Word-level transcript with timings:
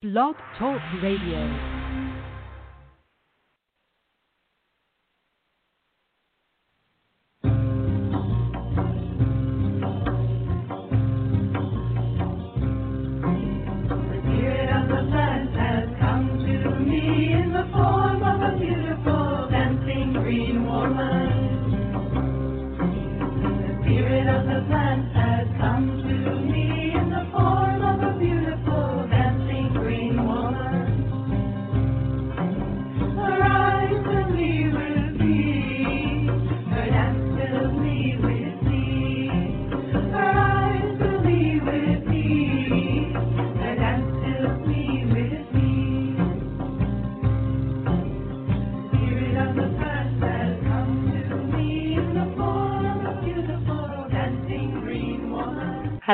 Blog 0.00 0.36
Talk 0.56 0.80
Radio. 1.02 1.77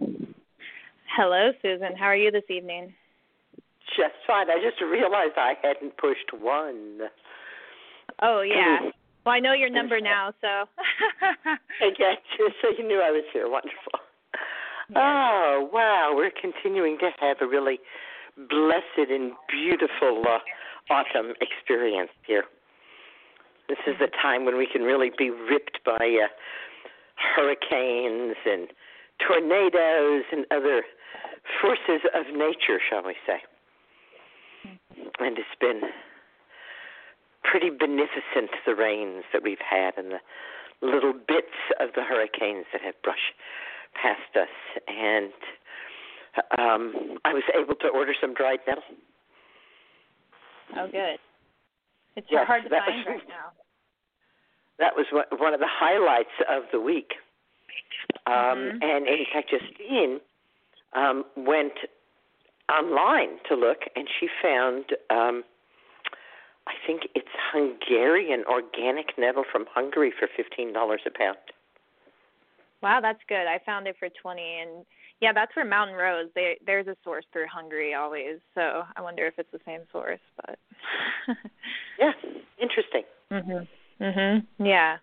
Hello, 1.15 1.51
Susun. 1.61 1.97
How 1.97 2.05
are 2.05 2.15
you 2.15 2.31
this 2.31 2.47
evening? 2.49 2.93
Just 3.97 4.15
fine. 4.25 4.49
I 4.49 4.63
just 4.63 4.81
realized 4.81 5.33
I 5.35 5.53
hadn't 5.61 5.97
pushed 5.97 6.31
one. 6.39 6.99
Oh 8.21 8.41
yeah. 8.41 8.91
Well, 9.25 9.35
I 9.35 9.39
know 9.39 9.51
your 9.51 9.69
number 9.69 9.99
now, 9.99 10.33
so. 10.39 10.47
I 11.81 11.89
get 11.89 12.23
you. 12.39 12.49
So 12.61 12.69
you 12.77 12.87
knew 12.87 13.01
I 13.01 13.11
was 13.11 13.25
here. 13.33 13.49
Wonderful. 13.49 13.99
Yes. 14.89 14.95
Oh 14.95 15.69
wow, 15.73 16.13
we're 16.15 16.31
continuing 16.31 16.97
to 16.99 17.09
have 17.19 17.37
a 17.41 17.47
really 17.47 17.79
blessed 18.37 19.09
and 19.09 19.33
beautiful 19.49 20.23
uh, 20.25 20.93
autumn 20.93 21.33
experience 21.41 22.11
here. 22.25 22.45
This 23.67 23.79
is 23.85 23.95
the 23.99 24.07
time 24.21 24.45
when 24.45 24.57
we 24.57 24.65
can 24.65 24.83
really 24.83 25.11
be 25.17 25.29
ripped 25.29 25.79
by 25.85 25.95
uh, 26.23 26.27
hurricanes 27.35 28.37
and 28.45 28.69
tornadoes 29.19 30.23
and 30.31 30.45
other 30.51 30.83
forces 31.61 32.01
of 32.13 32.25
nature, 32.35 32.79
shall 32.89 33.03
we 33.03 33.15
say. 33.25 33.39
And 35.19 35.37
it's 35.37 35.57
been 35.59 35.81
pretty 37.43 37.69
beneficent, 37.69 38.51
the 38.65 38.75
rains 38.75 39.23
that 39.33 39.43
we've 39.43 39.61
had 39.67 39.97
and 39.97 40.11
the 40.11 40.19
little 40.81 41.13
bits 41.13 41.55
of 41.79 41.89
the 41.95 42.03
hurricanes 42.03 42.65
that 42.73 42.81
have 42.81 42.95
brushed 43.03 43.33
past 44.01 44.35
us. 44.35 44.49
And 44.87 45.31
um, 46.57 47.17
I 47.25 47.33
was 47.33 47.43
able 47.55 47.75
to 47.75 47.87
order 47.87 48.13
some 48.19 48.33
dried 48.33 48.59
nettle. 48.67 48.83
Oh, 50.77 50.87
good. 50.87 51.19
It's 52.15 52.27
Yes, 52.29 52.47
hard 52.47 52.63
to 52.63 52.69
find 52.69 52.83
was- 52.85 53.05
right 53.07 53.27
now. 53.27 53.51
That 54.79 54.95
was 54.95 55.05
one- 55.11 55.53
of 55.53 55.59
the 55.59 55.69
highlights 55.69 56.33
of 56.49 56.63
the 56.71 56.79
week. 56.79 57.13
Um, 58.25 58.33
Mhm. 58.33 58.83
And 58.83 59.07
in 59.07 59.25
fact, 59.31 59.51
Justine 59.51 60.19
um, 60.93 61.23
went 61.35 61.73
online 62.71 63.37
to 63.49 63.55
look, 63.55 63.79
and 63.95 64.07
she 64.19 64.27
found, 64.41 64.85
um, 65.09 65.43
I 66.67 66.73
think 66.85 67.03
it's 67.15 67.27
Hungarian 67.51 68.43
organic 68.49 69.17
nettle 69.17 69.43
from 69.51 69.65
Hungary 69.73 70.11
for 70.17 70.27
fifteen 70.35 70.73
dollars 70.73 71.01
a 71.05 71.11
pound. 71.11 71.37
Wow, 72.81 72.99
that's 73.01 73.21
good. 73.27 73.45
I 73.47 73.59
found 73.63 73.87
it 73.87 73.95
for 73.99 74.09
20 74.09 74.41
and 74.41 74.85
Yeah, 75.21 75.33
that's 75.33 75.53
for 75.53 75.63
Mountain 75.63 75.95
Rose. 75.95 76.29
They 76.33 76.57
there's 76.65 76.87
a 76.87 76.95
source 77.03 77.25
through 77.31 77.47
Hungary 77.47 77.93
always, 77.93 78.39
so 78.55 78.83
I 78.95 79.01
wonder 79.01 79.25
if 79.27 79.35
it's 79.37 79.51
the 79.51 79.59
same 79.65 79.81
source, 79.91 80.19
but 80.37 80.57
Yeah, 81.99 82.11
interesting. 82.59 83.03
Mhm. 83.31 83.67
Mhm. 83.99 84.45
Yeah. 84.57 84.97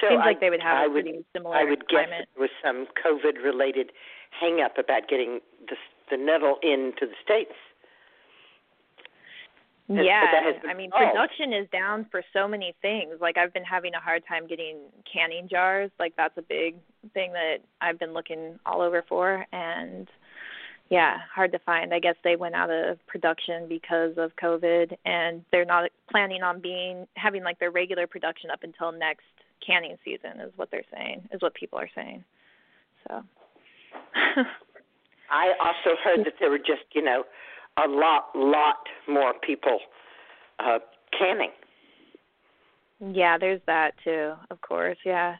So 0.00 0.08
Seems 0.10 0.20
I, 0.22 0.26
like 0.26 0.40
they 0.40 0.50
would 0.50 0.60
have 0.62 0.76
I 0.76 0.84
a 0.84 0.90
would, 0.90 1.04
pretty 1.04 1.24
similar 1.32 1.56
I 1.56 1.64
would 1.64 1.88
guess 1.88 2.08
it 2.10 2.28
was 2.38 2.50
some 2.62 2.86
COVID-related 3.02 3.90
hang-up 4.30 4.78
about 4.78 5.08
getting 5.08 5.40
the 5.68 5.76
the 6.10 6.16
nettle 6.16 6.56
into 6.62 7.06
the 7.06 7.14
states. 7.22 7.54
Yeah, 9.90 10.30
that 10.32 10.42
has 10.44 10.60
been 10.60 10.70
I 10.70 10.74
mean 10.74 10.90
solved. 10.90 11.12
production 11.12 11.52
is 11.54 11.66
down 11.70 12.06
for 12.10 12.22
so 12.34 12.46
many 12.46 12.74
things. 12.82 13.14
Like 13.20 13.38
I've 13.38 13.54
been 13.54 13.64
having 13.64 13.94
a 13.94 14.00
hard 14.00 14.22
time 14.28 14.46
getting 14.46 14.76
canning 15.10 15.48
jars. 15.48 15.90
Like 15.98 16.14
that's 16.16 16.36
a 16.36 16.42
big 16.42 16.76
thing 17.14 17.32
that 17.32 17.58
I've 17.80 17.98
been 17.98 18.12
looking 18.12 18.58
all 18.66 18.82
over 18.82 19.02
for 19.08 19.46
and 19.50 20.08
yeah, 20.90 21.18
hard 21.34 21.52
to 21.52 21.58
find. 21.60 21.92
I 21.92 22.00
guess 22.00 22.16
they 22.24 22.36
went 22.36 22.54
out 22.54 22.70
of 22.70 22.98
production 23.06 23.66
because 23.68 24.12
of 24.16 24.32
COVID 24.36 24.96
and 25.04 25.42
they're 25.52 25.64
not 25.64 25.90
planning 26.10 26.42
on 26.42 26.60
being 26.60 27.06
having 27.14 27.42
like 27.42 27.58
their 27.58 27.70
regular 27.70 28.06
production 28.06 28.50
up 28.50 28.62
until 28.62 28.92
next 28.92 29.24
canning 29.66 29.96
season 30.04 30.40
is 30.40 30.52
what 30.56 30.70
they're 30.70 30.84
saying. 30.94 31.28
Is 31.32 31.40
what 31.40 31.54
people 31.54 31.78
are 31.78 31.90
saying. 31.94 32.24
So 33.08 33.22
I 35.30 35.52
also 35.60 35.96
heard 36.02 36.24
that 36.24 36.34
there 36.40 36.50
were 36.50 36.58
just, 36.58 36.84
you 36.92 37.02
know, 37.02 37.24
a 37.76 37.88
lot, 37.88 38.30
lot 38.34 38.76
more 39.08 39.34
people 39.46 39.78
uh, 40.58 40.78
canning. 41.16 41.50
Yeah, 43.12 43.38
there's 43.38 43.60
that 43.66 43.92
too, 44.02 44.32
of 44.50 44.60
course. 44.60 44.98
Yeah. 45.04 45.36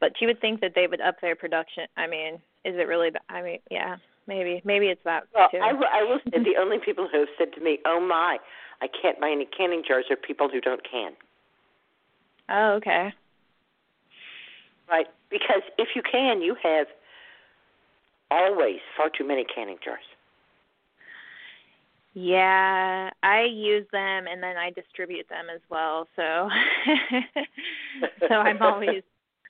But 0.00 0.12
you 0.20 0.26
would 0.26 0.40
think 0.40 0.60
that 0.60 0.72
they 0.74 0.86
would 0.86 1.00
up 1.00 1.20
their 1.20 1.36
production. 1.36 1.84
I 1.96 2.06
mean, 2.06 2.34
is 2.64 2.74
it 2.76 2.88
really? 2.88 3.10
th- 3.10 3.22
I 3.28 3.42
mean, 3.42 3.58
yeah, 3.70 3.96
maybe, 4.26 4.60
maybe 4.64 4.86
it's 4.86 5.00
that 5.04 5.24
Well, 5.34 5.48
too. 5.50 5.58
I, 5.58 5.68
I 5.70 6.02
will 6.02 6.18
say 6.24 6.38
the 6.42 6.60
only 6.60 6.78
people 6.84 7.08
who 7.10 7.20
have 7.20 7.28
said 7.38 7.52
to 7.54 7.60
me, 7.60 7.78
"Oh 7.86 8.00
my, 8.00 8.38
I 8.82 8.88
can't 9.00 9.20
buy 9.20 9.30
any 9.30 9.46
canning 9.46 9.82
jars," 9.86 10.04
are 10.10 10.16
people 10.16 10.48
who 10.48 10.60
don't 10.60 10.82
can. 10.88 11.12
oh, 12.50 12.72
okay. 12.74 13.14
Right? 14.90 15.06
Because 15.30 15.62
if 15.76 15.88
you 15.94 16.02
can, 16.02 16.42
you 16.42 16.56
have 16.62 16.86
always 18.30 18.78
far 18.96 19.10
too 19.10 19.26
many 19.26 19.44
canning 19.44 19.78
jars. 19.84 20.00
Yeah, 22.14 23.10
I 23.22 23.42
use 23.42 23.86
them 23.92 24.26
and 24.26 24.42
then 24.42 24.56
I 24.56 24.70
distribute 24.70 25.28
them 25.28 25.46
as 25.54 25.60
well. 25.70 26.08
So, 26.16 26.48
so 28.28 28.34
I'm 28.34 28.60
always. 28.60 29.02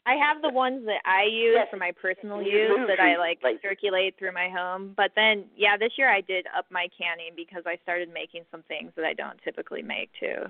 I 0.06 0.14
have 0.14 0.40
the 0.40 0.48
ones 0.48 0.86
that 0.86 1.00
I 1.04 1.24
use 1.24 1.56
Yes, 1.56 1.68
for 1.70 1.76
my 1.76 1.92
personal 1.92 2.40
use 2.40 2.80
that 2.88 2.98
I 2.98 3.16
like 3.16 3.40
circulate 3.62 4.18
through 4.18 4.32
my 4.32 4.48
home. 4.48 4.94
But 4.96 5.12
then, 5.14 5.44
yeah, 5.54 5.76
this 5.76 5.92
year 5.96 6.10
I 6.10 6.22
did 6.22 6.46
up 6.56 6.64
my 6.70 6.88
canning 6.96 7.32
because 7.36 7.64
I 7.66 7.78
started 7.82 8.12
making 8.12 8.44
some 8.50 8.62
things 8.68 8.92
that 8.96 9.04
I 9.04 9.12
don't 9.12 9.38
typically 9.44 9.82
make 9.82 10.10
too. 10.18 10.44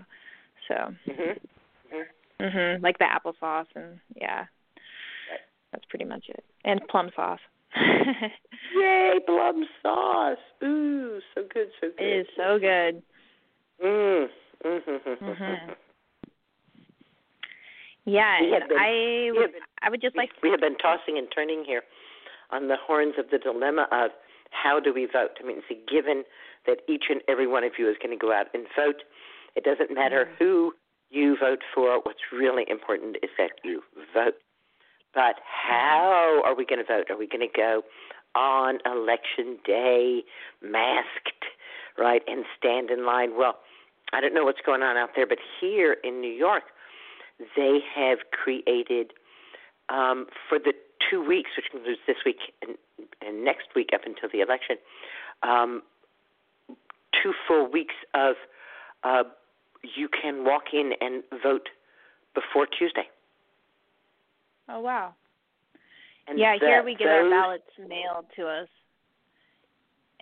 So, 0.68 0.94
hmm 1.06 2.02
Mhm. 2.40 2.82
Like 2.82 2.98
the 2.98 3.04
applesauce 3.04 3.66
and 3.74 3.98
yeah. 4.14 4.44
That's 5.72 5.84
pretty 5.86 6.04
much 6.04 6.24
it. 6.28 6.44
And 6.64 6.80
plum 6.88 7.10
sauce. 7.14 7.40
Yay, 8.74 9.18
plum 9.26 9.64
sauce! 9.82 10.38
Ooh, 10.64 11.20
so 11.34 11.42
good, 11.52 11.68
so 11.80 11.88
good. 11.96 12.02
it 12.04 12.20
is 12.20 12.26
so 12.36 12.58
good. 12.58 13.02
Mm. 13.84 14.26
Mm-hmm. 14.64 15.24
Mhm. 15.24 15.74
Yeah, 18.04 18.40
We 18.40 18.50
have 18.52 18.62
and 18.62 18.68
been- 18.70 18.78
I 18.78 19.30
would 19.34 19.52
been- 19.52 19.62
I 19.82 19.90
would 19.90 20.00
just 20.00 20.16
like 20.16 20.30
we 20.42 20.50
have 20.50 20.60
been 20.60 20.76
tossing 20.78 21.18
and 21.18 21.28
turning 21.30 21.64
here 21.64 21.82
on 22.50 22.68
the 22.68 22.76
horns 22.76 23.14
of 23.18 23.28
the 23.30 23.38
dilemma 23.38 23.86
of 23.92 24.10
how 24.50 24.80
do 24.80 24.92
we 24.94 25.04
vote. 25.04 25.36
I 25.40 25.42
mean, 25.44 25.58
it's 25.58 25.70
a 25.70 25.74
given 25.92 26.24
that 26.66 26.80
each 26.88 27.04
and 27.10 27.20
every 27.28 27.46
one 27.46 27.64
of 27.64 27.78
you 27.78 27.88
is 27.88 27.96
going 27.98 28.10
to 28.10 28.20
go 28.20 28.32
out 28.32 28.46
and 28.54 28.66
vote. 28.74 29.02
It 29.54 29.64
doesn't 29.64 29.90
matter 29.92 30.24
Mhm. 30.24 30.36
who 30.38 30.74
you 31.10 31.36
vote 31.36 31.62
for. 31.74 32.00
What's 32.00 32.32
really 32.32 32.68
important 32.68 33.18
is 33.22 33.30
that 33.36 33.60
you 33.62 33.84
vote. 34.14 34.40
But 35.14 35.36
how 35.44 36.42
are 36.44 36.54
we 36.54 36.64
going 36.64 36.78
to 36.78 36.84
vote? 36.84 37.10
Are 37.10 37.16
we 37.16 37.26
going 37.26 37.48
to 37.48 37.56
go 37.56 37.82
on 38.34 38.78
election 38.84 39.58
day 39.64 40.22
masked, 40.62 41.44
right, 41.96 42.22
and 42.26 42.44
stand 42.58 42.90
in 42.90 43.06
line? 43.06 43.36
Well, 43.36 43.58
I 44.12 44.20
don't 44.20 44.34
know 44.34 44.44
what's 44.44 44.60
going 44.64 44.82
on 44.82 44.96
out 44.96 45.10
there, 45.16 45.26
but 45.26 45.38
here 45.60 45.96
in 46.04 46.20
New 46.20 46.32
York, 46.32 46.64
they 47.56 47.80
have 47.94 48.18
created 48.32 49.12
um, 49.88 50.26
for 50.48 50.58
the 50.58 50.72
two 51.10 51.26
weeks, 51.26 51.50
which 51.56 51.66
includes 51.72 52.00
this 52.06 52.16
week 52.24 52.38
and, 52.62 52.76
and 53.26 53.44
next 53.44 53.68
week 53.74 53.90
up 53.94 54.02
until 54.04 54.28
the 54.32 54.40
election, 54.40 54.76
um, 55.42 55.82
two 57.22 57.32
full 57.46 57.70
weeks 57.70 57.94
of 58.14 58.34
uh, 59.04 59.22
you 59.96 60.08
can 60.08 60.44
walk 60.44 60.64
in 60.72 60.92
and 61.00 61.22
vote 61.42 61.68
before 62.34 62.66
Tuesday. 62.66 63.08
Oh 64.68 64.80
wow. 64.80 65.14
And 66.26 66.38
yeah, 66.38 66.56
here 66.60 66.82
we 66.84 66.94
get 66.94 67.08
our 67.08 67.28
ballots 67.30 67.64
mailed 67.78 68.26
to 68.36 68.46
us. 68.46 68.68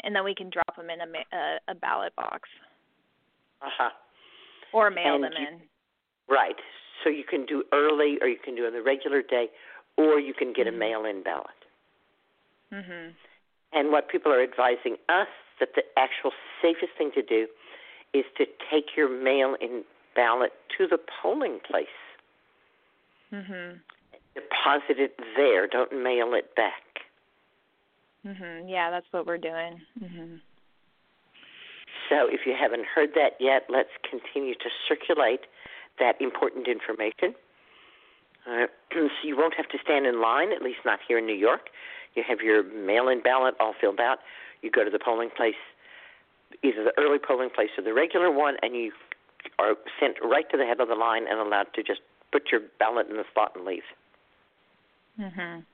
And 0.04 0.14
then 0.14 0.24
we 0.24 0.34
can 0.34 0.50
drop 0.50 0.76
them 0.76 0.88
in 0.90 1.00
a 1.00 1.06
ma- 1.06 1.36
a, 1.36 1.72
a 1.72 1.74
ballot 1.74 2.14
box 2.14 2.48
Uh-huh. 3.62 3.90
or 4.72 4.90
mail 4.90 5.14
And 5.16 5.24
them 5.24 5.32
you- 5.38 5.46
in. 5.48 5.60
Right. 6.28 6.56
So 7.02 7.10
you 7.10 7.24
can 7.24 7.44
do 7.46 7.64
early, 7.72 8.18
or 8.20 8.28
you 8.28 8.38
can 8.42 8.54
do 8.54 8.66
on 8.66 8.72
the 8.72 8.82
regular 8.82 9.22
day, 9.22 9.48
or 9.96 10.18
you 10.20 10.34
can 10.34 10.52
get 10.52 10.66
Mhm. 10.66 10.74
a 10.74 10.76
mail-in 10.76 11.22
ballot. 11.22 11.64
Mhm. 12.72 13.14
And 13.72 13.90
what 13.92 14.08
people 14.08 14.32
are 14.32 14.42
advising 14.42 14.96
us 15.08 15.28
that 15.58 15.74
the 15.74 15.84
actual 15.98 16.32
safest 16.62 16.92
thing 16.94 17.10
to 17.12 17.22
do 17.22 17.48
is 18.12 18.24
to 18.38 18.46
take 18.70 18.96
your 18.96 19.08
mail-in 19.08 19.84
ballot 20.14 20.52
to 20.76 20.86
the 20.86 20.98
polling 20.98 21.60
place. 21.60 21.88
Mhm. 23.32 23.80
Deposit 24.36 25.00
it 25.00 25.18
there. 25.36 25.66
Don't 25.66 25.92
mail 25.92 26.34
it 26.34 26.54
back. 26.54 27.00
Mhm. 28.24 28.68
Yeah, 28.68 28.90
that's 28.90 29.10
what 29.12 29.26
we're 29.26 29.38
doing. 29.38 29.80
Mhm. 29.98 30.40
So 32.08 32.28
if 32.28 32.46
you 32.46 32.54
haven't 32.54 32.84
heard 32.84 33.14
that 33.14 33.40
yet, 33.40 33.66
let's 33.68 33.90
continue 34.08 34.54
to 34.54 34.70
circulate 34.86 35.46
that 35.98 36.20
important 36.20 36.68
information. 36.68 37.34
Uh, 38.46 38.66
so 38.92 39.08
you 39.22 39.36
won't 39.36 39.54
have 39.54 39.68
to 39.68 39.78
stand 39.78 40.06
in 40.06 40.20
line, 40.20 40.52
at 40.52 40.62
least 40.62 40.80
not 40.84 41.00
here 41.06 41.18
in 41.18 41.26
New 41.26 41.34
York. 41.34 41.70
You 42.14 42.22
have 42.22 42.40
your 42.40 42.62
mail-in 42.62 43.20
ballot 43.20 43.54
all 43.60 43.74
filled 43.80 44.00
out. 44.00 44.18
You 44.62 44.70
go 44.70 44.84
to 44.84 44.90
the 44.90 44.98
polling 44.98 45.30
place, 45.30 45.58
either 46.62 46.84
the 46.84 46.94
early 46.98 47.18
polling 47.18 47.50
place 47.50 47.70
or 47.76 47.82
the 47.82 47.92
regular 47.92 48.30
one, 48.30 48.56
and 48.62 48.74
you 48.74 48.92
are 49.58 49.76
sent 50.00 50.16
right 50.22 50.48
to 50.50 50.56
the 50.56 50.64
head 50.64 50.80
of 50.80 50.88
the 50.88 50.94
line 50.94 51.26
and 51.28 51.38
allowed 51.38 51.72
to 51.74 51.82
just 51.82 52.00
put 52.32 52.50
your 52.50 52.60
ballot 52.78 53.08
in 53.08 53.16
the 53.16 53.24
slot 53.32 53.52
and 53.54 53.64
leave. 53.64 53.84
Mhm. 55.18 55.64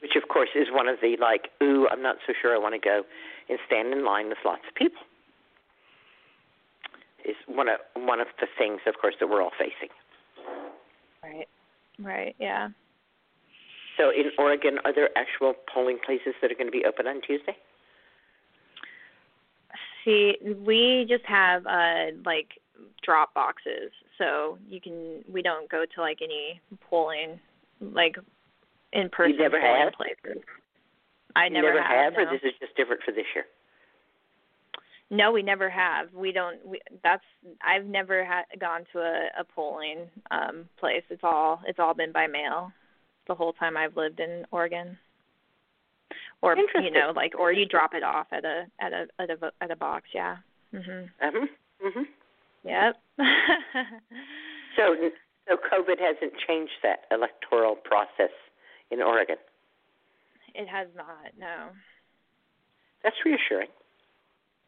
Which, 0.00 0.16
of 0.16 0.28
course, 0.28 0.50
is 0.54 0.70
one 0.70 0.88
of 0.88 1.00
the 1.00 1.16
like, 1.16 1.50
ooh, 1.62 1.88
I'm 1.88 2.02
not 2.02 2.16
so 2.26 2.34
sure 2.40 2.54
I 2.54 2.58
want 2.58 2.74
to 2.74 2.78
go 2.78 3.04
and 3.48 3.58
stand 3.66 3.92
in 3.92 4.04
line 4.04 4.28
with 4.28 4.38
lots 4.44 4.62
of 4.68 4.74
people. 4.74 5.00
Is 7.24 7.36
one 7.46 7.68
of 7.68 7.80
one 7.94 8.20
of 8.20 8.28
the 8.38 8.46
things, 8.58 8.80
of 8.86 8.98
course, 9.00 9.14
that 9.18 9.28
we're 9.28 9.40
all 9.40 9.52
facing. 9.58 9.88
Right. 11.22 11.48
Right. 11.98 12.36
Yeah. 12.38 12.68
So, 13.96 14.10
in 14.10 14.30
Oregon, 14.38 14.78
are 14.84 14.92
there 14.92 15.08
actual 15.16 15.54
polling 15.72 15.98
places 16.04 16.34
that 16.42 16.50
are 16.50 16.54
going 16.54 16.66
to 16.66 16.72
be 16.72 16.84
open 16.84 17.06
on 17.06 17.22
Tuesday? 17.22 17.56
See, 20.04 20.36
we 20.42 21.06
just 21.08 21.24
have 21.24 21.66
uh 21.66 22.12
like 22.26 22.60
drop 23.02 23.32
boxes, 23.32 23.90
so 24.18 24.58
you 24.68 24.80
can. 24.80 25.24
We 25.30 25.42
don't 25.42 25.68
go 25.70 25.84
to 25.94 26.00
like 26.00 26.18
any 26.22 26.60
polling, 26.88 27.40
like 27.80 28.16
in 28.92 29.08
person 29.10 29.36
never 29.38 29.60
polling 29.60 29.82
have? 29.82 29.92
places. 29.94 30.42
I 31.36 31.48
never, 31.48 31.74
never 31.74 31.82
have, 31.82 32.12
no. 32.14 32.20
or 32.20 32.24
this 32.26 32.42
is 32.44 32.52
just 32.60 32.76
different 32.76 33.02
for 33.04 33.10
this 33.10 33.24
year? 33.34 33.44
No, 35.10 35.32
we 35.32 35.42
never 35.42 35.68
have. 35.68 36.12
We 36.14 36.32
don't. 36.32 36.64
We, 36.64 36.80
that's. 37.02 37.24
I've 37.62 37.86
never 37.86 38.24
had 38.24 38.44
gone 38.60 38.84
to 38.92 39.00
a, 39.00 39.26
a 39.40 39.44
polling 39.44 40.08
um 40.30 40.68
place. 40.78 41.02
It's 41.10 41.22
all. 41.22 41.60
It's 41.66 41.78
all 41.78 41.94
been 41.94 42.12
by 42.12 42.26
mail, 42.26 42.72
the 43.26 43.34
whole 43.34 43.52
time 43.52 43.76
I've 43.76 43.96
lived 43.96 44.20
in 44.20 44.44
Oregon. 44.50 44.96
Or 46.42 46.56
you 46.56 46.90
know, 46.90 47.12
like, 47.14 47.32
or 47.38 47.52
you 47.52 47.66
drop 47.66 47.94
it 47.94 48.02
off 48.02 48.26
at 48.32 48.44
a 48.44 48.66
at 48.80 48.92
a 48.92 49.06
at 49.18 49.30
a 49.30 49.52
at 49.60 49.70
a 49.70 49.76
box. 49.76 50.06
Yeah. 50.14 50.36
Mhm. 50.74 51.04
Uh-huh. 51.20 51.46
Mhm. 51.84 52.06
Yep. 52.64 52.96
So, 54.76 54.96
so 55.48 55.56
COVID 55.56 56.00
hasn't 56.00 56.32
changed 56.48 56.72
that 56.82 57.00
electoral 57.10 57.76
process 57.76 58.32
in 58.90 59.00
Oregon. 59.00 59.36
it 60.54 60.66
has 60.68 60.88
not. 60.96 61.32
No. 61.38 61.68
That's 63.02 63.16
reassuring. 63.24 63.68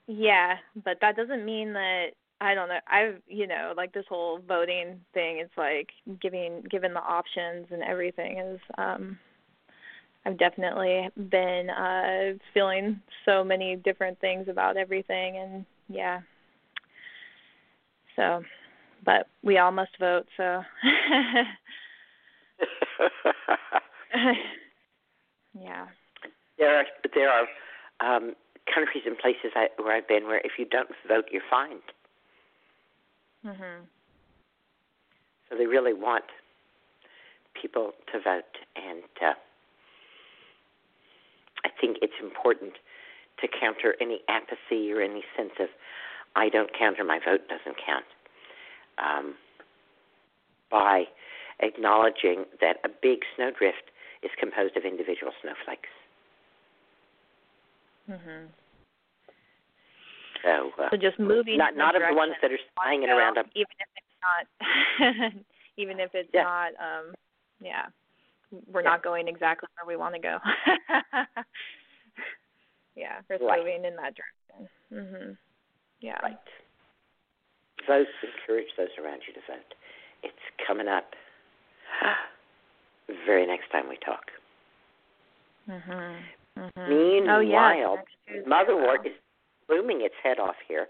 Yeah, 0.06 0.56
but 0.84 0.98
that 1.00 1.16
doesn't 1.16 1.44
mean 1.44 1.72
that 1.72 2.10
I 2.40 2.54
don't 2.54 2.68
know. 2.68 2.78
I've 2.86 3.20
you 3.26 3.46
know 3.46 3.72
like 3.76 3.92
this 3.92 4.04
whole 4.08 4.38
voting 4.46 5.00
thing. 5.14 5.38
It's 5.38 5.56
like 5.56 5.88
giving 6.20 6.62
given 6.70 6.92
the 6.94 7.00
options 7.00 7.66
and 7.70 7.82
everything 7.82 8.38
is. 8.38 8.60
um 8.78 9.18
I've 10.24 10.38
definitely 10.38 11.08
been 11.30 11.70
uh 11.70 12.34
feeling 12.52 13.00
so 13.24 13.42
many 13.42 13.76
different 13.76 14.20
things 14.20 14.48
about 14.48 14.76
everything 14.76 15.38
and 15.38 15.64
yeah. 15.88 16.20
So, 18.16 18.42
but 19.04 19.28
we 19.42 19.58
all 19.58 19.70
must 19.72 19.96
vote. 20.00 20.26
So. 20.36 20.62
yeah. 25.60 25.86
There 26.58 26.78
are 26.78 26.84
there 27.14 27.30
are 27.30 27.46
um, 28.00 28.34
countries 28.72 29.04
and 29.06 29.16
places 29.18 29.52
I, 29.54 29.68
where 29.76 29.94
I've 29.94 30.08
been 30.08 30.24
where 30.26 30.38
if 30.38 30.52
you 30.58 30.64
don't 30.64 30.88
vote, 31.06 31.26
you're 31.30 31.42
fined. 31.50 31.82
Mhm. 33.44 33.86
So 35.48 35.56
they 35.56 35.66
really 35.66 35.92
want 35.92 36.24
people 37.60 37.92
to 38.12 38.18
vote, 38.20 38.58
and 38.74 39.02
uh, 39.22 39.34
I 41.64 41.68
think 41.80 41.98
it's 42.02 42.18
important 42.20 42.72
to 43.40 43.48
counter 43.48 43.94
any 44.00 44.20
apathy 44.28 44.92
or 44.92 45.00
any 45.00 45.22
sense 45.36 45.52
of 45.60 45.68
I 46.36 46.48
don't 46.50 46.70
count 46.78 47.00
or 47.00 47.04
my 47.04 47.18
vote 47.24 47.40
doesn't 47.48 47.76
count 47.84 48.04
um, 48.98 49.34
by 50.70 51.04
acknowledging 51.60 52.44
that 52.60 52.76
a 52.84 52.88
big 53.02 53.20
snowdrift 53.34 53.90
is 54.22 54.30
composed 54.38 54.76
of 54.76 54.84
individual 54.84 55.32
snowflakes. 55.40 55.88
Mhm. 58.08 58.48
So, 60.42 60.70
uh, 60.78 60.90
So 60.90 60.96
just 60.96 61.18
moving. 61.18 61.56
not 61.58 61.74
not 61.76 61.96
of 61.96 62.02
the 62.06 62.14
ones 62.14 62.34
that 62.42 62.52
are 62.52 62.58
hanging 62.84 63.08
around 63.10 63.38
up. 63.38 63.46
even 63.54 63.72
if 63.80 63.88
it's 63.96 64.14
not, 64.22 64.46
even 65.76 65.98
if 66.00 66.14
it's 66.14 66.30
Yeah. 66.32 66.42
not, 66.44 66.72
um, 66.78 67.14
yeah, 67.60 67.86
we're 68.68 68.82
Yeah. 68.82 68.90
not 68.90 69.02
going 69.02 69.26
exactly 69.28 69.68
where 69.76 69.86
we 69.86 69.96
want 69.96 70.14
to 70.14 70.20
go. 70.20 70.38
yeah, 72.94 73.22
we're 73.28 73.38
Right. 73.38 73.58
moving 73.58 73.84
in 73.84 73.96
that 73.96 74.14
direction. 74.14 74.68
Mhm. 74.92 75.38
Yeah. 76.00 76.18
Right. 76.22 76.36
Vote. 77.86 78.06
Encourage 78.22 78.68
those 78.76 78.88
around 79.02 79.22
you 79.26 79.34
to 79.34 79.40
vote. 79.46 79.74
It's 80.22 80.34
coming 80.66 80.88
up. 80.88 81.14
very 83.26 83.46
next 83.46 83.70
time 83.70 83.88
we 83.88 83.96
talk. 84.04 84.30
Mhm. 85.68 86.22
Mhm. 86.58 86.88
Meanwhile, 86.88 87.98
oh 87.98 88.32
yeah. 88.32 88.42
Motherwort 88.42 89.06
is 89.06 89.12
blooming 89.68 90.00
its 90.02 90.14
head 90.22 90.38
off 90.38 90.56
here, 90.66 90.88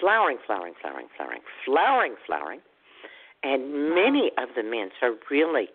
flowering, 0.00 0.38
flowering, 0.46 0.74
flowering, 0.80 1.08
flowering, 1.16 1.42
flowering, 1.64 2.16
flowering, 2.26 2.60
and 3.42 3.94
many 3.94 4.30
of 4.38 4.48
the 4.54 4.62
mints 4.62 4.96
are 5.02 5.14
really 5.30 5.68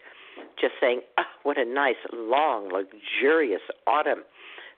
just 0.59 0.73
saying, 0.79 1.01
"Oh, 1.17 1.23
what 1.43 1.57
a 1.57 1.65
nice, 1.65 1.97
long, 2.11 2.69
luxurious 2.69 3.61
autumn." 3.87 4.23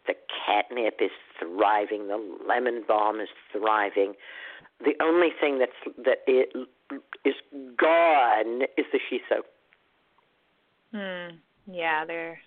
The 0.07 0.15
catnip 0.45 1.01
is 1.01 1.11
thriving. 1.39 2.07
The 2.07 2.21
lemon 2.47 2.83
balm 2.87 3.19
is 3.19 3.29
thriving. 3.51 4.13
The 4.83 4.93
only 5.01 5.29
thing 5.39 5.59
that's 5.59 5.95
that 6.05 6.19
it 6.27 6.49
is 7.23 7.35
gone 7.77 8.63
is 8.77 8.85
the 8.91 8.99
shiso. 8.99 9.41
Hmm. 10.91 11.37
Yeah, 11.67 12.05
they're 12.05 12.39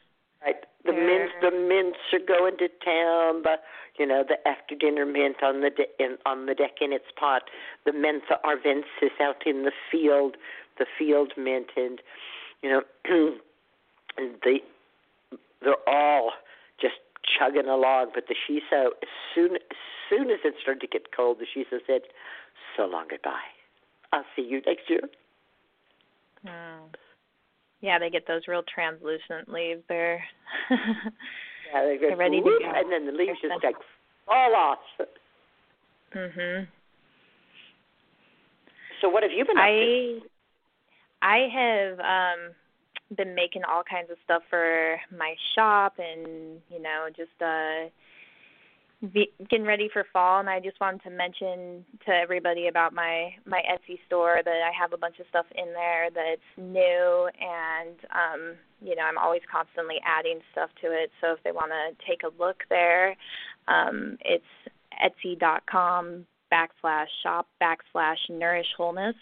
Right. 0.45 0.65
The 0.85 0.93
They're- 0.93 1.05
mints, 1.05 1.35
the 1.41 1.51
mints 1.51 1.99
are 2.13 2.21
going 2.21 2.57
to 2.59 2.69
town. 2.69 3.43
But 3.43 3.65
you 3.99 4.07
know, 4.07 4.23
the 4.23 4.47
after 4.47 4.77
dinner 4.77 5.05
mint 5.05 5.43
on 5.43 5.61
the 5.63 5.71
de- 5.71 6.03
in, 6.03 6.17
on 6.25 6.47
the 6.47 6.55
deck 6.55 6.81
in 6.81 6.93
its 6.93 7.11
pot. 7.17 7.51
The 7.85 7.91
mentha 7.91 8.41
arvensis 8.45 9.21
out 9.21 9.45
in 9.47 9.65
the 9.65 9.73
field. 9.91 10.37
The 10.79 10.87
field 10.97 11.33
mint, 11.37 11.71
and 11.77 12.01
you 12.63 12.71
know, 12.71 12.83
and 14.17 14.37
they 14.45 14.63
they're 15.61 15.89
all 15.89 16.33
just 16.81 17.01
chugging 17.39 17.67
along. 17.69 18.11
But 18.15 18.25
the 18.29 18.35
shiso, 18.35 18.87
as 19.03 19.09
soon 19.35 19.57
as 19.57 19.77
soon 20.09 20.31
as 20.31 20.39
it 20.45 20.55
started 20.63 20.81
to 20.81 20.87
get 20.87 21.13
cold, 21.15 21.39
the 21.39 21.47
shiso 21.47 21.79
said, 21.87 22.03
"So 22.77 22.85
long, 22.87 23.07
goodbye. 23.11 23.51
I'll 24.13 24.25
see 24.37 24.43
you 24.43 24.61
next 24.67 24.89
year." 24.89 25.01
Hmm. 26.47 26.87
Yeah, 27.81 27.99
they 27.99 28.11
get 28.11 28.27
those 28.27 28.43
real 28.49 28.63
translucent 28.63 29.49
leaves. 29.49 29.83
They're 29.89 30.23
Yeah, 30.71 31.97
They're 32.01 32.17
ready 32.17 32.39
to 32.41 32.45
go. 32.45 32.73
and 32.75 32.91
then 32.91 33.05
the 33.07 33.13
leaves 33.13 33.39
They're 33.43 33.51
just 33.51 33.65
like 33.65 33.77
fall 34.27 34.55
off. 34.55 34.79
mhm. 36.15 36.67
So 39.01 39.09
what 39.09 39.23
have 39.23 39.33
you 39.33 39.45
been 39.45 39.59
up 39.59 39.65
to? 39.65 40.21
I 41.23 41.37
I 41.37 41.39
have 41.53 42.01
um 42.01 42.55
been 43.17 43.35
making 43.35 43.63
all 43.65 43.83
kinds 43.83 44.11
of 44.11 44.17
stuff 44.25 44.43
for 44.51 45.01
my 45.17 45.35
shop 45.55 45.95
and 45.99 46.61
you 46.71 46.81
know 46.81 47.09
just 47.17 47.31
uh 47.41 47.89
be, 49.13 49.31
getting 49.49 49.65
ready 49.65 49.89
for 49.93 50.05
fall. 50.13 50.41
And 50.41 50.51
I 50.51 50.59
just 50.59 50.81
wanted 50.81 51.05
to 51.05 51.11
mention 51.11 51.85
to 52.05 52.13
everybody 52.13 52.67
about 52.67 52.93
my 52.93 53.31
my 53.47 53.63
Etsy 53.71 53.99
store 54.07 54.41
that 54.45 54.51
I 54.51 54.73
have 54.79 54.93
a 54.93 54.97
bunch 54.97 55.21
of 55.21 55.27
stuff 55.29 55.47
in 55.55 55.73
there 55.73 56.09
that's 56.13 56.41
new. 56.57 57.29
And 57.41 57.97
um 58.11 58.57
you 58.83 58.97
know 58.97 59.03
I'm 59.03 59.19
always 59.19 59.43
constantly 59.51 59.97
adding 60.05 60.41
stuff 60.53 60.71
to 60.83 60.89
it. 60.89 61.11
So 61.21 61.33
if 61.33 61.43
they 61.45 61.53
want 61.53 61.71
to 61.71 62.07
take 62.07 62.23
a 62.25 62.43
look 62.43 62.65
there 62.69 63.17
um 63.69 64.19
it's 64.21 64.45
etsy.com 65.03 66.27
backslash 66.53 67.07
shop 67.23 67.47
backslash 67.63 68.19
nourish 68.29 68.67
wholeness 68.77 69.17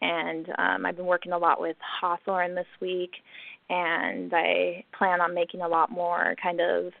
and 0.00 0.48
um 0.58 0.86
I've 0.86 0.96
been 0.96 1.06
working 1.06 1.32
a 1.32 1.38
lot 1.38 1.60
with 1.60 1.76
Hawthorne 2.00 2.54
this 2.54 2.66
week 2.80 3.12
and 3.70 4.32
I 4.34 4.84
plan 4.96 5.20
on 5.20 5.34
making 5.34 5.60
a 5.60 5.68
lot 5.68 5.90
more 5.90 6.34
kind 6.42 6.60
of 6.60 6.92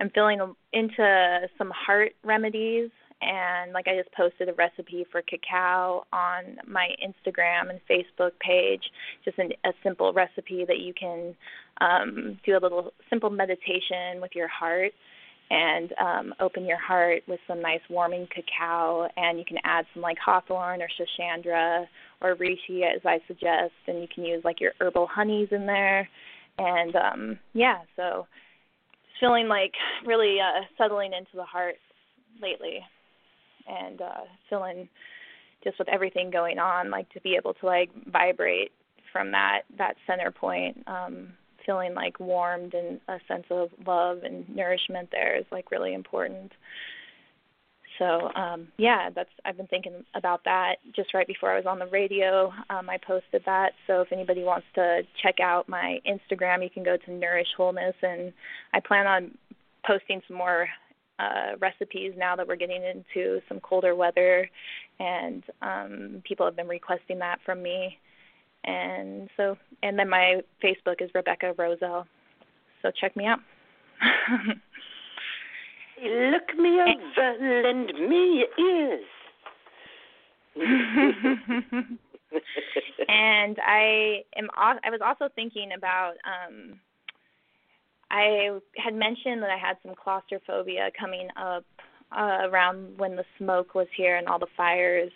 I'm 0.00 0.10
filling 0.10 0.40
into 0.72 1.48
some 1.56 1.70
heart 1.70 2.12
remedies 2.22 2.90
and 3.22 3.72
like 3.72 3.86
I 3.88 3.96
just 3.96 4.12
posted 4.12 4.48
a 4.48 4.52
recipe 4.52 5.06
for 5.10 5.22
cacao 5.22 6.04
on 6.12 6.58
my 6.66 6.88
Instagram 7.02 7.70
and 7.70 7.80
Facebook 7.90 8.32
page 8.40 8.82
just 9.24 9.38
an, 9.38 9.52
a 9.64 9.70
simple 9.82 10.12
recipe 10.12 10.64
that 10.66 10.78
you 10.78 10.92
can 10.92 11.34
um 11.80 12.38
do 12.44 12.52
a 12.56 12.60
little 12.60 12.92
simple 13.08 13.30
meditation 13.30 14.20
with 14.20 14.32
your 14.34 14.48
heart 14.48 14.92
and 15.50 15.92
um, 16.00 16.34
open 16.40 16.64
your 16.64 16.78
heart 16.78 17.22
with 17.28 17.38
some 17.46 17.62
nice 17.62 17.80
warming 17.88 18.26
cacao 18.34 19.08
and 19.16 19.38
you 19.38 19.44
can 19.44 19.58
add 19.64 19.84
some 19.94 20.02
like 20.02 20.18
hawthorn 20.18 20.82
or 20.82 20.88
schisandra 20.88 21.86
or 22.20 22.34
reishi 22.36 22.82
as 22.82 23.00
I 23.04 23.20
suggest 23.28 23.72
and 23.86 24.00
you 24.00 24.08
can 24.12 24.24
use 24.24 24.42
like 24.44 24.60
your 24.60 24.72
herbal 24.80 25.06
honeys 25.06 25.48
in 25.52 25.66
there. 25.66 26.08
And 26.58 26.96
um 26.96 27.38
yeah 27.52 27.78
so 27.94 28.26
feeling 29.20 29.46
like 29.46 29.72
really 30.04 30.38
uh 30.40 30.62
settling 30.78 31.12
into 31.12 31.36
the 31.36 31.44
heart 31.44 31.76
lately 32.42 32.80
and 33.68 34.00
uh 34.00 34.24
feeling 34.50 34.88
just 35.62 35.78
with 35.78 35.88
everything 35.88 36.30
going 36.30 36.58
on 36.58 36.90
like 36.90 37.08
to 37.10 37.20
be 37.20 37.36
able 37.36 37.54
to 37.54 37.66
like 37.66 37.90
vibrate 38.10 38.72
from 39.12 39.30
that 39.32 39.60
that 39.78 39.94
center 40.06 40.30
point 40.30 40.76
um 40.86 41.28
feeling 41.66 41.94
like 41.94 42.18
warmed 42.20 42.72
and 42.72 43.00
a 43.08 43.18
sense 43.28 43.44
of 43.50 43.68
love 43.86 44.22
and 44.22 44.48
nourishment 44.48 45.08
there 45.10 45.36
is 45.36 45.44
like 45.50 45.70
really 45.70 45.92
important. 45.92 46.52
So 47.98 48.30
um 48.34 48.68
yeah 48.76 49.08
that's 49.14 49.30
i've 49.44 49.56
been 49.56 49.66
thinking 49.68 50.04
about 50.14 50.44
that 50.44 50.76
just 50.94 51.14
right 51.14 51.26
before 51.26 51.50
i 51.50 51.56
was 51.56 51.66
on 51.66 51.78
the 51.78 51.86
radio 51.86 52.52
um 52.70 52.88
i 52.90 52.98
posted 52.98 53.42
that. 53.46 53.72
So 53.86 54.02
if 54.02 54.12
anybody 54.12 54.42
wants 54.42 54.66
to 54.74 55.02
check 55.22 55.40
out 55.40 55.68
my 55.68 55.98
instagram 56.06 56.62
you 56.62 56.70
can 56.70 56.82
go 56.84 56.96
to 56.96 57.12
nourish 57.12 57.48
wholeness 57.56 57.94
and 58.02 58.32
i 58.74 58.80
plan 58.80 59.06
on 59.06 59.30
posting 59.86 60.20
some 60.28 60.36
more 60.36 60.68
uh 61.18 61.56
recipes 61.58 62.12
now 62.16 62.36
that 62.36 62.46
we're 62.46 62.56
getting 62.56 62.82
into 62.84 63.40
some 63.48 63.60
colder 63.60 63.94
weather. 63.94 64.48
And 65.00 65.42
um 65.62 66.22
people 66.24 66.44
have 66.44 66.56
been 66.56 66.68
requesting 66.68 67.18
that 67.20 67.38
from 67.46 67.62
me 67.62 67.98
and 68.64 69.28
so 69.36 69.56
and 69.82 69.98
then 69.98 70.08
my 70.08 70.40
facebook 70.62 71.00
is 71.00 71.10
rebecca 71.14 71.54
roselle. 71.56 72.06
So 72.82 72.90
check 72.90 73.16
me 73.16 73.26
out. 73.26 73.40
Look 76.02 76.54
me 76.58 76.80
over, 76.80 77.62
lend 77.62 77.92
me 78.08 78.44
your 78.44 78.48
ears. 78.68 79.04
and 83.08 83.58
I 83.64 84.22
am 84.36 84.48
I 84.56 84.90
was 84.90 85.00
also 85.04 85.28
thinking 85.34 85.72
about 85.76 86.14
um 86.24 86.78
I 88.10 88.58
had 88.76 88.94
mentioned 88.94 89.42
that 89.42 89.50
I 89.50 89.58
had 89.58 89.76
some 89.84 89.94
claustrophobia 89.94 90.90
coming 90.98 91.28
up 91.36 91.64
uh, 92.16 92.38
around 92.44 92.98
when 92.98 93.16
the 93.16 93.24
smoke 93.36 93.74
was 93.74 93.88
here 93.96 94.16
and 94.16 94.28
all 94.28 94.38
the 94.38 94.46
fires 94.56 95.10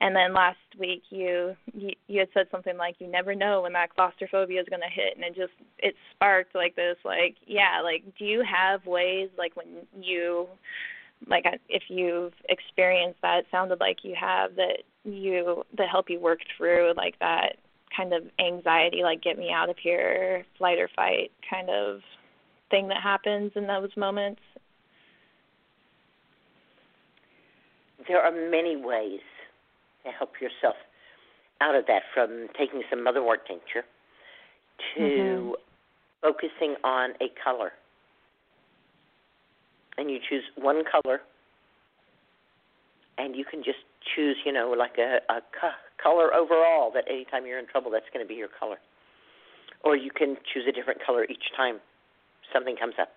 and 0.00 0.14
then 0.14 0.34
last 0.34 0.58
week 0.78 1.02
you, 1.10 1.56
you 1.72 1.90
you 2.06 2.20
had 2.20 2.28
said 2.34 2.46
something 2.50 2.76
like 2.76 2.96
you 2.98 3.06
never 3.06 3.34
know 3.34 3.62
when 3.62 3.72
that 3.72 3.94
claustrophobia 3.94 4.60
is 4.60 4.68
going 4.68 4.82
to 4.82 4.94
hit 4.94 5.16
and 5.16 5.24
it 5.24 5.34
just 5.34 5.52
it 5.78 5.94
sparked 6.14 6.54
like 6.54 6.76
this 6.76 6.96
like 7.04 7.36
yeah 7.46 7.80
like 7.82 8.02
do 8.18 8.24
you 8.24 8.42
have 8.42 8.84
ways 8.86 9.30
like 9.38 9.56
when 9.56 9.66
you 10.00 10.46
like 11.26 11.44
if 11.68 11.84
you've 11.88 12.32
experienced 12.48 13.20
that, 13.22 13.40
it 13.40 13.46
sounded 13.50 13.80
like 13.80 13.98
you 14.02 14.14
have 14.18 14.56
that 14.56 14.82
you 15.04 15.64
that 15.76 15.88
help 15.88 16.10
you 16.10 16.20
work 16.20 16.40
through 16.56 16.92
like 16.96 17.18
that 17.20 17.56
kind 17.96 18.12
of 18.12 18.24
anxiety, 18.38 19.02
like 19.02 19.22
get 19.22 19.38
me 19.38 19.50
out 19.50 19.70
of 19.70 19.76
here, 19.78 20.44
flight 20.58 20.78
or 20.78 20.88
fight 20.94 21.30
kind 21.48 21.70
of 21.70 22.00
thing 22.70 22.88
that 22.88 23.02
happens 23.02 23.52
in 23.54 23.66
those 23.66 23.90
moments? 23.96 24.40
There 28.06 28.20
are 28.20 28.32
many 28.50 28.76
ways 28.76 29.20
to 30.06 30.12
help 30.16 30.40
yourself 30.40 30.76
out 31.60 31.74
of 31.74 31.86
that, 31.86 32.02
from 32.14 32.48
taking 32.58 32.82
some 32.90 33.00
motherwort 33.00 33.46
tincture 33.46 33.84
to 34.94 35.00
mm-hmm. 35.00 35.50
focusing 36.22 36.76
on 36.84 37.10
a 37.20 37.28
color. 37.42 37.72
And 39.98 40.10
you 40.10 40.18
choose 40.28 40.44
one 40.56 40.82
color, 40.84 41.20
and 43.16 43.34
you 43.34 43.44
can 43.44 43.64
just 43.64 43.78
choose, 44.14 44.36
you 44.44 44.52
know, 44.52 44.74
like 44.76 44.98
a, 44.98 45.18
a 45.32 45.40
color 46.02 46.34
overall 46.34 46.90
that 46.92 47.04
anytime 47.08 47.46
you're 47.46 47.58
in 47.58 47.66
trouble, 47.66 47.90
that's 47.90 48.04
going 48.12 48.24
to 48.24 48.28
be 48.28 48.34
your 48.34 48.48
color. 48.48 48.76
Or 49.82 49.96
you 49.96 50.10
can 50.10 50.36
choose 50.52 50.64
a 50.68 50.72
different 50.72 51.00
color 51.04 51.24
each 51.24 51.52
time 51.56 51.80
something 52.52 52.76
comes 52.76 52.94
up. 53.00 53.08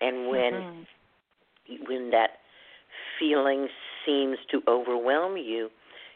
And 0.00 0.28
when 0.28 0.52
mm-hmm. 0.52 1.84
when 1.86 2.10
that 2.10 2.30
feeling 3.18 3.68
seems 4.08 4.38
to 4.50 4.62
overwhelm 4.66 5.36
you, 5.36 5.68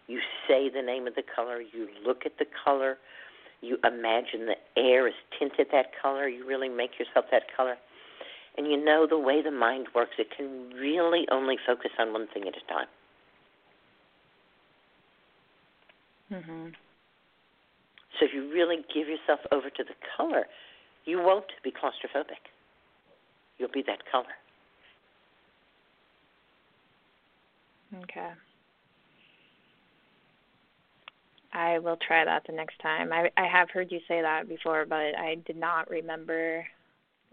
you 0.07 0.21
say 0.49 0.71
the 0.71 0.83
name 0.83 1.07
of 1.07 1.15
the 1.15 1.23
color, 1.23 1.61
you 1.61 1.89
look 2.07 2.23
at 2.25 2.39
the 2.39 2.47
color, 2.65 2.97
you 3.61 3.77
imagine 3.85 4.47
the 4.47 4.57
air 4.81 5.07
is 5.07 5.15
tinted 5.39 5.67
that 5.73 5.87
color, 6.01 6.27
you 6.27 6.47
really 6.47 6.69
make 6.69 6.99
yourself 6.99 7.27
that 7.31 7.43
color. 7.55 7.77
And 8.57 8.67
you 8.67 8.83
know 8.83 9.07
the 9.09 9.19
way 9.19 9.43
the 9.43 9.51
mind 9.51 9.89
works, 9.95 10.13
it 10.19 10.29
can 10.35 10.71
really 10.75 11.27
only 11.31 11.57
focus 11.67 11.91
on 11.99 12.13
one 12.13 12.27
thing 12.33 12.45
at 12.49 12.55
a 12.57 12.73
time. 12.73 12.87
Mm-hmm. 16.33 16.69
So 18.19 18.27
if 18.27 18.35
you 18.35 18.51
really 18.53 18.77
give 18.93 19.09
yourself 19.09 19.41
over 19.53 19.69
to 19.71 19.85
the 19.85 19.95
color, 20.17 20.47
you 21.05 21.19
won't 21.19 21.47
be 21.63 21.71
claustrophobic. 21.71 22.51
You'll 23.59 23.71
be 23.71 23.83
that 23.87 24.01
color. 24.11 24.35
Okay. 27.95 28.31
I 31.53 31.79
will 31.79 31.99
try 32.07 32.25
that 32.25 32.45
the 32.47 32.53
next 32.53 32.79
time. 32.81 33.13
I 33.13 33.31
I 33.37 33.47
have 33.47 33.71
heard 33.71 33.93
you 33.93 34.01
say 34.09 34.23
that 34.23 34.49
before, 34.49 34.87
but 34.87 35.19
I 35.19 35.37
did 35.47 35.57
not 35.57 35.91
remember 35.91 36.67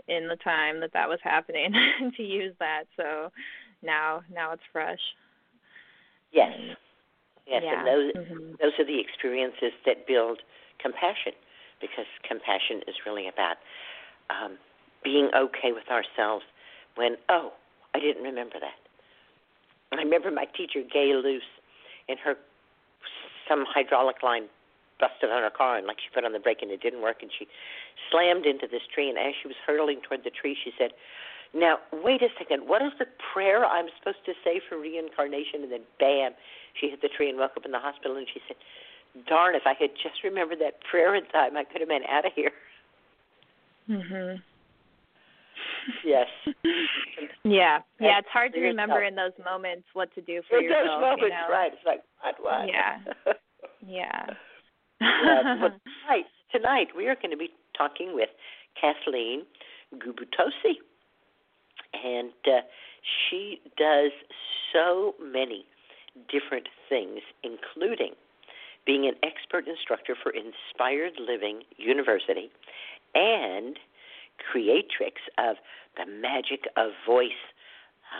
in 0.07 0.27
the 0.27 0.35
time 0.37 0.79
that 0.81 0.91
that 0.93 1.07
was 1.07 1.19
happening 1.23 1.73
to 2.17 2.23
use 2.23 2.53
that. 2.59 2.83
So 2.97 3.31
now 3.81 4.21
now 4.33 4.51
it's 4.51 4.63
fresh. 4.71 4.99
Yes. 6.33 6.51
Yes, 7.47 7.63
yeah. 7.65 7.79
and 7.79 7.87
those 7.87 8.13
mm-hmm. 8.13 8.51
those 8.61 8.73
are 8.77 8.85
the 8.85 8.99
experiences 8.99 9.71
that 9.85 10.05
build 10.05 10.39
compassion, 10.79 11.33
because 11.81 12.05
compassion 12.27 12.81
is 12.87 12.95
really 13.05 13.27
about 13.27 13.57
um, 14.29 14.57
being 15.03 15.29
okay 15.35 15.71
with 15.71 15.89
ourselves 15.89 16.45
when 16.95 17.15
oh 17.29 17.53
I 17.95 17.99
didn't 17.99 18.23
remember 18.23 18.59
that. 18.59 18.88
I 19.91 19.95
remember 19.97 20.31
my 20.31 20.45
teacher 20.45 20.81
Gay 20.81 21.13
Luce 21.15 21.41
in 22.07 22.17
her 22.17 22.35
some 23.47 23.65
hydraulic 23.67 24.21
line 24.21 24.45
busted 24.99 25.31
on 25.31 25.41
her 25.41 25.49
car 25.49 25.77
and 25.77 25.87
like 25.87 25.97
she 25.97 26.13
put 26.13 26.23
on 26.25 26.33
the 26.33 26.39
brake 26.39 26.61
and 26.61 26.69
it 26.71 26.81
didn't 26.81 27.01
work 27.01 27.17
and 27.21 27.31
she 27.37 27.47
slammed 28.11 28.45
into 28.45 28.67
this 28.67 28.83
tree 28.93 29.09
and 29.09 29.17
as 29.17 29.33
she 29.41 29.47
was 29.47 29.57
hurtling 29.65 30.01
toward 30.01 30.23
the 30.23 30.29
tree 30.29 30.55
she 30.61 30.71
said 30.77 30.91
now 31.51 31.79
wait 31.91 32.21
a 32.21 32.27
second. 32.37 32.67
What 32.67 32.83
is 32.83 32.91
the 32.99 33.07
prayer 33.33 33.65
i'm 33.65 33.87
supposed 33.97 34.23
to 34.25 34.33
say 34.43 34.61
for 34.67 34.77
reincarnation? 34.77 35.63
And 35.63 35.71
then 35.71 35.81
bam 35.99 36.33
she 36.79 36.89
hit 36.89 37.01
the 37.01 37.09
tree 37.09 37.29
and 37.29 37.39
woke 37.39 37.57
up 37.57 37.65
in 37.65 37.71
the 37.71 37.79
hospital 37.79 38.17
and 38.17 38.27
she 38.31 38.41
said 38.47 38.57
darn 39.25 39.55
if 39.55 39.63
i 39.65 39.73
had 39.73 39.91
just 39.95 40.23
remembered 40.23 40.59
that 40.59 40.81
prayer 40.83 41.15
in 41.15 41.25
time 41.27 41.57
i 41.57 41.63
could 41.63 41.81
have 41.81 41.89
been 41.89 42.05
out 42.07 42.25
of 42.25 42.33
here. 42.33 42.51
Mhm 43.89 44.41
yes. 46.05 46.27
Yeah. 47.43 47.79
Yeah 47.99 48.19
it's 48.19 48.27
hard 48.31 48.53
to 48.53 48.59
remember 48.59 49.03
in 49.03 49.15
those 49.15 49.31
moments 49.43 49.87
what 49.93 50.13
to 50.15 50.21
do 50.21 50.41
for 50.49 50.59
in 50.59 50.65
yourself 50.65 50.85
those 50.85 51.01
moments 51.01 51.23
you 51.23 51.29
know? 51.29 51.47
right 51.49 51.71
it's 51.73 51.85
like 51.85 52.01
what 52.21 52.35
what? 52.41 52.67
Yeah. 52.67 53.33
Yeah. 53.85 54.25
Yeah, 55.01 55.55
but 55.61 55.73
tonight, 56.07 56.25
tonight 56.51 56.87
we 56.95 57.07
are 57.07 57.15
going 57.15 57.31
to 57.31 57.37
be 57.37 57.49
talking 57.77 58.11
with 58.13 58.29
Kathleen 58.79 59.43
Gubitosi, 59.95 60.75
and 62.03 62.31
uh, 62.45 62.61
she 63.29 63.61
does 63.77 64.11
so 64.73 65.15
many 65.21 65.65
different 66.29 66.67
things, 66.89 67.21
including 67.43 68.13
being 68.85 69.07
an 69.07 69.15
expert 69.23 69.67
instructor 69.67 70.15
for 70.21 70.31
Inspired 70.31 71.13
Living 71.19 71.61
University 71.77 72.49
and 73.15 73.77
creatrix 74.51 75.21
of 75.37 75.57
the 75.97 76.05
magic 76.05 76.65
of 76.77 76.91
voice 77.05 77.31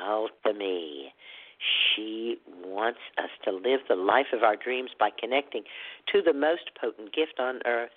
alchemy. 0.04 1.14
She 1.60 2.38
wants 2.64 3.00
us 3.18 3.30
to 3.44 3.52
live 3.52 3.82
the 3.88 3.96
life 3.96 4.28
of 4.34 4.44
our 4.44 4.56
dreams 4.56 4.92
by 4.98 5.10
connecting 5.10 5.64
to 6.12 6.22
the 6.22 6.34
most 6.34 6.72
potent 6.80 7.14
gift 7.14 7.40
on 7.40 7.60
earth, 7.66 7.92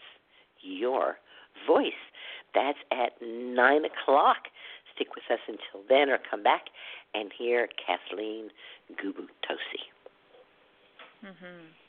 your 0.61 1.19
voice. 1.67 1.93
That's 2.55 2.79
at 2.91 3.13
9 3.23 3.85
o'clock. 3.85 4.49
Stick 4.95 5.15
with 5.15 5.25
us 5.31 5.41
until 5.47 5.87
then 5.89 6.11
or 6.11 6.19
come 6.29 6.43
back 6.43 6.67
and 7.15 7.31
hear 7.37 7.69
Kathleen 7.87 8.51
Gubitosi. 8.93 9.89
Mhm 11.25 11.82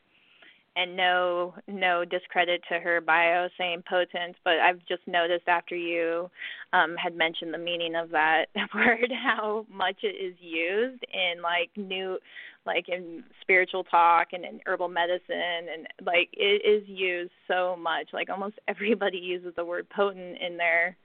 and 0.75 0.95
no 0.95 1.53
no 1.67 2.03
discredit 2.03 2.61
to 2.69 2.79
her 2.79 2.99
bio 3.01 3.47
saying 3.57 3.83
potent, 3.87 4.35
but 4.43 4.53
I've 4.53 4.79
just 4.87 5.01
noticed 5.07 5.47
after 5.47 5.75
you 5.75 6.29
um 6.73 6.95
had 6.95 7.15
mentioned 7.15 7.53
the 7.53 7.59
meaning 7.59 7.95
of 7.95 8.09
that 8.11 8.45
word 8.75 9.11
how 9.11 9.65
much 9.71 9.97
it 10.03 10.15
is 10.15 10.35
used 10.39 11.03
in 11.13 11.41
like 11.41 11.69
new 11.77 12.17
like 12.65 12.87
in 12.87 13.23
spiritual 13.41 13.83
talk 13.83 14.29
and 14.31 14.45
in 14.45 14.61
herbal 14.65 14.87
medicine 14.87 15.67
and 15.71 15.87
like 16.05 16.29
it 16.33 16.65
is 16.65 16.87
used 16.87 17.31
so 17.47 17.75
much. 17.75 18.07
Like 18.13 18.29
almost 18.29 18.55
everybody 18.67 19.17
uses 19.17 19.53
the 19.55 19.65
word 19.65 19.87
potent 19.89 20.37
in 20.41 20.57
their 20.57 20.97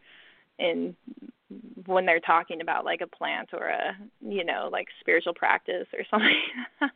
in 0.59 0.97
when 1.89 2.05
they're 2.05 2.21
talking 2.21 2.61
about 2.61 2.85
like 2.85 3.01
a 3.01 3.07
plant 3.07 3.49
or 3.55 3.69
a 3.69 3.97
you 4.21 4.45
know 4.45 4.69
like 4.71 4.87
spiritual 5.01 5.33
practice 5.33 5.87
or 5.93 6.05
something. 6.11 6.43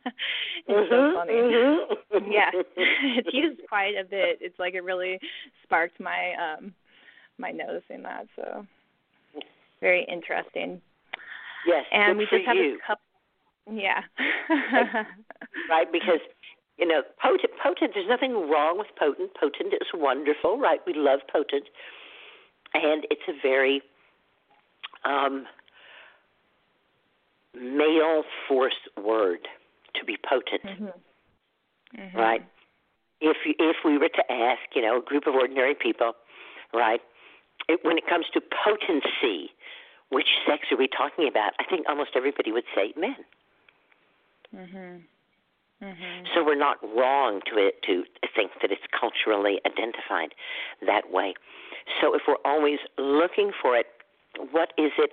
It's 0.65 0.89
mm-hmm, 0.89 0.93
so 0.93 1.19
funny. 1.19 1.33
mm-hmm. 1.33 2.31
yeah. 2.31 2.49
It's 3.17 3.33
used 3.33 3.59
quite 3.67 3.95
a 3.99 4.05
bit. 4.05 4.37
It's 4.39 4.57
like 4.59 4.75
it 4.75 4.83
really 4.83 5.19
sparked 5.63 5.99
my 5.99 6.33
um 6.37 6.73
my 7.39 7.51
noticing 7.51 8.03
that 8.03 8.27
so. 8.35 8.65
Very 9.81 10.05
interesting. 10.09 10.79
Yes 11.67 11.85
and 11.91 12.17
we 12.17 12.25
just 12.25 12.45
have 12.45 12.55
you. 12.55 12.77
a 12.77 12.87
couple 12.87 13.03
yeah. 13.71 14.01
Right 15.69 15.91
because 15.91 16.21
you 16.77 16.87
know 16.87 17.01
potent 17.21 17.51
potent 17.61 17.91
there's 17.95 18.07
nothing 18.07 18.47
wrong 18.47 18.77
with 18.77 18.87
potent. 18.97 19.31
Potent 19.39 19.73
is 19.73 19.87
wonderful 19.93 20.59
right? 20.59 20.79
We 20.85 20.93
love 20.93 21.21
potent. 21.31 21.65
And 22.75 23.05
it's 23.11 23.21
a 23.27 23.33
very 23.41 23.81
um, 25.05 25.45
male 27.55 28.23
force 28.47 28.73
word 28.97 29.47
to 29.95 30.05
be 30.05 30.17
potent, 30.17 30.63
mm-hmm. 30.63 32.01
Mm-hmm. 32.01 32.17
right? 32.17 32.43
If 33.21 33.37
if 33.45 33.77
we 33.85 33.97
were 33.97 34.09
to 34.09 34.31
ask, 34.31 34.61
you 34.75 34.81
know, 34.81 34.99
a 34.99 35.01
group 35.01 35.27
of 35.27 35.35
ordinary 35.35 35.75
people, 35.75 36.13
right, 36.73 37.01
it, 37.69 37.79
when 37.83 37.97
it 37.97 38.07
comes 38.07 38.25
to 38.33 38.41
potency, 38.41 39.51
which 40.09 40.27
sex 40.47 40.63
are 40.71 40.77
we 40.77 40.87
talking 40.87 41.27
about? 41.27 41.53
I 41.59 41.63
think 41.69 41.87
almost 41.87 42.11
everybody 42.15 42.51
would 42.51 42.65
say 42.75 42.93
men. 42.97 43.15
Mhm. 44.53 45.01
Mm-hmm. 45.83 46.25
So 46.33 46.43
we're 46.43 46.55
not 46.55 46.77
wrong 46.95 47.41
to 47.51 47.57
it 47.57 47.81
to 47.83 48.03
think 48.35 48.51
that 48.61 48.71
it's 48.71 48.87
culturally 48.97 49.59
identified 49.65 50.33
that 50.85 51.11
way. 51.11 51.33
So 51.99 52.15
if 52.15 52.21
we're 52.27 52.41
always 52.45 52.79
looking 52.97 53.51
for 53.61 53.75
it, 53.75 53.87
what 54.51 54.73
is 54.77 54.91
it 54.97 55.11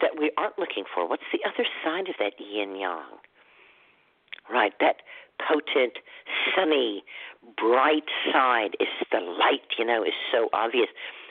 that 0.00 0.18
we 0.18 0.30
aren't 0.36 0.58
looking 0.58 0.84
for? 0.92 1.08
What's 1.08 1.22
the 1.32 1.40
other 1.44 1.66
side 1.84 2.08
of 2.08 2.14
that 2.18 2.34
yin 2.38 2.76
yang? 2.76 3.18
Right, 4.50 4.72
that 4.80 4.96
potent, 5.48 5.94
sunny, 6.54 7.04
bright 7.56 8.08
side 8.32 8.76
is 8.80 8.88
the 9.10 9.20
light, 9.20 9.62
you 9.78 9.84
know, 9.84 10.02
is 10.02 10.12
so 10.32 10.48
obvious. 10.52 10.88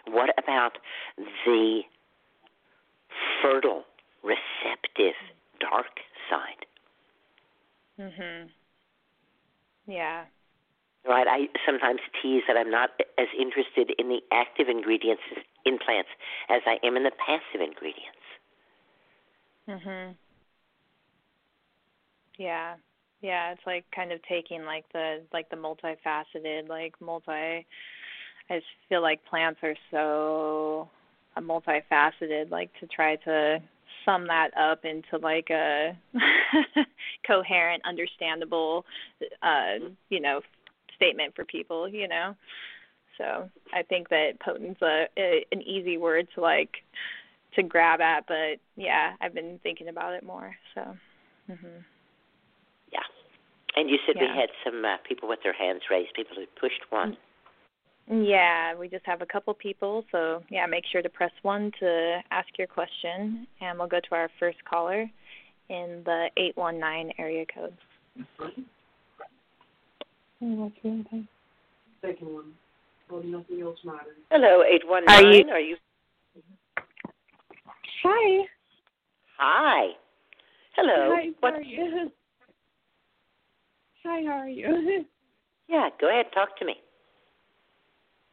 What 0.07 0.31
about 0.41 0.77
the 1.45 1.81
fertile, 3.41 3.83
receptive, 4.23 5.15
dark 5.59 5.99
side? 6.29 6.65
Mhm. 7.99 8.49
Yeah. 9.87 10.25
Right. 11.05 11.27
I 11.27 11.49
sometimes 11.65 12.01
tease 12.21 12.43
that 12.47 12.57
I'm 12.57 12.69
not 12.69 12.91
as 13.17 13.27
interested 13.37 13.91
in 13.97 14.09
the 14.09 14.21
active 14.31 14.69
ingredients 14.69 15.23
in 15.69 15.77
plants 15.77 16.09
as 16.49 16.61
I 16.65 16.77
am 16.85 16.97
in 16.97 17.03
the 17.03 17.11
passive 17.25 17.61
ingredients. 17.61 18.25
Mhm. 19.67 20.15
Yeah. 22.37 22.75
Yeah, 23.21 23.51
it's 23.51 23.65
like 23.65 23.85
kind 23.93 24.11
of 24.11 24.21
taking 24.23 24.63
like 24.63 24.85
the 24.93 25.21
like 25.33 25.49
the 25.49 25.57
multifaceted, 25.57 26.69
like 26.69 26.93
multi 27.01 27.65
I 28.49 28.55
just 28.55 28.65
feel 28.87 29.01
like 29.01 29.23
plants 29.25 29.59
are 29.61 29.75
so 29.91 30.89
uh, 31.35 31.41
multifaceted, 31.41 32.49
like 32.49 32.71
to 32.79 32.87
try 32.87 33.15
to 33.17 33.59
sum 34.05 34.25
that 34.27 34.55
up 34.57 34.85
into 34.85 35.17
like 35.21 35.49
a 35.49 35.97
coherent, 37.27 37.83
understandable 37.85 38.85
uh, 39.43 39.89
you 40.09 40.19
know, 40.19 40.41
statement 40.95 41.35
for 41.35 41.45
people, 41.45 41.87
you 41.87 42.07
know. 42.07 42.35
So 43.19 43.49
I 43.73 43.83
think 43.83 44.09
that 44.09 44.39
potent's 44.43 44.81
a, 44.81 45.05
a 45.17 45.45
an 45.51 45.61
easy 45.61 45.97
word 45.97 46.27
to 46.33 46.41
like 46.41 46.77
to 47.55 47.61
grab 47.61 48.01
at, 48.01 48.25
but 48.27 48.57
yeah, 48.75 49.13
I've 49.21 49.35
been 49.35 49.59
thinking 49.61 49.89
about 49.89 50.13
it 50.13 50.23
more. 50.23 50.55
So. 50.73 50.81
Mhm. 51.51 51.83
Yeah. 52.91 52.99
And 53.75 53.89
you 53.89 53.97
said 54.05 54.15
we 54.19 54.27
had 54.27 54.49
some 54.63 54.83
uh, 54.83 54.97
people 55.07 55.29
with 55.29 55.39
their 55.43 55.53
hands 55.53 55.81
raised, 55.91 56.13
people 56.15 56.35
who 56.35 56.45
pushed 56.59 56.81
one. 56.89 57.17
Yeah, 58.11 58.73
we 58.73 58.87
just 58.87 59.05
have 59.05 59.21
a 59.21 59.25
couple 59.25 59.53
people, 59.53 60.03
so 60.11 60.41
yeah, 60.49 60.65
make 60.65 60.83
sure 60.91 61.03
to 61.03 61.09
press 61.09 61.31
one 61.43 61.71
to 61.79 62.21
ask 62.31 62.47
your 62.57 62.65
question, 62.65 63.45
and 63.61 63.77
we'll 63.77 63.87
go 63.87 63.99
to 63.99 64.15
our 64.15 64.29
first 64.39 64.57
caller 64.65 65.07
in 65.69 66.01
the 66.05 66.29
eight 66.37 66.57
one 66.57 66.79
nine 66.79 67.11
area 67.19 67.45
code. 67.53 67.77
Second 72.01 72.33
one. 72.33 72.53
Well, 73.09 73.23
nothing 73.23 73.61
else 73.61 73.79
matters. 73.83 74.17
Hello, 74.29 74.63
eight 74.63 74.87
one 74.87 75.03
Are 75.09 75.23
you- 75.23 75.49
Are 75.49 75.59
you? 75.59 75.77
Hi. 78.03 78.47
Hi. 79.37 79.87
Hello. 80.75 81.15
Hi, 81.15 81.29
what? 81.39 81.53
how 81.53 81.59
are 81.59 81.61
you? 81.61 82.11
Hi, 84.05 84.23
how 84.23 84.39
are 84.39 84.49
you? 84.49 85.05
Yeah, 85.67 85.89
go 86.01 86.09
ahead. 86.09 86.25
Talk 86.33 86.57
to 86.57 86.65
me. 86.65 86.81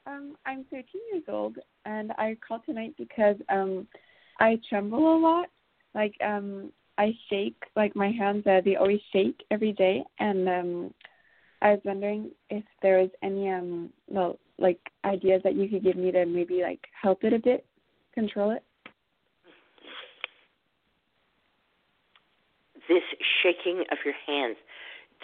um, 0.07 0.39
I'm 0.47 0.65
13 0.71 0.85
years 1.13 1.25
old, 1.29 1.59
and 1.85 2.13
I 2.13 2.35
called 2.47 2.63
tonight 2.65 2.95
because 2.97 3.37
um, 3.51 3.87
I 4.41 4.59
tremble 4.71 5.17
a 5.17 5.19
lot. 5.19 5.49
Like 5.95 6.15
um, 6.25 6.73
I 6.97 7.13
shake. 7.29 7.63
Like 7.75 7.95
my 7.95 8.11
hands, 8.11 8.47
uh, 8.47 8.63
they 8.65 8.77
always 8.77 9.03
shake 9.13 9.45
every 9.51 9.73
day, 9.73 10.03
and 10.19 10.49
um, 10.49 10.95
I 11.61 11.73
was 11.73 11.81
wondering 11.85 12.31
if 12.49 12.65
there 12.81 13.01
was 13.01 13.11
any 13.23 13.51
um, 13.51 13.91
well, 14.09 14.39
like 14.59 14.79
ideas 15.05 15.43
that 15.45 15.55
you 15.55 15.69
could 15.69 15.85
give 15.85 15.97
me 15.97 16.11
to 16.13 16.25
maybe 16.27 16.63
like 16.63 16.81
help 17.01 17.25
it 17.25 17.33
a 17.33 17.39
bit, 17.39 17.67
control 18.15 18.51
it. 18.51 18.63
This 22.89 23.03
shaking 23.43 23.85
of 23.91 23.99
your 24.05 24.15
hands, 24.27 24.57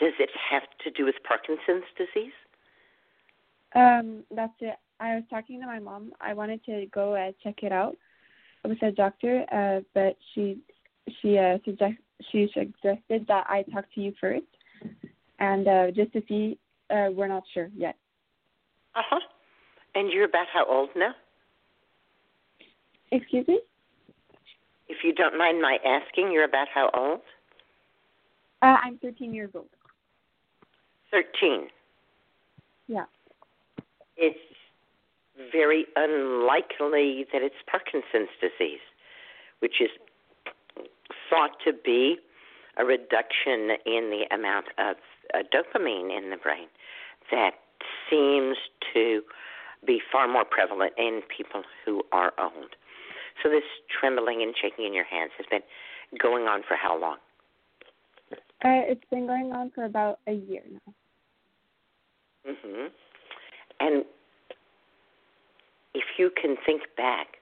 does 0.00 0.12
it 0.18 0.30
have 0.50 0.64
to 0.84 0.90
do 0.90 1.04
with 1.04 1.14
Parkinson's 1.26 1.84
disease? 1.96 2.32
Um, 3.74 4.24
that's 4.34 4.52
it. 4.60 4.76
I 5.00 5.16
was 5.16 5.24
talking 5.30 5.60
to 5.60 5.66
my 5.66 5.78
mom. 5.78 6.12
I 6.20 6.34
wanted 6.34 6.64
to 6.66 6.86
go 6.92 7.14
uh, 7.14 7.32
check 7.42 7.62
it 7.62 7.72
out 7.72 7.96
with 8.64 8.82
a 8.82 8.90
doctor, 8.90 9.44
uh, 9.52 9.80
but 9.94 10.16
she 10.34 10.58
she 11.20 11.38
uh, 11.38 11.58
suggest 11.64 11.94
she 12.30 12.48
suggested 12.52 13.26
that 13.28 13.46
I 13.48 13.64
talk 13.72 13.84
to 13.94 14.00
you 14.00 14.12
first, 14.20 14.44
and 15.38 15.66
uh, 15.66 15.90
just 15.90 16.12
to 16.12 16.22
see. 16.28 16.58
Uh, 16.90 17.08
we're 17.10 17.28
not 17.28 17.42
sure 17.54 17.70
yet. 17.74 17.96
Uh 18.94 19.02
huh. 19.08 19.20
And 19.94 20.10
you're 20.10 20.24
about 20.24 20.46
how 20.52 20.64
old 20.66 20.90
now? 20.96 21.14
Excuse 23.10 23.46
me. 23.46 23.60
If 24.88 24.98
you 25.04 25.14
don't 25.14 25.36
mind 25.36 25.60
my 25.60 25.78
asking, 25.84 26.32
you're 26.32 26.44
about 26.44 26.68
how 26.72 26.90
old? 26.94 27.20
Uh, 28.62 28.76
I'm 28.82 28.98
13 28.98 29.34
years 29.34 29.50
old. 29.54 29.66
Thirteen. 31.10 31.68
Yeah. 32.88 33.04
It's 34.16 34.38
very 35.52 35.86
unlikely 35.96 37.26
that 37.32 37.42
it's 37.42 37.54
Parkinson's 37.70 38.30
disease, 38.40 38.80
which 39.58 39.80
is 39.80 39.90
thought 41.28 41.52
to 41.66 41.72
be 41.72 42.16
a 42.78 42.84
reduction 42.84 43.76
in 43.84 44.10
the 44.10 44.24
amount 44.34 44.66
of 44.78 44.96
uh, 45.34 45.38
dopamine 45.52 46.16
in 46.16 46.30
the 46.30 46.36
brain 46.36 46.68
that 47.30 47.52
seems 48.10 48.56
to 48.94 49.22
be 49.86 50.00
far 50.10 50.28
more 50.28 50.44
prevalent 50.44 50.92
in 50.96 51.22
people 51.34 51.62
who 51.84 52.02
are 52.12 52.32
old. 52.38 52.76
So 53.42 53.48
this 53.48 53.64
trembling 53.88 54.42
and 54.42 54.54
shaking 54.60 54.86
in 54.86 54.94
your 54.94 55.04
hands 55.04 55.32
has 55.38 55.46
been 55.50 55.62
going 56.20 56.44
on 56.44 56.62
for 56.66 56.76
how 56.76 57.00
long? 57.00 57.16
Uh, 58.64 58.86
it's 58.86 59.04
been 59.10 59.26
going 59.26 59.52
on 59.52 59.70
for 59.74 59.84
about 59.84 60.20
a 60.26 60.32
year 60.32 60.62
now. 60.70 60.94
hmm 62.46 62.86
And 63.80 64.04
if 65.94 66.04
you 66.18 66.30
can 66.40 66.56
think 66.64 66.82
back 66.96 67.38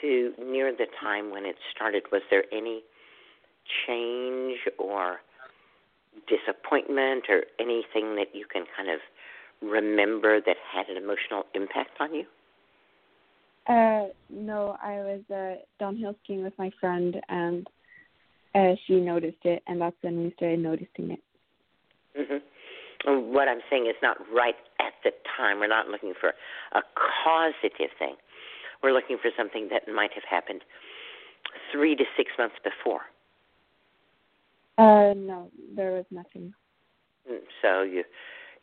to 0.00 0.32
near 0.42 0.72
the 0.72 0.86
time 1.00 1.30
when 1.30 1.44
it 1.44 1.56
started, 1.74 2.04
was 2.10 2.22
there 2.30 2.44
any 2.52 2.82
change 3.86 4.58
or 4.78 5.20
disappointment 6.28 7.24
or 7.28 7.44
anything 7.58 8.16
that 8.16 8.34
you 8.34 8.46
can 8.50 8.64
kind 8.76 8.90
of 8.90 9.00
remember 9.62 10.40
that 10.40 10.56
had 10.74 10.88
an 10.88 11.02
emotional 11.02 11.44
impact 11.54 11.90
on 12.00 12.14
you? 12.14 12.24
Uh, 13.66 14.08
no, 14.28 14.76
I 14.82 14.96
was 14.96 15.20
uh, 15.32 15.62
downhill 15.78 16.16
skiing 16.24 16.42
with 16.42 16.54
my 16.58 16.70
friend, 16.80 17.20
and 17.28 17.66
uh, 18.54 18.74
she 18.86 18.94
noticed 18.94 19.44
it, 19.44 19.62
and 19.66 19.80
that's 19.80 19.96
when 20.00 20.24
we 20.24 20.32
started 20.36 20.58
noticing 20.58 21.12
it. 21.12 21.20
hmm 22.16 22.38
And 23.06 23.32
what 23.32 23.48
I'm 23.48 23.60
saying 23.70 23.86
is 23.86 23.94
not 24.02 24.16
right 24.34 24.56
at 24.80 24.94
the 25.04 25.10
time. 25.36 25.60
We're 25.60 25.68
not 25.68 25.88
looking 25.88 26.14
for 26.20 26.32
a 26.72 26.82
causative 27.24 27.90
thing. 27.98 28.16
We're 28.82 28.92
looking 28.92 29.18
for 29.22 29.30
something 29.36 29.68
that 29.70 29.82
might 29.92 30.12
have 30.14 30.24
happened 30.28 30.62
three 31.70 31.94
to 31.94 32.04
six 32.16 32.30
months 32.36 32.56
before. 32.64 33.02
Uh, 34.78 35.14
no, 35.14 35.50
there 35.76 35.92
was 35.92 36.04
nothing. 36.10 36.52
Mm, 37.30 37.38
So 37.60 37.82
you 37.82 38.02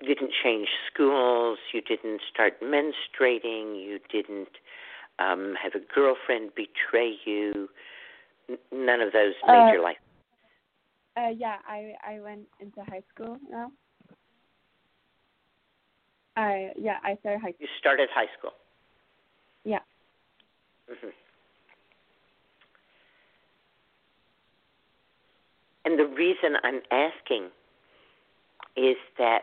didn't 0.05 0.31
change 0.43 0.67
schools, 0.91 1.59
you 1.73 1.81
didn't 1.81 2.21
start 2.33 2.61
menstruating, 2.61 3.83
you 3.83 3.99
didn't 4.11 4.49
um 5.19 5.55
have 5.61 5.73
a 5.75 5.83
girlfriend 5.93 6.51
betray 6.55 7.13
you. 7.25 7.69
N- 8.49 8.57
none 8.71 9.01
of 9.01 9.11
those 9.13 9.33
Uh, 9.43 9.51
major 9.51 9.81
life. 9.81 9.97
Uh, 11.17 11.29
yeah, 11.35 11.57
I 11.67 11.93
I 12.07 12.19
went 12.19 12.47
into 12.59 12.81
high 12.89 13.03
school 13.13 13.37
now. 13.49 13.71
I 16.35 16.71
yeah, 16.77 16.97
I 17.03 17.15
started 17.19 17.41
high 17.41 17.51
School. 17.51 17.59
You 17.59 17.67
started 17.79 18.09
high 18.13 18.29
school. 18.37 18.51
Yeah. 19.65 19.79
hmm 20.87 21.09
And 25.85 25.97
the 25.99 26.05
reason 26.05 26.55
I'm 26.63 26.81
asking 26.91 27.49
is 28.77 28.97
that 29.17 29.41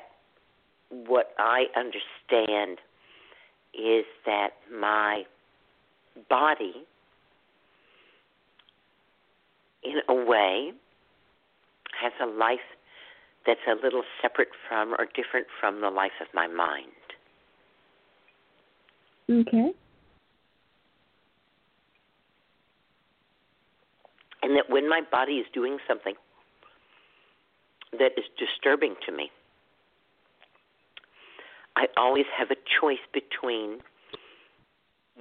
what 0.91 1.33
I 1.39 1.65
understand 1.77 2.79
is 3.75 4.05
that 4.25 4.51
my 4.73 5.25
body, 6.29 6.75
in 9.83 10.01
a 10.09 10.15
way, 10.15 10.73
has 12.01 12.13
a 12.23 12.27
life 12.27 12.59
that's 13.47 13.61
a 13.69 13.75
little 13.83 14.03
separate 14.21 14.49
from 14.69 14.95
or 14.95 15.07
different 15.15 15.47
from 15.61 15.81
the 15.81 15.91
life 15.91 16.13
of 16.21 16.27
my 16.35 16.47
mind. 16.47 16.91
Okay. 19.29 19.73
And 24.43 24.57
that 24.57 24.69
when 24.69 24.89
my 24.89 25.01
body 25.11 25.35
is 25.35 25.47
doing 25.53 25.79
something 25.89 26.15
that 27.93 28.13
is 28.17 28.25
disturbing 28.39 28.95
to 29.07 29.13
me, 29.13 29.31
I 31.77 31.87
always 31.97 32.27
have 32.37 32.51
a 32.51 32.57
choice 32.81 33.05
between 33.13 33.81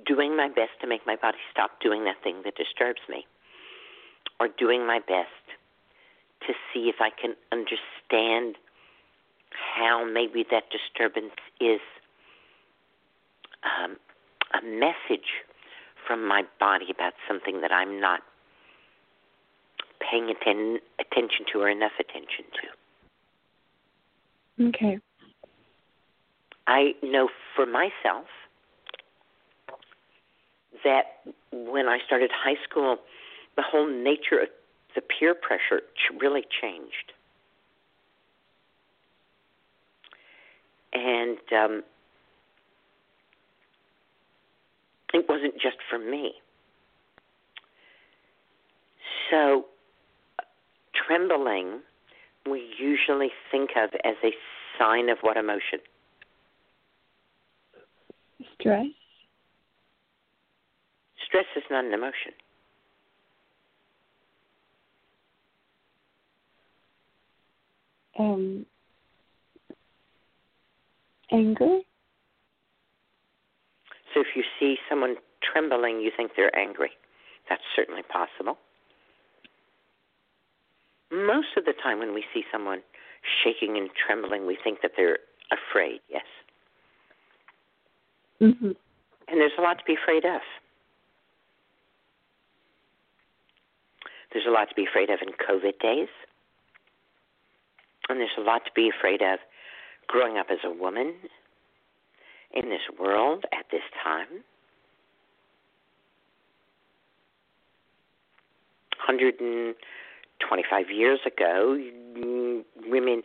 doing 0.05 0.35
my 0.35 0.47
best 0.47 0.71
to 0.81 0.87
make 0.87 1.05
my 1.05 1.15
body 1.15 1.37
stop 1.51 1.81
doing 1.81 2.05
that 2.05 2.21
thing 2.23 2.41
that 2.45 2.55
disturbs 2.55 3.01
me 3.09 3.25
or 4.39 4.47
doing 4.47 4.87
my 4.87 4.99
best 4.99 5.29
to 6.47 6.53
see 6.73 6.89
if 6.89 6.95
I 6.99 7.09
can 7.09 7.35
understand 7.51 8.55
how 9.51 10.05
maybe 10.05 10.45
that 10.51 10.63
disturbance 10.69 11.35
is 11.59 11.79
um, 13.63 13.97
a 14.53 14.61
message 14.65 15.43
from 16.07 16.27
my 16.27 16.43
body 16.59 16.87
about 16.91 17.13
something 17.27 17.61
that 17.61 17.71
I'm 17.71 17.99
not 17.99 18.21
paying 19.99 20.29
atten- 20.29 20.79
attention 20.99 21.45
to 21.51 21.59
or 21.59 21.69
enough 21.69 21.93
attention 21.99 22.45
to. 24.59 24.67
Okay. 24.67 24.99
I 26.67 26.93
know 27.03 27.29
for 27.55 27.65
myself 27.65 28.25
that 30.83 31.21
when 31.51 31.87
I 31.87 31.99
started 32.05 32.31
high 32.33 32.57
school, 32.67 32.97
the 33.55 33.63
whole 33.63 33.87
nature 33.87 34.39
of 34.39 34.49
the 34.95 35.01
peer 35.01 35.35
pressure 35.35 35.81
really 36.19 36.43
changed. 36.61 37.13
And 40.93 41.37
um, 41.51 41.83
it 45.13 45.25
wasn't 45.27 45.55
just 45.55 45.77
for 45.89 45.99
me. 45.99 46.33
So, 49.29 49.65
trembling 50.93 51.81
we 52.49 52.63
usually 52.77 53.31
think 53.51 53.71
of 53.75 53.89
as 54.03 54.15
a 54.23 54.31
sign 54.77 55.09
of 55.09 55.17
what 55.21 55.35
emotion? 55.35 55.79
Stress. 58.53 58.85
Stress 61.25 61.45
is 61.55 61.63
not 61.69 61.85
an 61.85 61.93
emotion. 61.93 62.31
Um, 68.17 68.65
anger. 71.31 71.79
So 74.13 74.21
if 74.21 74.27
you 74.35 74.43
see 74.59 74.77
someone 74.89 75.15
trembling, 75.43 75.99
you 75.99 76.11
think 76.15 76.31
they're 76.37 76.55
angry. 76.57 76.91
That's 77.49 77.61
certainly 77.75 78.03
possible. 78.03 78.57
Most 81.11 81.57
of 81.57 81.65
the 81.65 81.73
time, 81.83 81.99
when 81.99 82.13
we 82.13 82.23
see 82.33 82.43
someone 82.51 82.81
shaking 83.43 83.77
and 83.77 83.89
trembling, 83.95 84.47
we 84.47 84.57
think 84.63 84.81
that 84.81 84.91
they're 84.97 85.19
afraid, 85.51 85.99
yes. 86.09 86.23
Mm-hmm. 88.41 88.71
And 89.27 89.41
there's 89.41 89.51
a 89.57 89.61
lot 89.61 89.77
to 89.79 89.83
be 89.85 89.95
afraid 89.95 90.25
of. 90.25 90.41
There's 94.33 94.45
a 94.47 94.51
lot 94.51 94.69
to 94.69 94.75
be 94.75 94.85
afraid 94.85 95.09
of 95.09 95.19
in 95.21 95.29
COVID 95.29 95.79
days. 95.79 96.09
And 98.09 98.19
there's 98.19 98.37
a 98.37 98.41
lot 98.41 98.65
to 98.65 98.71
be 98.75 98.89
afraid 98.89 99.21
of 99.21 99.39
growing 100.07 100.37
up 100.37 100.47
as 100.51 100.59
a 100.63 100.71
woman 100.71 101.15
in 102.53 102.69
this 102.69 102.81
world 102.99 103.45
at 103.57 103.65
this 103.71 103.81
time. 104.03 104.43
125 109.07 110.89
years 110.89 111.19
ago, 111.25 111.77
women, 112.87 113.23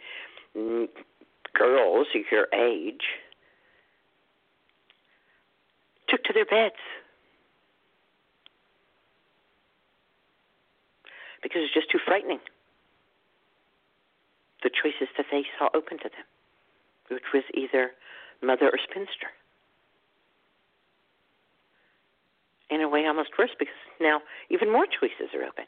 girls 1.54 2.06
your 2.30 2.46
age, 2.54 3.02
took 6.10 6.24
to 6.24 6.32
their 6.32 6.44
beds 6.44 6.74
because 11.42 11.62
it's 11.64 11.74
just 11.74 11.90
too 11.90 11.98
frightening. 12.04 12.40
The 14.62 14.70
choices 14.70 15.08
that 15.16 15.26
they 15.30 15.44
saw 15.58 15.68
open 15.74 15.98
to 15.98 16.10
them, 16.10 16.26
which 17.08 17.32
was 17.32 17.44
either 17.54 17.92
mother 18.42 18.66
or 18.66 18.78
spinster. 18.78 19.28
In 22.68 22.82
a 22.82 22.88
way, 22.88 23.06
almost 23.06 23.30
worse 23.38 23.50
because 23.58 23.74
now 24.00 24.20
even 24.50 24.70
more 24.70 24.86
choices 24.86 25.34
are 25.34 25.44
open. 25.44 25.64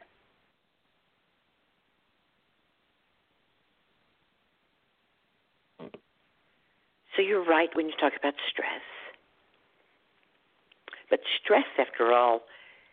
So 7.16 7.22
you're 7.22 7.44
right 7.44 7.68
when 7.74 7.86
you 7.86 7.94
talk 8.00 8.12
about 8.18 8.34
stress. 8.48 9.01
But 11.12 11.20
stress, 11.44 11.66
after 11.78 12.10
all, 12.10 12.40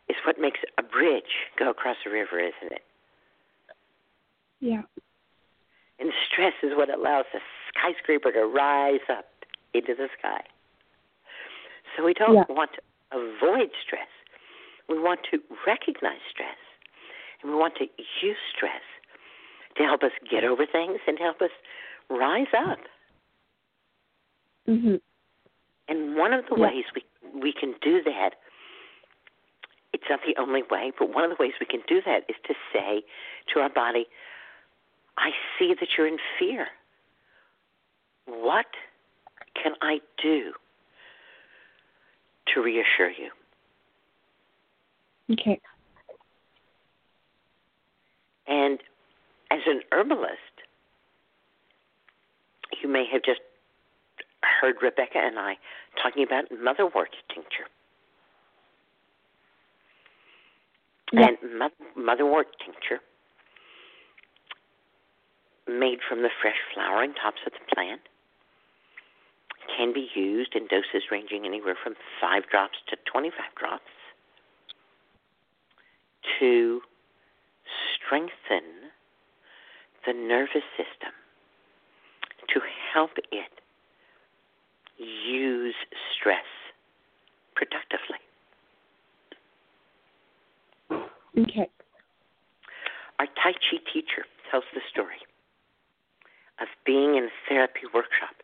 is 0.10 0.18
what 0.28 0.42
makes 0.42 0.60
a 0.78 0.84
bridge 0.84 1.48
go 1.58 1.70
across 1.70 1.96
a 2.06 2.10
river, 2.10 2.38
isn't 2.38 2.74
it? 2.74 2.82
Yeah. 4.60 4.82
And 6.00 6.12
stress 6.28 6.52
is 6.62 6.72
what 6.76 6.94
allows 6.94 7.26
a 7.34 7.40
skyscraper 7.72 8.34
to 8.34 8.46
rise 8.46 9.08
up 9.10 9.24
into 9.74 9.96
the 9.96 10.10
sky. 10.20 10.42
So 11.96 12.04
we 12.04 12.14
don't 12.14 12.36
yeah. 12.36 12.44
want 12.50 12.72
to 12.74 12.82
avoid 13.18 13.70
stress. 13.82 14.12
We 14.90 15.00
want 15.00 15.22
to 15.32 15.40
recognize 15.66 16.20
stress. 16.30 16.60
And 17.42 17.54
we 17.54 17.58
want 17.58 17.76
to 17.76 17.86
use 18.22 18.36
stress 18.54 18.84
to 19.78 19.84
help 19.84 20.04
us 20.04 20.12
get 20.30 20.44
over 20.44 20.66
things 20.66 21.00
and 21.08 21.18
help 21.18 21.42
us 21.42 21.52
rise 22.10 22.52
up. 22.54 22.80
Mm-hmm. 24.68 24.96
And 25.88 26.18
one 26.18 26.34
of 26.34 26.44
the 26.50 26.58
yeah. 26.58 26.68
ways 26.68 26.84
we 26.94 27.04
we 27.34 27.54
can 27.54 27.74
do 27.82 28.02
that, 28.04 28.32
it's 29.94 30.04
not 30.10 30.20
the 30.26 30.40
only 30.40 30.62
way, 30.70 30.92
but 30.98 31.14
one 31.14 31.24
of 31.24 31.30
the 31.30 31.36
ways 31.40 31.54
we 31.60 31.66
can 31.66 31.82
do 31.88 32.02
that 32.06 32.24
is 32.30 32.36
to 32.48 32.54
say 32.74 33.04
to 33.54 33.60
our 33.60 33.70
body, 33.70 34.06
I 35.18 35.32
see 35.58 35.74
that 35.80 35.90
you're 35.98 36.08
in 36.08 36.18
fear. 36.38 36.68
What 38.26 38.68
can 39.62 39.74
I 39.82 40.00
do 40.22 40.54
to 42.54 42.62
reassure 42.62 43.10
you? 43.10 43.32
Okay. 45.32 45.60
And 48.48 48.80
as 49.52 49.60
an 49.68 49.82
herbalist, 49.92 50.34
you 52.82 52.90
may 52.90 53.06
have 53.12 53.24
just 53.24 53.42
heard 54.44 54.76
Rebecca 54.82 55.18
and 55.18 55.38
I 55.40 55.58
talking 56.02 56.24
about 56.24 56.46
motherwort 56.52 57.14
tincture. 57.34 57.68
Yep. 61.12 61.40
And 61.42 61.72
motherwort 61.98 62.46
tincture, 62.64 63.02
made 65.68 66.00
from 66.08 66.22
the 66.22 66.30
fresh 66.42 66.58
flowering 66.74 67.14
tops 67.14 67.40
of 67.46 67.54
the 67.54 67.76
plant, 67.76 68.02
can 69.76 69.94
be 69.94 70.08
used 70.16 70.56
in 70.56 70.68
doses 70.68 71.10
ranging 71.12 71.46
anywhere 71.46 71.76
from 71.82 71.96
5 72.22 72.44
drops 72.50 72.78
to 72.90 72.96
25 73.12 73.34
drops 73.56 73.84
to 76.40 76.82
strengthen 77.96 78.92
the 80.06 80.14
nervous 80.14 80.64
system, 80.78 81.14
to 82.54 82.62
help 82.94 83.12
it 83.32 83.59
use 85.00 85.76
stress 86.14 86.46
productively. 87.56 88.20
Okay. 91.38 91.70
Our 93.20 93.28
Tai 93.28 93.54
Chi 93.54 93.78
teacher 93.92 94.26
tells 94.52 94.64
the 94.74 94.82
story 94.90 95.20
of 96.60 96.68
being 96.86 97.16
in 97.16 97.26
a 97.26 97.34
therapy 97.48 97.88
workshop. 97.94 98.36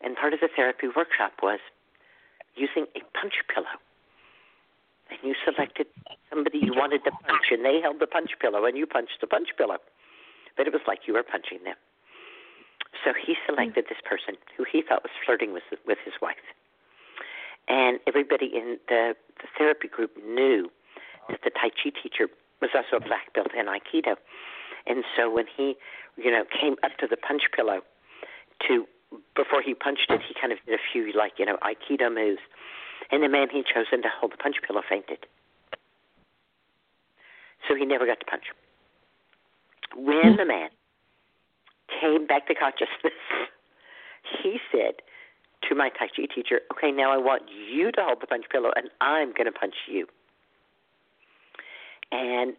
And 0.00 0.16
part 0.16 0.32
of 0.32 0.40
the 0.40 0.48
therapy 0.54 0.86
workshop 0.94 1.32
was 1.42 1.60
using 2.54 2.86
a 2.94 3.00
punch 3.18 3.34
pillow. 3.52 3.78
And 5.10 5.18
you 5.22 5.34
selected 5.44 5.86
somebody 6.30 6.58
you 6.58 6.72
wanted 6.74 7.04
to 7.04 7.10
punch, 7.10 7.50
and 7.50 7.64
they 7.64 7.80
held 7.80 8.00
the 8.00 8.06
punch 8.06 8.30
pillow, 8.40 8.64
and 8.64 8.76
you 8.76 8.86
punched 8.86 9.20
the 9.20 9.26
punch 9.26 9.48
pillow. 9.56 9.78
But 10.56 10.66
it 10.66 10.72
was 10.72 10.82
like 10.86 11.00
you 11.06 11.14
were 11.14 11.22
punching 11.22 11.64
them. 11.64 11.76
So 13.02 13.12
he 13.12 13.36
selected 13.46 13.86
this 13.88 13.98
person 14.04 14.36
who 14.56 14.64
he 14.64 14.82
thought 14.82 15.02
was 15.02 15.12
flirting 15.24 15.52
with 15.52 15.64
with 15.86 15.98
his 16.04 16.14
wife. 16.20 16.44
And 17.68 17.98
everybody 18.06 18.50
in 18.54 18.78
the, 18.88 19.14
the 19.40 19.48
therapy 19.56 19.88
group 19.88 20.12
knew 20.22 20.70
that 21.28 21.40
the 21.42 21.50
Tai 21.50 21.70
Chi 21.70 21.90
teacher 21.90 22.28
was 22.60 22.70
also 22.74 23.02
a 23.02 23.06
black 23.06 23.32
belt 23.32 23.52
in 23.58 23.66
Aikido. 23.66 24.16
And 24.86 25.04
so 25.16 25.30
when 25.30 25.46
he, 25.48 25.76
you 26.16 26.30
know, 26.30 26.44
came 26.44 26.76
up 26.82 26.92
to 26.98 27.06
the 27.06 27.16
punch 27.16 27.42
pillow 27.56 27.80
to 28.68 28.86
before 29.36 29.62
he 29.62 29.74
punched 29.74 30.10
it, 30.10 30.20
he 30.26 30.34
kind 30.38 30.52
of 30.52 30.58
did 30.66 30.74
a 30.74 30.82
few 30.92 31.12
like, 31.16 31.32
you 31.38 31.46
know, 31.46 31.56
Aikido 31.62 32.12
moves. 32.12 32.40
And 33.10 33.22
the 33.22 33.28
man 33.28 33.48
he'd 33.50 33.66
chosen 33.66 34.02
to 34.02 34.08
hold 34.08 34.32
the 34.32 34.36
punch 34.36 34.56
pillow 34.66 34.82
fainted. 34.86 35.26
So 37.68 37.74
he 37.74 37.84
never 37.86 38.06
got 38.06 38.20
to 38.20 38.26
punch. 38.26 38.44
When 39.96 40.32
hmm. 40.32 40.36
the 40.36 40.44
man 40.44 40.70
came 42.00 42.26
back 42.26 42.46
to 42.48 42.54
consciousness, 42.54 43.12
he 44.42 44.58
said 44.72 45.02
to 45.68 45.74
my 45.74 45.88
Tai 45.90 46.08
Chi 46.16 46.26
teacher, 46.34 46.60
Okay, 46.72 46.90
now 46.90 47.12
I 47.12 47.16
want 47.16 47.42
you 47.48 47.92
to 47.92 48.00
hold 48.02 48.20
the 48.20 48.26
punch 48.26 48.44
pillow 48.50 48.70
and 48.76 48.90
I'm 49.00 49.32
going 49.32 49.46
to 49.46 49.52
punch 49.52 49.74
you. 49.88 50.06
And 52.12 52.54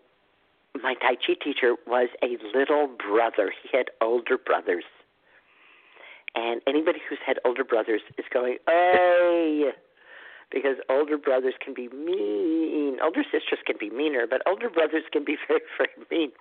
my 0.81 0.95
Tai 0.95 1.15
Chi 1.15 1.33
teacher 1.43 1.75
was 1.87 2.09
a 2.21 2.37
little 2.57 2.87
brother. 2.87 3.53
He 3.63 3.75
had 3.75 3.87
older 4.01 4.37
brothers. 4.37 4.83
And 6.35 6.61
anybody 6.67 6.99
who's 7.07 7.19
had 7.25 7.39
older 7.45 7.63
brothers 7.63 8.01
is 8.17 8.25
going, 8.33 8.57
hey, 8.67 9.71
because 10.51 10.77
older 10.89 11.17
brothers 11.17 11.53
can 11.63 11.73
be 11.73 11.87
mean. 11.89 12.97
Older 13.01 13.23
sisters 13.23 13.59
can 13.65 13.77
be 13.79 13.89
meaner, 13.89 14.27
but 14.29 14.41
older 14.45 14.69
brothers 14.69 15.03
can 15.11 15.23
be 15.23 15.37
very, 15.47 15.61
very 15.77 15.89
mean. 16.11 16.31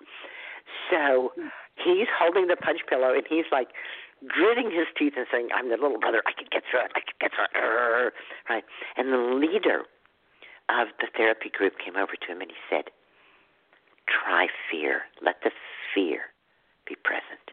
So 0.91 1.33
he's 1.77 2.09
holding 2.11 2.47
the 2.47 2.57
punch 2.57 2.81
pillow 2.89 3.13
and 3.15 3.25
he's 3.29 3.47
like 3.53 3.69
gritting 4.29 4.71
his 4.71 4.87
teeth 4.97 5.15
and 5.17 5.27
saying, 5.31 5.49
I'm 5.55 5.69
the 5.69 5.77
little 5.77 5.99
brother. 5.99 6.23
I 6.27 6.33
can 6.33 6.47
get 6.51 6.63
through 6.71 6.81
it. 6.81 6.93
I 6.95 7.01
can 7.01 7.17
get 7.21 7.31
through 7.35 7.45
it. 7.51 8.15
Right. 8.49 8.65
And 8.97 9.13
the 9.13 9.19
leader 9.19 9.83
of 10.69 10.89
the 11.01 11.09
therapy 11.17 11.51
group 11.51 11.75
came 11.79 11.97
over 11.97 12.15
to 12.17 12.27
him 12.27 12.41
and 12.41 12.51
he 12.51 12.57
said, 12.71 12.91
try 14.09 14.49
fear. 14.71 15.03
Let 15.23 15.43
the 15.43 15.51
fear 15.95 16.33
be 16.87 16.97
present. 17.05 17.53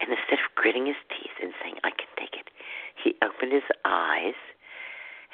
And 0.00 0.10
instead 0.10 0.38
of 0.44 0.54
gritting 0.54 0.86
his 0.86 1.00
teeth 1.08 1.34
and 1.40 1.52
saying, 1.62 1.76
I 1.82 1.90
can 1.90 2.10
take 2.18 2.34
it, 2.34 2.50
he 2.94 3.14
opened 3.22 3.52
his 3.52 3.66
eyes 3.84 4.38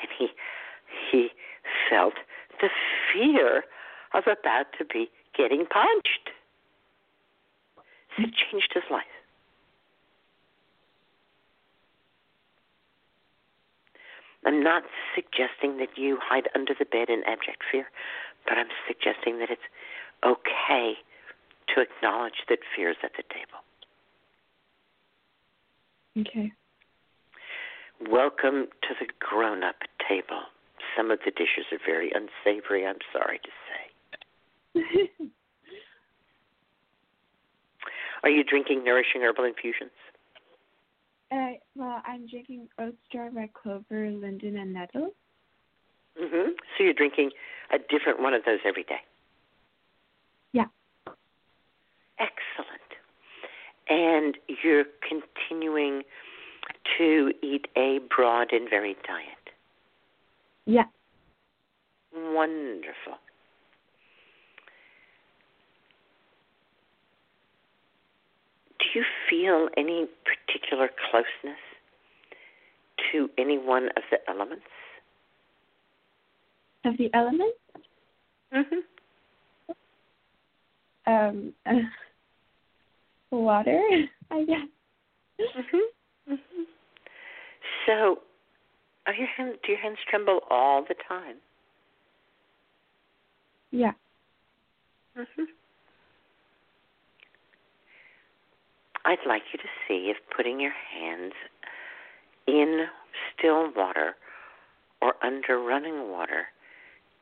and 0.00 0.08
he 0.16 0.28
he 1.10 1.28
felt 1.88 2.14
the 2.60 2.68
fear 3.12 3.64
of 4.12 4.24
about 4.26 4.66
to 4.78 4.84
be 4.84 5.10
getting 5.40 5.64
punched. 5.64 6.30
So 8.16 8.24
it 8.24 8.34
changed 8.34 8.72
his 8.74 8.84
life. 8.90 9.04
I'm 14.44 14.62
not 14.62 14.82
suggesting 15.14 15.78
that 15.78 15.96
you 15.96 16.18
hide 16.20 16.48
under 16.54 16.74
the 16.78 16.84
bed 16.84 17.08
in 17.08 17.22
abject 17.26 17.62
fear, 17.70 17.86
but 18.46 18.58
I'm 18.58 18.68
suggesting 18.86 19.38
that 19.38 19.50
it's 19.50 19.68
okay 20.24 20.94
to 21.74 21.80
acknowledge 21.80 22.44
that 22.48 22.58
fear 22.74 22.90
is 22.90 22.96
at 23.02 23.12
the 23.16 23.22
table. 23.32 23.60
Okay. 26.18 26.52
Welcome 28.10 28.68
to 28.82 28.94
the 28.98 29.06
grown 29.20 29.62
up 29.62 29.76
table. 30.08 30.42
Some 30.96 31.10
of 31.10 31.20
the 31.24 31.30
dishes 31.30 31.66
are 31.70 31.78
very 31.84 32.10
unsavory, 32.12 32.86
I'm 32.86 32.98
sorry 33.12 33.38
to 33.38 33.50
say. 33.68 33.69
Are 38.22 38.30
you 38.30 38.44
drinking 38.44 38.84
nourishing 38.84 39.22
herbal 39.22 39.44
infusions? 39.44 39.90
Uh, 41.32 41.52
well, 41.76 42.02
I'm 42.06 42.26
drinking 42.26 42.68
oat 42.78 42.94
straw, 43.06 43.28
red 43.32 43.52
clover, 43.54 44.10
linden, 44.10 44.56
and 44.56 44.72
nettle. 44.72 45.14
Mhm. 46.18 46.58
So 46.76 46.84
you're 46.84 46.92
drinking 46.92 47.32
a 47.70 47.78
different 47.78 48.20
one 48.20 48.34
of 48.34 48.44
those 48.44 48.60
every 48.64 48.82
day. 48.84 49.00
Yeah. 50.52 50.66
Excellent. 52.18 52.80
And 53.88 54.36
you're 54.62 54.84
continuing 55.08 56.04
to 56.98 57.32
eat 57.42 57.66
a 57.76 57.98
broad 57.98 58.52
and 58.52 58.68
varied 58.68 59.00
diet. 59.02 59.50
Yeah. 60.66 60.84
Wonderful. 62.12 63.18
Do 68.80 68.98
you 68.98 69.04
feel 69.28 69.68
any 69.76 70.06
particular 70.24 70.90
closeness 71.10 71.58
to 73.12 73.30
any 73.38 73.58
one 73.58 73.86
of 73.96 74.02
the 74.10 74.18
elements? 74.28 74.64
Of 76.84 76.96
the 76.98 77.10
elements? 77.14 77.58
Mhm. 78.54 78.82
Um, 81.06 81.54
water, 83.30 83.80
I 84.30 84.44
guess. 84.44 84.68
Mhm. 85.40 85.80
Mhm. 86.30 86.66
So, 87.86 88.22
are 89.06 89.14
your 89.14 89.26
hands? 89.28 89.58
Do 89.64 89.72
your 89.72 89.80
hands 89.80 89.98
tremble 90.08 90.40
all 90.50 90.82
the 90.82 90.94
time? 91.08 91.36
Yeah. 93.72 93.92
Mhm. 95.16 95.46
I'd 99.04 99.26
like 99.26 99.42
you 99.52 99.58
to 99.58 99.68
see 99.86 100.10
if 100.10 100.16
putting 100.34 100.60
your 100.60 100.72
hands 100.72 101.32
in 102.46 102.86
still 103.36 103.70
water 103.74 104.16
or 105.00 105.14
under 105.22 105.58
running 105.58 106.10
water 106.10 106.48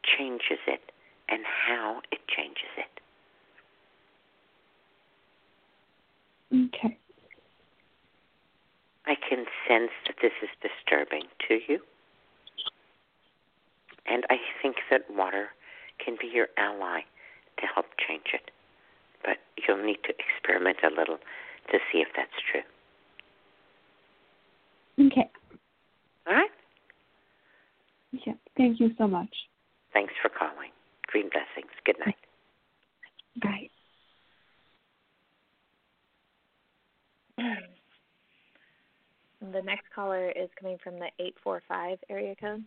changes 0.02 0.58
it 0.66 0.80
and 1.28 1.42
how 1.44 2.00
it 2.10 2.20
changes 2.28 2.70
it. 2.76 3.00
Okay. 6.74 6.96
I 9.06 9.14
can 9.14 9.44
sense 9.66 9.90
that 10.06 10.16
this 10.20 10.32
is 10.42 10.48
disturbing 10.60 11.24
to 11.48 11.60
you. 11.68 11.80
And 14.06 14.24
I 14.30 14.36
think 14.62 14.76
that 14.90 15.02
water 15.10 15.48
can 16.04 16.16
be 16.20 16.26
your 16.26 16.48
ally 16.56 17.00
to 17.58 17.66
help 17.66 17.86
change 18.06 18.32
it. 18.32 18.50
But 19.24 19.38
you'll 19.56 19.84
need 19.84 19.98
to 20.04 20.14
experiment 20.18 20.78
a 20.82 20.88
little 20.94 21.18
to 21.72 21.78
see 21.92 21.98
if 21.98 22.08
that's 22.16 22.30
true. 22.50 22.62
Okay. 25.06 25.30
All 26.26 26.34
right? 26.34 26.50
Yeah. 28.26 28.34
Thank 28.56 28.80
you 28.80 28.90
so 28.98 29.06
much. 29.06 29.34
Thanks 29.92 30.12
for 30.22 30.28
calling. 30.28 30.70
Green 31.06 31.30
blessings. 31.30 31.72
Good 31.84 31.96
night. 32.04 32.16
Bye. 33.42 33.68
The 39.40 39.62
next 39.62 39.84
caller 39.94 40.30
is 40.30 40.48
coming 40.60 40.78
from 40.82 40.94
the 40.94 41.08
845 41.20 41.98
area 42.10 42.34
code. 42.40 42.64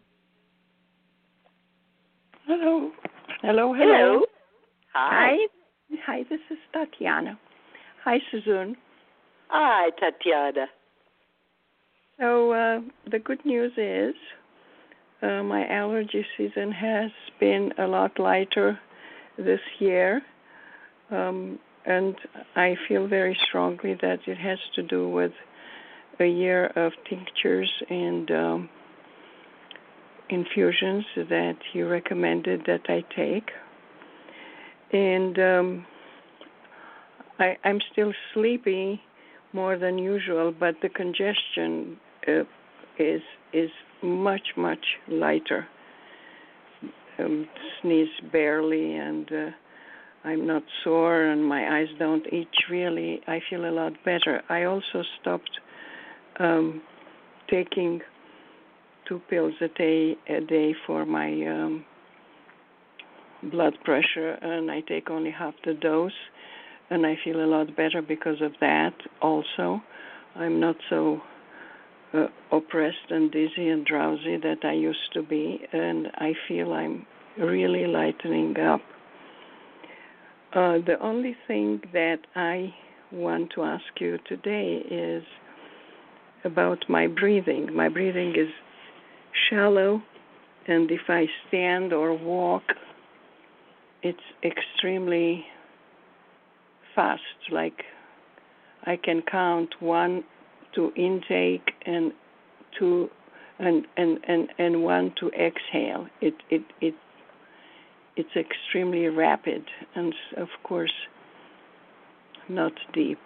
Hello. 2.48 2.92
Hello, 3.42 3.74
hello. 3.74 3.76
Hello. 3.76 4.26
Hi. 4.94 5.38
Hi. 5.38 5.98
Hi, 6.06 6.24
this 6.30 6.40
is 6.50 6.58
Tatiana. 6.74 7.38
Hi, 8.04 8.20
Susun. 8.34 8.76
Hi, 9.54 9.90
Tatiana. 10.00 10.68
So, 12.18 12.54
uh, 12.54 12.80
the 13.12 13.20
good 13.20 13.44
news 13.46 13.74
is 13.76 14.16
uh, 15.22 15.44
my 15.44 15.68
allergy 15.68 16.26
season 16.38 16.72
has 16.72 17.12
been 17.38 17.74
a 17.78 17.86
lot 17.86 18.18
lighter 18.18 18.80
this 19.38 19.60
year. 19.80 20.22
Um, 21.10 21.60
and 21.86 22.16
I 22.56 22.78
feel 22.88 23.08
very 23.08 23.38
strongly 23.50 23.96
that 24.02 24.20
it 24.26 24.38
has 24.38 24.60
to 24.76 24.84
do 24.84 25.10
with 25.10 25.34
a 26.22 26.28
year 26.28 26.68
of 26.68 26.94
tinctures 27.10 27.70
and 27.90 28.32
um, 28.32 28.70
infusions 30.30 31.04
that 31.18 31.58
you 31.74 31.90
recommended 31.90 32.62
that 32.68 32.84
I 32.88 33.04
take. 33.14 33.50
And 34.94 35.38
um, 35.40 35.86
I, 37.38 37.58
I'm 37.66 37.82
still 37.92 38.14
sleepy 38.34 39.02
more 39.54 39.78
than 39.78 39.98
usual, 39.98 40.54
but 40.58 40.76
the 40.82 40.90
congestion 40.90 41.98
uh, 42.28 42.44
is 42.98 43.22
is 43.54 43.70
much 44.02 44.54
much 44.58 44.86
lighter. 45.08 45.68
Um, 47.20 47.48
sneeze 47.82 48.08
barely, 48.32 48.96
and 48.96 49.32
uh, 49.32 49.50
I'm 50.24 50.48
not 50.48 50.64
sore, 50.84 51.26
and 51.26 51.46
my 51.46 51.80
eyes 51.80 51.90
don't 52.00 52.26
itch 52.28 52.56
really. 52.70 53.22
I 53.28 53.40
feel 53.50 53.66
a 53.66 53.72
lot 53.72 53.94
better. 54.06 54.42
I 54.50 54.64
also 54.64 55.04
stopped 55.20 55.60
um, 56.40 56.82
taking 57.50 58.02
two 59.08 59.22
pills 59.30 59.54
a 59.62 59.68
day 59.68 60.16
a 60.30 60.42
day 60.42 60.74
for 60.88 61.06
my 61.06 61.30
um, 61.48 61.86
blood 63.52 63.74
pressure, 63.84 64.32
and 64.42 64.72
I 64.72 64.82
take 64.82 65.10
only 65.10 65.32
half 65.32 65.54
the 65.66 65.74
dose, 65.74 66.12
and 66.92 67.06
I 67.06 67.18
feel 67.24 67.44
a 67.44 67.48
lot 67.48 67.76
better 67.76 68.02
because 68.02 68.42
of 68.42 68.52
that. 68.60 68.94
Also, 69.22 69.82
I'm 70.36 70.60
not 70.60 70.76
so 70.90 71.22
uh, 72.14 72.28
oppressed 72.52 73.10
and 73.10 73.32
dizzy 73.32 73.70
and 73.70 73.86
drowsy 73.86 74.38
that 74.38 74.58
I 74.64 74.74
used 74.74 75.14
to 75.14 75.24
be, 75.24 75.62
and 75.72 76.08
I 76.16 76.34
feel 76.48 76.74
I'm 76.74 77.06
really 77.40 77.88
lightening 77.88 78.60
up. 78.60 78.82
Uh, 80.54 80.80
the 80.86 80.98
only 81.02 81.34
thing 81.48 81.80
that 81.94 82.20
I 82.36 82.74
want 83.14 83.52
to 83.56 83.64
ask 83.64 83.86
you 84.00 84.18
today 84.28 84.84
is 84.92 85.24
about 86.44 86.84
my 86.90 87.08
breathing. 87.08 87.74
My 87.74 87.88
breathing 87.88 88.32
is 88.32 88.50
shallow, 89.50 90.02
and 90.68 90.92
if 90.92 91.02
I 91.08 91.26
stand 91.48 91.94
or 91.94 92.14
walk, 92.14 92.64
it's 94.04 94.20
extremely 94.44 95.46
fast. 96.96 97.22
Like 97.52 97.84
I 98.86 98.98
can 98.98 99.22
count 99.30 99.70
one 99.80 100.24
to 100.76 100.92
intake 100.96 101.72
and 101.86 102.12
two 102.78 103.10
and 103.60 103.86
and 103.98 104.20
and 104.28 104.50
and 104.58 104.84
one 104.84 105.14
to 105.20 105.30
exhale. 105.30 106.08
It 106.22 106.34
it 106.50 106.64
it 106.82 106.96
it's 108.16 108.36
extremely 108.36 109.08
rapid 109.08 109.64
and 109.96 110.14
of 110.38 110.50
course 110.64 110.94
not 112.50 112.74
deep. 112.94 113.20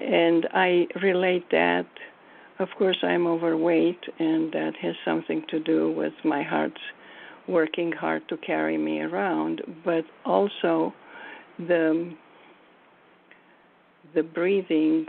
And 0.00 0.46
I 0.52 0.86
relate 1.02 1.50
that 1.50 1.86
of 2.58 2.68
course 2.78 2.98
I'm 3.02 3.26
overweight 3.26 4.00
and 4.18 4.52
that 4.52 4.72
has 4.80 4.94
something 5.04 5.44
to 5.50 5.60
do 5.60 5.90
with 5.92 6.12
my 6.24 6.42
heart 6.42 6.78
working 7.48 7.92
hard 7.92 8.26
to 8.28 8.36
carry 8.38 8.78
me 8.78 9.00
around, 9.00 9.60
but 9.84 10.04
also 10.24 10.92
the 11.58 12.14
the 14.14 14.22
breathing 14.22 15.06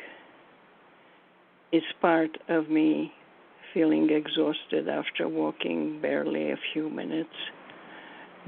is 1.71 1.83
part 2.01 2.37
of 2.49 2.69
me 2.69 3.11
feeling 3.73 4.09
exhausted 4.09 4.87
after 4.87 5.27
walking 5.27 5.99
barely 6.01 6.51
a 6.51 6.57
few 6.73 6.89
minutes 6.89 7.35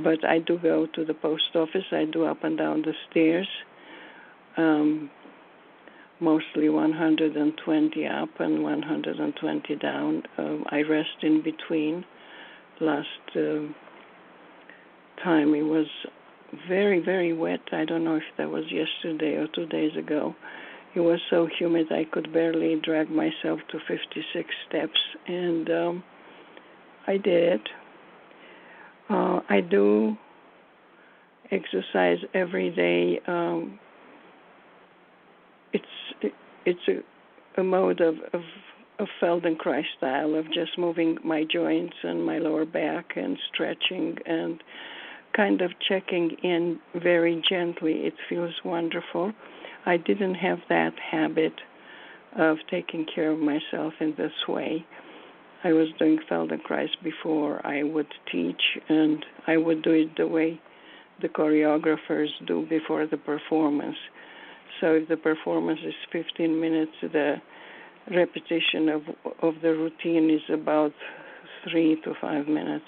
but 0.04 0.24
I 0.24 0.40
do 0.40 0.60
go 0.60 0.88
to 0.94 1.06
the 1.06 1.14
post 1.14 1.56
office. 1.56 1.86
I 1.92 2.06
do 2.06 2.26
up 2.26 2.44
and 2.44 2.58
down 2.58 2.84
the 2.84 2.94
stairs. 3.10 3.48
Um, 4.56 5.10
mostly 6.20 6.70
120 6.70 8.08
up 8.08 8.30
and 8.40 8.64
120 8.64 9.76
down. 9.76 10.24
Um, 10.38 10.66
I 10.70 10.82
rest 10.82 11.24
in 11.24 11.42
between. 11.44 12.06
Last 12.80 13.08
uh, 13.36 13.62
time 15.24 15.56
it 15.56 15.64
was 15.64 15.88
very, 16.68 17.00
very 17.00 17.34
wet. 17.34 17.62
I 17.72 17.86
don't 17.86 18.04
know 18.04 18.16
if 18.16 18.24
that 18.38 18.50
was 18.50 18.64
yesterday 18.72 19.36
or 19.36 19.48
two 19.54 19.66
days 19.66 19.96
ago. 19.98 20.36
It 20.96 21.02
was 21.02 21.20
so 21.30 21.48
humid 21.60 21.92
I 21.92 22.06
could 22.12 22.34
barely 22.34 22.76
drag 22.84 23.10
myself 23.10 23.60
to 23.72 23.80
56 23.88 24.50
steps, 24.68 25.00
and 25.28 25.70
um, 25.70 26.04
I 27.06 27.18
did 27.18 27.54
it. 27.54 27.70
Uh, 29.10 29.42
I 29.50 29.62
do 29.62 30.18
exercise 31.52 32.18
every 32.34 32.72
day. 32.72 33.22
Um, 33.28 33.80
it's 35.74 36.34
it's 36.66 36.80
a, 36.88 37.62
a 37.62 37.64
mode 37.64 38.02
of, 38.02 38.16
of 38.34 38.42
of 39.00 39.08
Feldenkrais 39.22 39.86
style 39.98 40.36
of 40.36 40.46
just 40.48 40.78
moving 40.78 41.18
my 41.24 41.44
joints 41.44 41.96
and 42.04 42.26
my 42.26 42.40
lower 42.40 42.66
back 42.66 43.12
and 43.16 43.38
stretching 43.54 44.18
and 44.26 44.62
kind 45.38 45.62
of 45.62 45.72
checking 45.88 46.32
in 46.44 46.80
very 46.96 47.42
gently. 47.48 47.94
It 48.08 48.16
feels 48.28 48.54
wonderful. 48.66 49.32
I 49.86 49.96
didn't 49.98 50.36
have 50.36 50.58
that 50.68 50.94
habit 51.00 51.54
of 52.38 52.58
taking 52.70 53.06
care 53.06 53.32
of 53.32 53.40
myself 53.40 53.94
in 54.02 54.16
this 54.18 54.34
way. 54.48 54.86
I 55.64 55.74
was 55.74 55.88
doing 55.98 56.20
Feldenkrais 56.30 56.90
before 57.04 57.66
I 57.66 57.84
would 57.84 58.12
teach, 58.32 58.62
and 58.90 59.26
I 59.48 59.58
would 59.58 59.84
do 59.84 59.92
it 59.92 60.18
the 60.18 60.28
way 60.28 60.60
the 61.22 61.30
choreographers 61.30 62.30
do 62.46 62.66
before 62.70 63.08
the 63.08 63.18
performance. 63.18 63.98
So 64.82 64.94
if 64.96 65.08
the 65.08 65.18
performance 65.18 65.80
is 65.86 65.96
15 66.12 66.60
minutes, 66.60 66.92
the 67.02 67.36
repetition 68.12 68.90
of 68.90 69.02
of 69.42 69.56
the 69.62 69.74
routine 69.74 70.30
is 70.30 70.42
about 70.54 70.94
three 71.64 72.00
to 72.04 72.14
five 72.22 72.48
minutes. 72.48 72.86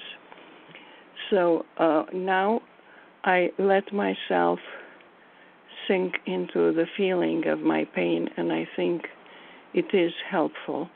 So 1.30 1.66
uh, 1.78 2.04
now 2.14 2.62
I 3.24 3.50
let 3.60 3.94
myself 3.94 4.60
sink 5.88 6.14
into 6.26 6.74
the 6.74 6.86
feeling 6.98 7.48
of 7.48 7.60
my 7.60 7.86
pain, 7.96 8.30
and 8.38 8.52
I 8.52 8.68
think 8.76 9.04
it 9.74 9.94
is 9.94 10.12
helpful. 10.30 10.90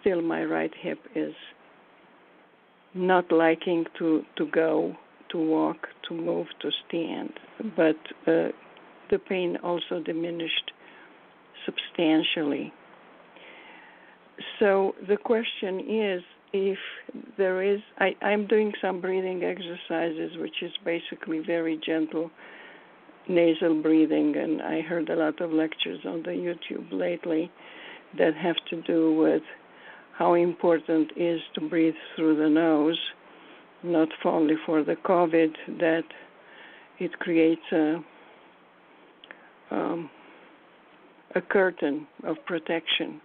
Still, 0.00 0.22
my 0.22 0.44
right 0.44 0.72
hip 0.80 0.98
is 1.14 1.34
not 2.94 3.30
liking 3.30 3.84
to 3.98 4.22
to 4.36 4.46
go, 4.46 4.94
to 5.30 5.38
walk, 5.38 5.88
to 6.08 6.14
move, 6.14 6.46
to 6.60 6.70
stand, 6.88 7.32
but 7.76 7.96
uh, 8.26 8.48
the 9.10 9.18
pain 9.28 9.56
also 9.62 10.00
diminished 10.04 10.72
substantially. 11.64 12.72
So 14.58 14.94
the 15.08 15.16
question 15.16 15.80
is 15.88 16.22
if 16.56 16.78
there 17.36 17.62
is, 17.62 17.80
I, 17.98 18.14
I'm 18.22 18.46
doing 18.46 18.72
some 18.80 19.00
breathing 19.00 19.42
exercises, 19.44 20.36
which 20.38 20.62
is 20.62 20.72
basically 20.84 21.40
very 21.40 21.78
gentle 21.84 22.30
nasal 23.28 23.82
breathing, 23.82 24.36
and 24.36 24.62
I 24.62 24.80
heard 24.80 25.08
a 25.08 25.16
lot 25.16 25.40
of 25.40 25.50
lectures 25.50 26.00
on 26.04 26.22
the 26.22 26.30
YouTube 26.30 26.92
lately 26.92 27.50
that 28.18 28.34
have 28.34 28.56
to 28.70 28.82
do 28.82 29.14
with 29.14 29.42
how 30.16 30.34
important 30.34 31.10
it 31.16 31.20
is 31.20 31.40
to 31.54 31.68
breathe 31.68 31.94
through 32.14 32.36
the 32.36 32.48
nose, 32.48 32.98
not 33.82 34.08
only 34.24 34.54
for 34.64 34.82
the 34.82 34.94
COVID, 34.94 35.52
that 35.78 36.04
it 36.98 37.18
creates 37.18 37.72
a 37.72 37.96
um, 39.70 40.08
a 41.34 41.40
curtain 41.40 42.06
of 42.24 42.36
protection 42.46 43.20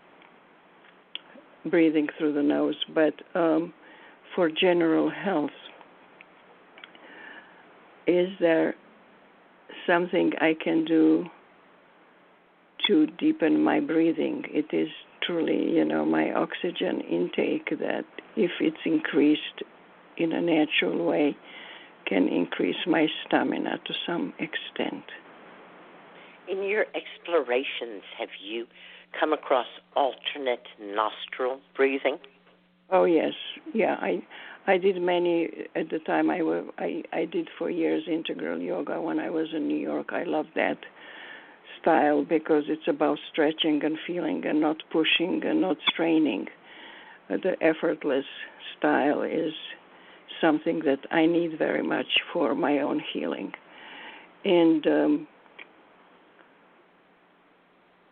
breathing 1.69 2.07
through 2.17 2.33
the 2.33 2.43
nose, 2.43 2.75
but 2.93 3.13
um, 3.35 3.73
for 4.35 4.49
general 4.49 5.09
health, 5.09 5.51
is 8.07 8.29
there 8.39 8.75
something 9.87 10.31
I 10.39 10.55
can 10.61 10.85
do 10.85 11.25
to 12.87 13.07
deepen 13.19 13.63
my 13.63 13.79
breathing? 13.79 14.43
It 14.47 14.75
is 14.75 14.89
truly, 15.23 15.71
you 15.71 15.85
know, 15.85 16.05
my 16.05 16.31
oxygen 16.33 17.01
intake 17.01 17.69
that, 17.79 18.05
if 18.35 18.51
it's 18.59 18.77
increased 18.85 19.63
in 20.17 20.31
a 20.31 20.41
natural 20.41 21.05
way, 21.05 21.35
can 22.07 22.27
increase 22.27 22.75
my 22.87 23.07
stamina 23.25 23.79
to 23.85 23.93
some 24.05 24.33
extent. 24.39 25.03
In 26.49 26.63
your 26.63 26.85
explorations, 26.95 28.03
have 28.19 28.29
you 28.43 28.65
come 29.19 29.33
across 29.33 29.67
alternate 29.95 30.67
nostril 30.79 31.59
breathing? 31.75 32.17
Oh 32.89 33.05
yes, 33.05 33.33
yeah. 33.73 33.95
I 33.99 34.21
I 34.67 34.77
did 34.77 35.01
many 35.01 35.67
at 35.75 35.89
the 35.89 35.99
time. 35.99 36.29
I 36.29 36.41
I 36.77 37.03
I 37.13 37.25
did 37.25 37.49
for 37.57 37.69
years 37.69 38.03
integral 38.07 38.59
yoga 38.59 39.01
when 39.01 39.19
I 39.19 39.29
was 39.29 39.47
in 39.53 39.67
New 39.67 39.77
York. 39.77 40.09
I 40.11 40.23
loved 40.23 40.49
that 40.55 40.77
style 41.81 42.23
because 42.23 42.63
it's 42.67 42.87
about 42.87 43.17
stretching 43.31 43.81
and 43.83 43.97
feeling 44.05 44.45
and 44.45 44.61
not 44.61 44.77
pushing 44.91 45.41
and 45.45 45.61
not 45.61 45.77
straining. 45.87 46.47
Uh, 47.29 47.37
the 47.41 47.55
effortless 47.63 48.25
style 48.77 49.23
is 49.23 49.53
something 50.39 50.79
that 50.85 50.99
I 51.11 51.25
need 51.25 51.57
very 51.57 51.83
much 51.83 52.19
for 52.33 52.55
my 52.55 52.79
own 52.79 53.01
healing. 53.13 53.53
And 54.43 54.85
um, 54.87 55.27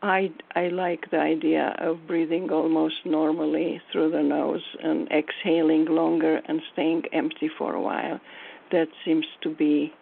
I 0.02 0.32
I 0.56 0.70
like 0.70 1.12
the 1.12 1.20
idea 1.20 1.76
of 1.80 2.08
breathing 2.08 2.50
almost 2.52 2.96
normally 3.06 3.82
through 3.92 4.12
the 4.12 4.24
nose 4.24 4.64
and 4.82 5.10
exhaling 5.12 5.86
longer 5.86 6.42
and 6.48 6.62
staying 6.72 7.04
empty 7.12 7.50
for 7.58 7.74
a 7.74 7.82
while. 7.82 8.20
That 8.72 8.88
seems 9.04 9.26
to 9.42 9.54
be 9.54 9.94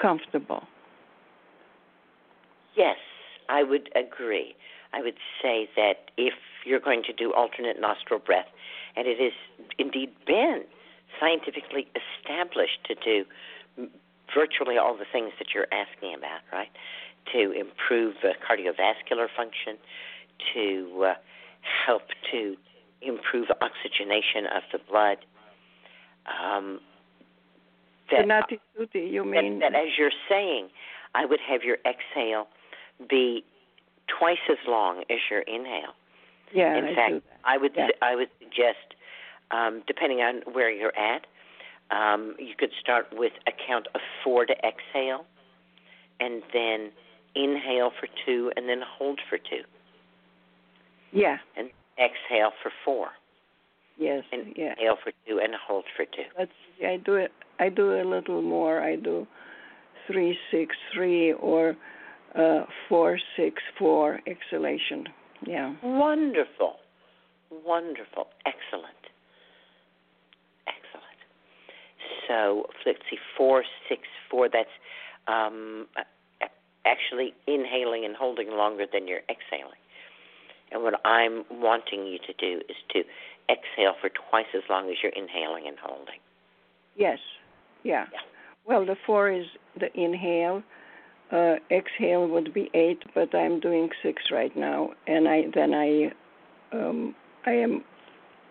comfortable. 0.00 0.64
Yes, 2.76 2.96
I 3.48 3.62
would 3.62 3.90
agree. 3.96 4.54
I 4.92 5.00
would 5.00 5.18
say 5.42 5.68
that 5.76 6.10
if 6.16 6.34
you're 6.64 6.80
going 6.80 7.02
to 7.04 7.12
do 7.12 7.32
alternate 7.32 7.80
nostril 7.80 8.20
breath, 8.20 8.46
and 8.96 9.06
it 9.06 9.18
has 9.18 9.32
indeed 9.78 10.10
been 10.26 10.64
scientifically 11.18 11.88
established 11.96 12.84
to 12.86 12.94
do 12.94 13.24
virtually 14.34 14.76
all 14.78 14.96
the 14.96 15.06
things 15.10 15.32
that 15.38 15.48
you're 15.54 15.66
asking 15.72 16.14
about, 16.14 16.40
right? 16.52 16.68
To 17.32 17.52
improve 17.52 18.14
uh, 18.22 18.28
cardiovascular 18.46 19.26
function, 19.36 19.76
to 20.54 21.06
uh, 21.08 21.14
help 21.86 22.02
to 22.32 22.56
improve 23.02 23.48
oxygenation 23.60 24.46
of 24.54 24.62
the 24.72 24.78
blood. 24.90 25.18
Um, 26.26 26.80
that, 28.10 28.26
you 28.98 29.24
mean? 29.24 29.60
That, 29.60 29.72
that, 29.72 29.78
as 29.80 29.88
you're 29.98 30.10
saying, 30.28 30.68
I 31.14 31.24
would 31.24 31.40
have 31.48 31.62
your 31.62 31.78
exhale 31.86 32.48
be 33.08 33.44
twice 34.06 34.38
as 34.50 34.58
long 34.66 35.04
as 35.10 35.18
your 35.30 35.40
inhale. 35.40 35.94
Yeah, 36.52 36.76
in 36.76 36.84
I 36.84 36.94
fact, 36.94 37.14
I 37.44 37.56
would 37.58 37.72
yeah. 37.76 37.88
I 38.02 38.16
would 38.16 38.28
suggest, 38.40 38.94
um, 39.52 39.82
depending 39.86 40.20
on 40.20 40.42
where 40.52 40.70
you're 40.70 40.96
at, 40.96 41.26
um, 41.90 42.34
you 42.38 42.54
could 42.58 42.70
start 42.80 43.06
with 43.12 43.32
a 43.46 43.52
count 43.52 43.86
of 43.94 44.00
four 44.24 44.46
to 44.46 44.54
exhale, 44.66 45.24
and 46.18 46.42
then 46.52 46.90
inhale 47.34 47.90
for 47.98 48.08
two 48.26 48.52
and 48.56 48.68
then 48.68 48.80
hold 48.98 49.20
for 49.28 49.38
two. 49.38 49.62
Yeah. 51.12 51.36
And 51.56 51.70
exhale 51.98 52.52
for 52.62 52.70
four. 52.84 53.08
Yes. 53.98 54.24
And 54.32 54.54
yeah. 54.56 54.72
Inhale 54.72 54.96
for 55.02 55.12
two 55.26 55.40
and 55.42 55.54
hold 55.66 55.84
for 55.96 56.04
two. 56.04 56.28
That's 56.36 56.50
I 56.84 56.96
do 56.96 57.14
it. 57.14 57.32
I 57.58 57.68
do 57.68 58.00
a 58.00 58.04
little 58.04 58.42
more. 58.42 58.80
I 58.80 58.96
do 58.96 59.26
three 60.06 60.36
six 60.50 60.74
three 60.94 61.32
or 61.34 61.76
uh, 62.34 62.64
four 62.88 63.18
six 63.36 63.62
four 63.78 64.20
exhalation. 64.26 65.04
Yeah. 65.46 65.74
Wonderful. 65.82 66.76
Wonderful. 67.50 68.28
Excellent. 68.46 68.94
Excellent. 70.66 71.20
So 72.28 72.66
let's 72.86 72.98
see, 73.10 73.18
four 73.36 73.64
six 73.88 74.02
four. 74.30 74.48
That's 74.48 74.68
um, 75.26 75.86
actually 76.86 77.34
inhaling 77.46 78.04
and 78.04 78.16
holding 78.16 78.50
longer 78.50 78.86
than 78.90 79.06
you're 79.06 79.22
exhaling. 79.28 79.80
And 80.72 80.82
what 80.82 80.94
I'm 81.04 81.44
wanting 81.50 82.06
you 82.06 82.18
to 82.18 82.32
do 82.38 82.60
is 82.68 82.76
to 82.90 83.00
exhale 83.50 83.94
for 84.00 84.10
twice 84.30 84.46
as 84.54 84.62
long 84.70 84.88
as 84.88 84.96
you're 85.02 85.12
inhaling 85.12 85.66
and 85.66 85.76
holding. 85.82 86.20
Yes. 86.96 87.18
Yeah. 87.82 88.06
yeah. 88.12 88.18
Well, 88.66 88.86
the 88.86 88.96
four 89.06 89.30
is 89.30 89.46
the 89.78 89.88
inhale. 90.00 90.62
Uh, 91.32 91.56
exhale 91.70 92.26
would 92.28 92.52
be 92.52 92.70
eight, 92.74 93.02
but 93.14 93.34
I'm 93.34 93.60
doing 93.60 93.88
six 94.02 94.22
right 94.32 94.54
now, 94.56 94.90
and 95.06 95.28
I 95.28 95.42
then 95.54 95.74
I 95.74 96.12
um, 96.72 97.14
I 97.46 97.52
am 97.52 97.84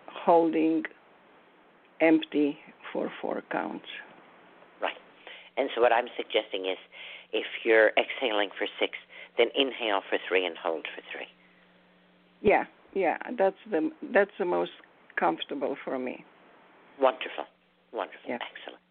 holding 0.08 0.84
empty 2.02 2.58
for 2.92 3.12
four 3.22 3.44
counts. 3.52 3.86
Right. 4.82 4.94
And 5.58 5.70
so 5.76 5.82
what 5.82 5.92
I'm 5.92 6.08
suggesting 6.16 6.66
is 6.66 6.78
if 7.32 7.46
you're 7.64 7.92
exhaling 7.98 8.50
for 8.58 8.68
six, 8.80 8.94
then 9.38 9.48
inhale 9.56 10.02
for 10.10 10.18
three 10.28 10.46
and 10.46 10.58
hold 10.58 10.86
for 10.96 11.02
three. 11.12 11.28
Yeah, 12.42 12.66
yeah, 12.94 13.18
that's 13.38 13.58
the 13.70 13.92
that's 14.14 14.32
the 14.40 14.46
most 14.46 14.72
comfortable 15.18 15.76
for 15.84 16.00
me. 16.00 16.26
Wonderful. 17.00 17.46
Wonderful. 17.92 18.30
Yeah. 18.30 18.38
Excellent. 18.42 18.82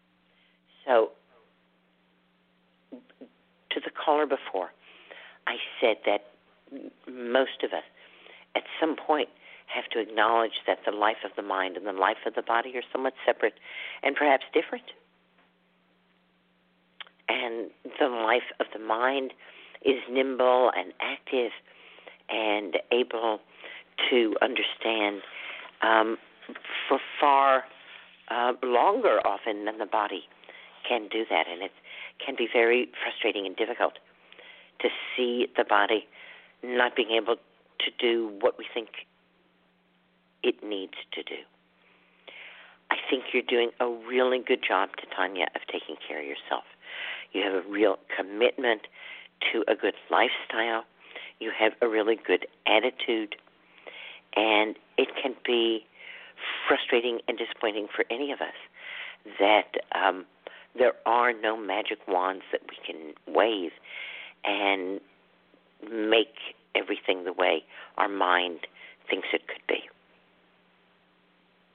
So 0.85 1.11
to 3.71 3.79
the 3.79 3.91
caller 3.91 4.25
before, 4.25 4.71
I 5.47 5.55
said 5.81 5.97
that 6.05 6.25
most 7.07 7.63
of 7.63 7.71
us 7.73 7.83
at 8.55 8.63
some 8.79 8.95
point 8.95 9.29
have 9.67 9.85
to 9.91 9.99
acknowledge 9.99 10.65
that 10.65 10.79
the 10.85 10.91
life 10.91 11.21
of 11.23 11.31
the 11.35 11.43
mind 11.43 11.77
and 11.77 11.85
the 11.85 11.93
life 11.93 12.25
of 12.25 12.33
the 12.33 12.41
body 12.41 12.73
are 12.75 12.83
somewhat 12.91 13.13
separate 13.25 13.53
and 14.01 14.15
perhaps 14.15 14.43
different. 14.53 14.85
And 17.29 17.69
the 17.99 18.07
life 18.07 18.51
of 18.59 18.65
the 18.73 18.79
mind 18.79 19.33
is 19.85 19.97
nimble 20.09 20.71
and 20.75 20.93
active 20.99 21.51
and 22.27 22.77
able 22.91 23.39
to 24.09 24.35
understand 24.41 25.21
um, 25.81 26.17
for 26.87 26.99
far 27.19 27.63
uh, 28.29 28.53
longer 28.63 29.19
often 29.25 29.65
than 29.65 29.77
the 29.77 29.85
body 29.85 30.23
can 30.87 31.07
do 31.07 31.23
that. 31.29 31.45
And 31.47 31.61
it 31.61 31.71
can 32.23 32.35
be 32.35 32.47
very 32.51 32.89
frustrating 33.03 33.45
and 33.45 33.55
difficult 33.55 33.93
to 34.81 34.89
see 35.15 35.47
the 35.55 35.63
body 35.63 36.07
not 36.63 36.95
being 36.95 37.11
able 37.11 37.35
to 37.35 37.91
do 37.99 38.31
what 38.41 38.57
we 38.57 38.65
think 38.73 38.89
it 40.43 40.63
needs 40.63 40.93
to 41.13 41.23
do. 41.23 41.41
I 42.91 42.95
think 43.09 43.25
you're 43.33 43.43
doing 43.43 43.69
a 43.79 43.87
really 43.87 44.39
good 44.39 44.63
job, 44.67 44.89
Tatiana, 44.97 45.45
of 45.55 45.61
taking 45.71 45.95
care 46.05 46.19
of 46.19 46.25
yourself. 46.25 46.63
You 47.31 47.43
have 47.43 47.65
a 47.65 47.69
real 47.69 47.97
commitment 48.15 48.81
to 49.51 49.63
a 49.67 49.75
good 49.75 49.95
lifestyle. 50.09 50.83
You 51.39 51.51
have 51.57 51.73
a 51.81 51.87
really 51.87 52.15
good 52.15 52.47
attitude. 52.65 53.35
And 54.35 54.75
it 54.97 55.09
can 55.21 55.35
be 55.45 55.85
frustrating 56.67 57.19
and 57.27 57.37
disappointing 57.37 57.87
for 57.93 58.05
any 58.09 58.31
of 58.31 58.41
us 58.41 58.53
that 59.39 59.75
um, 59.93 60.25
there 60.77 60.93
are 61.05 61.33
no 61.33 61.57
magic 61.57 61.99
wands 62.07 62.43
that 62.51 62.61
we 62.69 62.77
can 62.85 63.13
wave 63.33 63.71
and 64.45 64.99
make 65.91 66.35
everything 66.75 67.23
the 67.23 67.33
way 67.33 67.63
our 67.97 68.09
mind 68.09 68.59
thinks 69.09 69.27
it 69.33 69.47
could 69.47 69.65
be. 69.67 69.89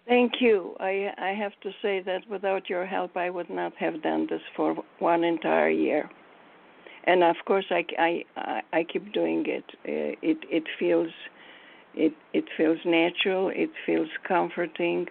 Thank 0.06 0.34
you. 0.40 0.76
I 0.80 1.10
I 1.18 1.30
have 1.34 1.52
to 1.62 1.70
say 1.80 2.00
that 2.02 2.28
without 2.28 2.68
your 2.68 2.84
help, 2.86 3.16
I 3.16 3.30
would 3.30 3.48
not 3.50 3.72
have 3.76 4.02
done 4.02 4.26
this 4.28 4.42
for 4.56 4.76
one 4.98 5.24
entire 5.24 5.70
year. 5.70 6.10
And 7.04 7.22
of 7.22 7.36
course, 7.46 7.66
I, 7.70 7.84
I, 7.98 8.62
I 8.72 8.84
keep 8.84 9.12
doing 9.12 9.44
it. 9.46 9.64
Uh, 9.86 10.16
it 10.22 10.38
it 10.50 10.64
feels 10.78 11.10
it 11.94 12.12
it 12.32 12.44
feels 12.56 12.78
natural. 12.84 13.48
It 13.54 13.70
feels 13.86 14.08
comforting. 14.26 15.06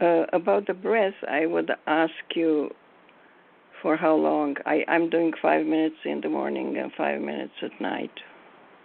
Uh, 0.00 0.24
about 0.32 0.66
the 0.66 0.72
breath, 0.72 1.14
I 1.28 1.44
would 1.44 1.70
ask 1.86 2.14
you 2.34 2.70
for 3.82 3.96
how 3.96 4.14
long. 4.14 4.56
I 4.64 4.84
I'm 4.88 5.10
doing 5.10 5.32
five 5.42 5.66
minutes 5.66 5.96
in 6.04 6.20
the 6.20 6.28
morning 6.28 6.76
and 6.78 6.90
five 6.96 7.20
minutes 7.20 7.52
at 7.62 7.80
night. 7.80 8.12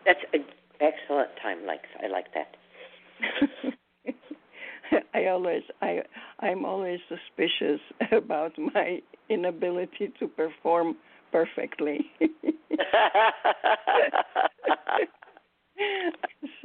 That's 0.06 0.20
an 0.34 0.44
excellent 0.82 1.30
time 1.42 1.66
length. 1.66 1.86
I 2.04 2.08
like 2.08 2.28
that. 2.34 3.74
I 5.14 5.28
always 5.28 5.64
I 5.82 6.02
I'm 6.40 6.66
always 6.66 7.00
suspicious 7.10 7.80
about 8.12 8.58
my 8.58 9.02
inability 9.30 10.12
to 10.20 10.28
perform 10.28 10.96
perfectly. 11.32 12.12
so 12.22 12.28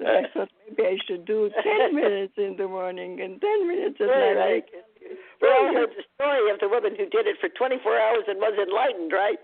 I 0.06 0.22
thought 0.32 0.48
maybe 0.68 0.82
I 0.88 0.96
should 1.06 1.24
do 1.24 1.50
ten 1.62 1.94
minutes 1.94 2.34
in 2.36 2.56
the 2.56 2.68
morning 2.68 3.20
and 3.20 3.40
ten 3.40 3.68
minutes 3.68 3.96
at 4.00 4.06
night. 4.06 4.36
right. 4.36 4.64
We 5.40 5.48
all 5.48 5.72
heard 5.72 5.90
the 5.90 6.04
story 6.14 6.50
of 6.52 6.60
the 6.60 6.68
woman 6.68 6.92
who 6.96 7.06
did 7.08 7.26
it 7.26 7.36
for 7.40 7.48
24 7.48 7.98
hours 7.98 8.24
and 8.28 8.38
was 8.38 8.52
enlightened, 8.60 9.10
right? 9.10 9.38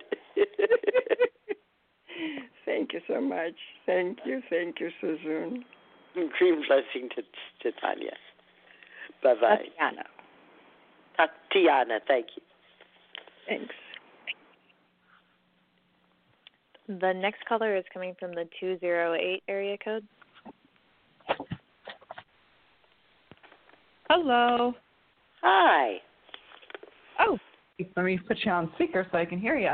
Thank 2.66 2.92
you 2.92 3.00
so 3.08 3.20
much. 3.20 3.54
Thank 3.86 4.18
you, 4.26 4.42
thank 4.50 4.80
you, 4.80 4.90
Susun. 5.02 5.64
Cream 6.36 6.62
blessing 6.68 7.08
to, 7.16 7.22
to 7.62 7.80
Tanya. 7.80 8.12
Bye 9.22 9.34
bye. 9.40 9.56
Tatiana. 9.56 10.04
Tatiana, 11.16 12.00
thank 12.06 12.26
you. 12.36 12.42
Thanks. 13.48 13.74
The 16.88 17.12
next 17.12 17.44
caller 17.48 17.76
is 17.76 17.84
coming 17.92 18.14
from 18.18 18.32
the 18.32 18.48
208 18.60 19.42
area 19.48 19.76
code. 19.84 20.06
Hello. 24.08 24.72
Hi. 25.42 25.96
Oh, 27.18 27.38
let 27.96 28.04
me 28.04 28.18
put 28.18 28.38
you 28.44 28.52
on 28.52 28.70
speaker 28.76 29.06
so 29.10 29.18
I 29.18 29.24
can 29.24 29.40
hear 29.40 29.56
you. 29.56 29.72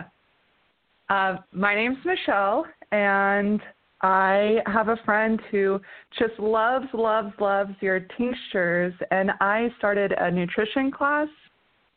Uh, 1.11 1.37
my 1.53 1.75
name's 1.75 1.99
Michelle, 2.05 2.65
and 2.93 3.61
I 4.03 4.59
have 4.67 4.89
a 4.89 4.97
friend 5.05 5.41
who 5.51 5.81
just 6.19 6.39
loves, 6.39 6.87
loves, 6.93 7.33
loves 7.41 7.75
your 7.81 8.01
tinctures. 8.19 8.93
And 9.11 9.31
I 9.41 9.69
started 9.79 10.13
a 10.13 10.31
nutrition 10.31 10.91
class 10.91 11.29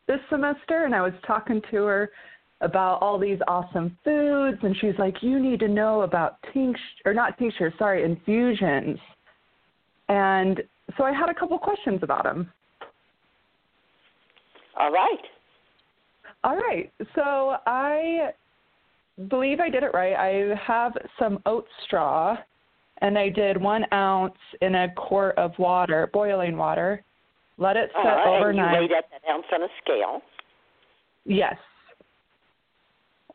this 0.08 0.20
semester, 0.30 0.86
and 0.86 0.94
I 0.94 1.02
was 1.02 1.14
talking 1.26 1.62
to 1.72 1.84
her 1.86 2.12
about 2.62 3.02
all 3.02 3.18
these 3.18 3.40
awesome 3.48 3.98
foods, 4.04 4.58
and 4.64 4.76
she's 4.78 4.98
like, 4.98 5.22
"You 5.22 5.40
need 5.40 5.60
to 5.60 5.68
know 5.68 6.02
about 6.02 6.38
tincture, 6.54 6.80
or 7.06 7.14
not 7.14 7.38
tincture, 7.38 7.74
sorry, 7.78 8.04
infusions." 8.04 9.00
And 10.08 10.62
so 10.96 11.04
I 11.04 11.12
had 11.12 11.30
a 11.30 11.34
couple 11.34 11.58
questions 11.58 12.04
about 12.04 12.24
them. 12.24 12.52
All 14.78 14.92
right. 14.92 15.26
All 16.44 16.56
right. 16.56 16.92
So 17.16 17.58
I 17.66 18.32
believe 19.30 19.60
I 19.60 19.70
did 19.70 19.84
it 19.84 19.94
right. 19.94 20.16
I 20.16 20.56
have 20.66 20.94
some 21.20 21.40
oat 21.46 21.66
straw, 21.86 22.38
and 23.02 23.18
I 23.18 23.30
did 23.30 23.62
one 23.62 23.86
ounce 23.94 24.34
in 24.62 24.76
a 24.76 24.94
quart 24.96 25.38
of 25.38 25.52
water, 25.58 26.10
boiling 26.14 26.58
water. 26.58 27.04
Let 27.58 27.78
it 27.78 27.90
set 27.96 28.06
uh, 28.06 28.30
overnight. 28.30 28.76
And 28.76 28.76
you 28.76 28.82
weighed 28.82 28.98
at 28.98 29.06
that 29.12 29.32
ounce 29.32 29.46
on 29.54 29.64
a 29.64 29.68
scale. 29.84 30.22
Yes. 31.26 31.56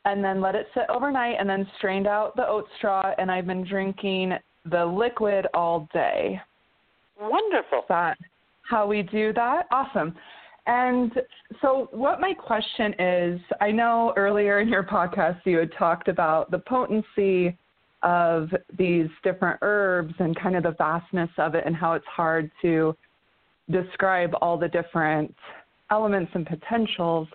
And 0.05 0.25
then 0.25 0.41
let 0.41 0.55
it 0.55 0.67
sit 0.75 0.85
overnight, 0.89 1.37
and 1.39 1.49
then 1.49 1.67
strained 1.79 2.07
out 2.07 2.37
the 2.37 2.47
oat 2.47 2.67
straw, 2.79 3.13
and 3.19 3.31
I've 3.31 3.47
been 3.47 3.67
drinking 3.67 4.33
the 4.71 4.85
liquid 4.85 5.47
all 5.55 5.89
day. 5.93 6.41
Wonderful. 7.21 7.81
Is 7.81 7.85
that 7.89 8.17
how 8.63 8.87
we 8.87 9.03
do 9.03 9.33
that? 9.35 9.67
Awesome. 9.71 10.15
And 10.67 11.13
so, 11.63 11.89
what 11.93 12.21
my 12.21 12.35
question 12.35 12.95
is 12.99 13.41
I 13.61 13.71
know 13.71 14.13
earlier 14.17 14.61
in 14.61 14.69
your 14.69 14.85
podcast 14.85 15.41
you 15.45 15.59
had 15.59 15.73
talked 15.79 16.09
about 16.09 16.51
the 16.51 16.59
potency 16.59 17.57
of 18.03 18.51
these 18.79 19.09
different 19.23 19.59
herbs 19.63 20.15
and 20.19 20.39
kind 20.39 20.57
of 20.57 20.63
the 20.63 20.75
vastness 20.79 21.31
of 21.39 21.55
it, 21.55 21.65
and 21.67 21.75
how 21.75 21.95
it's 21.95 22.07
hard 22.07 22.51
to 22.63 22.97
describe 23.71 24.33
all 24.41 24.57
the 24.57 24.69
different 24.69 25.35
elements 25.91 26.31
and 26.35 26.47
potentials. 26.47 27.29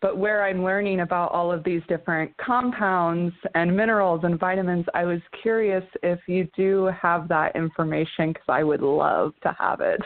But 0.00 0.16
where 0.16 0.44
I'm 0.44 0.64
learning 0.64 1.00
about 1.00 1.30
all 1.32 1.52
of 1.52 1.62
these 1.62 1.82
different 1.86 2.34
compounds 2.38 3.34
and 3.54 3.76
minerals 3.76 4.22
and 4.24 4.38
vitamins, 4.38 4.86
I 4.94 5.04
was 5.04 5.20
curious 5.42 5.84
if 6.02 6.20
you 6.26 6.48
do 6.56 6.90
have 7.02 7.28
that 7.28 7.54
information 7.54 8.28
because 8.28 8.48
I 8.48 8.64
would 8.64 8.80
love 8.80 9.34
to 9.42 9.54
have 9.58 9.80
it. 9.80 10.00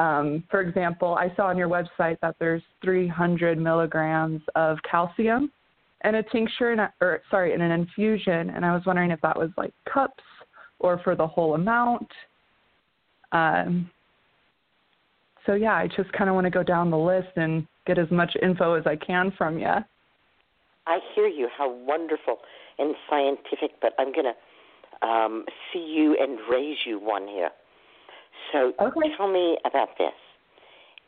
Um, 0.00 0.42
for 0.50 0.62
example, 0.62 1.14
I 1.14 1.30
saw 1.36 1.48
on 1.48 1.58
your 1.58 1.68
website 1.68 2.18
that 2.22 2.34
there's 2.40 2.62
300 2.82 3.58
milligrams 3.58 4.40
of 4.54 4.78
calcium 4.90 5.52
in 6.04 6.14
a 6.14 6.22
tincture, 6.22 6.72
in 6.72 6.78
a, 6.78 6.92
or 7.02 7.20
sorry, 7.30 7.52
in 7.52 7.60
an 7.60 7.70
infusion, 7.70 8.48
and 8.48 8.64
I 8.64 8.72
was 8.72 8.82
wondering 8.86 9.10
if 9.10 9.20
that 9.20 9.36
was 9.36 9.50
like 9.58 9.74
cups 9.92 10.24
or 10.78 10.98
for 11.04 11.14
the 11.14 11.26
whole 11.26 11.54
amount. 11.54 12.08
Um, 13.32 13.90
so 15.44 15.52
yeah, 15.52 15.74
I 15.74 15.86
just 15.94 16.10
kind 16.12 16.30
of 16.30 16.34
want 16.34 16.46
to 16.46 16.50
go 16.50 16.62
down 16.62 16.90
the 16.90 16.98
list 16.98 17.36
and 17.36 17.66
get 17.86 17.98
as 17.98 18.10
much 18.10 18.34
info 18.42 18.74
as 18.74 18.86
I 18.86 18.96
can 18.96 19.32
from 19.36 19.58
you. 19.58 19.68
I 20.86 20.98
hear 21.14 21.26
you. 21.26 21.46
How 21.56 21.70
wonderful 21.70 22.38
and 22.78 22.94
scientific, 23.10 23.72
but 23.82 23.92
I'm 23.98 24.12
going 24.14 24.32
to 24.32 25.06
um, 25.06 25.44
see 25.72 25.94
you 25.94 26.16
and 26.18 26.38
raise 26.50 26.78
you 26.86 26.98
one 26.98 27.28
here. 27.28 27.50
So 28.52 28.72
Okay. 28.80 29.14
tell 29.16 29.28
me 29.28 29.58
about 29.64 29.96
this. 29.98 30.12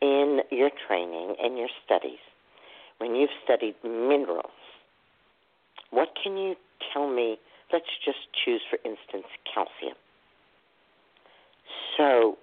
In 0.00 0.40
your 0.50 0.70
training 0.88 1.36
and 1.40 1.56
your 1.56 1.68
studies, 1.84 2.18
when 2.98 3.14
you've 3.14 3.30
studied 3.44 3.76
minerals, 3.84 4.50
what 5.90 6.08
can 6.22 6.36
you 6.36 6.56
tell 6.92 7.08
me? 7.08 7.38
Let's 7.72 7.86
just 8.04 8.18
choose, 8.44 8.60
for 8.68 8.78
instance, 8.84 9.26
calcium. 9.54 9.96
So, 11.96 12.36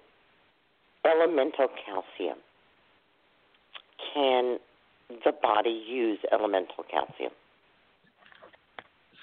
elemental 1.04 1.68
calcium. 1.84 2.38
can 4.14 4.58
the 5.24 5.32
body 5.42 5.84
use 5.88 6.18
elemental 6.32 6.84
calcium? 6.90 7.32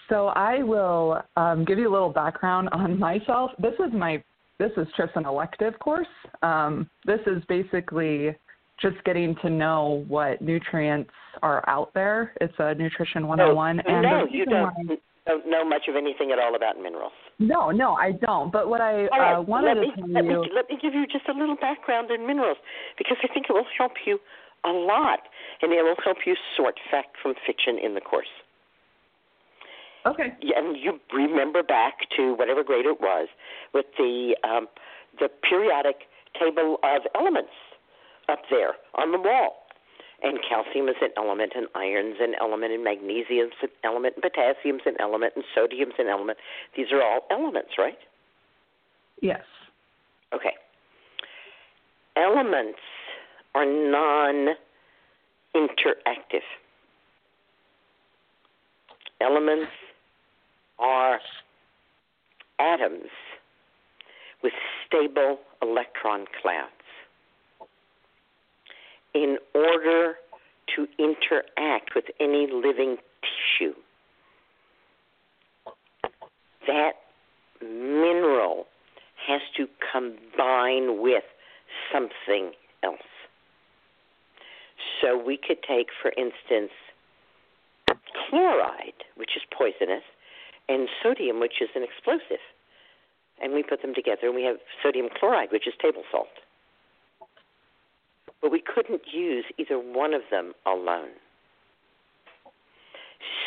So 0.09 0.27
I 0.27 0.63
will 0.63 1.21
um, 1.35 1.65
give 1.65 1.77
you 1.79 1.89
a 1.89 1.93
little 1.93 2.11
background 2.11 2.69
on 2.71 2.99
myself. 3.07 3.51
This 3.59 3.73
is 3.73 3.93
my 3.93 4.23
this 4.59 4.71
is 4.77 4.87
just 4.97 5.11
an 5.15 5.25
elective 5.25 5.77
course. 5.79 6.07
Um, 6.41 6.89
this 7.05 7.19
is 7.27 7.43
basically 7.47 8.35
just 8.81 8.95
getting 9.05 9.35
to 9.41 9.49
know 9.49 10.05
what 10.07 10.41
nutrients 10.41 11.11
are 11.41 11.67
out 11.67 11.93
there. 11.93 12.33
It's 12.41 12.53
a 12.59 12.75
nutrition 12.75 13.27
101. 13.27 13.77
No, 13.77 13.83
and 13.87 14.03
no 14.03 14.27
you 14.29 14.45
don't, 14.45 14.73
why- 14.87 14.97
don't 15.25 15.49
know 15.49 15.65
much 15.65 15.87
of 15.87 15.95
anything 15.95 16.31
at 16.31 16.39
all 16.39 16.55
about 16.55 16.77
minerals. 16.77 17.11
No, 17.39 17.69
no, 17.69 17.93
I 17.93 18.13
don't. 18.13 18.51
But 18.51 18.69
what 18.69 18.81
I 18.81 19.07
All 19.07 19.19
right, 19.19 19.37
uh, 19.37 19.41
wanted 19.41 19.77
let 19.77 19.81
me, 19.81 19.91
to 19.91 20.01
tell 20.01 20.09
let 20.09 20.25
you. 20.25 20.41
Me, 20.41 20.49
let 20.55 20.69
me 20.69 20.77
give 20.81 20.93
you 20.93 21.05
just 21.05 21.27
a 21.27 21.37
little 21.37 21.55
background 21.55 22.09
in 22.11 22.25
minerals 22.25 22.57
because 22.97 23.17
I 23.23 23.27
think 23.33 23.47
it 23.49 23.53
will 23.53 23.67
help 23.77 23.93
you 24.05 24.19
a 24.65 24.69
lot 24.69 25.19
and 25.61 25.71
it 25.71 25.83
will 25.83 25.99
help 26.03 26.17
you 26.25 26.35
sort 26.55 26.75
fact 26.89 27.17
from 27.21 27.35
fiction 27.45 27.77
in 27.77 27.93
the 27.93 28.01
course. 28.01 28.31
Okay. 30.05 30.33
And 30.55 30.77
you 30.77 30.99
remember 31.13 31.63
back 31.63 32.09
to 32.15 32.33
whatever 32.35 32.63
grade 32.63 32.85
it 32.85 33.01
was 33.01 33.27
with 33.73 33.85
the 33.97 34.35
um, 34.43 34.67
the 35.19 35.29
periodic 35.49 36.07
table 36.39 36.77
of 36.83 37.01
elements 37.15 37.51
up 38.29 38.39
there 38.49 38.73
on 38.95 39.11
the 39.11 39.17
wall. 39.17 39.63
And 40.23 40.39
calcium 40.47 40.89
is 40.89 40.95
an 41.01 41.09
element, 41.15 41.53
and 41.55 41.67
iron's 41.75 42.15
an 42.19 42.33
element, 42.41 42.73
and 42.73 42.83
magnesium's 42.83 43.53
an 43.61 43.69
element, 43.83 44.15
and 44.15 44.23
potassium's 44.23 44.81
an 44.87 44.95
element, 44.99 45.33
and 45.35 45.45
sodium's 45.53 45.93
an 45.99 46.07
element. 46.07 46.39
These 46.75 46.87
are 46.91 47.03
all 47.03 47.21
elements, 47.29 47.71
right? 47.77 47.99
Yes. 49.21 49.43
Okay. 50.33 50.53
Elements 52.15 52.79
are 53.53 53.65
non 53.65 54.55
interactive. 55.55 56.41
Elements 59.21 59.71
are 60.79 61.19
atoms 62.59 63.09
with 64.43 64.53
stable 64.85 65.39
electron 65.61 66.25
clouds. 66.41 66.71
In 69.13 69.37
order 69.55 70.15
to 70.75 70.87
interact 70.99 71.95
with 71.95 72.05
any 72.19 72.47
living 72.51 72.97
tissue, 73.21 73.73
that 76.67 76.93
mineral 77.61 78.67
has 79.27 79.41
to 79.55 79.67
combine 79.91 81.01
with 81.01 81.23
something 81.91 82.51
else. 82.83 82.99
So 85.01 85.17
we 85.17 85.37
could 85.37 85.63
take, 85.67 85.87
for 86.01 86.11
instance, 86.17 86.71
chloride, 88.29 89.03
which 89.15 89.31
is 89.35 89.43
poisonous, 89.57 90.03
and 90.69 90.87
sodium, 91.01 91.39
which 91.39 91.61
is 91.61 91.69
an 91.75 91.83
explosive. 91.83 92.43
And 93.41 93.53
we 93.53 93.63
put 93.63 93.81
them 93.81 93.93
together 93.93 94.27
and 94.27 94.35
we 94.35 94.43
have 94.43 94.57
sodium 94.81 95.07
chloride, 95.17 95.51
which 95.51 95.67
is 95.67 95.73
table 95.81 96.03
salt. 96.11 96.27
But 98.41 98.51
we 98.51 98.61
couldn't 98.61 99.01
use 99.11 99.45
either 99.57 99.77
one 99.77 100.13
of 100.13 100.21
them 100.31 100.53
alone. 100.65 101.13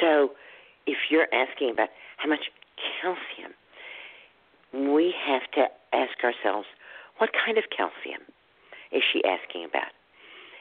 So 0.01 0.33
if 0.87 0.99
you're 1.11 1.29
asking 1.33 1.71
about 1.71 1.89
how 2.17 2.29
much 2.29 2.51
calcium, 3.01 3.53
we 4.95 5.15
have 5.27 5.43
to 5.55 5.67
ask 5.93 6.23
ourselves, 6.23 6.67
what 7.19 7.31
kind 7.33 7.59
of 7.59 7.65
calcium 7.75 8.23
is 8.93 9.03
she 9.13 9.23
asking 9.25 9.65
about? 9.65 9.93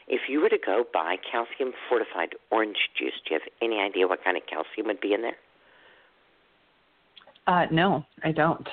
If 0.08 0.22
you 0.28 0.40
were 0.40 0.48
to 0.48 0.58
go 0.58 0.84
buy 0.92 1.16
calcium 1.30 1.72
fortified 1.88 2.34
orange 2.50 2.90
juice, 2.98 3.14
do 3.24 3.34
you 3.34 3.40
have 3.40 3.48
any 3.62 3.78
idea 3.80 4.08
what 4.08 4.24
kind 4.24 4.36
of 4.36 4.42
calcium 4.46 4.88
would 4.88 5.00
be 5.00 5.14
in 5.14 5.22
there? 5.22 5.36
Uh, 7.46 7.66
no, 7.70 8.04
I 8.22 8.32
don't. 8.32 8.66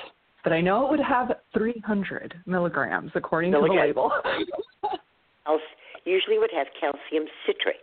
But 0.44 0.52
I 0.52 0.60
know 0.60 0.86
it 0.86 0.90
would 0.90 1.00
have 1.00 1.32
300 1.52 2.34
milligrams 2.46 3.10
according 3.14 3.52
to 3.52 3.58
the 3.58 3.66
label. 3.66 4.12
Else 5.46 5.60
usually 6.04 6.38
would 6.38 6.50
have 6.54 6.66
calcium 6.80 7.26
citrate. 7.46 7.76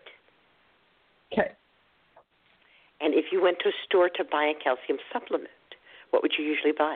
okay. 1.34 1.52
And 3.02 3.14
if 3.14 3.26
you 3.32 3.42
went 3.42 3.58
to 3.60 3.70
a 3.70 3.74
store 3.86 4.10
to 4.10 4.24
buy 4.24 4.46
a 4.46 4.64
calcium 4.64 4.98
supplement, 5.12 5.50
what 6.12 6.24
would 6.24 6.32
you 6.38 6.46
usually 6.46 6.72
buy? 6.72 6.96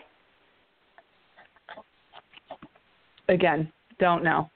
Again, 3.28 3.72
don't 4.00 4.24
know. 4.24 4.50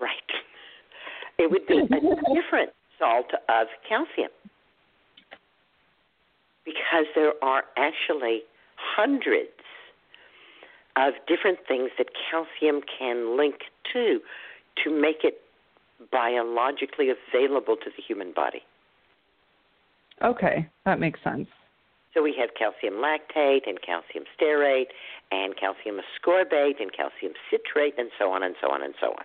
Right. 0.00 0.10
It 1.38 1.50
would 1.50 1.66
be 1.66 1.78
a 1.78 1.86
different 2.34 2.70
salt 2.98 3.26
of 3.48 3.66
calcium 3.88 4.30
because 6.64 7.06
there 7.14 7.32
are 7.42 7.64
actually 7.76 8.42
hundreds 8.76 9.50
of 10.96 11.14
different 11.26 11.58
things 11.66 11.90
that 11.98 12.08
calcium 12.30 12.80
can 12.98 13.36
link 13.36 13.62
to 13.92 14.20
to 14.84 14.90
make 14.90 15.24
it 15.24 15.40
biologically 16.10 17.08
available 17.10 17.76
to 17.76 17.90
the 17.96 18.02
human 18.06 18.32
body. 18.32 18.62
Okay, 20.22 20.68
that 20.84 21.00
makes 21.00 21.22
sense. 21.22 21.48
So 22.14 22.22
we 22.22 22.34
have 22.38 22.50
calcium 22.58 22.94
lactate 22.94 23.66
and 23.66 23.80
calcium 23.80 24.24
stearate 24.38 24.92
and 25.30 25.56
calcium 25.56 25.98
ascorbate 25.98 26.80
and 26.80 26.92
calcium 26.92 27.32
citrate 27.50 27.94
and 27.98 28.10
so 28.18 28.30
on 28.30 28.42
and 28.42 28.54
so 28.60 28.70
on 28.70 28.82
and 28.82 28.94
so 29.00 29.08
on. 29.08 29.24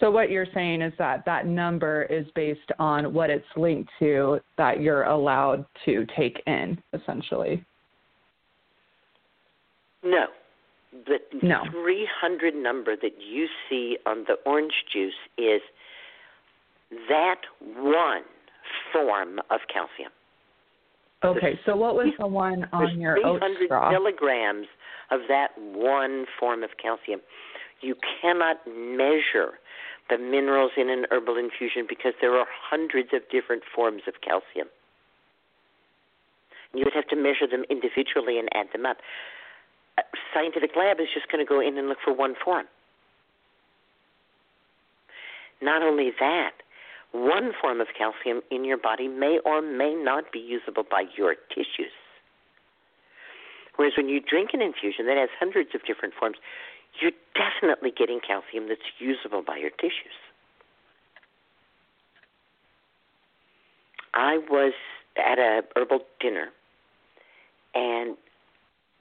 So 0.00 0.10
what 0.10 0.30
you're 0.30 0.46
saying 0.52 0.82
is 0.82 0.92
that 0.98 1.24
that 1.24 1.46
number 1.46 2.02
is 2.04 2.26
based 2.34 2.72
on 2.78 3.14
what 3.14 3.30
it's 3.30 3.46
linked 3.56 3.90
to 4.00 4.40
that 4.58 4.80
you're 4.80 5.04
allowed 5.04 5.64
to 5.84 6.06
take 6.16 6.42
in, 6.46 6.82
essentially. 6.92 7.64
No. 10.02 10.26
The 11.06 11.18
No. 11.42 11.64
300 11.70 12.54
number 12.54 12.96
that 12.96 13.20
you 13.20 13.48
see 13.68 13.98
on 14.06 14.24
the 14.24 14.34
orange 14.44 14.74
juice 14.92 15.14
is 15.38 15.62
that 17.08 17.40
one 17.76 18.22
form 18.92 19.40
of 19.50 19.60
calcium. 19.72 20.12
Okay, 21.24 21.58
so 21.64 21.74
what 21.74 21.94
was 21.94 22.12
the 22.18 22.26
one 22.26 22.68
on 22.72 23.00
your 23.00 23.16
oat 23.24 23.40
300 23.40 23.90
milligrams 23.92 24.66
of 25.10 25.20
that 25.28 25.56
one 25.58 26.26
form 26.38 26.62
of 26.62 26.70
calcium. 26.80 27.20
You 27.84 27.96
cannot 28.22 28.56
measure 28.66 29.60
the 30.08 30.16
minerals 30.16 30.72
in 30.76 30.88
an 30.88 31.04
herbal 31.10 31.36
infusion 31.36 31.84
because 31.86 32.12
there 32.20 32.34
are 32.34 32.46
hundreds 32.48 33.10
of 33.12 33.20
different 33.30 33.62
forms 33.74 34.02
of 34.08 34.14
calcium. 34.24 34.68
You 36.72 36.84
would 36.84 36.94
have 36.94 37.08
to 37.08 37.16
measure 37.16 37.46
them 37.46 37.64
individually 37.68 38.38
and 38.38 38.48
add 38.54 38.68
them 38.72 38.86
up. 38.86 38.96
A 39.98 40.02
scientific 40.32 40.70
lab 40.76 40.98
is 40.98 41.08
just 41.12 41.30
going 41.30 41.44
to 41.44 41.48
go 41.48 41.60
in 41.60 41.76
and 41.76 41.88
look 41.88 41.98
for 42.02 42.12
one 42.12 42.34
form. 42.42 42.64
Not 45.60 45.82
only 45.82 46.10
that, 46.18 46.52
one 47.12 47.52
form 47.60 47.80
of 47.80 47.88
calcium 47.96 48.40
in 48.50 48.64
your 48.64 48.78
body 48.78 49.08
may 49.08 49.38
or 49.44 49.62
may 49.62 49.94
not 49.94 50.32
be 50.32 50.40
usable 50.40 50.84
by 50.90 51.04
your 51.16 51.36
tissues. 51.54 51.92
Whereas 53.76 53.94
when 53.96 54.08
you 54.08 54.20
drink 54.20 54.50
an 54.52 54.62
infusion 54.62 55.06
that 55.06 55.16
has 55.16 55.28
hundreds 55.38 55.70
of 55.74 55.84
different 55.86 56.14
forms, 56.18 56.36
you're 57.00 57.12
definitely 57.34 57.92
getting 57.96 58.20
calcium 58.20 58.68
that's 58.68 58.80
usable 58.98 59.42
by 59.42 59.56
your 59.56 59.70
tissues. 59.70 60.16
I 64.14 64.38
was 64.48 64.74
at 65.16 65.38
a 65.38 65.62
herbal 65.76 66.00
dinner 66.20 66.48
and 67.74 68.16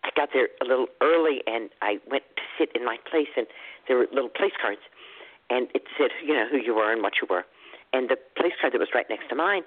I 0.04 0.10
got 0.16 0.30
there 0.34 0.50
a 0.62 0.66
little 0.66 0.88
early 1.02 1.42
and 1.46 1.70
I 1.82 2.00
went 2.10 2.24
to 2.36 2.42
sit 2.58 2.70
in 2.76 2.84
my 2.84 2.98
place 3.10 3.30
and 3.38 3.46
there 3.88 3.98
were 3.98 4.08
little 4.12 4.30
place 4.30 4.54
cards 4.60 4.82
and 5.50 5.68
it 5.76 5.84
said, 5.98 6.10
you 6.26 6.34
know, 6.34 6.48
who 6.50 6.58
you 6.58 6.74
were 6.76 6.92
and 6.92 7.02
what 7.04 7.14
you 7.22 7.28
were. 7.30 7.46
And 7.94 8.10
the 8.10 8.18
place 8.36 8.54
card 8.60 8.74
that 8.74 8.80
was 8.80 8.90
right 8.94 9.06
next 9.10 9.30
to 9.30 9.36
mine 9.36 9.62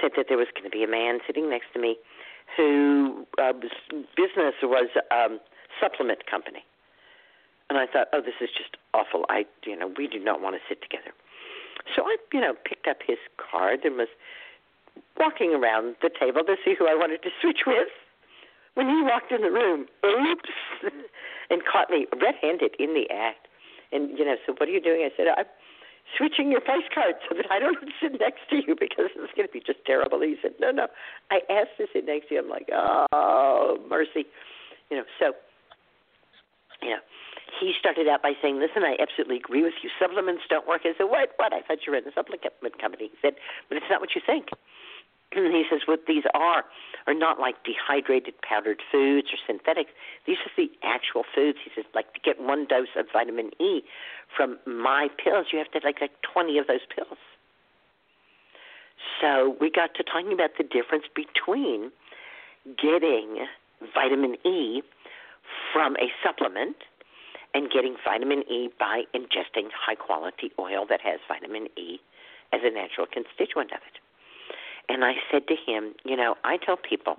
said 0.00 0.10
that 0.16 0.26
there 0.28 0.38
was 0.38 0.48
going 0.52 0.64
to 0.64 0.70
be 0.70 0.82
a 0.82 0.88
man 0.88 1.20
sitting 1.26 1.48
next 1.48 1.66
to 1.74 1.80
me 1.80 1.96
who 2.56 3.26
uh, 3.38 3.52
business 3.52 4.54
was 4.62 4.88
um, 5.10 5.38
supplement 5.80 6.26
company. 6.26 6.64
And 7.70 7.78
I 7.78 7.86
thought, 7.86 8.08
oh, 8.12 8.20
this 8.20 8.34
is 8.42 8.50
just 8.50 8.76
awful. 8.92 9.24
I, 9.30 9.46
you 9.64 9.78
know, 9.78 9.94
we 9.96 10.08
do 10.08 10.18
not 10.18 10.42
want 10.42 10.56
to 10.58 10.62
sit 10.68 10.82
together. 10.82 11.14
So 11.94 12.02
I, 12.02 12.18
you 12.34 12.40
know, 12.40 12.54
picked 12.66 12.88
up 12.88 12.98
his 13.06 13.18
card 13.38 13.86
and 13.86 13.96
was 13.96 14.10
walking 15.16 15.54
around 15.54 15.94
the 16.02 16.10
table 16.10 16.42
to 16.44 16.56
see 16.64 16.74
who 16.76 16.90
I 16.90 16.94
wanted 16.98 17.22
to 17.22 17.30
switch 17.40 17.62
with. 17.66 17.88
When 18.74 18.90
he 18.90 19.02
walked 19.02 19.30
in 19.30 19.42
the 19.42 19.50
room, 19.50 19.86
oops, 20.04 20.50
and 21.50 21.62
caught 21.64 21.90
me 21.90 22.06
red-handed 22.20 22.74
in 22.78 22.94
the 22.94 23.06
act. 23.10 23.46
And 23.92 24.18
you 24.18 24.24
know, 24.24 24.36
so 24.46 24.54
what 24.58 24.68
are 24.68 24.72
you 24.72 24.80
doing? 24.82 25.02
I 25.02 25.10
said, 25.16 25.26
I'm 25.30 25.46
switching 26.18 26.50
your 26.50 26.60
place 26.60 26.86
card 26.94 27.14
so 27.28 27.36
that 27.36 27.46
I 27.50 27.58
don't 27.58 27.78
sit 28.02 28.18
next 28.18 28.50
to 28.50 28.56
you 28.66 28.74
because 28.78 29.14
it's 29.14 29.34
going 29.34 29.46
to 29.46 29.52
be 29.52 29.62
just 29.62 29.84
terrible. 29.86 30.20
He 30.22 30.36
said, 30.42 30.52
No, 30.60 30.70
no, 30.70 30.86
I 31.30 31.40
asked 31.50 31.78
to 31.78 31.86
sit 31.92 32.06
next 32.06 32.28
to 32.28 32.34
you. 32.34 32.42
I'm 32.42 32.48
like, 32.48 32.68
Oh, 32.72 33.78
mercy, 33.88 34.26
you 34.90 34.98
know. 34.98 35.04
So, 35.18 35.34
know, 36.82 37.02
he 37.58 37.74
started 37.78 38.08
out 38.08 38.22
by 38.22 38.34
saying, 38.40 38.58
"Listen, 38.58 38.84
I 38.84 38.96
absolutely 39.00 39.36
agree 39.36 39.62
with 39.62 39.74
you. 39.82 39.90
Supplements 39.98 40.42
don't 40.48 40.66
work." 40.66 40.82
I 40.84 40.94
said, 40.94 41.08
"What? 41.10 41.32
What? 41.36 41.52
I 41.52 41.60
thought 41.62 41.86
you 41.86 41.92
were 41.92 41.98
in 41.98 42.04
the 42.04 42.12
supplement 42.12 42.78
company." 42.78 43.08
He 43.08 43.18
said, 43.20 43.36
"But 43.68 43.78
it's 43.78 43.90
not 43.90 44.00
what 44.00 44.14
you 44.14 44.20
think." 44.20 44.50
And 45.32 45.54
he 45.54 45.64
says, 45.70 45.86
"What 45.86 46.06
these 46.06 46.24
are 46.34 46.64
are 47.06 47.14
not 47.14 47.38
like 47.38 47.62
dehydrated 47.62 48.34
powdered 48.42 48.82
foods 48.90 49.32
or 49.32 49.38
synthetics. 49.46 49.92
These 50.26 50.38
are 50.38 50.50
the 50.56 50.70
actual 50.82 51.22
foods." 51.22 51.58
He 51.64 51.70
says, 51.74 51.84
"Like 51.94 52.12
to 52.14 52.20
get 52.20 52.40
one 52.40 52.66
dose 52.66 52.94
of 52.96 53.06
vitamin 53.12 53.52
E 53.60 53.84
from 54.36 54.58
my 54.66 55.08
pills, 55.22 55.52
you 55.52 55.58
have 55.58 55.70
to 55.70 55.80
take 55.80 56.00
like 56.00 56.20
20 56.22 56.58
of 56.58 56.66
those 56.66 56.84
pills." 56.94 57.18
So 59.20 59.56
we 59.60 59.70
got 59.70 59.94
to 59.94 60.02
talking 60.02 60.32
about 60.32 60.56
the 60.58 60.64
difference 60.64 61.04
between 61.14 61.92
getting 62.76 63.46
vitamin 63.94 64.36
E 64.44 64.82
from 65.72 65.96
a 65.96 66.12
supplement 66.22 66.76
and 67.54 67.70
getting 67.70 67.96
vitamin 68.04 68.42
E 68.50 68.70
by 68.78 69.02
ingesting 69.14 69.68
high 69.74 69.94
quality 69.94 70.50
oil 70.58 70.86
that 70.88 71.00
has 71.00 71.20
vitamin 71.28 71.68
E 71.76 71.98
as 72.52 72.60
a 72.64 72.70
natural 72.70 73.06
constituent 73.06 73.72
of 73.72 73.78
it. 73.86 74.00
And 74.88 75.04
I 75.04 75.14
said 75.30 75.46
to 75.48 75.54
him, 75.54 75.94
you 76.04 76.16
know, 76.16 76.36
I 76.44 76.56
tell 76.56 76.76
people 76.76 77.18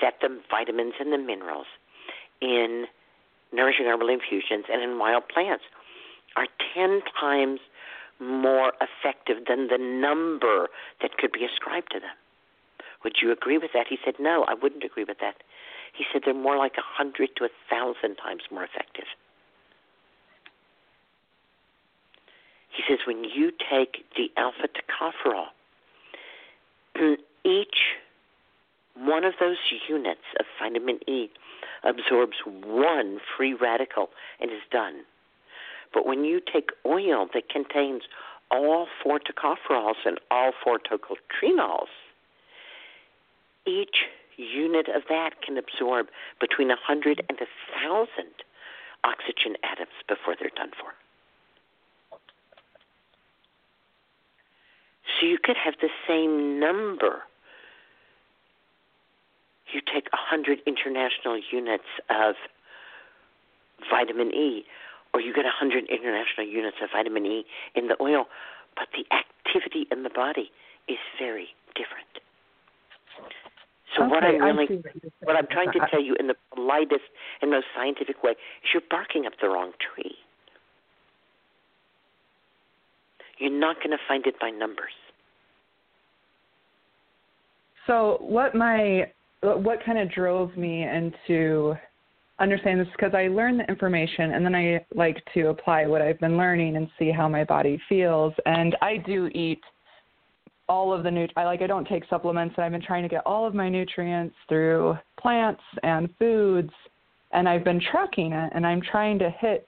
that 0.00 0.14
the 0.20 0.40
vitamins 0.50 0.94
and 1.00 1.12
the 1.12 1.18
minerals 1.18 1.66
in 2.40 2.86
nourishing 3.52 3.86
herbal 3.86 4.08
infusions 4.08 4.66
and 4.70 4.82
in 4.82 4.98
wild 4.98 5.28
plants 5.28 5.64
are 6.36 6.46
10 6.74 7.02
times 7.18 7.60
more 8.20 8.72
effective 8.80 9.44
than 9.48 9.68
the 9.68 9.78
number 9.78 10.68
that 11.02 11.18
could 11.18 11.32
be 11.32 11.44
ascribed 11.44 11.90
to 11.92 12.00
them. 12.00 12.14
Would 13.04 13.16
you 13.20 13.32
agree 13.32 13.58
with 13.58 13.72
that? 13.74 13.88
He 13.88 13.98
said, 14.04 14.14
No, 14.20 14.44
I 14.44 14.54
wouldn't 14.54 14.84
agree 14.84 15.04
with 15.04 15.18
that. 15.20 15.42
He 15.92 16.04
said 16.12 16.22
they're 16.24 16.34
more 16.34 16.56
like 16.56 16.76
a 16.78 16.82
hundred 16.82 17.30
to 17.36 17.44
a 17.44 17.48
thousand 17.68 18.16
times 18.16 18.42
more 18.50 18.64
effective. 18.64 19.04
He 22.74 22.82
says 22.88 23.00
when 23.06 23.24
you 23.24 23.52
take 23.70 24.04
the 24.16 24.30
alpha 24.36 24.68
tocopherol, 24.68 25.46
each 27.44 27.76
one 28.94 29.24
of 29.24 29.34
those 29.40 29.56
units 29.88 30.20
of 30.38 30.46
vitamin 30.58 30.98
E 31.06 31.30
absorbs 31.84 32.36
one 32.46 33.18
free 33.36 33.54
radical 33.54 34.10
and 34.40 34.50
is 34.50 34.62
done. 34.70 35.02
But 35.92 36.06
when 36.06 36.24
you 36.24 36.40
take 36.40 36.70
oil 36.86 37.28
that 37.34 37.48
contains 37.48 38.02
all 38.50 38.86
four 39.02 39.18
tocopherols 39.18 40.06
and 40.06 40.18
all 40.30 40.52
four 40.64 40.78
tocotrienols, 40.78 41.88
each 43.66 44.04
unit 44.36 44.88
of 44.88 45.02
that 45.08 45.42
can 45.42 45.58
absorb 45.58 46.06
between 46.40 46.70
a 46.70 46.74
100 46.88 47.22
and 47.28 47.38
a 47.40 47.46
1,000 47.82 48.08
oxygen 49.04 49.56
atoms 49.62 49.92
before 50.08 50.34
they're 50.38 50.50
done 50.56 50.70
for. 50.78 50.94
So 55.22 55.28
you 55.28 55.38
could 55.40 55.56
have 55.56 55.74
the 55.80 55.88
same 56.08 56.58
number. 56.58 57.22
You 59.72 59.80
take 59.80 60.10
100 60.10 60.58
international 60.66 61.40
units 61.52 61.86
of 62.10 62.34
vitamin 63.88 64.34
E, 64.34 64.64
or 65.14 65.20
you 65.20 65.32
get 65.32 65.44
100 65.44 65.84
international 65.86 66.44
units 66.44 66.78
of 66.82 66.90
vitamin 66.92 67.24
E 67.24 67.44
in 67.76 67.86
the 67.86 67.94
oil, 68.02 68.26
but 68.74 68.88
the 68.98 69.06
activity 69.14 69.86
in 69.92 70.02
the 70.02 70.10
body 70.10 70.50
is 70.88 70.98
very 71.20 71.54
different. 71.76 72.18
So 73.94 74.02
okay, 74.02 74.10
what 74.10 74.24
I'm 74.24 74.42
really, 74.42 74.66
what, 74.66 75.12
what 75.22 75.36
I'm 75.36 75.46
trying 75.46 75.70
to 75.70 75.86
tell 75.88 76.02
you 76.02 76.16
in 76.18 76.26
the 76.26 76.36
politest 76.52 77.06
and 77.40 77.50
most 77.52 77.66
scientific 77.76 78.24
way 78.24 78.32
is 78.32 78.74
you're 78.74 78.82
barking 78.90 79.26
up 79.26 79.34
the 79.40 79.48
wrong 79.48 79.70
tree. 79.78 80.16
You're 83.38 83.50
not 83.52 83.76
going 83.76 83.90
to 83.90 84.02
find 84.08 84.26
it 84.26 84.40
by 84.40 84.50
numbers. 84.50 84.92
So 87.86 88.18
what 88.20 88.54
my 88.54 89.10
what 89.42 89.84
kind 89.84 89.98
of 89.98 90.10
drove 90.10 90.56
me 90.56 90.84
into 90.84 91.74
understanding 92.38 92.84
this 92.84 92.92
because 92.96 93.14
I 93.14 93.28
learn 93.28 93.58
the 93.58 93.64
information 93.64 94.32
and 94.32 94.44
then 94.44 94.54
I 94.54 94.84
like 94.94 95.22
to 95.34 95.48
apply 95.48 95.86
what 95.86 96.02
I've 96.02 96.18
been 96.20 96.36
learning 96.36 96.76
and 96.76 96.88
see 96.98 97.10
how 97.10 97.28
my 97.28 97.44
body 97.44 97.80
feels. 97.88 98.32
And 98.46 98.76
I 98.82 98.98
do 98.98 99.28
eat 99.34 99.60
all 100.68 100.92
of 100.92 101.02
the 101.02 101.10
nut 101.10 101.30
I 101.36 101.44
like 101.44 101.60
I 101.60 101.66
don't 101.66 101.86
take 101.86 102.04
supplements 102.08 102.54
and 102.56 102.64
I've 102.64 102.72
been 102.72 102.82
trying 102.82 103.02
to 103.02 103.08
get 103.08 103.26
all 103.26 103.46
of 103.46 103.54
my 103.54 103.68
nutrients 103.68 104.34
through 104.48 104.96
plants 105.20 105.62
and 105.82 106.08
foods 106.18 106.70
and 107.32 107.48
I've 107.48 107.64
been 107.64 107.80
tracking 107.90 108.32
it 108.32 108.52
and 108.54 108.66
I'm 108.66 108.80
trying 108.80 109.18
to 109.18 109.30
hit 109.30 109.66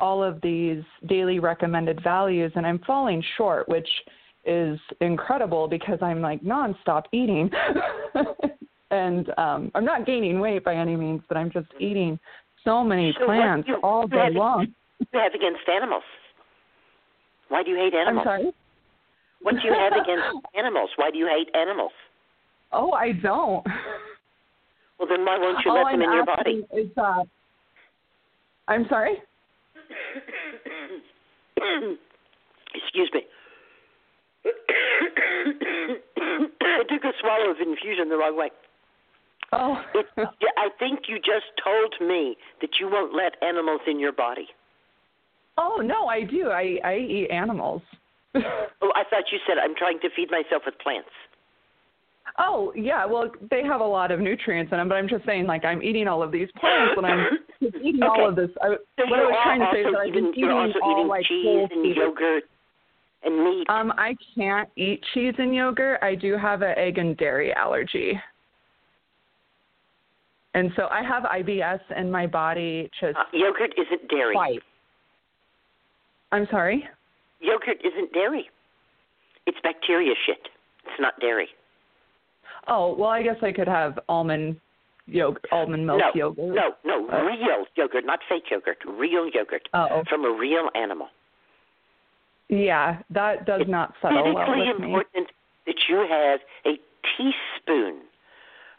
all 0.00 0.22
of 0.22 0.40
these 0.40 0.82
daily 1.08 1.40
recommended 1.40 2.02
values 2.04 2.52
and 2.54 2.64
I'm 2.66 2.78
falling 2.86 3.22
short 3.36 3.68
which 3.68 3.88
is 4.48 4.80
incredible 5.00 5.68
because 5.68 5.98
I'm 6.02 6.20
like 6.20 6.42
nonstop 6.42 7.04
eating. 7.12 7.50
and 8.90 9.30
um 9.36 9.70
I'm 9.74 9.84
not 9.84 10.06
gaining 10.06 10.40
weight 10.40 10.64
by 10.64 10.74
any 10.74 10.96
means, 10.96 11.20
but 11.28 11.36
I'm 11.36 11.50
just 11.50 11.68
eating 11.78 12.18
so 12.64 12.82
many 12.82 13.14
so 13.18 13.26
plants 13.26 13.68
you, 13.68 13.76
all 13.82 14.08
day 14.08 14.30
long. 14.32 14.66
You 14.98 15.20
have 15.20 15.34
against 15.34 15.68
animals? 15.68 16.02
Why 17.48 17.62
do 17.62 17.70
you 17.70 17.76
hate 17.76 17.94
animals? 17.94 18.26
I'm 18.26 18.40
sorry. 18.40 18.52
What 19.42 19.54
do 19.54 19.60
you 19.64 19.72
have 19.72 19.92
against 19.92 20.24
animals? 20.58 20.90
Why 20.96 21.10
do 21.10 21.18
you 21.18 21.26
hate 21.26 21.54
animals? 21.54 21.92
Oh, 22.72 22.92
I 22.92 23.12
don't. 23.12 23.64
Well, 24.98 25.08
then 25.08 25.24
why 25.24 25.38
won't 25.38 25.64
you 25.64 25.70
all 25.70 25.84
let 25.84 25.92
them 25.92 26.02
I'm 26.02 26.08
in 26.08 26.12
your 26.12 26.26
body? 26.26 26.66
Is, 26.76 26.90
uh, 26.96 27.22
I'm 28.66 28.86
sorry. 28.88 29.22
Excuse 32.74 33.10
me. 33.14 33.22
I 34.44 34.50
took 36.88 37.04
a 37.04 37.12
swallow 37.20 37.50
of 37.50 37.60
infusion 37.60 38.08
the 38.08 38.16
wrong 38.16 38.36
way. 38.36 38.50
Oh. 39.52 39.82
it, 39.94 40.06
I 40.58 40.68
think 40.78 41.00
you 41.08 41.16
just 41.16 41.46
told 41.62 41.94
me 42.06 42.36
that 42.60 42.78
you 42.78 42.90
won't 42.90 43.14
let 43.14 43.42
animals 43.42 43.80
in 43.86 43.98
your 43.98 44.12
body. 44.12 44.48
Oh 45.56 45.80
no, 45.82 46.06
I 46.06 46.22
do. 46.22 46.50
I 46.50 46.78
I 46.84 46.96
eat 46.96 47.30
animals. 47.30 47.80
oh, 48.34 48.92
I 48.94 49.04
thought 49.08 49.24
you 49.32 49.38
said 49.46 49.56
I'm 49.58 49.74
trying 49.74 50.00
to 50.00 50.10
feed 50.14 50.30
myself 50.30 50.64
with 50.66 50.78
plants. 50.78 51.08
Oh 52.38 52.72
yeah, 52.76 53.06
well 53.06 53.30
they 53.50 53.64
have 53.64 53.80
a 53.80 53.86
lot 53.86 54.12
of 54.12 54.20
nutrients 54.20 54.70
in 54.70 54.78
them, 54.78 54.88
but 54.88 54.96
I'm 54.96 55.08
just 55.08 55.24
saying 55.24 55.46
like 55.46 55.64
I'm 55.64 55.82
eating 55.82 56.06
all 56.06 56.22
of 56.22 56.30
these 56.30 56.48
plants 56.60 56.94
and 56.96 57.06
I'm 57.06 57.38
eating 57.60 58.02
okay. 58.02 58.06
all 58.06 58.28
of 58.28 58.36
this. 58.36 58.50
I, 58.60 58.76
so 58.98 59.06
what 59.06 59.18
I 59.18 59.24
was 59.24 59.40
trying 59.42 59.60
to 59.60 59.68
say 59.72 59.80
is 59.80 59.92
that 59.92 60.06
eating, 60.06 60.24
I'm 60.24 60.30
eating 60.30 60.32
you're 60.36 60.52
also 60.52 60.78
all 60.82 60.92
eating 60.92 61.08
like 61.08 61.24
cheese 61.24 61.68
and 61.72 61.96
yogurt 61.96 62.44
and 63.24 63.44
meat. 63.44 63.66
Um, 63.68 63.92
I 63.96 64.14
can't 64.34 64.68
eat 64.76 65.02
cheese 65.14 65.34
and 65.38 65.54
yogurt. 65.54 65.98
I 66.02 66.14
do 66.14 66.36
have 66.36 66.62
an 66.62 66.74
egg 66.76 66.98
and 66.98 67.16
dairy 67.16 67.52
allergy. 67.52 68.18
And 70.54 70.70
so 70.76 70.86
I 70.90 71.02
have 71.02 71.24
IBS 71.24 71.80
in 71.96 72.10
my 72.10 72.26
body 72.26 72.90
just 73.00 73.16
uh, 73.16 73.24
yogurt 73.32 73.74
isn't 73.76 74.08
dairy. 74.08 74.60
I'm 76.32 76.46
sorry? 76.50 76.84
Yogurt 77.40 77.78
isn't 77.84 78.12
dairy. 78.12 78.48
It's 79.46 79.58
bacteria 79.62 80.14
shit. 80.26 80.48
It's 80.84 81.00
not 81.00 81.14
dairy. 81.20 81.48
Oh, 82.66 82.94
well 82.98 83.10
I 83.10 83.22
guess 83.22 83.36
I 83.42 83.52
could 83.52 83.68
have 83.68 83.98
almond 84.08 84.56
yogurt 85.06 85.44
almond 85.52 85.86
milk 85.86 86.00
no, 86.00 86.10
yogurt. 86.14 86.54
No, 86.54 86.70
no, 86.84 87.08
oh. 87.12 87.24
real 87.24 87.64
yogurt, 87.76 88.04
not 88.04 88.20
fake 88.28 88.44
yogurt. 88.50 88.78
Real 88.86 89.28
yogurt. 89.32 89.68
Oh. 89.74 90.02
From 90.08 90.24
a 90.24 90.32
real 90.32 90.68
animal. 90.74 91.08
Yeah, 92.48 93.02
that 93.10 93.44
does 93.44 93.62
not 93.68 93.94
settle 94.00 94.34
well 94.34 94.48
with 94.48 94.56
me. 94.56 94.70
It's 94.70 94.78
important 94.80 95.28
that 95.66 95.76
you 95.88 96.06
have 96.08 96.40
a 96.64 96.78
teaspoon 97.16 98.00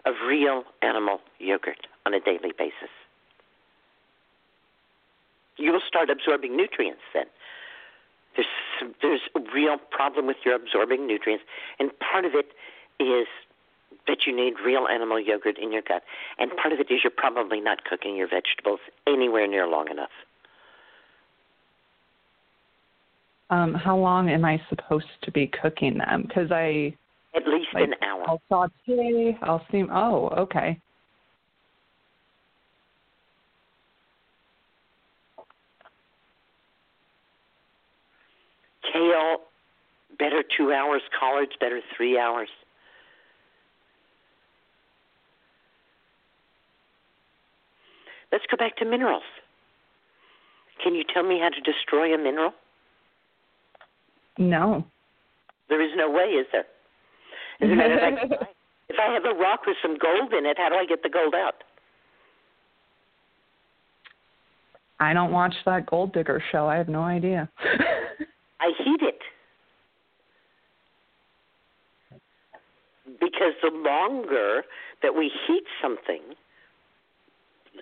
of 0.06 0.16
real 0.28 0.64
animal 0.82 1.20
yogurt 1.38 1.86
on 2.06 2.14
a 2.14 2.20
daily 2.20 2.52
basis. 2.58 2.90
You 5.58 5.72
will 5.74 5.82
start 5.88 6.10
absorbing 6.10 6.56
nutrients 6.56 7.02
then. 7.14 7.26
There's 8.36 8.48
there's 9.02 9.22
a 9.36 9.40
real 9.54 9.78
problem 9.92 10.26
with 10.26 10.38
your 10.46 10.56
absorbing 10.56 11.06
nutrients, 11.06 11.44
and 11.80 11.92
part 12.00 12.26
of 12.26 12.32
it 12.34 12.54
is 13.00 13.28
that 14.08 14.26
you 14.26 14.36
need 14.36 14.54
real 14.66 14.88
animal 14.88 15.20
yogurt 15.20 15.58
in 15.58 15.72
your 15.72 15.82
gut, 15.82 16.04
and 16.38 16.52
part 16.56 16.74
of 16.74 16.80
it 16.80 16.90
is 16.90 17.02
you're 17.04 17.12
probably 17.12 17.60
not 17.60 17.84
cooking 17.84 18.16
your 18.16 18.28
vegetables 18.28 18.80
anywhere 19.06 19.48
near 19.48 19.68
long 19.68 19.90
enough. 19.90 20.10
Um, 23.52 23.74
how 23.74 23.98
long 23.98 24.30
am 24.30 24.46
I 24.46 24.62
supposed 24.70 25.08
to 25.24 25.32
be 25.32 25.48
cooking 25.62 25.98
them? 25.98 26.24
Because 26.28 26.52
I 26.52 26.96
at 27.36 27.48
least 27.48 27.68
like, 27.74 27.84
an 27.84 27.96
hour. 28.04 28.24
I'll 28.28 28.42
saute. 28.50 29.38
I'll 29.42 29.66
steam. 29.70 29.90
Oh, 29.92 30.30
okay. 30.30 30.80
Kale, 38.94 39.38
better 40.18 40.44
two 40.58 40.72
hours. 40.72 41.02
Collards, 41.20 41.52
better 41.60 41.82
three 41.96 42.20
hours. 42.20 42.50
Let's 48.32 48.46
go 48.50 48.58
back 48.58 48.78
to 48.78 48.86
minerals. 48.86 49.24
Can 50.84 50.94
you 50.94 51.04
tell 51.12 51.24
me 51.24 51.40
how 51.40 51.50
to 51.50 51.62
destroy 51.62 52.14
a 52.14 52.18
mineral? 52.18 52.54
No. 54.40 54.84
There 55.70 55.82
is 55.82 55.92
no 55.96 56.10
way, 56.10 56.24
is 56.32 56.48
there? 56.52 56.66
As 57.62 57.70
a 57.70 57.76
matter 57.76 57.94
of 57.94 58.00
fact, 58.00 58.18
if 58.24 58.32
I- 58.42 58.46
if 58.92 58.96
I 59.00 59.14
have 59.14 59.24
a 59.24 59.38
rock 59.38 59.68
with 59.68 59.78
some 59.84 59.98
gold 60.00 60.34
in 60.34 60.48
it, 60.48 60.58
how 60.58 60.70
do 60.70 60.74
I 60.76 60.84
get 60.84 61.04
the 61.04 61.10
gold 61.10 61.36
out? 61.36 61.64
I 65.00 65.14
don't 65.14 65.32
watch 65.32 65.54
that 65.68 65.86
gold 65.86 66.12
digger 66.12 66.42
show. 66.52 66.66
I 66.66 66.78
have 66.78 66.90
no 66.90 67.04
idea. 67.04 67.48
I 68.60 68.72
heat 68.84 69.02
it. 69.02 69.20
Because 73.20 73.54
the 73.62 73.70
longer 73.72 74.64
that 75.04 75.14
we 75.16 75.32
heat 75.48 75.64
something, 75.84 76.22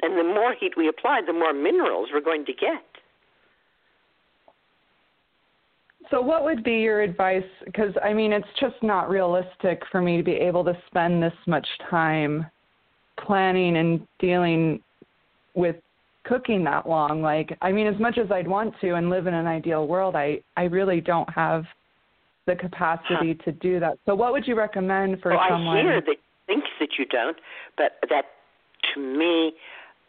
and 0.01 0.17
the 0.17 0.23
more 0.23 0.53
heat 0.59 0.73
we 0.75 0.89
apply, 0.89 1.21
the 1.25 1.31
more 1.31 1.53
minerals 1.53 2.09
we're 2.13 2.19
going 2.19 2.45
to 2.47 2.53
get. 2.53 2.83
So, 6.09 6.21
what 6.21 6.43
would 6.43 6.63
be 6.63 6.75
your 6.75 7.01
advice? 7.01 7.43
Because, 7.65 7.93
I 8.03 8.13
mean, 8.13 8.31
it's 8.31 8.47
just 8.59 8.75
not 8.81 9.09
realistic 9.09 9.81
for 9.91 10.01
me 10.01 10.17
to 10.17 10.23
be 10.23 10.33
able 10.33 10.63
to 10.63 10.77
spend 10.87 11.21
this 11.21 11.33
much 11.45 11.67
time 11.89 12.45
planning 13.25 13.77
and 13.77 14.07
dealing 14.19 14.81
with 15.53 15.75
cooking 16.23 16.63
that 16.65 16.87
long. 16.87 17.21
Like, 17.21 17.57
I 17.61 17.71
mean, 17.71 17.87
as 17.87 17.99
much 17.99 18.17
as 18.17 18.31
I'd 18.31 18.47
want 18.47 18.73
to 18.81 18.95
and 18.95 19.09
live 19.09 19.27
in 19.27 19.33
an 19.33 19.47
ideal 19.47 19.87
world, 19.87 20.15
I, 20.15 20.39
I 20.55 20.63
really 20.63 21.01
don't 21.01 21.29
have 21.33 21.65
the 22.45 22.55
capacity 22.55 23.35
to 23.43 23.51
do 23.51 23.79
that. 23.79 23.97
So, 24.05 24.15
what 24.15 24.31
would 24.31 24.47
you 24.47 24.55
recommend 24.55 25.21
for 25.21 25.31
well, 25.31 25.41
someone? 25.49 25.77
I 25.77 25.81
hear 25.81 26.01
that 26.01 26.17
thinks 26.45 26.67
that 26.79 26.89
you 26.97 27.05
don't, 27.05 27.37
but 27.77 27.93
that 28.09 28.25
to 28.93 28.99
me 29.01 29.53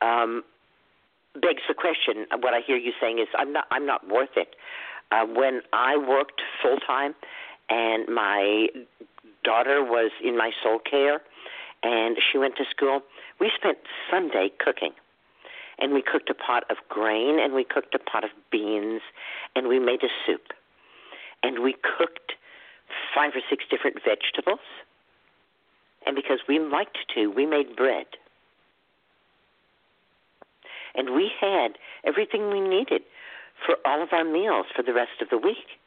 um, 0.00 0.44
begs 1.34 1.62
the 1.66 1.74
question. 1.74 2.26
What 2.40 2.54
I 2.54 2.60
hear 2.64 2.76
you 2.76 2.92
saying 3.00 3.18
is, 3.18 3.26
I'm 3.36 3.52
not, 3.52 3.64
I'm 3.70 3.86
not 3.86 4.08
worth 4.08 4.36
it. 4.36 4.54
Uh, 5.10 5.24
when 5.24 5.62
I 5.72 5.96
worked 5.96 6.42
full 6.62 6.78
time, 6.78 7.14
and 7.70 8.08
my 8.08 8.68
daughter 9.44 9.82
was 9.82 10.10
in 10.22 10.36
my 10.36 10.50
soul 10.62 10.78
care, 10.78 11.20
and 11.82 12.16
she 12.30 12.38
went 12.38 12.56
to 12.56 12.64
school, 12.70 13.00
we 13.40 13.50
spent 13.56 13.78
Sunday 14.10 14.50
cooking. 14.58 14.92
And 15.80 15.94
we 15.94 16.02
cooked 16.02 16.28
a 16.28 16.34
pot 16.34 16.64
of 16.70 16.76
grain, 16.88 17.38
and 17.38 17.54
we 17.54 17.64
cooked 17.64 17.94
a 17.94 17.98
pot 18.00 18.24
of 18.24 18.30
beans, 18.50 19.00
and 19.54 19.68
we 19.68 19.78
made 19.78 20.02
a 20.02 20.08
soup. 20.26 20.52
And 21.42 21.62
we 21.62 21.74
cooked 21.98 22.32
five 23.14 23.32
or 23.34 23.40
six 23.48 23.64
different 23.70 23.98
vegetables. 24.04 24.64
And 26.04 26.16
because 26.16 26.40
we 26.48 26.58
liked 26.58 26.98
to, 27.14 27.28
we 27.28 27.46
made 27.46 27.76
bread. 27.76 28.06
And 30.94 31.14
we 31.14 31.30
had 31.40 31.78
everything 32.04 32.50
we 32.50 32.60
needed 32.60 33.02
for 33.64 33.76
all 33.84 34.02
of 34.02 34.12
our 34.12 34.24
meals 34.24 34.66
for 34.74 34.82
the 34.82 34.92
rest 34.92 35.20
of 35.20 35.30
the 35.30 35.38
week. 35.38 35.78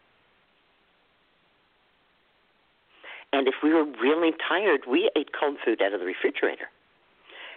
And 3.33 3.47
if 3.47 3.55
we 3.63 3.73
were 3.73 3.85
really 3.85 4.33
tired, 4.47 4.81
we 4.87 5.09
ate 5.15 5.29
cold 5.37 5.57
food 5.63 5.81
out 5.81 5.93
of 5.93 5.99
the 5.99 6.05
refrigerator. 6.05 6.67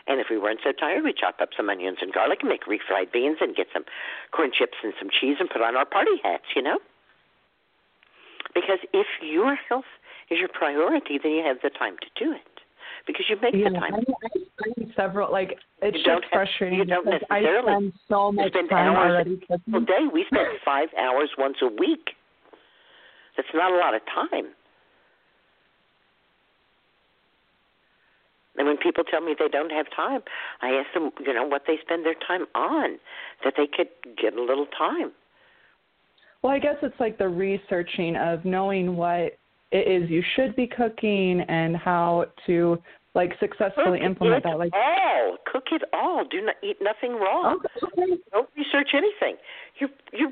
And 0.07 0.21
if 0.21 0.27
we 0.31 0.39
weren't 0.39 0.61
so 0.63 0.73
tired, 0.73 1.03
we'd 1.03 1.17
chop 1.17 1.41
up 1.41 1.51
some 1.57 1.71
onions 1.71 1.99
and 2.01 2.13
garlic 2.13 2.41
and 2.41 2.51
make 2.51 2.65
refried 2.65 3.11
beans 3.11 3.39
and 3.41 3.57
get 3.57 3.69
some 3.73 3.85
corn 4.33 4.51
chips 4.53 4.77
and 4.83 4.93
some 4.99 5.09
cheese 5.11 5.37
and 5.41 5.49
put 5.49 5.63
on 5.63 5.77
our 5.77 5.87
party 5.87 6.21
hats, 6.23 6.45
you 6.55 6.63
know? 6.63 6.79
Because 8.55 8.79
if 8.93 9.07
your 9.23 9.57
health 9.57 9.89
is 10.31 10.39
your 10.39 10.49
priority, 10.49 11.19
then 11.21 11.33
you 11.33 11.43
have 11.43 11.59
the 11.63 11.71
time 11.71 11.97
to 12.03 12.25
do 12.25 12.33
it. 12.33 12.54
Because 13.07 13.27
you 13.29 13.37
make 13.43 13.55
yeah, 13.55 13.69
the 13.69 13.79
time. 13.79 13.95
I, 13.95 14.65
I 14.65 14.95
several 14.97 15.31
like 15.31 15.59
it's 15.83 15.97
You 15.99 16.05
just 16.05 16.25
have- 16.25 16.33
frustrating 16.33 16.79
you 16.79 16.85
don't 16.87 17.05
because 17.05 17.21
I 17.31 17.43
spend 17.63 17.93
so 18.09 18.33
much 18.33 18.53
spend 18.53 18.71
time 18.71 18.97
hours 18.97 19.13
already 19.13 19.41
a 19.51 19.81
day. 19.81 20.09
We 20.13 20.25
spend 20.27 20.49
five 20.65 20.89
hours 20.99 21.31
once 21.37 21.57
a 21.63 21.69
week. 21.69 22.11
That's 23.37 23.49
not 23.53 23.73
a 23.73 23.77
lot 23.77 23.95
of 23.95 24.01
time. 24.07 24.53
And 28.57 28.69
when 28.69 28.77
people 28.77 29.03
tell 29.05 29.21
me 29.21 29.35
they 29.39 29.49
don't 29.49 29.71
have 29.71 29.87
time, 29.95 30.21
I 30.63 30.69
ask 30.71 30.87
them, 30.95 31.11
you 31.27 31.35
know, 31.35 31.45
what 31.45 31.63
they 31.67 31.77
spend 31.83 32.07
their 32.07 32.15
time 32.15 32.47
on, 32.55 32.99
that 33.43 33.55
they 33.57 33.67
could 33.67 33.89
get 34.17 34.35
a 34.35 34.41
little 34.43 34.67
time. 34.67 35.11
Well, 36.43 36.53
I 36.53 36.59
guess 36.59 36.77
it's 36.83 36.99
like 37.01 37.19
the 37.19 37.29
researching 37.29 38.17
of 38.17 38.45
knowing 38.45 38.97
what 38.97 39.37
it 39.75 39.91
is 39.91 40.09
you 40.09 40.23
should 40.37 40.55
be 40.55 40.69
cooking 40.69 41.41
and 41.49 41.77
how 41.77 42.27
to 42.47 42.79
like 43.15 43.33
successfully 43.41 43.99
Cook 43.99 44.07
implement 44.07 44.45
that. 44.45 44.57
Like, 44.59 44.73
all. 44.73 45.37
Cook 45.51 45.65
it 45.73 45.83
all. 45.93 46.25
Do 46.31 46.41
not 46.41 46.55
eat 46.63 46.77
nothing 46.81 47.17
raw. 47.17 47.55
okay. 47.55 48.15
Don't 48.33 48.49
research 48.57 48.91
anything. 48.95 49.37
Your 49.81 49.91
your 50.13 50.31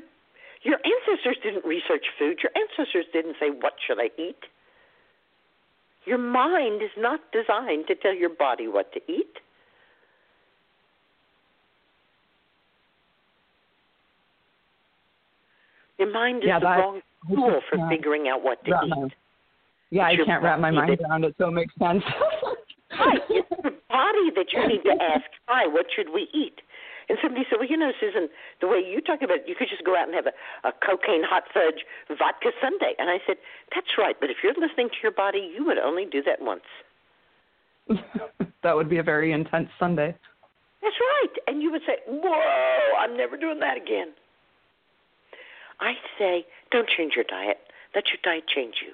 your 0.63 0.79
ancestors 0.79 1.37
didn't 1.43 1.65
research 1.65 2.05
food. 2.17 2.39
Your 2.41 2.51
ancestors 2.55 3.05
didn't 3.11 3.35
say 3.37 3.49
what 3.49 3.73
should 3.85 3.99
I 3.99 4.09
eat. 4.17 4.39
Your 6.05 6.17
mind 6.17 6.81
is 6.81 6.91
not 6.97 7.19
designed 7.33 7.87
to 7.87 7.95
tell 7.95 8.13
your 8.13 8.29
body 8.29 8.67
what 8.67 8.93
to 8.93 8.99
eat. 9.11 9.39
Your 15.99 16.11
mind 16.11 16.43
is 16.43 16.47
Yeah, 16.47 16.59
the 16.59 16.65
wrong 16.65 17.01
tool 17.27 17.61
for 17.69 17.89
figuring 17.89 18.27
out 18.27 18.41
what 18.41 18.63
to 18.65 18.71
eat. 18.71 19.13
Yeah, 19.93 20.09
I 20.09 20.17
can't 20.17 20.41
wrap 20.41 20.59
my 20.59 20.71
mind 20.71 20.89
that- 20.89 21.05
around 21.05 21.23
it, 21.23 21.35
so 21.37 21.49
it 21.49 21.51
makes 21.51 21.73
sense. 21.77 22.03
Right, 22.97 23.21
it's 23.29 23.47
your 23.63 23.73
body 23.89 24.27
that 24.35 24.51
you 24.51 24.67
need 24.67 24.81
to 24.89 24.97
ask, 24.99 25.29
hi, 25.47 25.67
what 25.67 25.85
should 25.95 26.09
we 26.09 26.29
eat? 26.33 26.61
And 27.09 27.17
somebody 27.21 27.45
said, 27.47 27.57
well, 27.59 27.69
you 27.69 27.77
know, 27.77 27.91
Susun, 28.01 28.27
the 28.59 28.67
way 28.67 28.79
you 28.79 29.01
talk 29.01 29.21
about 29.21 29.37
it, 29.37 29.43
you 29.45 29.53
could 29.53 29.69
just 29.69 29.83
go 29.83 29.95
out 29.95 30.07
and 30.07 30.15
have 30.15 30.25
a, 30.25 30.33
a 30.67 30.71
cocaine 30.71 31.21
hot 31.21 31.43
fudge 31.53 31.85
vodka 32.09 32.49
sundae. 32.59 32.93
And 32.97 33.09
I 33.09 33.19
said, 33.27 33.37
that's 33.75 33.93
right, 33.97 34.15
but 34.19 34.31
if 34.31 34.37
you're 34.41 34.53
listening 34.57 34.89
to 34.89 34.95
your 35.03 35.11
body, 35.11 35.51
you 35.53 35.63
would 35.65 35.77
only 35.77 36.05
do 36.05 36.23
that 36.23 36.41
once. 36.41 36.65
that 38.63 38.75
would 38.75 38.89
be 38.89 38.97
a 38.97 39.03
very 39.03 39.31
intense 39.31 39.69
Sunday. 39.77 40.15
That's 40.81 40.95
right. 40.99 41.33
And 41.45 41.61
you 41.61 41.69
would 41.71 41.81
say, 41.85 41.97
whoa, 42.07 42.97
I'm 42.97 43.15
never 43.15 43.37
doing 43.37 43.59
that 43.59 43.77
again. 43.77 44.13
I 45.79 45.93
say, 46.17 46.45
don't 46.71 46.89
change 46.89 47.13
your 47.15 47.25
diet. 47.25 47.57
Let 47.93 48.05
your 48.07 48.17
diet 48.23 48.45
change 48.47 48.75
you. 48.83 48.93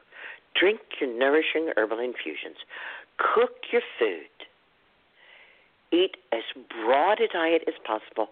Drink 0.59 0.79
your 0.99 1.17
nourishing 1.17 1.71
herbal 1.77 1.99
infusions. 1.99 2.57
Cook 3.17 3.51
your 3.71 3.81
food. 3.97 4.27
Eat 5.91 6.17
as 6.31 6.43
broad 6.83 7.19
a 7.19 7.27
diet 7.27 7.63
as 7.67 7.73
possible. 7.85 8.29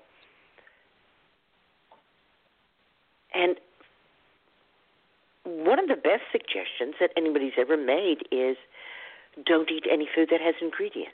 And 3.33 3.57
one 5.43 5.79
of 5.79 5.87
the 5.87 5.95
best 5.95 6.23
suggestions 6.31 6.95
that 6.99 7.11
anybody's 7.15 7.53
ever 7.57 7.77
made 7.77 8.27
is 8.31 8.57
don't 9.45 9.71
eat 9.71 9.85
any 9.89 10.07
food 10.13 10.27
that 10.31 10.41
has 10.41 10.55
ingredients. 10.61 11.13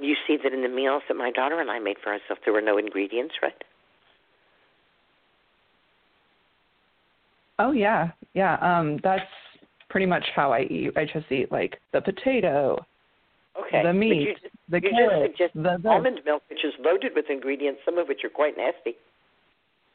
You 0.00 0.16
see 0.30 0.38
that 0.42 0.52
in 0.52 0.62
the 0.62 0.68
meals 0.68 1.02
that 1.08 1.14
my 1.16 1.30
daughter 1.32 1.60
and 1.60 1.70
I 1.70 1.78
made 1.80 1.96
for 2.02 2.10
ourselves, 2.10 2.40
there 2.44 2.54
were 2.54 2.60
no 2.60 2.78
ingredients, 2.78 3.34
right? 3.42 3.54
Oh 7.58 7.72
yeah, 7.72 8.10
yeah. 8.34 8.54
Um, 8.56 8.98
that's 9.02 9.24
pretty 9.90 10.06
much 10.06 10.24
how 10.34 10.52
I 10.52 10.60
eat. 10.62 10.92
I 10.96 11.04
just 11.04 11.30
eat 11.30 11.50
like 11.52 11.78
the 11.92 12.00
potato, 12.00 12.84
Okay. 13.58 13.82
the 13.82 13.92
meat, 13.92 14.20
you 14.28 14.32
just, 14.34 14.54
the 14.70 14.80
you 14.82 14.90
carrot, 14.90 15.36
just 15.36 15.52
the, 15.54 15.76
the 15.82 15.88
almond 15.88 16.20
milk, 16.24 16.42
which 16.48 16.64
is 16.64 16.72
loaded 16.80 17.12
with 17.14 17.26
ingredients, 17.28 17.80
some 17.84 17.98
of 17.98 18.08
which 18.08 18.20
are 18.24 18.30
quite 18.30 18.56
nasty. 18.56 18.96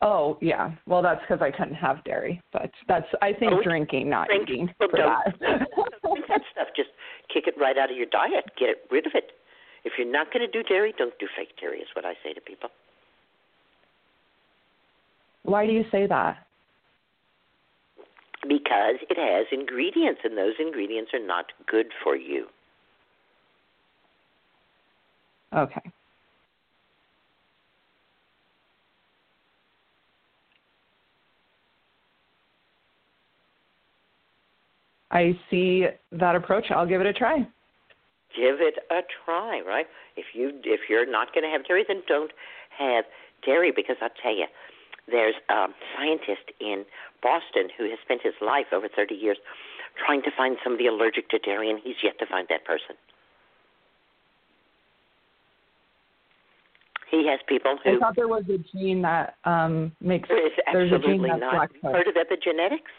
Oh 0.02 0.38
yeah. 0.42 0.72
Well, 0.86 1.02
that's 1.02 1.22
because 1.22 1.42
I 1.42 1.50
couldn't 1.50 1.76
have 1.76 2.04
dairy, 2.04 2.42
but 2.54 2.70
that's 2.88 3.08
I 3.22 3.34
think 3.34 3.54
Oh, 3.54 3.64
drinking, 3.64 4.10
not 4.10 4.28
drink. 4.28 4.50
eating 4.50 4.70
Well, 4.80 4.90
for 4.90 4.98
don't- 4.98 5.40
that. 5.40 5.68
Drink 6.04 6.26
that 6.28 6.42
stuff. 6.52 6.68
Just 6.76 6.90
kick 7.34 7.46
it 7.48 7.56
right 7.60 7.78
out 7.78 7.90
of 7.90 7.98
your 7.98 8.08
diet. 8.12 8.46
Get 8.60 8.76
rid 8.92 9.08
of 9.08 9.14
it. 9.16 9.32
If 9.86 9.94
you're 9.98 10.12
not 10.12 10.34
going 10.34 10.46
to 10.46 10.52
do 10.52 10.64
dairy, 10.68 10.94
don't 10.98 11.18
do 11.20 11.28
fake 11.38 11.56
dairy. 11.62 11.78
Is 11.78 11.88
what 11.94 12.06
I 12.06 12.14
say 12.24 12.34
to 12.34 12.42
people. 12.42 12.70
Why 15.44 15.66
do 15.68 15.72
you 15.72 15.86
say 15.92 16.08
that? 16.08 16.38
Because 18.42 18.96
it 19.10 19.18
has 19.18 19.46
ingredients, 19.52 20.22
and 20.24 20.38
those 20.38 20.54
ingredients 20.60 21.12
are 21.14 21.26
not 21.26 21.46
good 21.68 21.88
for 22.04 22.16
you. 22.16 22.48
Okay. 25.54 25.92
I 35.12 35.40
see 35.50 35.86
that 36.12 36.36
approach. 36.36 36.66
I'll 36.72 36.88
give 36.88 37.02
it 37.02 37.08
a 37.08 37.14
try. 37.14 37.48
Give 38.36 38.60
it 38.60 38.80
a 38.92 39.02
try, 39.24 39.62
right? 39.62 39.88
If 40.18 40.26
you 40.34 40.52
if 40.64 40.90
you're 40.90 41.10
not 41.10 41.34
going 41.34 41.44
to 41.44 41.50
have 41.50 41.66
dairy, 41.66 41.86
then 41.88 42.02
don't 42.08 42.32
have 42.78 43.06
dairy 43.46 43.72
because 43.74 43.96
I'll 44.02 44.10
tell 44.22 44.36
you, 44.36 44.48
there's 45.08 45.36
a 45.50 45.68
scientist 45.96 46.52
in 46.60 46.86
Boston 47.22 47.70
who 47.78 47.90
has 47.90 48.00
spent 48.04 48.22
his 48.24 48.34
life 48.42 48.68
over 48.74 48.88
30 48.94 49.16
years 49.16 49.38
trying 50.04 50.22
to 50.24 50.32
find 50.36 50.58
somebody 50.64 50.88
allergic 50.88 51.30
to 51.30 51.40
dairy, 51.40 51.70
and 51.70 51.80
he's 51.84 51.96
yet 52.04 52.20
to 52.20 52.26
find 52.26 52.48
that 52.50 52.66
person. 52.66 52.96
He 57.10 57.28
has 57.30 57.40
people 57.48 57.78
who. 57.84 57.96
I 57.96 58.00
thought 58.00 58.16
there 58.16 58.28
was 58.28 58.44
a 58.50 58.58
gene 58.76 59.02
that 59.04 59.36
um, 59.46 59.92
makes. 60.02 60.28
There 60.28 60.46
is 60.46 60.52
there's 60.74 60.92
a 60.92 61.00
gene 61.00 61.24
absolutely 61.24 61.30
that's 61.30 61.74
not. 61.82 61.94
Heard 61.94 62.08
of 62.08 62.16
epigenetics? 62.16 62.92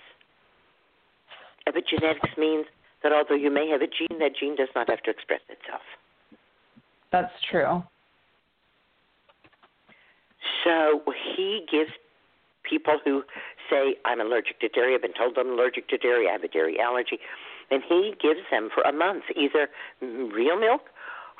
Epigenetics 1.69 2.39
means 2.39 2.67
that 3.07 3.15
although 3.15 3.39
you 3.39 3.53
may 3.53 3.69
have 3.69 3.83
a 3.83 3.87
gene, 3.87 4.19
that 4.19 4.35
gene 4.35 4.57
does 4.57 4.69
not 4.75 4.91
have 4.91 5.01
to 5.03 5.11
express 5.11 5.39
itself. 5.49 5.83
That's 7.13 7.31
true. 7.49 7.85
So 10.65 11.03
he 11.15 11.65
gives 11.71 11.93
people 12.69 12.99
who 13.05 13.23
say, 13.71 13.95
I'm 14.05 14.21
allergic 14.21 14.59
to 14.59 14.69
dairy, 14.69 14.97
I've 14.97 15.03
been 15.03 15.15
told 15.15 15.39
I'm 15.39 15.51
allergic 15.51 15.87
to 15.91 15.99
dairy, 15.99 16.27
I 16.29 16.33
have 16.33 16.43
a 16.43 16.49
dairy 16.49 16.81
allergy, 16.81 17.21
and 17.71 17.81
he 17.89 18.15
gives 18.21 18.41
them 18.51 18.71
for 18.75 18.83
a 18.83 18.93
month 18.93 19.23
either 19.37 19.69
real 20.03 20.59
milk 20.59 20.83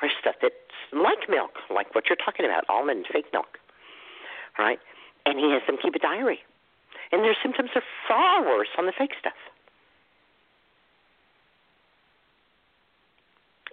or 0.01 0.07
stuff 0.21 0.35
that's 0.41 0.55
like 0.93 1.27
milk, 1.27 1.51
like 1.69 1.93
what 1.93 2.05
you're 2.07 2.15
talking 2.23 2.45
about, 2.45 2.63
almond 2.69 3.07
fake 3.11 3.27
milk, 3.33 3.59
right? 4.57 4.79
And 5.25 5.37
he 5.37 5.51
has 5.51 5.63
them 5.67 5.75
keep 5.81 5.95
a 5.95 5.99
diary. 5.99 6.39
And 7.11 7.25
their 7.25 7.35
symptoms 7.43 7.71
are 7.75 7.83
far 8.07 8.41
worse 8.43 8.71
on 8.77 8.85
the 8.85 8.93
fake 8.97 9.15
stuff. 9.19 9.35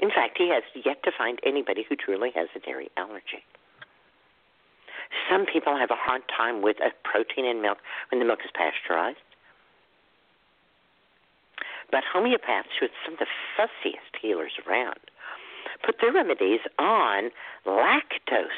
In 0.01 0.11
fact, 0.11 0.39
he 0.39 0.49
has 0.51 0.63
yet 0.85 1.03
to 1.05 1.13
find 1.17 1.39
anybody 1.45 1.85
who 1.89 1.97
truly 1.97 2.31
has 2.35 2.49
a 2.57 2.61
dairy 2.61 2.91
allergy. 2.97 3.45
Some 5.31 5.47
people 5.47 5.77
have 5.77 5.91
a 5.91 5.97
hard 5.97 6.23
time 6.37 6.63
with 6.63 6.77
a 6.81 6.91
protein 7.07 7.45
in 7.45 7.63
milk 7.63 7.79
when 8.11 8.19
the 8.19 8.25
milk 8.27 8.41
is 8.45 8.51
pasteurized. 8.55 9.19
But 11.91 12.03
homeopaths, 12.13 12.75
who 12.81 12.87
are 12.87 12.97
some 13.05 13.15
of 13.15 13.21
the 13.21 13.27
fussiest 13.57 14.21
healers 14.21 14.53
around, 14.67 14.99
put 15.85 15.97
their 16.01 16.13
remedies 16.13 16.61
on 16.79 17.31
lactose 17.67 18.49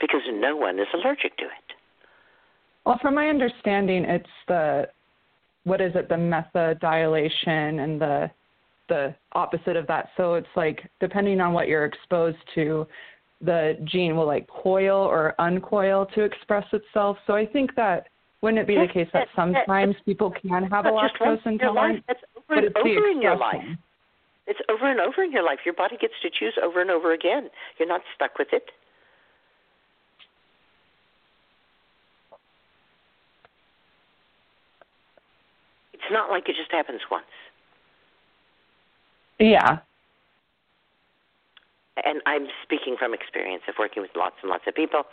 because 0.00 0.22
no 0.32 0.56
one 0.56 0.78
is 0.78 0.86
allergic 0.94 1.36
to 1.38 1.44
it. 1.44 1.74
Well, 2.86 2.98
from 3.02 3.14
my 3.14 3.28
understanding, 3.28 4.04
it's 4.04 4.26
the 4.48 4.88
what 5.64 5.80
is 5.80 5.92
it, 5.94 6.08
the 6.08 6.14
methylation 6.14 7.84
and 7.84 8.00
the 8.00 8.30
the 8.90 9.14
opposite 9.32 9.76
of 9.76 9.86
that. 9.86 10.10
So 10.18 10.34
it's 10.34 10.54
like 10.54 10.90
depending 11.00 11.40
on 11.40 11.54
what 11.54 11.68
you're 11.68 11.86
exposed 11.86 12.36
to, 12.56 12.86
the 13.40 13.78
gene 13.84 14.16
will 14.16 14.26
like 14.26 14.46
coil 14.48 14.98
or 14.98 15.34
uncoil 15.38 16.06
to 16.14 16.22
express 16.22 16.66
itself. 16.72 17.16
So 17.26 17.34
I 17.34 17.46
think 17.46 17.74
that 17.76 18.08
wouldn't 18.42 18.60
it 18.60 18.66
be 18.66 18.76
the 18.76 18.92
case 18.92 19.08
that 19.12 19.28
sometimes 19.36 19.94
people 20.04 20.30
can 20.30 20.64
have 20.64 20.86
a 20.86 20.90
lactose 20.90 21.44
intolerance, 21.46 22.02
That's 22.06 22.20
over 22.36 22.44
but 22.48 22.58
and 22.58 22.66
it's 22.66 22.76
over 22.76 23.08
in 23.08 23.22
your 23.22 23.36
life. 23.36 23.62
It's 24.46 24.60
over 24.68 24.90
and 24.90 25.00
over 25.00 25.22
in 25.22 25.30
your 25.30 25.44
life. 25.44 25.58
Your 25.64 25.74
body 25.74 25.96
gets 26.00 26.14
to 26.22 26.30
choose 26.30 26.54
over 26.62 26.80
and 26.80 26.90
over 26.90 27.12
again. 27.12 27.48
You're 27.78 27.88
not 27.88 28.00
stuck 28.14 28.38
with 28.38 28.48
it. 28.52 28.64
It's 35.92 36.10
not 36.10 36.30
like 36.30 36.48
it 36.48 36.56
just 36.56 36.72
happens 36.72 37.00
once. 37.10 37.24
Yeah. 39.40 39.78
And 42.04 42.22
I'm 42.26 42.46
speaking 42.62 42.96
from 42.98 43.12
experience 43.12 43.62
of 43.68 43.74
working 43.78 44.02
with 44.02 44.12
lots 44.14 44.36
and 44.42 44.50
lots 44.50 44.64
of 44.66 44.74
people 44.74 45.04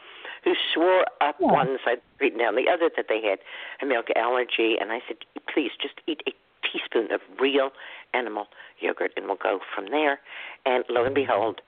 who 0.43 0.53
swore 0.73 1.05
up 1.21 1.36
Yeah. 1.39 1.51
one 1.51 1.80
side 1.84 2.01
street 2.15 2.34
and 2.34 2.41
down 2.41 2.55
the 2.55 2.69
other 2.69 2.89
that 2.95 3.07
they 3.09 3.21
had 3.21 3.39
a 3.82 3.86
milk 3.86 4.07
allergy. 4.15 4.78
And 4.80 4.91
I 4.91 5.01
said, 5.07 5.17
please 5.47 5.71
just 5.82 5.95
eat 6.07 6.21
a 6.28 6.34
teaspoon 6.67 7.11
of 7.11 7.21
real 7.39 7.71
animal 8.13 8.47
yogurt 8.80 9.13
and 9.17 9.25
we'll 9.25 9.36
go 9.36 9.59
from 9.73 9.88
there. 9.89 10.19
And 10.65 10.84
lo 10.89 11.03
and 11.03 11.15
behold, 11.15 11.61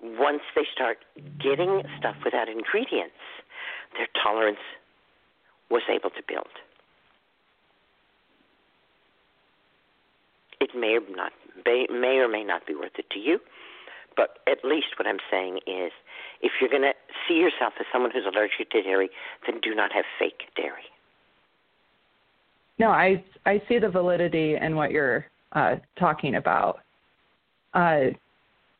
once 0.00 0.42
they 0.54 0.66
start 0.72 0.98
getting 1.38 1.82
stuff 1.98 2.16
without 2.24 2.48
ingredients, 2.48 3.14
their 3.96 4.08
tolerance 4.22 4.62
was 5.68 5.82
able 5.88 6.10
to 6.10 6.22
build. 6.26 6.48
It 10.60 10.74
may 10.74 10.96
or 10.96 11.00
not 11.16 11.32
may, 11.66 12.18
or 12.18 12.28
may 12.28 12.44
not 12.44 12.66
be 12.66 12.74
worth 12.74 12.92
it 12.98 13.08
to 13.10 13.18
you, 13.18 13.38
but 14.16 14.38
at 14.46 14.58
least 14.64 14.98
what 14.98 15.06
I'm 15.06 15.18
saying 15.30 15.58
is, 15.66 15.92
if 16.42 16.52
you're 16.60 16.70
going 16.70 16.82
to 16.82 16.94
see 17.28 17.34
yourself 17.34 17.74
as 17.78 17.86
someone 17.92 18.10
who's 18.10 18.24
allergic 18.24 18.70
to 18.70 18.82
dairy, 18.82 19.10
then 19.46 19.60
do 19.60 19.74
not 19.74 19.92
have 19.92 20.04
fake 20.18 20.42
dairy. 20.56 20.82
No, 22.78 22.88
I 22.88 23.22
I 23.44 23.62
see 23.68 23.78
the 23.78 23.90
validity 23.90 24.56
in 24.56 24.74
what 24.74 24.90
you're 24.90 25.26
uh, 25.52 25.76
talking 25.98 26.36
about. 26.36 26.80
Uh, 27.74 28.06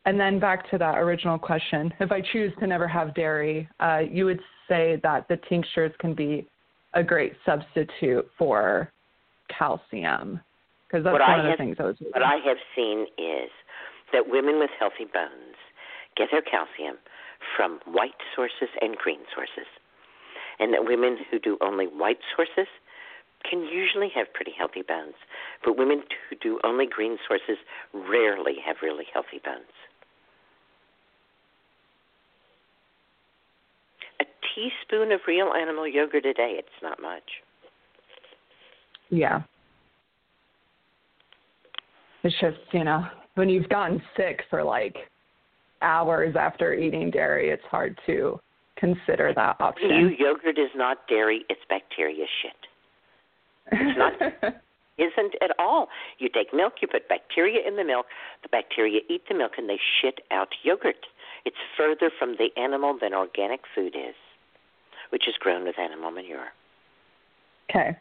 and 0.07 0.19
then 0.19 0.41
back 0.41 0.71
to 0.71 0.79
that 0.79 0.97
original 0.97 1.39
question: 1.39 1.93
If 2.01 2.11
I 2.11 2.23
choose 2.33 2.53
to 2.61 2.67
never 2.67 2.89
have 2.89 3.15
dairy, 3.15 3.69
uh, 3.79 4.01
you 4.11 4.25
would 4.25 4.41
say 4.69 4.99
that 5.03 5.29
the 5.29 5.39
tinctures 5.49 5.93
can 5.99 6.15
be 6.15 6.49
a 6.95 7.03
great 7.03 7.35
substitute 7.45 8.27
for 8.39 8.91
calcium, 9.57 10.41
because 10.91 11.05
that's 11.05 11.13
What 11.13 11.21
one 11.23 11.31
I 11.31 11.39
of 11.39 11.45
the 11.45 11.51
have- 11.51 11.59
things 11.59 11.77
I 11.79 11.85
was. 11.85 11.97
What 12.01 12.23
I 12.23 12.37
have 12.45 12.59
seen 12.75 13.07
is 13.17 13.51
that 14.13 14.29
women 14.29 14.59
with 14.59 14.71
healthy 14.79 15.05
bones 15.05 15.55
get 16.17 16.29
their 16.33 16.43
calcium 16.43 16.99
from 17.57 17.79
white 17.87 18.19
sources 18.35 18.69
and 18.81 18.97
green 18.97 19.21
sources, 19.33 19.71
and 20.59 20.75
that 20.75 20.85
women 20.85 21.17
who 21.31 21.39
do 21.39 21.57
only 21.61 21.87
white 21.87 22.19
sources 22.35 22.67
can 23.49 23.63
usually 23.65 24.09
have 24.15 24.33
pretty 24.35 24.51
healthy 24.51 24.83
bones, 24.83 25.15
but 25.65 25.79
women 25.79 26.03
who 26.29 26.37
do 26.37 26.59
only 26.65 26.87
green 26.87 27.19
sources 27.27 27.57
rarely 27.95 28.57
have 28.67 28.77
really 28.83 29.07
healthy 29.15 29.39
bones. 29.45 29.71
A 34.21 34.25
teaspoon 34.53 35.13
of 35.13 35.21
real 35.27 35.53
animal 35.55 35.87
yogurt 35.87 36.27
a 36.27 36.35
day, 36.35 36.57
it's 36.59 36.83
not 36.83 37.01
much. 37.01 37.41
Yeah. 39.09 39.43
It's 42.23 42.35
just, 42.41 42.59
you 42.73 42.85
know, 42.85 43.05
when 43.35 43.49
you've 43.49 43.69
gotten 43.69 44.03
sick 44.17 44.43
for 44.51 44.63
like 44.63 44.97
hours 45.83 46.37
after 46.39 46.75
eating 46.75 47.11
dairy, 47.11 47.51
it's 47.51 47.65
hard 47.71 47.99
to 48.07 48.39
consider 48.77 49.33
that 49.35 49.57
You, 49.61 49.67
option. 49.67 50.17
yogurt 50.19 50.59
is 50.59 50.71
not 50.75 51.07
dairy, 51.09 51.45
it's 51.49 51.61
bacteria 51.69 52.25
shit. 52.43 53.73
It's 53.73 53.99
not 53.99 54.13
isn't 54.99 55.35
at 55.43 55.51
all. 55.59 55.89
You 56.19 56.29
take 56.29 56.53
milk, 56.53 56.75
you 56.83 56.89
put 56.89 57.09
bacteria 57.09 57.67
in 57.67 57.77
the 57.77 57.85
milk, 57.85 58.07
the 58.43 58.49
bacteria 58.51 59.01
eat 59.09 59.23
the 59.29 59.35
milk 59.35 59.53
and 59.57 59.69
they 59.69 59.79
shit 60.01 60.21
out 60.31 60.49
yogurt. 60.63 61.07
It's 61.47 61.57
further 61.77 62.11
from 62.19 62.37
the 62.37 62.51
animal 62.61 62.99
than 63.01 63.15
organic 63.15 63.61
food 63.75 63.95
is, 63.97 64.15
which 65.09 65.27
is 65.27 65.35
grown 65.41 65.65
with 65.65 65.79
animal 65.79 66.11
manure. 66.11 66.49
okay. 67.71 67.97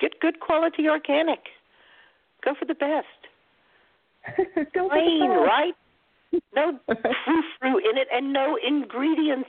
Get 0.00 0.20
good 0.20 0.40
quality 0.40 0.88
organic. 0.88 1.40
Go 2.44 2.54
for 2.58 2.64
the 2.64 2.74
best. 2.74 3.06
Go 4.74 4.88
Plain, 4.88 5.30
right? 5.30 5.74
No 6.54 6.78
frou 7.58 7.78
in 7.78 7.96
it 7.96 8.08
and 8.12 8.32
no 8.32 8.58
ingredients. 8.64 9.48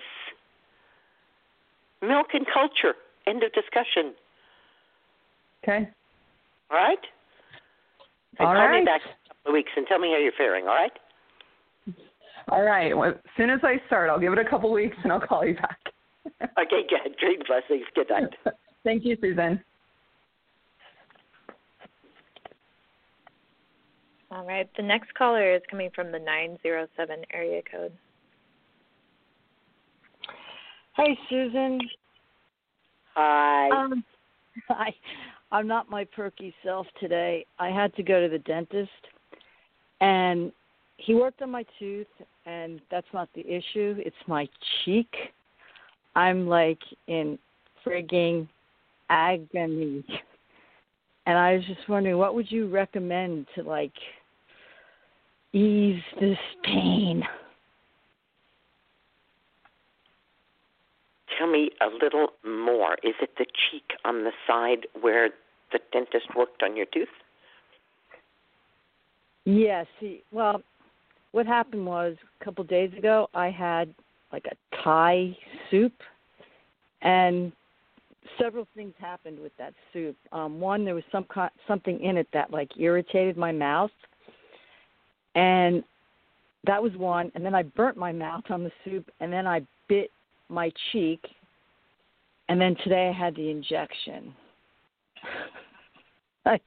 Milk 2.01 2.27
and 2.33 2.45
culture. 2.51 2.95
End 3.27 3.43
of 3.43 3.51
discussion. 3.53 4.13
Okay. 5.63 5.89
All 6.71 6.77
right? 6.77 6.97
All 8.39 8.45
call 8.47 8.55
right. 8.55 8.79
me 8.79 8.85
back 8.85 9.01
in 9.03 9.11
a 9.11 9.27
couple 9.27 9.51
of 9.51 9.53
weeks 9.53 9.71
and 9.75 9.85
tell 9.87 9.99
me 9.99 10.11
how 10.11 10.17
you're 10.17 10.31
faring, 10.37 10.65
all 10.65 10.75
right? 10.75 10.91
All 12.47 12.63
right. 12.63 12.97
Well, 12.97 13.09
as 13.09 13.15
soon 13.35 13.49
as 13.49 13.59
I 13.63 13.81
start, 13.87 14.09
I'll 14.09 14.19
give 14.19 14.33
it 14.33 14.39
a 14.39 14.49
couple 14.49 14.69
of 14.69 14.73
weeks 14.73 14.95
and 15.03 15.11
I'll 15.11 15.19
call 15.19 15.45
you 15.45 15.55
back. 15.55 15.77
Okay, 16.57 16.83
good. 16.89 17.17
Great 17.17 17.45
blessings. 17.45 17.85
Good 17.93 18.09
night. 18.09 18.33
Thank 18.83 19.05
you, 19.05 19.17
Susun. 19.17 19.61
All 24.31 24.45
right. 24.45 24.69
The 24.77 24.83
next 24.83 25.13
caller 25.15 25.55
is 25.55 25.61
coming 25.69 25.89
from 25.95 26.11
the 26.11 26.19
907 26.19 27.25
area 27.33 27.61
code. 27.69 27.91
Hey, 30.95 31.17
Susun. 31.31 31.79
Hi. 33.15 33.69
Um, 33.69 34.03
I, 34.69 34.93
I'm 35.51 35.67
not 35.67 35.89
my 35.89 36.05
perky 36.05 36.53
self 36.63 36.85
today. 36.99 37.45
I 37.57 37.69
had 37.69 37.95
to 37.95 38.03
go 38.03 38.21
to 38.21 38.29
the 38.29 38.39
dentist, 38.39 38.89
and 40.01 40.51
he 40.97 41.15
worked 41.15 41.41
on 41.41 41.49
my 41.49 41.65
tooth, 41.79 42.07
and 42.45 42.81
that's 42.91 43.07
not 43.13 43.29
the 43.33 43.41
issue. 43.41 43.95
It's 43.99 44.15
my 44.27 44.47
cheek. 44.83 45.11
I'm 46.15 46.47
like 46.47 46.79
in 47.07 47.39
frigging 47.85 48.47
agony. 49.09 50.03
And 51.25 51.37
I 51.37 51.55
was 51.55 51.65
just 51.65 51.87
wondering, 51.87 52.17
what 52.17 52.35
would 52.35 52.51
you 52.51 52.67
recommend 52.67 53.47
to 53.55 53.63
like 53.63 53.93
ease 55.53 56.01
this 56.19 56.37
pain? 56.63 57.23
Tell 61.37 61.47
me 61.47 61.71
a 61.81 61.87
little 61.87 62.33
more? 62.45 62.95
Is 63.03 63.15
it 63.21 63.31
the 63.37 63.45
cheek 63.45 63.91
on 64.03 64.23
the 64.23 64.31
side 64.45 64.87
where 64.99 65.29
the 65.71 65.79
dentist 65.93 66.35
worked 66.35 66.63
on 66.63 66.75
your 66.75 66.85
tooth? 66.87 67.07
Yeah, 69.45 69.85
well, 70.31 70.61
what 71.31 71.45
happened 71.45 71.85
was 71.85 72.15
a 72.39 72.43
couple 72.43 72.63
of 72.63 72.69
days 72.69 72.91
ago 72.97 73.29
I 73.33 73.49
had 73.49 73.93
like 74.31 74.45
a 74.45 74.75
Thai 74.83 75.35
soup 75.69 75.93
and 77.01 77.51
several 78.39 78.67
things 78.75 78.93
happened 78.99 79.39
with 79.39 79.51
that 79.57 79.73
soup. 79.93 80.15
Um 80.31 80.59
one 80.59 80.85
there 80.85 80.95
was 80.95 81.03
some 81.11 81.25
something 81.67 81.99
in 82.01 82.17
it 82.17 82.27
that 82.33 82.51
like 82.51 82.69
irritated 82.77 83.37
my 83.37 83.51
mouth. 83.51 83.91
And 85.35 85.83
that 86.65 86.81
was 86.81 86.91
one 86.95 87.31
and 87.35 87.45
then 87.45 87.55
I 87.55 87.63
burnt 87.63 87.97
my 87.97 88.11
mouth 88.11 88.43
on 88.49 88.63
the 88.63 88.71
soup 88.83 89.09
and 89.19 89.31
then 89.31 89.47
I 89.47 89.61
bit 89.87 90.11
my 90.49 90.71
cheek 90.91 91.25
and 92.49 92.59
then 92.59 92.75
today 92.83 93.09
I 93.09 93.17
had 93.17 93.35
the 93.35 93.49
injection. 93.49 94.33
I 96.45 96.59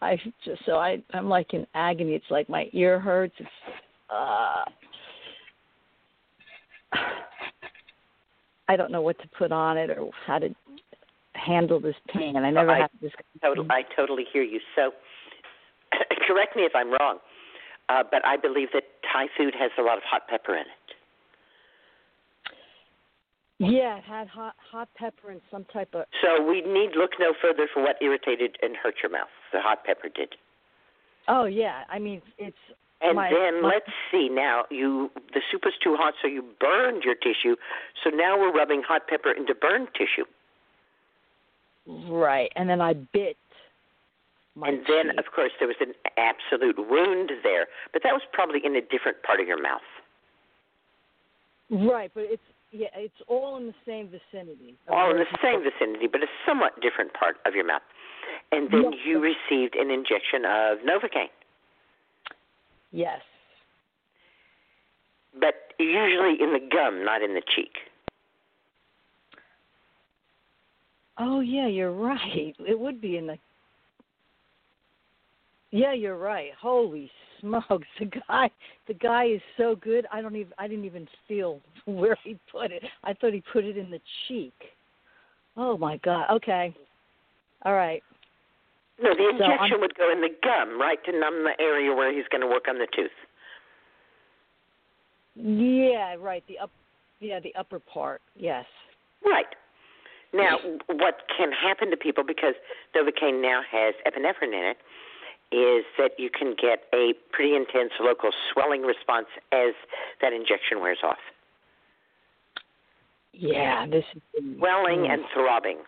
I 0.00 0.16
just 0.44 0.64
so 0.66 0.76
I 0.76 1.02
I'm 1.12 1.28
like 1.28 1.54
in 1.54 1.66
agony. 1.74 2.14
It's 2.14 2.30
like 2.30 2.48
my 2.48 2.68
ear 2.72 2.98
hurts. 2.98 3.34
It's 3.38 3.48
uh 4.10 4.64
I 8.68 8.76
don't 8.76 8.90
know 8.90 9.02
what 9.02 9.18
to 9.20 9.28
put 9.38 9.52
on 9.52 9.76
it 9.76 9.90
or 9.90 10.10
how 10.26 10.38
to 10.38 10.54
handle 11.34 11.80
this 11.80 11.96
pain 12.08 12.36
and 12.36 12.46
I 12.46 12.50
never 12.50 12.70
I, 12.70 12.82
had 12.82 12.90
this 13.00 13.12
Total, 13.42 13.66
I 13.70 13.82
totally 13.96 14.24
hear 14.32 14.42
you. 14.42 14.60
So, 14.76 14.92
correct 16.26 16.54
me 16.56 16.62
if 16.62 16.72
I'm 16.74 16.90
wrong, 16.90 17.18
uh, 17.92 18.02
but 18.10 18.24
I 18.24 18.36
believe 18.36 18.68
that 18.72 18.84
Thai 19.12 19.26
food 19.36 19.54
has 19.58 19.70
a 19.78 19.82
lot 19.82 19.98
of 19.98 20.04
hot 20.04 20.28
pepper 20.28 20.54
in 20.54 20.62
it. 20.62 20.66
Yeah, 23.58 23.98
it 23.98 24.04
had 24.04 24.26
hot 24.26 24.54
hot 24.58 24.88
pepper 24.96 25.30
and 25.30 25.40
some 25.50 25.64
type 25.72 25.94
of 25.94 26.06
So 26.20 26.42
we 26.42 26.62
need 26.62 26.96
look 26.96 27.12
no 27.20 27.32
further 27.40 27.68
for 27.72 27.82
what 27.82 27.96
irritated 28.00 28.56
and 28.60 28.74
hurt 28.76 28.96
your 29.02 29.12
mouth. 29.12 29.28
The 29.52 29.60
hot 29.60 29.84
pepper 29.84 30.08
did. 30.08 30.34
Oh 31.28 31.44
yeah, 31.44 31.84
I 31.88 32.00
mean 32.00 32.22
it's 32.38 32.56
And 33.00 33.14
my, 33.16 33.30
then 33.30 33.62
my, 33.62 33.68
let's 33.68 33.92
see. 34.10 34.28
Now 34.28 34.64
you 34.70 35.10
the 35.32 35.42
soup 35.50 35.62
was 35.64 35.74
too 35.82 35.94
hot, 35.96 36.14
so 36.20 36.26
you 36.26 36.42
burned 36.58 37.04
your 37.04 37.14
tissue. 37.14 37.54
So 38.02 38.10
now 38.10 38.36
we're 38.36 38.52
rubbing 38.52 38.82
hot 38.86 39.06
pepper 39.06 39.30
into 39.30 39.54
burned 39.54 39.88
tissue. 39.94 40.24
right, 42.10 42.50
and 42.56 42.68
then 42.68 42.80
I 42.80 42.94
bit 42.94 43.36
my 44.54 44.68
and 44.68 44.80
then, 44.86 45.18
of 45.18 45.24
course, 45.34 45.52
there 45.58 45.68
was 45.68 45.76
an 45.80 45.94
absolute 46.16 46.76
wound 46.78 47.30
there, 47.42 47.66
but 47.92 48.02
that 48.02 48.12
was 48.12 48.22
probably 48.32 48.60
in 48.64 48.76
a 48.76 48.80
different 48.82 49.22
part 49.22 49.40
of 49.40 49.46
your 49.46 49.60
mouth. 49.60 49.80
right, 51.70 52.10
but 52.14 52.24
it's 52.26 52.42
yeah, 52.70 52.88
it's 52.94 53.20
all 53.28 53.58
in 53.58 53.66
the 53.66 53.74
same 53.86 54.08
vicinity. 54.08 54.76
All 54.88 55.10
in 55.10 55.18
the 55.18 55.26
same 55.42 55.62
vicinity, 55.62 56.06
but 56.10 56.22
a 56.22 56.26
somewhat 56.46 56.80
different 56.80 57.12
part 57.12 57.36
of 57.44 57.54
your 57.54 57.66
mouth. 57.66 57.82
And 58.50 58.70
then 58.70 58.92
Yes. 58.92 59.00
you 59.04 59.20
received 59.20 59.74
an 59.76 59.90
injection 59.90 60.46
of 60.46 60.78
Novocaine. 60.78 61.28
Yes. 62.92 63.20
But 65.38 65.74
usually 65.78 66.40
in 66.40 66.52
the 66.52 66.60
gum, 66.60 67.04
not 67.04 67.22
in 67.22 67.34
the 67.34 67.42
cheek. 67.54 67.72
Oh 71.18 71.40
yeah, 71.40 71.66
you're 71.66 71.92
right. 71.92 72.56
It 72.58 72.78
would 72.78 73.00
be 73.00 73.16
in 73.18 73.26
the. 73.26 73.38
Yeah, 75.72 75.94
you're 75.94 76.18
right. 76.18 76.50
Holy 76.60 77.10
smokes, 77.40 77.88
the 77.98 78.04
guy, 78.28 78.50
the 78.86 78.94
guy 78.94 79.24
is 79.24 79.40
so 79.56 79.74
good. 79.74 80.06
I 80.12 80.20
don't 80.20 80.36
even, 80.36 80.52
I 80.58 80.68
didn't 80.68 80.84
even 80.84 81.08
feel 81.26 81.60
where 81.86 82.16
he 82.22 82.38
put 82.52 82.70
it. 82.70 82.82
I 83.02 83.14
thought 83.14 83.32
he 83.32 83.42
put 83.52 83.64
it 83.64 83.76
in 83.76 83.90
the 83.90 84.00
cheek. 84.28 84.54
Oh 85.56 85.76
my 85.76 85.96
god. 85.98 86.26
Okay. 86.30 86.74
All 87.64 87.74
right. 87.74 88.02
No, 89.02 89.10
the 89.14 89.32
So 89.38 89.44
injection 89.44 89.80
would 89.80 89.94
go 89.96 90.12
in 90.12 90.20
the 90.20 90.28
gum, 90.42 90.78
right, 90.80 91.02
to 91.06 91.18
numb 91.18 91.44
the 91.44 91.60
area 91.60 91.92
where 91.94 92.14
he's 92.14 92.28
going 92.30 92.42
to 92.42 92.46
work 92.46 92.66
on 92.68 92.78
the 92.78 92.86
tooth. 92.94 93.10
Yeah, 95.34 96.16
right. 96.20 96.44
The 96.46 96.58
up. 96.58 96.70
Yeah, 97.20 97.40
the 97.40 97.54
upper 97.54 97.78
part. 97.78 98.20
Yes. 98.36 98.66
Right. 99.24 99.46
Now, 100.34 100.58
what 100.88 101.22
can 101.36 101.50
happen 101.52 101.90
to 101.90 101.96
people 101.96 102.24
because 102.26 102.54
Novocaine 102.96 103.40
now 103.40 103.60
has 103.70 103.94
epinephrine 104.06 104.52
in 104.52 104.64
it 104.70 104.76
is 105.52 105.84
that 105.98 106.12
you 106.18 106.30
can 106.30 106.54
get 106.60 106.84
a 106.94 107.12
pretty 107.30 107.54
intense 107.54 107.92
local 108.00 108.30
swelling 108.52 108.82
response 108.82 109.26
as 109.52 109.74
that 110.20 110.32
injection 110.32 110.80
wears 110.80 110.98
off. 111.02 111.18
Yeah. 113.32 113.86
This 113.86 114.04
is. 114.14 114.22
Swelling 114.58 115.00
Mm. 115.00 115.12
and 115.12 115.24
throbbing. 115.34 115.78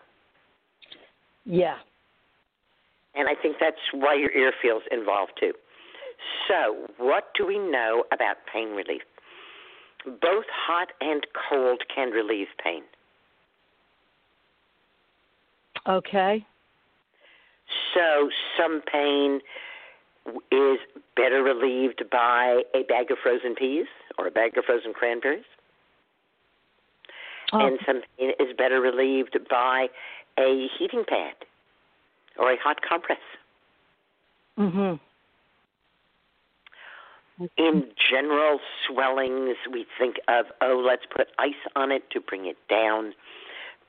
Yeah. 1.45 1.77
And 3.15 3.27
I 3.29 3.35
think 3.35 3.57
that's 3.59 3.79
why 3.93 4.15
your 4.15 4.31
ear 4.31 4.51
feels 4.61 4.83
involved 4.91 5.33
too. 5.39 5.53
So, 6.47 6.87
what 6.97 7.33
do 7.35 7.45
we 7.45 7.57
know 7.57 8.05
about 8.11 8.37
pain 8.51 8.69
relief? 8.75 9.03
Both 10.05 10.45
hot 10.49 10.91
and 11.01 11.25
cold 11.49 11.83
can 11.93 12.11
relieve 12.11 12.47
pain. 12.63 12.83
Okay. 15.87 16.45
So, 17.95 18.29
some 18.59 18.81
pain 18.81 19.41
is 20.51 20.79
better 21.15 21.41
relieved 21.41 22.03
by 22.11 22.63
a 22.73 22.83
bag 22.83 23.09
of 23.09 23.17
frozen 23.23 23.55
peas 23.55 23.87
or 24.17 24.27
a 24.27 24.31
bag 24.31 24.57
of 24.57 24.65
frozen 24.65 24.93
cranberries. 24.93 25.45
Oh, 27.53 27.65
And 27.65 27.79
some 27.85 28.01
pain 28.17 28.31
is 28.39 28.55
better 28.57 28.81
relieved 28.81 29.37
by 29.49 29.87
a 30.37 30.67
heating 30.77 31.05
pad 31.07 31.35
or 32.37 32.51
a 32.51 32.57
hot 32.57 32.81
compress. 32.81 33.19
mhm. 34.57 34.99
In 37.57 37.91
general 37.97 38.61
swellings, 38.87 39.57
we 39.69 39.85
think 39.99 40.15
of, 40.29 40.45
oh, 40.61 40.81
let's 40.85 41.05
put 41.05 41.27
ice 41.37 41.53
on 41.75 41.91
it 41.91 42.09
to 42.11 42.21
bring 42.21 42.45
it 42.45 42.57
down. 42.69 43.13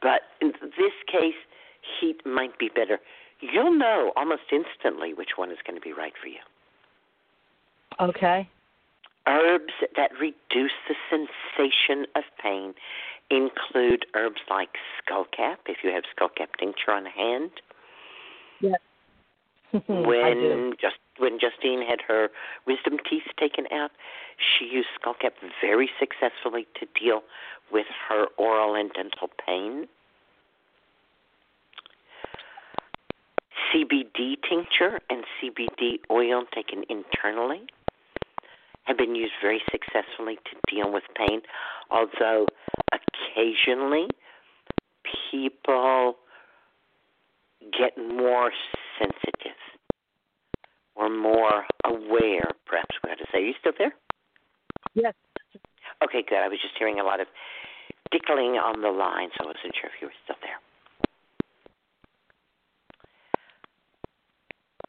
But 0.02 0.22
in 0.40 0.52
this 0.60 0.92
case, 1.06 1.36
heat 1.80 2.26
might 2.26 2.58
be 2.58 2.68
better. 2.68 3.00
You'll 3.40 3.76
know 3.76 4.12
almost 4.16 4.42
instantly 4.52 5.12
which 5.12 5.30
one 5.36 5.50
is 5.50 5.58
going 5.66 5.78
to 5.78 5.84
be 5.84 5.92
right 5.92 6.14
for 6.20 6.28
you. 6.28 6.38
Okay. 8.00 8.48
Herbs 9.26 9.72
that 9.96 10.12
reduce 10.20 10.72
the 10.88 10.94
sensation 11.10 12.06
of 12.14 12.24
pain 12.42 12.74
include 13.30 14.06
herbs 14.14 14.40
like 14.48 14.70
skullcap, 15.00 15.56
if 15.66 15.78
you 15.82 15.90
have 15.90 16.04
skullcap 16.16 16.48
tincture 16.58 16.92
on 16.92 17.06
hand. 17.06 17.50
Yes. 18.60 18.80
When 19.88 20.74
just 20.80 20.96
when 21.18 21.38
Justine 21.40 21.82
had 21.82 22.00
her 22.06 22.30
wisdom 22.66 22.98
teeth 23.08 23.24
taken 23.38 23.66
out, 23.72 23.90
she 24.38 24.64
used 24.64 24.88
skullcap 25.00 25.32
very 25.60 25.90
successfully 25.98 26.66
to 26.78 26.86
deal 26.98 27.22
with 27.72 27.86
her 28.08 28.26
oral 28.38 28.74
and 28.74 28.92
dental 28.92 29.28
pain. 29.44 29.88
CBD 33.72 34.36
tincture 34.48 35.00
and 35.10 35.24
CBD 35.40 35.98
oil 36.10 36.44
taken 36.54 36.84
internally 36.88 37.62
have 38.84 38.96
been 38.96 39.14
used 39.14 39.32
very 39.42 39.60
successfully 39.70 40.36
to 40.36 40.74
deal 40.74 40.92
with 40.92 41.02
pain, 41.16 41.40
although 41.90 42.46
occasionally 42.92 44.08
people 45.30 46.16
get 47.78 47.96
more 47.98 48.52
sensitive 48.98 49.58
or 50.94 51.10
more 51.10 51.64
aware, 51.84 52.50
perhaps 52.64 52.94
we 53.02 53.10
ought 53.10 53.18
to 53.18 53.26
say. 53.32 53.38
Are 53.38 53.46
you 53.46 53.54
still 53.60 53.72
there? 53.78 53.94
Yes. 54.94 55.14
Okay, 56.02 56.22
good. 56.26 56.38
I 56.38 56.48
was 56.48 56.58
just 56.60 56.74
hearing 56.78 57.00
a 57.00 57.04
lot 57.04 57.20
of 57.20 57.26
tickling 58.12 58.56
on 58.56 58.82
the 58.82 58.88
line, 58.88 59.30
so 59.36 59.44
I 59.44 59.46
wasn't 59.48 59.74
sure 59.80 59.90
if 59.90 60.00
you 60.00 60.08
were 60.08 60.20
still 60.24 60.36
there. 60.42 60.60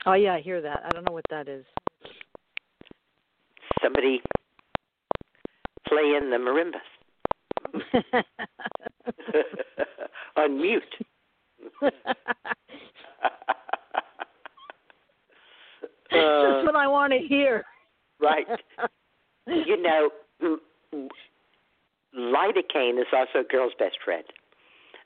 Oh 0.07 0.13
yeah, 0.13 0.35
I 0.35 0.41
hear 0.41 0.61
that. 0.61 0.83
I 0.85 0.93
don't 0.93 1.03
know 1.03 1.11
what 1.11 1.25
that 1.29 1.49
is. 1.49 1.65
Somebody 3.83 4.21
playing 5.85 6.29
the 6.29 6.37
marimbas 6.37 6.79
on 10.37 10.57
mute. 10.61 10.81
That's 16.09 16.65
what 16.65 16.75
I 16.77 16.87
want 16.87 17.11
to 17.11 17.19
hear. 17.19 17.65
right. 18.21 18.47
You 19.45 19.81
know, 19.81 20.09
lidocaine 22.17 22.97
is 22.97 23.07
also 23.11 23.39
a 23.39 23.43
girl's 23.43 23.73
best 23.77 23.97
friend. 24.05 24.23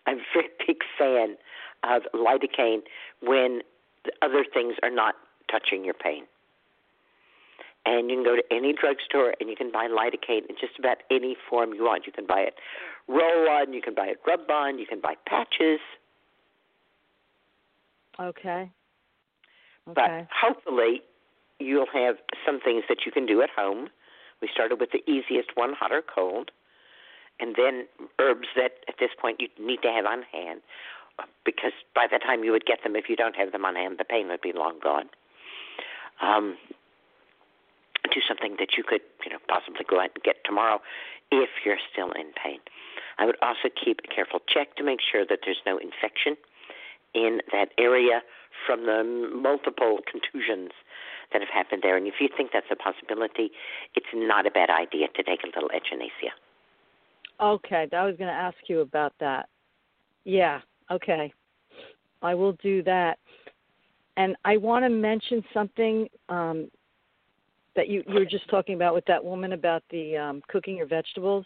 I'm 0.06 0.20
a 0.20 0.22
very 0.34 0.50
big 0.68 0.78
fan 1.00 1.38
of 1.84 2.04
lidocaine 2.14 2.82
when 3.24 3.62
the 4.06 4.12
other 4.22 4.44
things 4.54 4.76
are 4.84 4.90
not 4.90 5.16
touching 5.50 5.84
your 5.84 5.94
pain. 5.94 6.24
and 7.86 8.10
you 8.10 8.18
can 8.18 8.24
go 8.24 8.36
to 8.36 8.44
any 8.52 8.74
drugstore 8.74 9.34
and 9.40 9.50
you 9.50 9.56
can 9.56 9.72
buy 9.72 9.88
lidocaine 9.88 10.46
in 10.50 10.56
just 10.60 10.78
about 10.78 10.98
any 11.10 11.36
form 11.50 11.74
you 11.74 11.84
want. 11.84 12.06
You 12.06 12.12
can 12.14 12.26
buy 12.28 12.42
it 12.42 12.54
roll 13.08 13.50
on, 13.50 13.74
you 13.74 13.82
can 13.82 13.96
buy 13.96 14.08
it 14.08 14.20
rub 14.26 14.50
on, 14.50 14.78
you 14.80 14.86
can 14.86 15.02
buy 15.02 15.16
patches. 15.26 15.80
Okay. 18.20 18.70
okay. 18.70 18.70
But 19.88 20.28
hopefully, 20.30 21.02
you'll 21.60 21.88
have 21.92 22.18
some 22.46 22.60
things 22.60 22.84
that 22.88 23.00
you 23.06 23.12
can 23.12 23.26
do 23.26 23.42
at 23.42 23.50
home. 23.50 23.90
We 24.42 24.50
started 24.54 24.80
with 24.80 24.90
the 24.92 25.02
easiest 25.10 25.50
one, 25.56 25.74
hot 25.74 25.92
or 25.92 26.02
cold, 26.04 26.52
and 27.40 27.56
then 27.58 27.88
herbs 28.20 28.48
that 28.56 28.74
at 28.88 28.96
this 29.00 29.10
point 29.20 29.40
you 29.40 29.48
need 29.60 29.82
to 29.82 29.88
have 29.90 30.06
on 30.06 30.24
hand, 30.32 30.62
because 31.46 31.74
by 31.96 32.08
the 32.12 32.20
time 32.20 32.44
you 32.44 32.52
would 32.52 32.66
get 32.66 32.84
them, 32.84 32.96
if 32.96 33.10
you 33.10 33.16
don't 33.16 33.36
have 33.36 33.52
them 33.52 33.66
on 33.66 33.76
hand, 33.76 33.98
the 33.98 34.06
pain 34.06 34.28
would 34.28 34.42
be 34.42 34.54
long 34.54 34.80
gone. 34.82 35.10
Um, 36.22 36.58
do 38.12 38.20
something 38.28 38.56
that 38.60 38.78
you 38.78 38.84
could, 38.84 39.02
you 39.26 39.32
know, 39.32 39.40
possibly 39.48 39.86
go 39.88 40.00
out 40.00 40.12
and 40.16 40.24
get 40.24 40.44
tomorrow 40.46 40.82
if 41.32 41.50
you're 41.66 41.80
still 41.92 42.12
in 42.12 42.34
pain. 42.34 42.60
I 43.18 43.26
would 43.26 43.38
also 43.42 43.70
keep 43.74 44.02
a 44.04 44.14
careful 44.14 44.40
check 44.48 44.76
to 44.76 44.84
make 44.84 45.00
sure 45.00 45.26
that 45.26 45.40
there's 45.46 45.62
no 45.66 45.78
infection 45.78 46.36
in 47.14 47.42
that 47.52 47.70
area 47.78 48.22
from 48.66 48.86
the 48.86 49.04
multiple 49.34 50.00
contusions 50.10 50.72
that 51.32 51.42
have 51.42 51.50
happened 51.50 51.82
there. 51.84 51.98
And 51.98 52.08
if 52.08 52.16
you 52.20 52.30
think 52.36 52.52
that's 52.54 52.68
a 52.72 52.76
possibility, 52.76 53.52
it's 53.96 54.12
not 54.14 54.46
a 54.46 54.52
bad 54.52 54.70
idea 54.70 55.08
to 55.16 55.24
take 55.24 55.44
a 55.44 55.48
little 55.48 55.70
echinacea. 55.70 56.36
Okay, 57.40 57.88
I 57.92 58.06
was 58.06 58.16
going 58.18 58.30
to 58.30 58.34
ask 58.34 58.58
you 58.68 58.82
about 58.82 59.14
that. 59.20 59.50
Yeah, 60.26 60.62
okay. 60.92 61.34
I 62.22 62.36
will 62.36 62.54
do 62.64 62.84
that. 62.84 63.18
And 64.18 64.36
I 64.46 64.58
want 64.58 64.84
to 64.86 64.90
mention 64.90 65.44
something 65.54 66.08
um, 66.30 66.70
that 67.76 67.88
you, 67.88 68.04
you 68.08 68.16
were 68.16 68.26
just 68.26 68.50
talking 68.50 68.76
about 68.76 68.94
with 68.94 69.06
that 69.06 69.24
woman 69.24 69.54
about 69.54 69.84
the 69.90 70.18
um, 70.18 70.42
cooking 70.50 70.78
your 70.78 70.88
vegetables. 70.88 71.46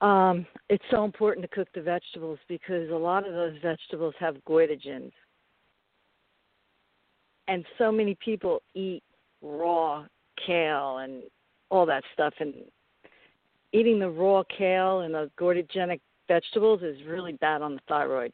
Um, 0.00 0.46
it's 0.68 0.84
so 0.90 1.04
important 1.04 1.44
to 1.44 1.54
cook 1.54 1.68
the 1.74 1.82
vegetables 1.82 2.38
because 2.48 2.90
a 2.90 2.94
lot 2.94 3.26
of 3.26 3.34
those 3.34 3.54
vegetables 3.62 4.14
have 4.18 4.36
goitrogens. 4.48 5.12
And 7.48 7.64
so 7.78 7.92
many 7.92 8.16
people 8.24 8.62
eat 8.74 9.02
raw 9.42 10.04
kale 10.46 10.98
and 10.98 11.22
all 11.70 11.86
that 11.86 12.02
stuff 12.12 12.34
and 12.40 12.54
eating 13.72 13.98
the 13.98 14.08
raw 14.08 14.42
kale 14.56 15.00
and 15.00 15.14
the 15.14 15.30
goitrogenic 15.38 16.00
vegetables 16.28 16.82
is 16.82 16.96
really 17.06 17.32
bad 17.34 17.62
on 17.62 17.74
the 17.74 17.80
thyroid. 17.88 18.32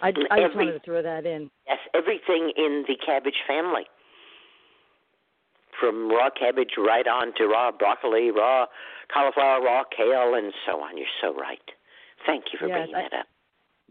I, 0.00 0.08
I 0.08 0.12
just 0.12 0.26
Every- 0.30 0.56
wanted 0.56 0.72
to 0.72 0.80
throw 0.80 1.02
that 1.02 1.26
in. 1.26 1.50
Yes, 1.66 1.78
everything 1.94 2.52
in 2.56 2.84
the 2.88 2.96
cabbage 3.04 3.36
family. 3.46 3.84
From 5.80 6.08
raw 6.10 6.28
cabbage 6.30 6.72
right 6.78 7.06
on 7.06 7.32
to 7.36 7.46
raw 7.46 7.70
broccoli, 7.72 8.30
raw 8.30 8.66
cauliflower, 9.12 9.62
raw 9.62 9.82
kale, 9.96 10.34
and 10.34 10.52
so 10.66 10.80
on. 10.80 10.96
You're 10.96 11.06
so 11.20 11.34
right. 11.34 11.58
Thank 12.26 12.44
you 12.52 12.58
for 12.58 12.68
Yeah, 12.68 12.78
bringing 12.78 12.94
I- 12.96 13.02
that 13.02 13.12
up. 13.20 13.26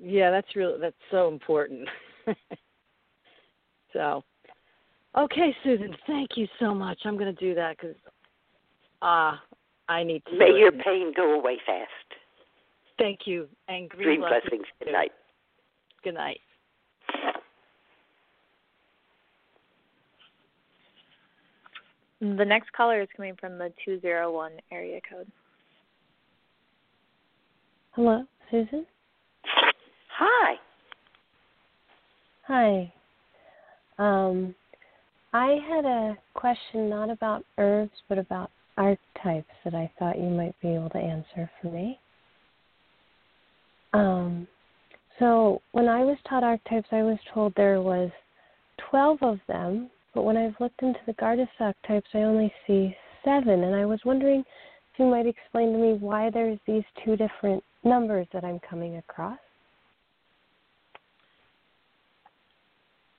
Yeah, 0.03 0.31
that's 0.31 0.55
real. 0.55 0.79
That's 0.79 0.95
so 1.11 1.27
important. 1.27 1.87
so, 3.93 4.23
okay, 5.17 5.55
Susun, 5.63 5.95
thank 6.07 6.29
you 6.37 6.47
so 6.59 6.73
much. 6.73 6.97
I'm 7.05 7.17
going 7.17 7.33
to 7.35 7.39
do 7.39 7.53
that 7.55 7.77
because 7.77 7.95
ah, 9.01 9.39
I 9.91 10.03
need 10.03 10.23
to. 10.25 10.37
May 10.37 10.57
your 10.57 10.71
pain 10.71 11.11
go 11.13 11.33
away 11.33 11.57
fast. 11.65 11.89
Thank 12.97 13.21
you, 13.25 13.49
and 13.67 13.89
green 13.89 14.05
Dream 14.05 14.19
blessings 14.21 14.49
blessings. 14.49 14.65
Good 14.81 14.93
night. 14.93 15.11
Good 16.01 16.13
night. 16.13 16.39
The 22.21 22.45
next 22.45 22.71
caller 22.71 23.01
is 23.01 23.09
coming 23.17 23.35
from 23.35 23.57
the 23.57 23.73
201 23.83 24.51
area 24.71 25.01
code. 25.09 25.27
Hello, 27.93 28.23
Susun. 28.51 28.85
Hi. 30.17 30.55
Hi. 32.47 32.93
Um, 33.97 34.55
I 35.33 35.57
had 35.67 35.85
a 35.85 36.17
question 36.33 36.89
not 36.89 37.09
about 37.09 37.43
herbs, 37.57 37.91
but 38.07 38.17
about 38.17 38.51
archetypes 38.77 39.51
that 39.63 39.73
I 39.73 39.91
thought 39.99 40.17
you 40.17 40.29
might 40.29 40.55
be 40.61 40.69
able 40.69 40.89
to 40.91 40.97
answer 40.97 41.49
for 41.61 41.71
me. 41.71 41.99
Um, 43.93 44.47
so 45.19 45.61
when 45.71 45.87
I 45.87 46.03
was 46.03 46.17
taught 46.27 46.43
archetypes, 46.43 46.87
I 46.91 47.03
was 47.03 47.17
told 47.33 47.53
there 47.55 47.81
was 47.81 48.09
12 48.89 49.19
of 49.21 49.39
them, 49.47 49.89
but 50.13 50.23
when 50.23 50.37
I've 50.37 50.55
looked 50.59 50.81
into 50.81 50.99
the 51.05 51.13
Gardas 51.13 51.47
archetypes, 51.59 52.09
I 52.13 52.19
only 52.19 52.53
see 52.65 52.95
seven, 53.23 53.63
and 53.63 53.75
I 53.75 53.85
was 53.85 53.99
wondering 54.05 54.41
if 54.41 54.99
you 54.99 55.05
might 55.05 55.27
explain 55.27 55.73
to 55.73 55.77
me 55.77 55.93
why 55.93 56.29
there's 56.29 56.59
these 56.65 56.83
two 57.05 57.15
different 57.15 57.63
numbers 57.83 58.27
that 58.33 58.43
I'm 58.43 58.59
coming 58.59 58.97
across. 58.97 59.37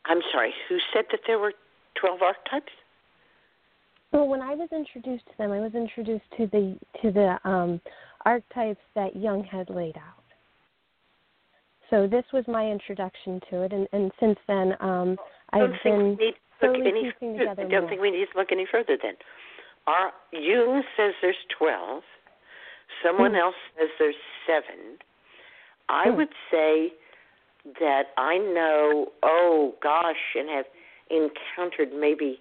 I'm 0.06 0.20
sorry. 0.32 0.52
Who 0.68 0.78
said 0.92 1.04
that 1.12 1.20
there 1.26 1.38
were 1.38 1.52
12 2.00 2.20
archetypes? 2.22 2.72
Well, 4.12 4.28
when 4.28 4.42
I 4.42 4.54
was 4.54 4.68
introduced 4.72 5.24
to 5.26 5.32
them, 5.38 5.52
I 5.52 5.60
was 5.60 5.74
introduced 5.74 6.24
to 6.36 6.46
the 6.48 6.78
to 7.00 7.10
the 7.10 7.38
um, 7.48 7.80
archetypes 8.24 8.80
that 8.94 9.16
Jung 9.16 9.42
had 9.44 9.70
laid 9.70 9.96
out. 9.96 10.22
So 11.88 12.06
this 12.06 12.24
was 12.32 12.44
my 12.46 12.70
introduction 12.70 13.40
to 13.50 13.62
it, 13.62 13.72
and, 13.72 13.86
and 13.92 14.10
since 14.20 14.38
then, 14.46 14.74
um, 14.80 15.18
I 15.50 15.60
I've 15.60 15.70
don't 15.70 15.72
think 15.82 15.84
been 15.84 16.16
we 16.18 16.26
need 16.26 16.34
to 16.60 16.66
look 16.66 16.76
slowly 16.76 16.88
any 16.88 17.12
piecing 17.12 17.38
together 17.38 17.62
I 17.62 17.68
don't 17.68 17.80
more. 17.82 17.90
think 17.90 18.00
we 18.02 18.10
need 18.10 18.26
to 18.32 18.38
look 18.38 18.52
any 18.52 18.66
further 18.70 18.96
then. 19.02 19.14
Our, 19.86 20.12
Jung 20.32 20.82
says 20.96 21.12
there's 21.20 21.36
12. 21.58 22.02
Someone 23.04 23.32
Hmm. 23.32 23.36
else 23.36 23.54
says 23.78 23.88
there's 23.98 24.14
seven. 24.46 24.98
I 25.88 26.08
Hmm. 26.08 26.16
would 26.16 26.32
say 26.50 26.92
that 27.80 28.12
I 28.16 28.38
know, 28.38 29.12
oh 29.22 29.74
gosh, 29.82 30.34
and 30.34 30.48
have 30.48 30.66
encountered 31.10 31.92
maybe 31.92 32.40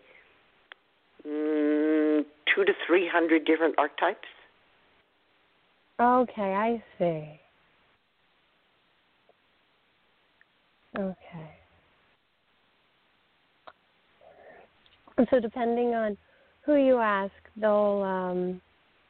mm, 1.27 2.26
two 2.53 2.65
to 2.65 2.73
three 2.88 3.07
hundred 3.07 3.45
different 3.45 3.76
archetypes. 3.77 4.27
Okay, 5.99 6.53
I 6.53 6.84
see. 6.98 7.39
Okay. 10.98 11.52
So, 15.30 15.39
depending 15.39 15.93
on 15.93 16.18
who 16.65 16.76
you 16.76 16.98
ask, 16.98 17.34
they'll 17.56 18.02
um, 18.03 18.61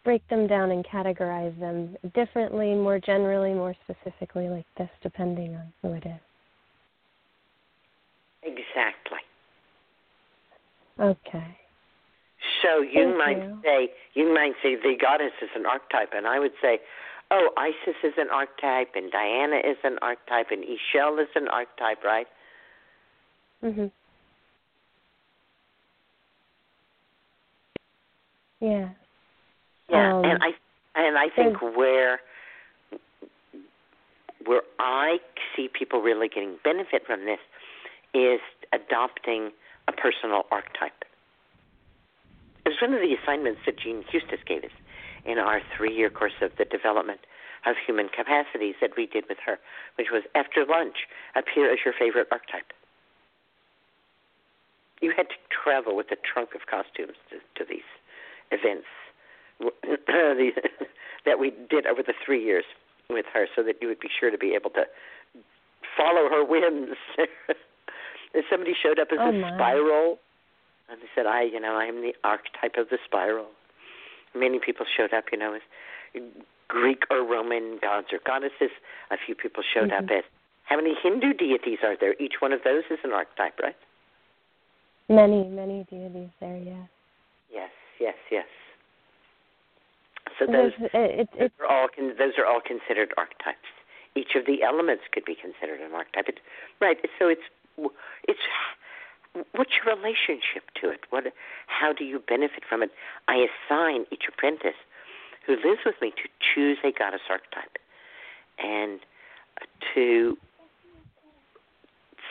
break 0.03 0.27
them 0.29 0.47
down 0.47 0.71
and 0.71 0.85
categorize 0.85 1.57
them 1.59 1.95
differently, 2.13 2.73
more 2.73 2.99
generally, 2.99 3.53
more 3.53 3.75
specifically, 3.83 4.49
like 4.49 4.65
this, 4.77 4.89
depending 5.01 5.55
on 5.55 5.71
who 5.81 5.93
it 5.93 6.05
is. 6.05 6.19
Exactly. 8.43 9.19
Okay. 10.99 11.57
So 12.61 12.81
you 12.81 13.05
Thank 13.05 13.17
might 13.17 13.37
you. 13.37 13.59
say 13.63 13.89
you 14.13 14.33
might 14.33 14.53
say 14.61 14.75
the 14.75 14.95
goddess 14.99 15.33
is 15.41 15.49
an 15.55 15.65
archetype, 15.65 16.13
and 16.13 16.27
I 16.27 16.39
would 16.39 16.53
say, 16.61 16.79
oh, 17.31 17.49
Isis 17.57 17.95
is 18.03 18.13
an 18.17 18.29
archetype, 18.31 18.89
and 18.95 19.11
Diana 19.11 19.57
is 19.57 19.77
an 19.83 19.97
archetype, 20.01 20.51
and 20.51 20.63
Ixchel 20.63 21.21
is 21.21 21.29
an 21.35 21.47
archetype, 21.47 22.03
right? 22.03 22.27
Mhm. 23.63 23.91
Yeah. 28.59 28.89
Yeah, 29.89 30.15
Um, 30.15 30.25
and 30.25 30.43
I 30.43 30.53
and 30.95 31.17
I 31.17 31.29
think 31.29 31.61
where 31.61 32.21
where 34.45 34.61
I 34.79 35.19
see 35.55 35.67
people 35.67 36.01
really 36.01 36.27
getting 36.27 36.57
benefit 36.63 37.05
from 37.05 37.25
this 37.25 37.39
is 38.13 38.39
adopting 38.73 39.51
a 39.87 39.91
personal 39.91 40.45
archetype. 40.51 41.05
It 42.71 42.79
was 42.79 42.87
one 42.87 42.95
of 42.95 43.03
the 43.03 43.11
assignments 43.19 43.59
that 43.65 43.75
Jean 43.77 44.01
Houston 44.15 44.39
gave 44.47 44.63
us 44.63 44.71
in 45.25 45.37
our 45.37 45.59
three-year 45.75 46.09
course 46.09 46.39
of 46.41 46.51
the 46.57 46.63
development 46.63 47.19
of 47.67 47.75
human 47.85 48.07
capacities 48.07 48.75
that 48.79 48.91
we 48.95 49.07
did 49.07 49.25
with 49.27 49.39
her, 49.45 49.59
which 49.97 50.07
was 50.09 50.23
after 50.35 50.63
lunch, 50.63 51.03
appear 51.35 51.67
as 51.69 51.79
your 51.83 51.93
favorite 51.99 52.29
archetype. 52.31 52.71
You 55.01 55.11
had 55.11 55.27
to 55.27 55.35
travel 55.51 55.97
with 55.97 56.07
a 56.13 56.15
trunk 56.15 56.55
of 56.55 56.61
costumes 56.71 57.19
to, 57.29 57.43
to 57.59 57.67
these 57.67 57.83
events 58.55 58.87
that 61.27 61.39
we 61.39 61.51
did 61.69 61.85
over 61.85 62.01
the 62.01 62.13
three 62.25 62.41
years 62.41 62.63
with 63.09 63.25
her 63.33 63.47
so 63.53 63.63
that 63.63 63.81
you 63.81 63.89
would 63.89 63.99
be 63.99 64.07
sure 64.17 64.31
to 64.31 64.37
be 64.37 64.55
able 64.55 64.69
to 64.71 64.85
follow 65.97 66.29
her 66.29 66.45
whims. 66.45 66.95
and 68.33 68.43
somebody 68.49 68.71
showed 68.81 68.97
up 68.97 69.09
as 69.11 69.19
Oh, 69.19 69.27
a 69.27 69.33
my. 69.33 69.57
spiral 69.57 70.19
and 70.91 71.01
they 71.01 71.07
said, 71.15 71.25
I 71.25 71.43
you 71.43 71.59
know, 71.59 71.75
I 71.75 71.85
am 71.85 72.01
the 72.01 72.13
archetype 72.23 72.75
of 72.77 72.89
the 72.89 72.97
spiral. 73.05 73.47
Many 74.35 74.59
people 74.59 74.85
showed 74.85 75.13
up, 75.13 75.25
you 75.31 75.37
know, 75.37 75.55
as 75.55 76.21
Greek 76.67 77.03
or 77.09 77.23
Roman 77.23 77.79
gods 77.81 78.07
or 78.11 78.19
goddesses. 78.25 78.71
A 79.11 79.17
few 79.17 79.35
people 79.35 79.63
showed 79.63 79.91
up 79.91 80.05
Mhm. 80.05 80.19
as 80.19 80.23
how 80.65 80.77
many 80.77 80.95
Hindu 80.95 81.33
deities 81.33 81.79
are 81.83 81.95
there? 81.97 82.15
Each 82.19 82.39
one 82.39 82.53
of 82.53 82.63
those 82.63 82.83
is 82.89 82.99
an 83.03 83.11
archetype, 83.11 83.59
right? 83.59 83.75
Many, 85.09 85.43
many 85.43 85.83
deities 85.89 86.29
there, 86.39 86.57
yes. 86.57 86.87
Yes, 87.49 87.71
yes, 87.99 88.15
yes. 88.29 88.47
So 90.39 90.45
those, 90.45 90.71
it, 90.79 90.93
it, 90.93 91.29
those 91.37 91.49
are 91.59 91.67
all 91.67 91.87
those 92.17 92.37
are 92.37 92.45
all 92.45 92.61
considered 92.61 93.13
archetypes. 93.17 93.67
Each 94.15 94.35
of 94.35 94.45
the 94.45 94.63
elements 94.63 95.03
could 95.11 95.25
be 95.25 95.35
considered 95.35 95.81
an 95.81 95.93
archetype. 95.93 96.29
It's, 96.29 96.39
right. 96.79 96.97
So 97.19 97.27
it's 97.27 97.41
it's 98.27 98.39
what's 99.53 99.71
your 99.83 99.95
relationship 99.95 100.69
to 100.81 100.89
it? 100.89 101.01
What 101.09 101.25
how 101.67 101.93
do 101.93 102.03
you 102.03 102.19
benefit 102.19 102.63
from 102.67 102.83
it? 102.83 102.91
I 103.27 103.47
assign 103.47 104.05
each 104.11 104.23
apprentice 104.27 104.77
who 105.45 105.53
lives 105.53 105.81
with 105.85 105.95
me 106.01 106.11
to 106.11 106.29
choose 106.53 106.77
a 106.83 106.91
goddess 106.91 107.21
archetype 107.29 107.77
and 108.59 108.99
uh, 109.61 109.65
to 109.95 110.37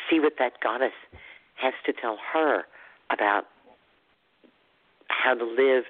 see 0.09 0.21
what 0.21 0.35
that 0.39 0.61
goddess 0.63 0.93
has 1.57 1.75
to 1.87 1.93
tell 1.93 2.19
her 2.33 2.65
about 3.11 3.45
how 5.09 5.35
to 5.35 5.45
live, 5.45 5.85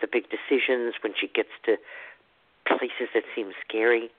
the 0.00 0.08
big 0.10 0.24
decisions 0.30 0.94
when 1.02 1.12
she 1.18 1.28
gets 1.28 1.50
to 1.64 1.76
places 2.66 3.08
that 3.14 3.22
seem 3.36 3.52
scary, 3.66 4.10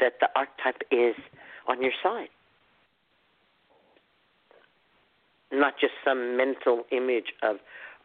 that 0.00 0.14
the 0.20 0.28
archetype 0.34 0.82
is 0.90 1.14
on 1.68 1.82
your 1.82 1.92
side. 2.02 2.28
Not 5.54 5.74
just 5.80 5.92
some 6.04 6.36
mental 6.36 6.84
image 6.90 7.32
of 7.42 7.56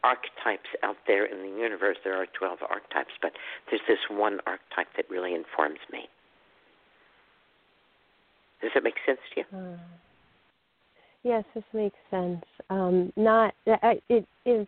archetypes 0.02 0.68
out 0.82 0.96
there 1.06 1.26
in 1.26 1.38
the 1.42 1.60
universe. 1.60 1.96
There 2.04 2.16
are 2.16 2.26
12 2.38 2.58
archetypes, 2.62 3.12
but 3.20 3.32
there's 3.68 3.82
this 3.88 3.98
one 4.10 4.38
archetype 4.46 4.88
that 4.96 5.10
really 5.10 5.34
informs 5.34 5.78
me. 5.92 6.08
Does 8.62 8.70
that 8.74 8.82
make 8.82 8.94
sense 9.06 9.18
to 9.34 9.40
you? 9.40 9.58
Uh, 9.58 9.78
yes, 11.22 11.44
this 11.54 11.64
makes 11.72 11.96
sense. 12.10 12.44
Um, 12.68 13.12
not 13.16 13.54
I- 13.66 14.00
it 14.08 14.26
is. 14.44 14.66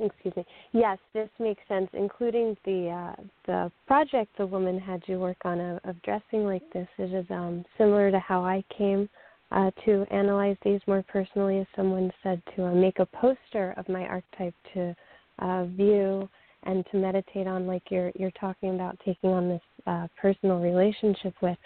Excuse 0.00 0.36
me. 0.36 0.44
Yes, 0.72 0.98
this 1.12 1.28
makes 1.38 1.62
sense, 1.68 1.88
including 1.92 2.56
the 2.64 2.88
uh, 2.90 3.22
the 3.46 3.72
project 3.86 4.36
the 4.38 4.46
woman 4.46 4.78
had 4.78 5.02
you 5.06 5.20
work 5.20 5.36
on 5.44 5.60
of, 5.60 5.80
of 5.84 6.02
dressing 6.02 6.44
like 6.44 6.62
this. 6.72 6.88
It 6.98 7.12
is 7.12 7.26
um, 7.30 7.64
similar 7.78 8.10
to 8.10 8.18
how 8.18 8.44
I 8.44 8.64
came 8.76 9.08
uh, 9.54 9.70
to 9.84 10.04
analyze 10.10 10.56
these 10.64 10.80
more 10.86 11.04
personally, 11.06 11.58
as 11.60 11.66
someone 11.76 12.10
said, 12.22 12.42
to 12.56 12.64
uh, 12.64 12.74
make 12.74 12.98
a 12.98 13.06
poster 13.06 13.72
of 13.76 13.88
my 13.88 14.02
archetype 14.02 14.54
to 14.74 14.94
uh, 15.38 15.64
view 15.66 16.28
and 16.64 16.84
to 16.90 16.96
meditate 16.96 17.46
on, 17.46 17.66
like 17.66 17.82
you're 17.90 18.10
you're 18.16 18.32
talking 18.32 18.74
about 18.74 18.98
taking 19.04 19.30
on 19.30 19.48
this 19.48 19.62
uh, 19.86 20.08
personal 20.20 20.58
relationship 20.58 21.34
with. 21.40 21.56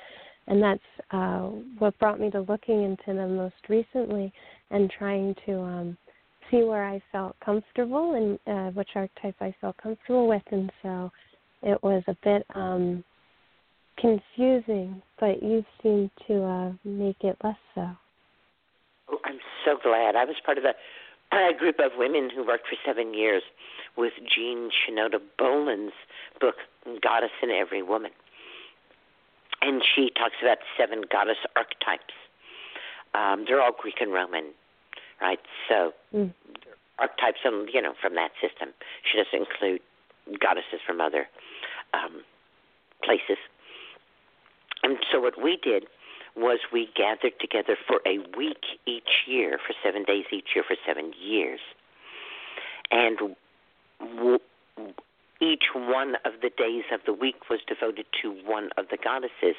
And 0.48 0.62
that's 0.62 0.80
uh, 1.12 1.48
what 1.78 1.98
brought 1.98 2.20
me 2.20 2.30
to 2.30 2.40
looking 2.42 2.82
into 2.84 3.18
them 3.18 3.36
most 3.36 3.54
recently 3.68 4.32
and 4.70 4.90
trying 4.90 5.34
to 5.46 5.60
um, 5.60 5.98
see 6.50 6.64
where 6.64 6.84
I 6.84 7.02
felt 7.12 7.36
comfortable 7.44 8.14
and 8.14 8.38
uh, 8.46 8.70
which 8.72 8.88
archetype 8.94 9.36
I 9.40 9.54
felt 9.60 9.76
comfortable 9.76 10.28
with. 10.28 10.42
And 10.50 10.70
so 10.82 11.10
it 11.62 11.82
was 11.82 12.02
a 12.06 12.16
bit 12.24 12.46
um, 12.54 13.04
confusing, 14.00 15.02
but 15.20 15.42
you 15.42 15.64
seem 15.82 16.10
to 16.26 16.44
uh, 16.44 16.72
make 16.84 17.16
it 17.22 17.36
less 17.42 17.56
so. 17.74 17.88
Oh, 19.10 19.18
I'm 19.24 19.38
so 19.64 19.78
glad. 19.82 20.16
I 20.16 20.24
was 20.24 20.36
part 20.44 20.58
of 20.58 20.64
a, 20.64 20.74
a 21.36 21.52
group 21.58 21.76
of 21.78 21.92
women 21.96 22.30
who 22.34 22.46
worked 22.46 22.68
for 22.68 22.76
seven 22.84 23.14
years 23.14 23.42
with 23.96 24.12
Jean 24.34 24.70
Shinoda 24.70 25.18
Bolen's 25.38 25.92
book, 26.40 26.56
Goddess 27.02 27.30
in 27.42 27.50
Every 27.50 27.82
Woman. 27.82 28.12
And 29.60 29.82
she 29.82 30.10
talks 30.10 30.36
about 30.40 30.58
seven 30.78 31.02
goddess 31.10 31.38
archetypes. 31.56 32.14
Um, 33.14 33.44
they're 33.46 33.60
all 33.60 33.72
Greek 33.76 33.96
and 34.00 34.12
Roman, 34.12 34.52
right? 35.20 35.40
So 35.68 35.92
mm. 36.14 36.32
archetypes, 36.98 37.40
and 37.44 37.68
you 37.72 37.82
know, 37.82 37.94
from 38.00 38.14
that 38.14 38.30
system. 38.40 38.68
She 39.02 39.18
doesn't 39.18 39.48
include 39.48 39.80
goddesses 40.38 40.80
from 40.86 41.00
other 41.00 41.26
um, 41.92 42.22
places. 43.02 43.38
And 44.88 44.96
so 45.12 45.20
what 45.20 45.40
we 45.40 45.58
did 45.62 45.84
was 46.34 46.60
we 46.72 46.88
gathered 46.96 47.38
together 47.38 47.76
for 47.86 48.00
a 48.06 48.20
week 48.38 48.64
each 48.86 49.26
year, 49.26 49.58
for 49.58 49.74
seven 49.84 50.02
days 50.02 50.24
each 50.32 50.54
year, 50.54 50.64
for 50.66 50.76
seven 50.86 51.12
years, 51.20 51.60
and 52.90 53.36
w- 54.00 54.38
each 55.42 55.64
one 55.74 56.16
of 56.24 56.40
the 56.40 56.50
days 56.56 56.84
of 56.90 57.00
the 57.04 57.12
week 57.12 57.50
was 57.50 57.60
devoted 57.66 58.06
to 58.22 58.30
one 58.46 58.70
of 58.78 58.86
the 58.90 58.96
goddesses, 58.96 59.56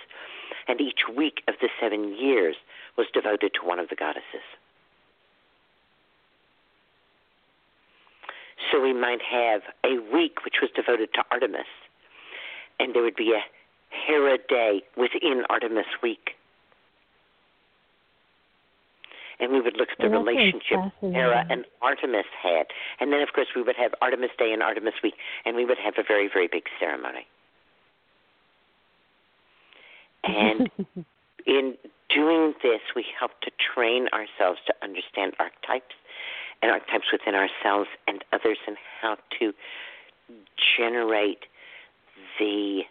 and 0.68 0.82
each 0.82 1.02
week 1.16 1.44
of 1.48 1.54
the 1.62 1.70
seven 1.80 2.18
years 2.18 2.56
was 2.98 3.06
devoted 3.14 3.54
to 3.54 3.68
one 3.68 3.78
of 3.78 3.90
the 3.90 3.96
goddesses. 3.96 4.42
So 8.72 8.82
we 8.82 8.94
might 8.94 9.22
have 9.22 9.62
a 9.84 10.00
week 10.12 10.44
which 10.44 10.56
was 10.60 10.72
devoted 10.76 11.14
to 11.14 11.24
Artemis, 11.30 11.70
and 12.80 12.96
there 12.96 13.04
would 13.04 13.16
be 13.16 13.34
a 13.34 13.44
Hera 13.90 14.38
day 14.50 14.84
within 14.98 15.44
Artemis 15.50 15.86
week. 16.02 16.32
And 19.40 19.54
we 19.54 19.62
would 19.62 19.78
look 19.78 19.90
at 19.92 19.98
the 20.00 20.10
Well, 20.10 20.24
relationship 20.24 20.80
Hera 21.00 21.46
and 21.50 21.66
Artemis 21.82 22.26
had. 22.44 22.68
And 23.00 23.14
then, 23.14 23.22
of 23.22 23.30
course, 23.34 23.48
we 23.56 23.62
would 23.62 23.78
have 23.78 23.94
Artemis 24.02 24.32
Day 24.38 24.52
and 24.52 24.62
Artemis 24.62 24.96
Week, 25.02 25.14
and 25.46 25.56
we 25.56 25.64
would 25.64 25.78
have 25.78 25.94
a 25.98 26.04
very, 26.06 26.28
very 26.32 26.48
big 26.48 26.64
ceremony. 26.78 27.26
And 30.26 30.70
in 31.46 31.76
doing 32.14 32.54
this, 32.62 32.82
we 32.96 33.06
help 33.18 33.32
to 33.42 33.52
train 33.74 34.08
ourselves 34.10 34.60
to 34.68 34.74
understand 34.84 35.34
archetypes 35.40 35.96
and 36.62 36.72
archetypes 36.72 37.06
within 37.12 37.36
ourselves 37.36 37.90
and 38.08 38.24
others, 38.34 38.58
and 38.68 38.76
how 39.02 39.18
to 39.40 39.54
generate 40.78 41.46
the 42.38 42.82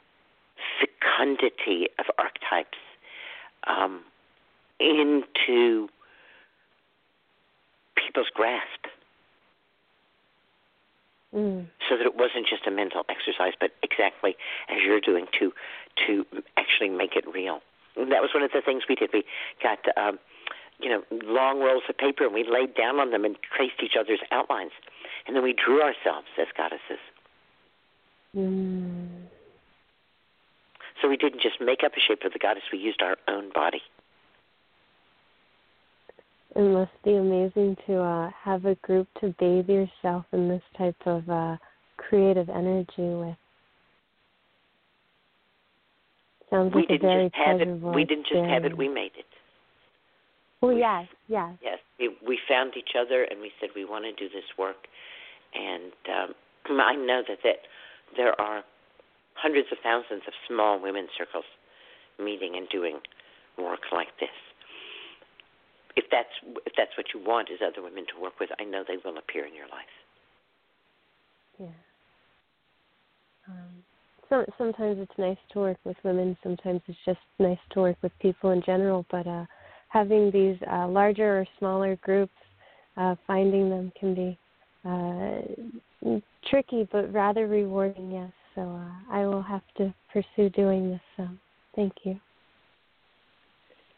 fecundity 0.78 1.88
of 1.98 2.06
archetypes 2.18 2.78
um, 3.66 4.00
into 4.80 5.88
people's 7.96 8.30
grasp 8.32 8.86
Mm. 11.34 11.66
so 11.86 11.98
that 11.98 12.06
it 12.06 12.16
wasn't 12.16 12.46
just 12.48 12.66
a 12.66 12.70
mental 12.70 13.04
exercise, 13.10 13.52
but 13.60 13.72
exactly 13.82 14.34
as 14.70 14.78
you're 14.82 15.00
doing 15.00 15.26
to 15.38 15.52
to 16.06 16.24
actually 16.56 16.88
make 16.88 17.16
it 17.16 17.24
real. 17.28 17.60
And 17.96 18.10
that 18.12 18.22
was 18.22 18.30
one 18.32 18.42
of 18.42 18.50
the 18.52 18.62
things 18.62 18.84
we 18.88 18.94
did. 18.94 19.10
We 19.12 19.24
got 19.62 19.78
um, 19.98 20.18
you 20.80 20.88
know 20.88 21.02
long 21.10 21.60
rolls 21.60 21.82
of 21.86 21.98
paper 21.98 22.24
and 22.24 22.32
we 22.32 22.44
laid 22.50 22.74
down 22.74 22.98
on 22.98 23.10
them 23.10 23.26
and 23.26 23.36
traced 23.42 23.82
each 23.82 23.92
other's 23.94 24.20
outlines, 24.30 24.72
and 25.26 25.36
then 25.36 25.42
we 25.42 25.52
drew 25.52 25.82
ourselves 25.82 26.28
as 26.40 26.46
goddesses. 26.56 27.02
Mm. 28.34 29.17
So 31.08 31.10
we 31.10 31.16
didn't 31.16 31.40
just 31.40 31.58
make 31.60 31.80
up 31.84 31.92
a 31.92 32.00
shape 32.06 32.20
of 32.26 32.34
the 32.34 32.38
goddess; 32.38 32.64
we 32.70 32.78
used 32.78 33.00
our 33.00 33.16
own 33.28 33.50
body. 33.54 33.80
It 36.54 36.60
must 36.60 36.90
be 37.02 37.14
amazing 37.14 37.76
to 37.86 38.02
uh, 38.02 38.30
have 38.42 38.66
a 38.66 38.74
group 38.76 39.08
to 39.20 39.34
bathe 39.40 39.70
yourself 39.70 40.26
in 40.32 40.48
this 40.48 40.62
type 40.76 40.96
of 41.06 41.28
uh, 41.30 41.56
creative 41.96 42.50
energy 42.50 42.90
with. 42.98 43.36
Sounds 46.50 46.74
we 46.74 46.82
like 46.82 46.90
a 46.90 46.92
didn't 46.92 47.08
very 47.08 47.28
just 47.30 47.36
have 47.36 47.60
it. 47.60 47.68
We 47.68 48.04
didn't 48.04 48.26
just 48.26 48.44
have 48.46 48.64
it. 48.64 48.76
We 48.76 48.88
made 48.88 49.12
it. 49.16 49.24
Well, 50.60 50.76
yes, 50.76 51.06
yes. 51.28 51.54
Yes, 51.62 51.78
we, 51.98 52.10
we 52.26 52.38
found 52.48 52.74
each 52.76 52.96
other 53.00 53.22
and 53.22 53.40
we 53.40 53.50
said 53.60 53.70
we 53.74 53.86
want 53.86 54.04
to 54.04 54.12
do 54.12 54.28
this 54.28 54.44
work, 54.58 54.88
and 55.54 55.92
um, 56.68 56.80
I 56.80 56.96
know 56.96 57.22
that 57.26 57.38
that 57.44 57.60
there 58.16 58.38
are 58.38 58.62
hundreds 59.40 59.68
of 59.70 59.78
thousands 59.82 60.22
of 60.26 60.34
small 60.48 60.80
women's 60.80 61.10
circles 61.16 61.44
meeting 62.18 62.56
and 62.56 62.68
doing 62.68 62.98
work 63.56 63.80
like 63.92 64.08
this. 64.20 64.34
If 65.96 66.04
that's 66.10 66.28
if 66.66 66.72
that's 66.76 66.90
what 66.96 67.06
you 67.14 67.20
want 67.24 67.48
is 67.50 67.58
other 67.64 67.82
women 67.82 68.04
to 68.14 68.20
work 68.22 68.38
with, 68.40 68.50
I 68.60 68.64
know 68.64 68.84
they 68.86 68.98
will 69.04 69.18
appear 69.18 69.46
in 69.46 69.54
your 69.54 69.66
life. 69.66 69.94
Yeah. 71.58 71.66
Um, 73.48 73.82
so 74.28 74.44
sometimes 74.58 74.98
it's 75.00 75.18
nice 75.18 75.38
to 75.52 75.58
work 75.60 75.78
with 75.84 75.96
women. 76.04 76.36
Sometimes 76.42 76.82
it's 76.86 76.98
just 77.04 77.18
nice 77.38 77.58
to 77.70 77.80
work 77.80 77.96
with 78.02 78.12
people 78.20 78.50
in 78.50 78.62
general. 78.64 79.06
But 79.10 79.26
uh, 79.26 79.46
having 79.88 80.30
these 80.30 80.56
uh, 80.70 80.86
larger 80.86 81.40
or 81.40 81.46
smaller 81.58 81.96
groups, 81.96 82.32
uh, 82.96 83.16
finding 83.26 83.70
them 83.70 83.92
can 83.98 84.14
be 84.14 84.38
uh, 84.84 86.18
tricky, 86.48 86.88
but 86.92 87.12
rather 87.12 87.46
rewarding. 87.46 88.12
Yes. 88.12 88.30
So 88.58 88.64
uh, 88.64 89.14
I 89.14 89.24
will 89.24 89.42
have 89.42 89.62
to 89.76 89.94
pursue 90.12 90.50
doing 90.50 90.90
this. 90.90 91.00
So 91.16 91.28
thank 91.76 91.92
you. 92.02 92.18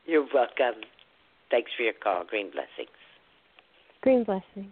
You're 0.04 0.26
welcome. 0.34 0.82
Thanks 1.50 1.70
for 1.74 1.84
your 1.84 1.94
call. 1.94 2.24
Green 2.28 2.50
blessings. 2.50 2.94
Green 4.02 4.22
blessing. 4.22 4.70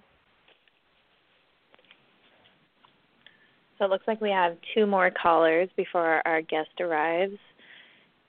So 3.79 3.87
it 3.87 3.91
looks 3.91 4.07
like 4.07 4.21
we 4.21 4.29
have 4.29 4.59
two 4.75 4.85
more 4.85 5.11
callers 5.11 5.71
before 5.75 6.21
our 6.27 6.43
guest 6.43 6.69
arrives. 6.81 7.39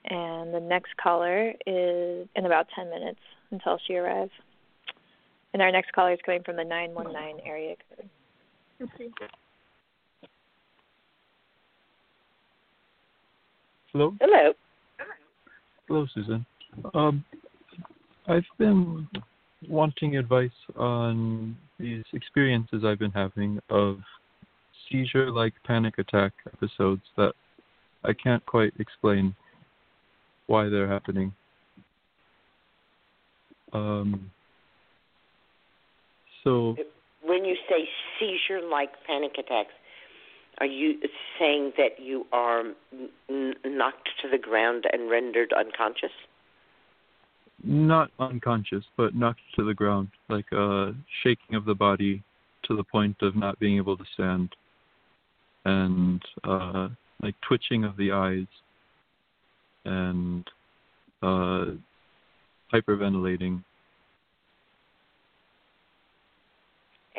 And 0.06 0.54
the 0.54 0.60
next 0.60 0.96
caller 0.96 1.50
is 1.66 2.26
in 2.36 2.46
about 2.46 2.68
10 2.74 2.88
minutes 2.88 3.20
until 3.50 3.78
she 3.86 3.96
arrives. 3.96 4.30
And 5.52 5.60
our 5.60 5.70
next 5.70 5.92
caller 5.92 6.14
is 6.14 6.20
coming 6.24 6.42
from 6.42 6.56
the 6.56 6.64
919 6.64 7.46
area 7.46 7.74
code. 7.90 8.08
Okay. 8.80 9.10
Hello. 13.92 14.14
Hello. 14.20 14.52
Hello, 15.88 16.06
Susun. 16.16 16.46
Um, 16.94 17.24
I've 18.28 18.44
been 18.56 19.08
wanting 19.68 20.16
advice 20.16 20.50
on 20.76 21.56
these 21.80 22.04
experiences 22.12 22.84
I've 22.84 23.00
been 23.00 23.10
having 23.10 23.58
of 23.68 23.98
seizure 24.88 25.32
like 25.32 25.54
panic 25.66 25.98
attack 25.98 26.32
episodes 26.52 27.02
that 27.16 27.32
I 28.04 28.12
can't 28.12 28.44
quite 28.46 28.72
explain 28.78 29.34
why 30.46 30.68
they're 30.68 30.88
happening. 30.88 31.32
Um, 33.72 34.30
so. 36.44 36.76
When 37.24 37.44
you 37.44 37.56
say 37.68 37.88
seizure 38.20 38.60
like 38.68 38.90
panic 39.04 39.32
attacks, 39.32 39.72
are 40.60 40.66
you 40.66 41.00
saying 41.38 41.72
that 41.78 41.98
you 41.98 42.26
are 42.32 42.64
n- 43.30 43.54
knocked 43.64 44.10
to 44.22 44.28
the 44.30 44.38
ground 44.38 44.84
and 44.92 45.10
rendered 45.10 45.52
unconscious? 45.52 46.10
Not 47.64 48.10
unconscious, 48.18 48.84
but 48.96 49.14
knocked 49.14 49.40
to 49.56 49.64
the 49.64 49.74
ground, 49.74 50.08
like 50.28 50.52
a 50.52 50.94
shaking 51.22 51.56
of 51.56 51.64
the 51.64 51.74
body 51.74 52.22
to 52.64 52.76
the 52.76 52.84
point 52.84 53.16
of 53.22 53.34
not 53.34 53.58
being 53.58 53.78
able 53.78 53.96
to 53.96 54.04
stand, 54.14 54.54
and 55.64 56.22
uh, 56.44 56.88
like 57.22 57.34
twitching 57.46 57.84
of 57.84 57.96
the 57.96 58.12
eyes, 58.12 58.46
and 59.86 60.46
uh, 61.22 61.66
hyperventilating. 62.72 63.62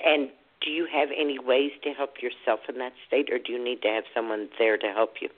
And 0.04 0.30
do 0.64 0.72
you 0.72 0.88
have 0.92 1.10
any 1.16 1.40
ways 1.40 1.72
to 1.84 1.92
help 1.92 2.22
yourself 2.22 2.60
in 2.70 2.78
that 2.80 2.94
state, 3.08 3.30
or 3.32 3.40
do 3.40 3.52
you 3.52 3.64
need 3.64 3.82
to 3.82 3.88
have 3.88 4.04
someone 4.14 4.50
there 4.60 4.78
to 4.78 4.88
help 4.88 5.14
you? 5.22 5.30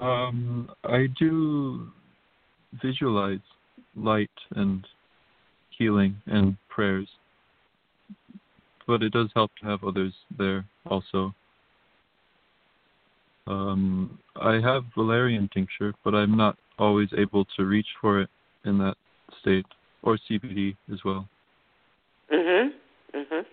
Um, 0.00 0.70
I 0.84 1.06
do 1.18 1.90
visualize 2.82 3.40
light 3.96 4.30
and 4.54 4.86
healing 5.70 6.16
and 6.26 6.56
prayers, 6.68 7.08
but 8.86 9.02
it 9.02 9.12
does 9.12 9.28
help 9.34 9.50
to 9.60 9.66
have 9.66 9.84
others 9.84 10.12
there 10.38 10.64
also. 10.86 11.34
Um, 13.46 14.18
I 14.36 14.60
have 14.60 14.84
valerian 14.96 15.48
tincture, 15.52 15.92
but 16.04 16.14
I'm 16.14 16.36
not 16.36 16.56
always 16.78 17.08
able 17.16 17.44
to 17.56 17.64
reach 17.64 17.88
for 18.00 18.20
it 18.20 18.30
in 18.64 18.78
that 18.78 18.96
state, 19.40 19.66
or 20.02 20.18
CBD 20.28 20.76
as 20.92 21.02
well. 21.04 21.28
Mhm. 22.30 22.72
Mhm. 23.14 23.46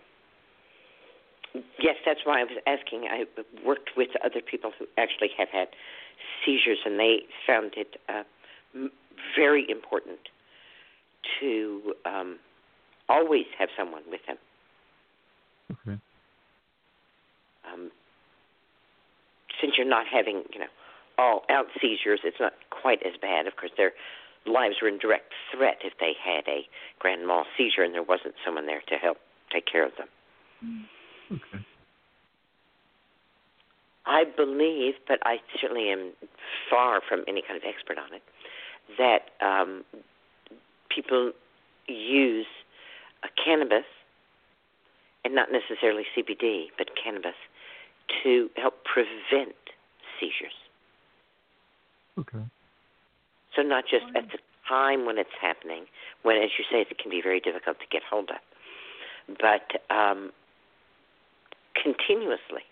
Yes, 1.80 1.96
that's 2.06 2.20
why 2.24 2.42
I 2.42 2.44
was 2.44 2.58
asking. 2.68 3.08
I 3.08 3.26
worked 3.66 3.92
with 3.96 4.10
other 4.24 4.42
people 4.42 4.72
who 4.78 4.86
actually 4.98 5.30
have 5.38 5.50
had 5.50 5.70
seizures, 6.46 6.80
and 6.86 7.00
they 7.00 7.26
found 7.46 7.74
it 7.76 8.00
uh, 8.10 8.24
very 9.36 9.70
important 9.70 10.20
to 11.40 11.96
um, 12.06 12.40
always 13.10 13.46
have 13.58 13.70
someone 13.78 14.04
with 14.10 14.22
them. 14.28 14.38
Okay. 15.72 15.98
Um, 17.72 17.92
since 19.60 19.74
you're 19.78 19.88
not 19.88 20.06
having, 20.08 20.44
you 20.54 20.60
know, 20.60 20.72
all 21.18 21.44
out 21.50 21.68
seizures, 21.82 22.20
it's 22.24 22.40
not 22.40 22.54
quite 22.70 23.02
as 23.04 23.14
bad. 23.20 23.48
Of 23.48 23.56
course, 23.56 23.72
their 23.76 23.94
lives 24.46 24.76
were 24.82 24.88
in 24.88 24.98
direct 24.98 25.34
threat 25.52 25.80
if 25.84 25.94
they 26.00 26.14
had 26.24 26.48
a 26.48 26.68
grand 27.00 27.26
mal 27.28 27.46
seizure 27.58 27.84
and 27.84 27.94
there 27.94 28.04
wasn't 28.04 28.36
someone 28.46 28.66
there 28.66 28.82
to 28.88 28.96
help 28.96 29.18
take 29.52 29.65
care 29.65 29.86
of 29.86 29.91
them. 29.98 30.88
Okay. 31.32 31.64
I 34.06 34.24
believe, 34.24 34.94
but 35.07 35.19
I 35.24 35.38
certainly 35.60 35.90
am 35.90 36.14
far 36.69 37.02
from 37.07 37.24
any 37.28 37.41
kind 37.41 37.57
of 37.57 37.64
expert 37.68 37.98
on 37.98 38.14
it, 38.14 38.24
that 38.98 39.45
um, 39.45 39.84
people 40.94 41.34
use 41.88 42.48
a 43.24 43.28
cannabis, 43.44 43.86
and 45.26 45.36
not 45.36 45.49
necessarily 45.52 46.03
CBD, 46.15 46.68
but 46.78 46.88
cannabis, 47.02 47.36
to 48.24 48.49
help 48.56 48.76
prevent 48.86 49.56
seizures. 50.19 50.56
Okay. 52.18 52.45
So 53.56 53.61
not 53.61 53.84
just 53.90 54.06
at 54.15 54.32
the 54.32 54.38
time 54.69 55.06
when 55.06 55.18
it's 55.18 55.36
happening, 55.41 55.86
when, 56.24 56.38
as 56.38 56.52
you 56.57 56.65
say, 56.72 56.82
it 56.82 56.98
can 56.98 57.11
be 57.11 57.22
very 57.22 57.40
difficult 57.40 57.80
to 57.80 57.86
get 57.91 58.03
hold 58.10 58.30
of, 58.30 58.38
but 59.28 59.94
um, 59.94 60.32
continuously. 61.82 62.64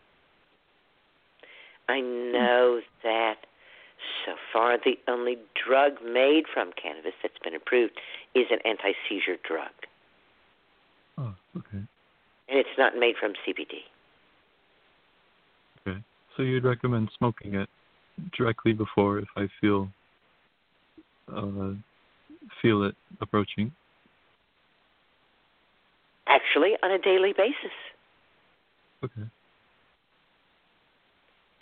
I 1.88 2.02
know 2.02 2.82
that 3.04 3.36
so 4.26 4.34
far 4.52 4.78
the 4.78 4.98
only 5.08 5.38
drug 5.66 5.94
made 6.04 6.46
from 6.52 6.72
cannabis 6.82 7.14
that's 7.22 7.38
been 7.44 7.56
approved 7.56 7.94
is 8.34 8.46
an 8.50 8.60
anti-seizure 8.66 9.38
drug. 9.48 9.72
Oh, 11.18 11.36
okay. 11.58 11.84
And 12.48 12.60
it's 12.60 12.78
not 12.78 12.98
made 12.98 13.16
from 13.20 13.34
CBD. 13.48 13.86
Okay. 15.88 16.00
So 16.36 16.44
you'd 16.44 16.64
recommend 16.64 17.10
smoking 17.18 17.56
it 17.56 17.70
directly 18.38 18.74
before 18.74 19.20
if 19.20 19.28
I 19.36 19.48
feel 19.62 19.90
uh, 21.34 21.74
feel 22.62 22.84
it 22.84 22.96
approaching? 23.22 23.72
Actually, 26.28 26.74
on 26.82 26.92
a 26.92 26.98
daily 26.98 27.34
basis. 27.34 27.76
Okay. 29.04 29.28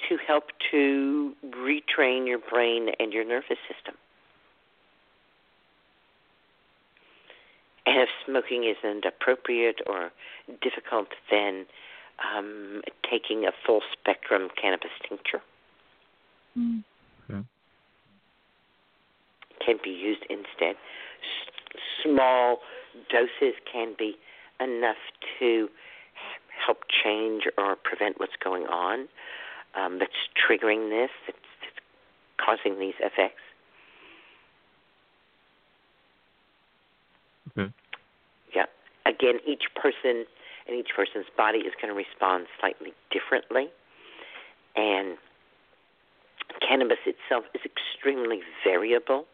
To 0.09 0.17
help 0.25 0.45
to 0.71 1.33
retrain 1.49 2.27
your 2.27 2.39
brain 2.39 2.89
and 2.99 3.13
your 3.13 3.25
nervous 3.25 3.57
system. 3.67 3.95
And 7.85 7.99
if 7.99 8.09
smoking 8.25 8.63
isn't 8.63 9.05
appropriate 9.05 9.81
or 9.85 10.11
difficult, 10.61 11.07
then 11.29 11.65
um, 12.35 12.81
taking 13.09 13.45
a 13.45 13.51
full 13.65 13.81
spectrum 13.91 14.49
cannabis 14.59 14.91
tincture 15.07 15.41
mm. 16.57 16.83
okay. 17.29 17.43
can 19.65 19.77
be 19.83 19.89
used 19.89 20.23
instead. 20.29 20.75
S- 20.75 21.79
small 22.03 22.59
doses 23.09 23.55
can 23.71 23.95
be 23.97 24.15
enough 24.59 24.97
to 25.39 25.69
help 26.65 26.83
change 27.03 27.43
or 27.57 27.75
prevent 27.75 28.19
what's 28.19 28.35
going 28.43 28.63
on 28.67 29.07
um, 29.75 29.99
that's 29.99 30.11
triggering 30.37 30.89
this, 30.89 31.09
that's, 31.25 31.37
that's 31.61 31.79
causing 32.37 32.79
these 32.79 32.93
effects. 32.99 33.41
Okay. 37.57 37.71
Yeah. 38.55 38.65
Again, 39.05 39.39
each 39.45 39.63
person 39.75 40.25
and 40.67 40.77
each 40.77 40.89
person's 40.95 41.25
body 41.35 41.59
is 41.59 41.73
going 41.81 41.93
to 41.93 41.97
respond 41.97 42.47
slightly 42.59 42.93
differently. 43.11 43.67
And 44.75 45.17
cannabis 46.67 46.99
itself 47.05 47.45
is 47.53 47.61
extremely 47.65 48.41
variable, 48.63 49.25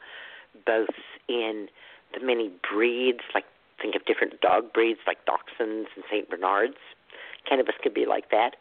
both 0.66 0.90
in 1.28 1.68
the 2.14 2.26
many 2.26 2.52
breeds, 2.72 3.20
like 3.34 3.46
think 3.82 3.96
of 3.96 4.06
different 4.06 4.42
dog 4.42 4.74
breeds 4.74 5.00
like 5.08 5.18
Dachshunds 5.26 5.88
and 5.96 6.04
St. 6.12 6.30
Bernards. 6.30 6.78
Cannabis 7.48 7.76
could 7.82 7.94
be 7.94 8.06
like 8.06 8.30
that. 8.32 8.56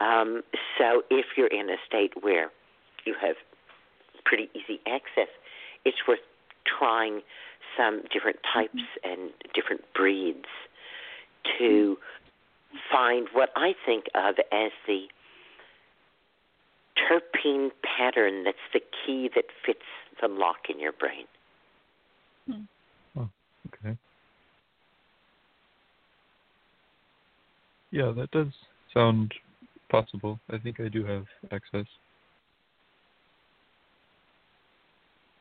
Um, 0.00 0.42
so 0.78 1.02
if 1.10 1.26
you're 1.36 1.46
in 1.46 1.70
a 1.70 1.76
state 1.86 2.12
where 2.20 2.50
you 3.04 3.14
have 3.20 3.36
pretty 4.24 4.48
easy 4.54 4.80
access, 4.86 5.28
it's 5.84 5.98
worth 6.06 6.20
trying 6.66 7.22
some 7.76 8.02
different 8.12 8.38
types 8.52 8.74
mm-hmm. 8.74 9.10
and 9.10 9.30
different 9.54 9.82
breeds 9.94 10.46
to 11.58 11.96
mm-hmm. 11.96 12.76
find 12.92 13.28
what 13.32 13.50
I 13.56 13.74
think 13.84 14.04
of 14.14 14.36
as 14.52 14.72
the 14.86 15.06
terpene 16.96 17.70
pattern 17.82 18.44
that's 18.44 18.56
the 18.72 18.80
key 18.80 19.30
that 19.34 19.44
fits 19.64 19.80
the 20.20 20.28
lock 20.28 20.68
in 20.68 20.80
your 20.80 20.92
brain. 20.92 21.26
Oh, 23.18 23.28
okay. 23.68 23.96
Yeah, 27.96 28.12
that 28.14 28.30
does 28.30 28.52
sound 28.92 29.32
possible. 29.88 30.38
I 30.50 30.58
think 30.58 30.80
I 30.80 30.88
do 30.88 31.02
have 31.06 31.24
access. 31.50 31.86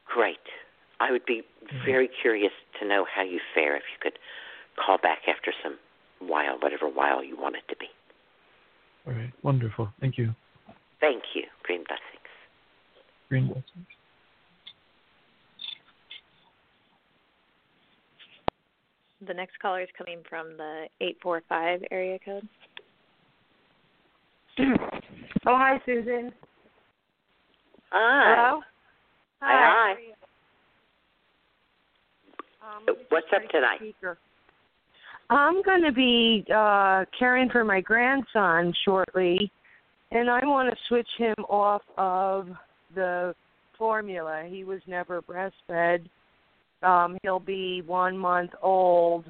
Great. 0.05 0.37
I 1.01 1.11
would 1.11 1.25
be 1.25 1.41
mm-hmm. 1.41 1.85
very 1.85 2.09
curious 2.21 2.53
to 2.79 2.87
know 2.87 3.05
how 3.13 3.23
you 3.23 3.41
fare 3.53 3.75
if 3.75 3.83
you 3.91 3.99
could 4.01 4.17
call 4.77 4.97
back 4.97 5.23
after 5.27 5.51
some 5.61 5.77
while, 6.25 6.57
whatever 6.61 6.87
while 6.87 7.21
you 7.21 7.35
want 7.37 7.57
it 7.57 7.63
to 7.67 7.75
be. 7.75 7.87
All 9.05 9.11
right. 9.11 9.33
Wonderful. 9.43 9.89
Thank 9.99 10.17
you. 10.17 10.33
Thank 11.01 11.23
you. 11.33 11.43
Green 11.63 11.83
blessings. 11.83 12.29
Green 13.27 13.47
blessings. 13.47 13.94
The 19.25 19.33
next 19.33 19.57
caller 19.59 19.81
is 19.81 19.89
coming 19.97 20.19
from 20.29 20.57
the 20.57 20.87
845 21.01 21.83
area 21.91 22.19
code. 22.23 22.47
oh, 24.59 25.55
hi, 25.57 25.79
Susun. 25.87 26.31
Hi. 27.91 28.35
Hello? 28.35 28.61
Hi, 29.41 29.95
hi. 29.95 30.15
Um, 32.61 32.95
What's 33.09 33.27
up 33.33 33.49
tonight? 33.51 33.77
speaker. 33.77 34.17
I'm 35.29 35.61
going 35.63 35.81
to 35.83 35.91
be 35.91 36.45
uh 36.53 37.05
caring 37.17 37.49
for 37.49 37.63
my 37.63 37.81
grandson 37.81 38.73
shortly, 38.83 39.51
and 40.11 40.29
I 40.29 40.45
want 40.45 40.69
to 40.69 40.75
switch 40.87 41.07
him 41.17 41.35
off 41.49 41.81
of 41.97 42.49
the 42.93 43.33
formula. 43.77 44.43
He 44.47 44.63
was 44.63 44.81
never 44.87 45.21
breastfed. 45.21 46.05
Um, 46.85 47.17
he'll 47.23 47.39
be 47.39 47.81
one 47.85 48.17
month 48.17 48.51
old 48.61 49.25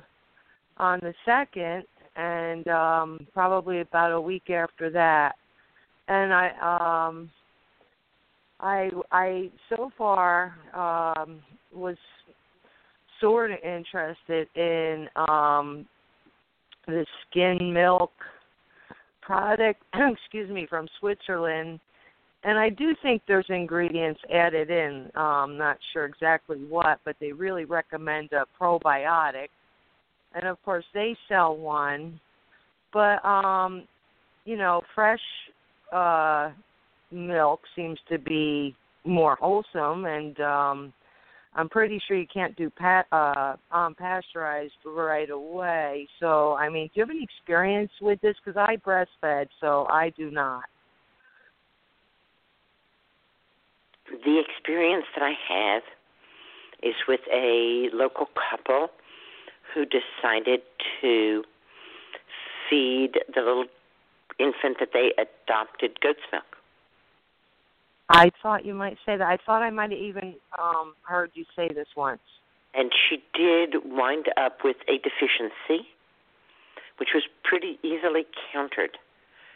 on 0.78 1.00
the 1.02 1.14
second, 1.26 1.86
and 2.16 2.68
um, 2.68 3.28
probably 3.34 3.82
about 3.82 4.12
a 4.12 4.22
week 4.22 4.50
after 4.50 4.90
that. 4.92 5.36
And 6.08 6.34
I, 6.34 7.08
um, 7.08 7.30
I, 8.60 8.90
I 9.12 9.50
so 9.70 9.92
far 9.98 10.56
um, 10.74 11.42
was 11.74 11.98
sort 13.22 13.52
of 13.52 13.58
interested 13.64 14.48
in 14.56 15.08
um 15.30 15.86
the 16.88 17.06
skin 17.30 17.74
milk 17.74 18.12
product 19.22 19.82
excuse 19.94 20.50
me 20.50 20.68
from 20.70 20.88
Switzerland 21.00 21.80
and 22.46 22.60
I 22.60 22.70
do 22.70 22.94
think 23.02 23.24
there's 23.28 23.48
ingredients 23.50 24.22
added 24.34 24.70
in 24.70 25.10
um 25.16 25.58
not 25.58 25.78
sure 25.92 26.06
exactly 26.06 26.58
what 26.70 27.00
but 27.04 27.16
they 27.20 27.32
really 27.32 27.66
recommend 27.66 28.30
a 28.32 28.46
probiotic 28.62 29.48
and 30.34 30.48
of 30.48 30.62
course 30.64 30.86
they 30.94 31.18
sell 31.28 31.58
one 31.58 32.20
but 32.94 33.24
um 33.26 33.84
you 34.46 34.56
know 34.56 34.82
fresh 34.94 35.20
uh 35.92 36.52
milk 37.12 37.62
seems 37.76 38.00
to 38.10 38.18
be 38.18 38.76
more 39.04 39.36
wholesome 39.36 40.06
and 40.06 40.40
um 40.40 40.94
I'm 41.58 41.70
pretty 41.70 42.02
sure 42.06 42.18
you 42.18 42.28
can't 42.32 42.56
do 42.58 42.70
pat 42.70 43.08
uh 43.12 43.56
unpasteurized 43.74 44.72
right 44.86 45.30
away. 45.30 46.06
So, 46.20 46.54
I 46.56 46.68
mean, 46.68 46.88
do 46.88 46.92
you 46.96 47.04
have 47.04 47.10
any 47.10 47.24
experience 47.24 47.92
with 48.02 48.20
this? 48.20 48.36
Because 48.44 48.58
I 48.58 48.76
breastfed, 48.76 49.48
so 49.62 49.88
I 49.90 50.12
do 50.18 50.32
not. 50.32 50.66
The 54.10 54.40
experience 54.40 55.06
that 55.16 55.24
I 55.24 55.34
have 55.50 55.84
is 56.84 56.96
with 57.08 57.22
a 57.32 57.90
local 57.94 58.28
couple 58.50 58.90
who 59.74 59.86
decided 59.86 60.62
to 61.02 61.44
feed 62.70 63.20
the 63.34 63.42
little 63.42 63.66
infant 64.40 64.78
that 64.80 64.90
they 64.94 65.12
adopted 65.18 66.00
goat's 66.02 66.20
milk. 66.32 66.44
I 68.10 68.32
thought 68.42 68.66
you 68.66 68.76
might 68.76 68.98
say 69.06 69.18
that. 69.18 69.28
I 69.28 69.38
thought 69.44 69.64
I 69.64 69.72
might 69.72 69.92
have 69.92 70.00
even 70.00 70.36
um 70.60 70.94
heard 71.04 71.32
you 71.34 71.46
say 71.56 71.68
this 71.74 71.88
once. 71.98 72.22
And 72.76 72.92
she 72.94 73.24
did 73.34 73.76
wind 73.86 74.26
up 74.38 74.58
with 74.64 74.76
a 74.88 74.98
deficiency, 74.98 75.88
which 76.98 77.10
was 77.16 77.24
pretty 77.44 77.80
easily 77.84 78.26
countered. 78.52 78.98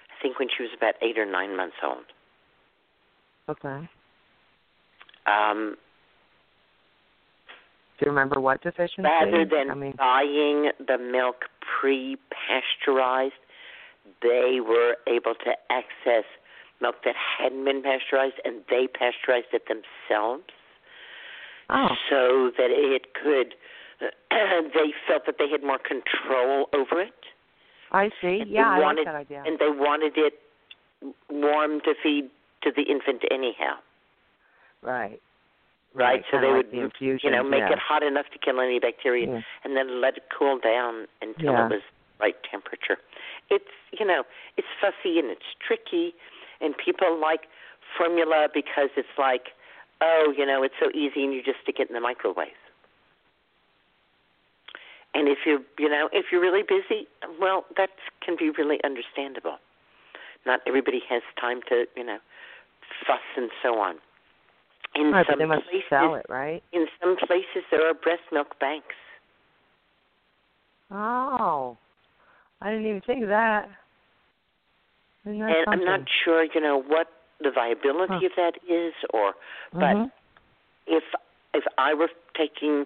I 0.10 0.22
think 0.22 0.40
when 0.40 0.48
she 0.56 0.64
was 0.64 0.72
about 0.76 0.96
eight 1.02 1.18
or 1.18 1.26
nine 1.26 1.56
months 1.56 1.76
old. 1.84 2.06
Okay. 3.50 3.88
Um, 5.30 5.78
Do 8.00 8.06
you 8.06 8.12
remember 8.12 8.40
what 8.40 8.62
deficiency? 8.62 9.04
rather 9.04 9.46
than 9.46 9.70
I 9.70 9.76
mean, 9.76 9.94
buying 9.98 10.72
the 10.80 10.98
milk 10.98 11.46
pre-pasteurized, 11.80 13.34
they 14.22 14.60
were 14.66 14.96
able 15.08 15.36
to 15.36 15.52
access 15.70 16.26
milk 16.82 16.96
that 17.04 17.16
hadn't 17.16 17.66
been 17.66 17.84
pasteurized, 17.84 18.36
and 18.46 18.62
they 18.70 18.88
pasteurized 18.88 19.54
it 19.54 19.64
themselves, 19.68 20.44
oh, 21.70 21.90
so 22.10 22.52
that 22.58 22.72
it 22.72 23.14
could. 23.14 23.56
they 24.32 24.94
felt 25.08 25.26
that 25.26 25.36
they 25.38 25.50
had 25.50 25.62
more 25.62 25.80
control 25.80 26.70
over 26.74 27.02
it. 27.02 27.14
I 27.92 28.10
see. 28.22 28.40
And 28.42 28.50
Yeah, 28.50 28.70
I 28.70 28.80
wanted, 28.80 29.06
like 29.06 29.06
that 29.08 29.16
idea. 29.16 29.44
And 29.46 29.60
they 29.60 29.70
wanted 29.70 30.14
it 30.16 30.34
warm 31.30 31.82
to 31.82 31.94
feed 32.02 32.30
to 32.64 32.72
the 32.76 32.84
infant 32.84 33.24
anyhow. 33.32 33.76
Right. 34.82 35.20
Right, 35.96 36.24
so 36.30 36.40
they 36.40 36.46
like 36.48 36.72
would, 36.72 36.72
the 36.72 37.20
you 37.24 37.32
know, 37.32 37.44
make 37.44 37.62
yeah. 37.62 37.74
it 37.74 37.80
hot 37.80 38.04
enough 38.04 38.28
to 38.34 38.38
kill 38.38 38.62
any 38.62 38.80
bacteria, 38.80 39.26
Yeah. 39.26 39.42
and 39.64 39.76
then 39.76 40.00
let 40.02 40.18
it 40.18 40.24
cool 40.30 40.60
down 40.60 41.08
until 41.22 41.52
Yeah. 41.54 41.66
it 41.66 41.72
was 41.72 41.82
right 42.20 42.36
temperature. 42.44 43.00
It's, 43.50 43.74
you 43.92 44.06
know, 44.06 44.24
it's 44.56 44.68
fussy 44.80 45.18
and 45.18 45.32
it's 45.32 45.56
tricky, 45.60 46.14
and 46.62 46.78
people 46.78 47.18
like 47.18 47.48
formula 47.98 48.50
because 48.54 48.90
it's 48.96 49.18
like, 49.18 49.50
oh, 50.02 50.32
you 50.38 50.46
know, 50.46 50.62
it's 50.62 50.76
so 50.80 50.92
easy, 50.94 51.24
and 51.24 51.34
you 51.34 51.42
just 51.42 51.60
stick 51.64 51.80
it 51.80 51.90
in 51.90 51.96
the 51.96 52.02
microwave. 52.02 52.54
And 55.16 55.28
if 55.28 55.40
you're, 55.46 55.62
you 55.80 55.90
know, 55.90 56.08
if 56.14 56.28
you're 56.32 56.42
really 56.42 56.62
busy, 56.62 57.08
well, 57.42 57.66
that 57.78 57.90
can 58.22 58.36
be 58.38 58.52
really 58.52 58.80
understandable. 58.84 59.58
Not 60.46 60.62
everybody 60.68 61.02
has 61.10 61.24
time 61.40 61.62
to, 61.70 61.86
you 61.98 62.04
know, 62.04 62.20
fuss 63.08 63.26
and 63.36 63.50
so 63.64 63.80
on. 63.80 63.96
In 64.96 65.12
right, 65.12 65.26
but 65.28 65.34
some 65.34 65.40
they 65.40 65.46
must 65.46 65.64
places, 65.66 65.84
sell 65.90 66.16
it, 66.16 66.26
right? 66.30 66.64
in 66.74 66.88
some 67.02 67.16
places 67.18 67.64
there 67.72 67.88
are 67.88 67.94
breast 67.94 68.24
milk 68.32 68.60
banks. 68.60 68.96
Oh, 70.92 71.78
I 72.62 72.72
didn't 72.72 72.88
even 72.88 73.02
think 73.02 73.24
of 73.24 73.30
that. 73.30 73.70
That 75.26 75.32
and 75.32 75.56
I'm 75.68 75.86
not 75.86 76.02
sure, 76.24 76.44
you 76.44 76.60
know, 76.62 76.82
what 76.82 77.08
the 77.40 77.52
viability 77.52 78.14
Huh. 78.14 78.26
of 78.26 78.32
that 78.36 78.58
is 78.68 78.94
or 79.14 79.36
but 79.74 79.96
Mhm. 79.96 80.12
if 80.88 81.04
if 81.54 81.66
I 81.78 81.94
were 81.94 82.10
taking 82.36 82.86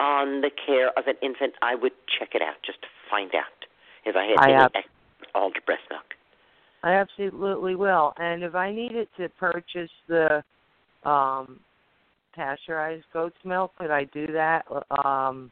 on 0.00 0.40
the 0.40 0.50
care 0.50 0.88
of 0.98 1.06
an 1.06 1.16
infant, 1.20 1.54
I 1.62 1.74
would 1.74 1.92
check 2.06 2.34
it 2.34 2.42
out 2.42 2.60
just 2.62 2.80
to 2.82 2.88
find 3.08 3.34
out 3.34 3.66
if 4.04 4.16
I 4.16 4.24
had 4.24 4.38
I 4.38 4.44
any 4.44 4.52
have- 4.54 4.74
access 4.74 4.90
at 5.22 5.28
all 5.34 5.50
to 5.52 5.60
breast 5.62 5.82
milk. 5.90 6.14
I 6.82 6.92
absolutely 6.92 7.74
will. 7.74 8.14
And 8.16 8.42
if 8.42 8.54
I 8.54 8.72
needed 8.72 9.08
to 9.16 9.28
purchase 9.28 9.90
the 10.06 10.42
um 11.04 11.60
pasteurized 12.34 13.04
goat's 13.12 13.36
milk, 13.44 13.72
could 13.78 13.90
I 13.90 14.04
do 14.04 14.26
that? 14.32 14.64
Um 15.04 15.50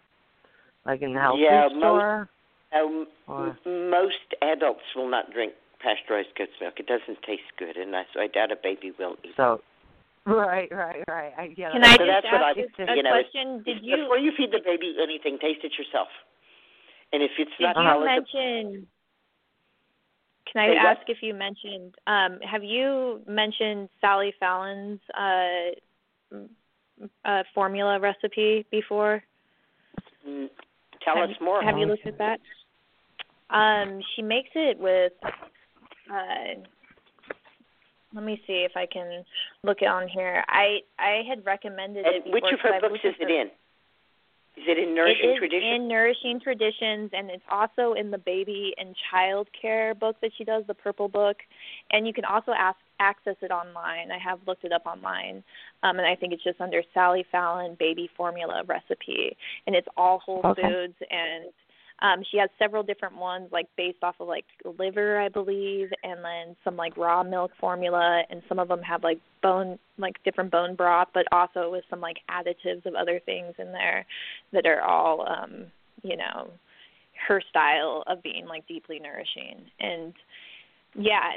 like 0.87 1.03
in 1.03 1.15
the 1.15 1.21
health 1.21 1.39
Yeah, 1.41 1.69
food 1.69 1.81
most- 1.81 2.29
Um, 2.73 3.07
most 3.67 4.29
adults 4.43 4.85
will 4.95 5.09
not 5.09 5.33
drink 5.33 5.53
pasteurized 5.81 6.35
goat's 6.37 6.53
milk. 6.61 6.75
It 6.79 6.87
doesn't 6.87 7.23
taste 7.23 7.49
good, 7.59 7.77
and 7.77 7.95
I, 7.97 8.03
so 8.13 8.21
I 8.21 8.27
doubt 8.27 8.53
a 8.53 8.57
baby 8.63 8.93
will 8.99 9.17
either. 9.25 9.33
So 9.37 9.63
Right, 10.29 10.69
right, 10.71 11.03
right. 11.09 11.33
I 11.39 11.47
get 11.49 11.73
Can 11.73 11.83
it. 11.83 11.87
I 11.87 11.97
So 11.97 12.05
just 12.05 12.09
that's 12.09 12.27
what 12.33 12.43
ask 12.43 12.59
I, 12.59 12.83
a, 12.83 12.93
a 12.93 12.97
you 12.97 13.03
know, 13.03 13.11
question? 13.17 13.63
Did 13.65 13.79
you 13.83 13.97
before 14.05 14.19
you 14.19 14.33
feed 14.37 14.51
the 14.53 14.61
baby 14.63 14.95
anything, 15.01 15.39
taste 15.41 15.65
it 15.65 15.73
yourself. 15.79 16.09
And 17.13 17.23
if 17.23 17.31
it's 17.39 17.51
did 17.57 17.65
not 17.65 17.77
you 17.77 17.83
palatable, 17.89 18.05
mention? 18.05 18.87
Can 20.53 20.63
I 20.63 20.75
ask 20.75 21.01
if 21.09 21.19
you 21.21 21.35
mentioned? 21.35 21.95
Um, 22.07 22.39
have 22.41 22.65
you 22.65 23.21
mentioned 23.27 23.89
Sally 24.01 24.33
Fallon's 24.41 25.01
uh, 25.19 26.37
uh, 27.25 27.43
formula 27.55 28.01
recipe 28.01 28.65
before? 28.71 29.23
mm, 30.27 30.49
tell 31.05 31.17
have, 31.17 31.31
us 31.31 31.37
more. 31.41 31.63
Have 31.63 31.79
you 31.79 31.87
looked 31.87 32.07
at 32.07 32.19
that? 32.19 32.41
Um, 33.51 34.01
she 34.15 34.23
makes 34.23 34.51
it 34.55 34.79
with. 34.79 35.13
Uh, 35.23 36.61
let 38.15 38.25
me 38.25 38.41
see 38.47 38.67
if 38.69 38.73
I 38.75 38.87
can 38.87 39.23
look 39.63 39.79
it 39.83 39.87
on 39.89 40.09
here. 40.09 40.43
I 40.49 40.79
I 40.99 41.23
had 41.29 41.45
recommended 41.45 42.07
it 42.07 42.15
And 42.15 42.25
before. 42.25 42.41
which 42.41 42.55
of 42.55 42.61
her 42.61 42.81
books 42.81 43.01
is 43.05 43.15
it 43.21 43.31
in? 43.31 43.51
Is 44.59 44.65
it 44.67 44.77
in 44.79 44.93
Nourishing 44.93 45.31
it 45.31 45.33
is 45.35 45.39
Tradition? 45.39 45.69
in 45.69 45.89
Nourishing 45.89 46.41
Traditions, 46.41 47.11
and 47.13 47.31
it's 47.31 47.45
also 47.49 47.93
in 47.93 48.11
the 48.11 48.19
baby 48.19 48.75
and 48.77 48.97
child 49.09 49.47
care 49.61 49.95
book 49.95 50.17
that 50.21 50.33
she 50.37 50.43
does, 50.43 50.65
the 50.67 50.75
purple 50.75 51.07
book. 51.07 51.37
And 51.93 52.09
you 52.09 52.13
can 52.13 52.25
also 52.25 52.51
ask, 52.59 52.77
access 52.99 53.37
it 53.41 53.53
online. 53.53 54.11
I 54.11 54.19
have 54.19 54.41
looked 54.49 54.65
it 54.65 54.73
up 54.73 54.85
online, 54.85 55.45
um, 55.85 55.99
and 55.99 56.07
I 56.09 56.17
think 56.17 56.33
it's 56.33 56.43
just 56.43 56.61
under 56.61 56.83
Sally 56.93 57.25
Fallon 57.31 57.77
Baby 57.79 58.11
Formula 58.17 58.65
Recipe, 58.67 59.37
and 59.69 59.77
it's 59.77 59.87
all 59.97 60.19
whole 60.19 60.43
Okay. 60.45 60.63
foods. 60.63 60.95
And 61.09 61.53
um, 62.01 62.23
she 62.31 62.39
has 62.39 62.49
several 62.59 62.83
different 62.83 63.17
ones, 63.17 63.49
like 63.51 63.67
based 63.77 64.03
off 64.03 64.17
of 64.21 64.29
like 64.29 64.45
liver, 64.79 65.21
I 65.21 65.29
believe, 65.29 65.91
and 66.05 66.25
then 66.25 66.57
some 66.63 66.77
like 66.77 66.97
raw 66.97 67.23
milk 67.25 67.51
formula, 67.61 68.23
and 68.31 68.43
some 68.49 68.59
of 68.59 68.69
them 68.69 68.83
have 68.83 69.03
like 69.03 69.19
bone, 69.43 69.79
like 69.97 70.23
different 70.25 70.53
bone 70.53 70.77
broth, 70.77 71.09
but 71.13 71.27
also 71.33 71.71
with 71.71 71.85
some 71.91 72.01
like 72.01 72.19
additives 72.31 72.87
of 72.87 72.95
other 72.95 73.21
things 73.25 73.55
in 73.59 73.73
there 73.73 74.07
that 74.53 74.67
are 74.67 74.81
all 74.81 75.27
um 75.29 75.67
you 76.03 76.17
know 76.17 76.49
her 77.27 77.43
style 77.51 78.05
of 78.07 78.23
being 78.23 78.47
like 78.47 78.67
deeply 78.69 79.01
nourishing. 79.01 79.57
And 79.81 80.15
yeah, 80.95 81.33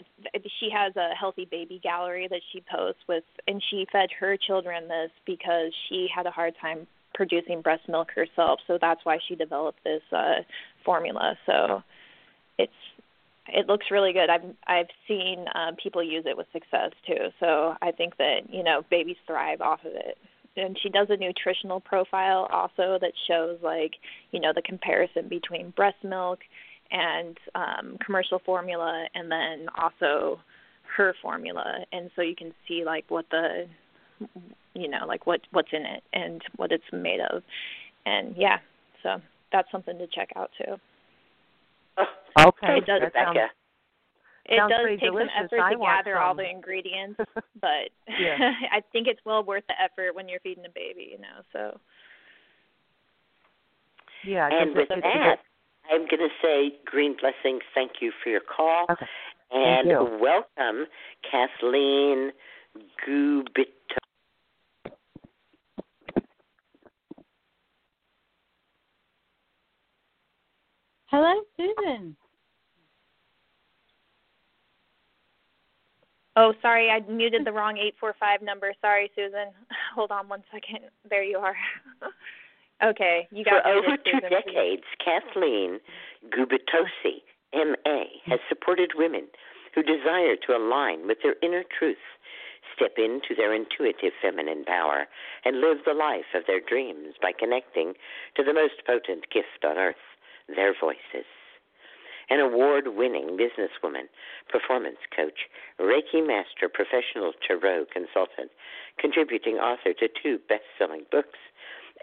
she 0.59 0.69
has 0.71 0.95
a 0.95 1.15
healthy 1.19 1.47
baby 1.49 1.79
gallery 1.81 2.27
that 2.29 2.41
she 2.53 2.63
posts 2.71 3.01
with, 3.07 3.23
and 3.47 3.61
she 3.69 3.87
fed 3.91 4.09
her 4.19 4.37
children 4.37 4.87
this 4.87 5.11
because 5.25 5.71
she 5.89 6.07
had 6.15 6.27
a 6.27 6.31
hard 6.31 6.53
time 6.61 6.85
producing 7.13 7.61
breast 7.61 7.87
milk 7.87 8.09
herself. 8.11 8.59
So 8.67 8.77
that's 8.79 9.01
why 9.03 9.19
she 9.27 9.35
developed 9.35 9.83
this 9.83 10.01
uh, 10.11 10.41
formula. 10.85 11.35
So 11.45 11.83
it's 12.57 12.73
it 13.47 13.67
looks 13.67 13.87
really 13.91 14.13
good. 14.13 14.29
I've 14.29 14.55
I've 14.67 14.89
seen 15.07 15.45
uh, 15.53 15.71
people 15.81 16.03
use 16.03 16.25
it 16.25 16.37
with 16.37 16.47
success 16.53 16.91
too. 17.05 17.29
So 17.39 17.75
I 17.81 17.91
think 17.91 18.17
that 18.17 18.49
you 18.49 18.63
know 18.63 18.83
babies 18.89 19.17
thrive 19.27 19.61
off 19.61 19.83
of 19.85 19.93
it. 19.93 20.17
And 20.57 20.77
she 20.81 20.89
does 20.89 21.07
a 21.09 21.15
nutritional 21.15 21.79
profile 21.79 22.49
also 22.51 22.97
that 22.99 23.13
shows 23.27 23.59
like 23.61 23.93
you 24.31 24.39
know 24.39 24.51
the 24.53 24.61
comparison 24.61 25.27
between 25.27 25.71
breast 25.71 26.03
milk 26.03 26.39
and 26.91 27.37
um, 27.55 27.97
commercial 28.05 28.39
formula, 28.39 29.07
and 29.15 29.31
then 29.31 29.67
also 29.77 30.39
her 30.97 31.15
formula, 31.21 31.85
and 31.93 32.11
so 32.15 32.21
you 32.21 32.35
can 32.35 32.53
see 32.67 32.83
like 32.85 33.05
what 33.07 33.25
the 33.31 33.65
you 34.73 34.87
know 34.87 35.05
like 35.07 35.25
what 35.27 35.41
what's 35.51 35.69
in 35.73 35.85
it 35.85 36.03
and 36.13 36.41
what 36.55 36.71
it's 36.71 36.83
made 36.91 37.19
of, 37.21 37.43
and 38.05 38.35
yeah, 38.37 38.57
so 39.03 39.21
that's 39.51 39.71
something 39.71 39.97
to 39.97 40.07
check 40.07 40.29
out 40.35 40.51
too. 40.57 40.75
Oh, 41.97 42.47
okay, 42.47 42.77
it 42.77 42.85
does, 42.85 43.01
that 43.01 43.13
sounds, 43.13 43.39
it 44.45 44.57
sounds 44.57 44.69
does 44.71 44.85
take 44.87 44.99
delicious. 45.01 45.29
some 45.35 45.45
effort 45.45 45.61
I 45.61 45.73
to 45.73 45.79
want 45.79 46.05
gather 46.05 46.19
all 46.19 46.33
the 46.33 46.49
ingredients, 46.49 47.19
but 47.61 47.89
I 48.07 48.81
think 48.91 49.07
it's 49.07 49.19
well 49.25 49.43
worth 49.43 49.63
the 49.67 49.75
effort 49.81 50.15
when 50.15 50.29
you're 50.29 50.39
feeding 50.39 50.65
a 50.65 50.69
baby, 50.69 51.09
you 51.11 51.17
know. 51.19 51.41
So 51.51 51.79
Yeah, 54.23 54.49
'cause 54.49 54.59
And 54.61 54.75
with 54.75 54.89
that, 54.89 55.39
I'm 55.91 56.01
going 56.07 56.19
to 56.19 56.29
say 56.41 56.77
green 56.85 57.15
blessings. 57.19 57.63
Thank 57.73 58.01
you 58.01 58.11
for 58.23 58.29
your 58.29 58.41
call. 58.41 58.85
Okay. 58.89 59.05
And 59.51 59.89
you. 59.89 60.19
welcome, 60.21 60.85
Kathleen 61.29 62.31
Gubito. 63.05 63.97
Hello, 71.11 71.33
Susun. 71.59 72.15
Oh, 76.37 76.53
sorry, 76.61 76.89
I 76.89 77.01
muted 77.11 77.43
the 77.45 77.51
wrong 77.51 77.75
845 77.77 78.41
number. 78.41 78.73
Sorry, 78.79 79.11
Susun. 79.17 79.51
Hold 79.95 80.11
on 80.11 80.29
one 80.29 80.43
second. 80.53 80.85
There 81.09 81.23
you 81.23 81.37
are. 81.37 81.55
okay, 82.83 83.27
you 83.31 83.43
got 83.43 83.63
For 83.63 83.73
muted, 83.73 83.89
over 83.89 83.97
two 83.97 84.25
Susun. 84.25 84.29
decades, 84.29 84.83
Kathleen 85.03 85.79
Gubitosi, 86.31 87.19
MA, 87.53 88.03
has 88.25 88.39
supported 88.47 88.91
women 88.95 89.27
who 89.75 89.83
desire 89.83 90.37
to 90.47 90.55
align 90.55 91.07
with 91.07 91.17
their 91.23 91.35
inner 91.43 91.63
truth, 91.77 91.97
step 92.73 92.93
into 92.97 93.35
their 93.35 93.53
intuitive 93.53 94.13
feminine 94.21 94.63
power, 94.63 95.07
and 95.43 95.59
live 95.59 95.79
the 95.85 95.93
life 95.93 96.31
of 96.33 96.43
their 96.47 96.61
dreams 96.61 97.15
by 97.21 97.31
connecting 97.37 97.93
to 98.37 98.43
the 98.43 98.53
most 98.53 98.75
potent 98.87 99.25
gift 99.33 99.65
on 99.65 99.77
earth, 99.77 99.95
their 100.55 100.73
voices. 100.79 101.27
An 102.29 102.39
award 102.39 102.95
winning 102.95 103.37
businesswoman, 103.37 104.07
performance 104.47 104.99
coach, 105.15 105.49
Reiki 105.79 106.25
master, 106.25 106.69
professional 106.71 107.33
tarot 107.45 107.85
consultant, 107.91 108.51
contributing 108.97 109.55
author 109.55 109.93
to 109.93 110.07
two 110.07 110.39
best 110.47 110.63
selling 110.79 111.03
books, 111.11 111.39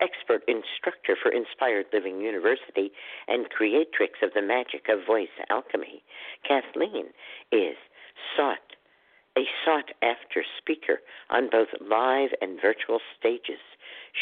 expert 0.00 0.42
instructor 0.46 1.16
for 1.20 1.32
Inspired 1.32 1.86
Living 1.92 2.20
University, 2.20 2.92
and 3.26 3.50
creatrix 3.50 4.20
of 4.22 4.30
the 4.34 4.42
magic 4.42 4.86
of 4.88 5.06
voice 5.06 5.32
alchemy, 5.50 6.02
Kathleen 6.46 7.06
is 7.50 7.76
sought 8.36 8.76
a 9.38 9.44
sought 9.64 9.90
after 10.02 10.44
speaker 10.58 10.98
on 11.30 11.48
both 11.50 11.68
live 11.80 12.30
and 12.40 12.60
virtual 12.60 12.98
stages, 13.18 13.60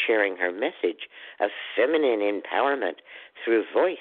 sharing 0.05 0.37
her 0.37 0.51
message 0.51 1.09
of 1.39 1.49
feminine 1.75 2.19
empowerment 2.19 2.97
through 3.43 3.63
voice 3.73 3.97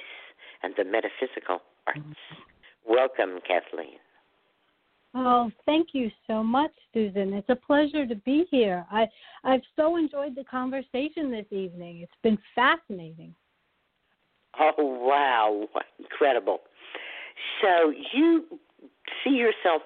and 0.62 0.74
the 0.76 0.84
metaphysical 0.84 1.60
arts. 1.86 2.00
Welcome, 2.86 3.40
Kathleen. 3.46 3.98
Oh, 5.14 5.50
thank 5.64 5.88
you 5.92 6.10
so 6.26 6.42
much, 6.42 6.72
Susun. 6.94 7.32
It's 7.32 7.48
a 7.48 7.56
pleasure 7.56 8.06
to 8.06 8.16
be 8.16 8.44
here. 8.50 8.84
I 8.90 9.06
I've 9.44 9.62
so 9.74 9.96
enjoyed 9.96 10.34
the 10.36 10.44
conversation 10.44 11.30
this 11.30 11.46
evening. 11.50 12.00
It's 12.02 12.12
been 12.22 12.38
fascinating. 12.54 13.34
Oh, 14.60 14.74
wow. 14.78 15.66
Incredible. 15.98 16.58
So 17.62 17.92
you 18.12 18.44
see 19.24 19.30
yourself 19.30 19.82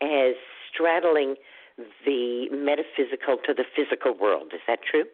as 0.00 0.34
straddling 0.78 1.34
the 2.04 2.48
metaphysical 2.50 3.36
to 3.46 3.54
the 3.54 3.64
physical 3.76 4.16
world. 4.16 4.52
Is 4.54 4.60
that 4.66 4.78
true? 4.90 5.04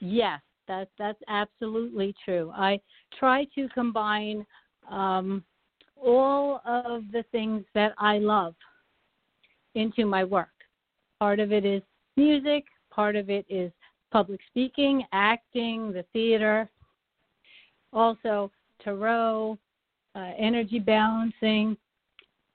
Yes, 0.00 0.40
that 0.66 0.88
that's 0.98 1.20
absolutely 1.28 2.14
true. 2.24 2.52
I 2.54 2.80
try 3.18 3.46
to 3.54 3.68
combine 3.74 4.46
um, 4.90 5.42
all 5.96 6.60
of 6.64 7.02
the 7.12 7.24
things 7.32 7.64
that 7.74 7.92
I 7.98 8.18
love 8.18 8.54
into 9.74 10.06
my 10.06 10.24
work. 10.24 10.48
Part 11.18 11.40
of 11.40 11.52
it 11.52 11.64
is 11.64 11.82
music, 12.16 12.64
part 12.90 13.16
of 13.16 13.28
it 13.28 13.44
is 13.48 13.72
public 14.10 14.40
speaking, 14.48 15.04
acting, 15.12 15.92
the 15.92 16.04
theater, 16.12 16.68
also 17.92 18.50
tarot, 18.82 19.58
uh, 20.14 20.30
energy 20.38 20.78
balancing, 20.78 21.76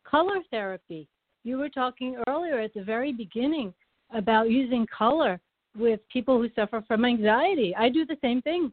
color 0.04 0.40
therapy. 0.50 1.08
You 1.44 1.58
were 1.58 1.70
talking 1.70 2.18
earlier 2.28 2.60
at 2.60 2.74
the 2.74 2.84
very 2.84 3.12
beginning 3.12 3.74
about 4.14 4.50
using 4.50 4.88
color 4.88 5.40
with 5.78 6.00
people 6.12 6.38
who 6.38 6.50
suffer 6.56 6.84
from 6.88 7.04
anxiety. 7.04 7.76
I 7.78 7.90
do 7.90 8.06
the 8.06 8.18
same 8.22 8.42
thing. 8.42 8.72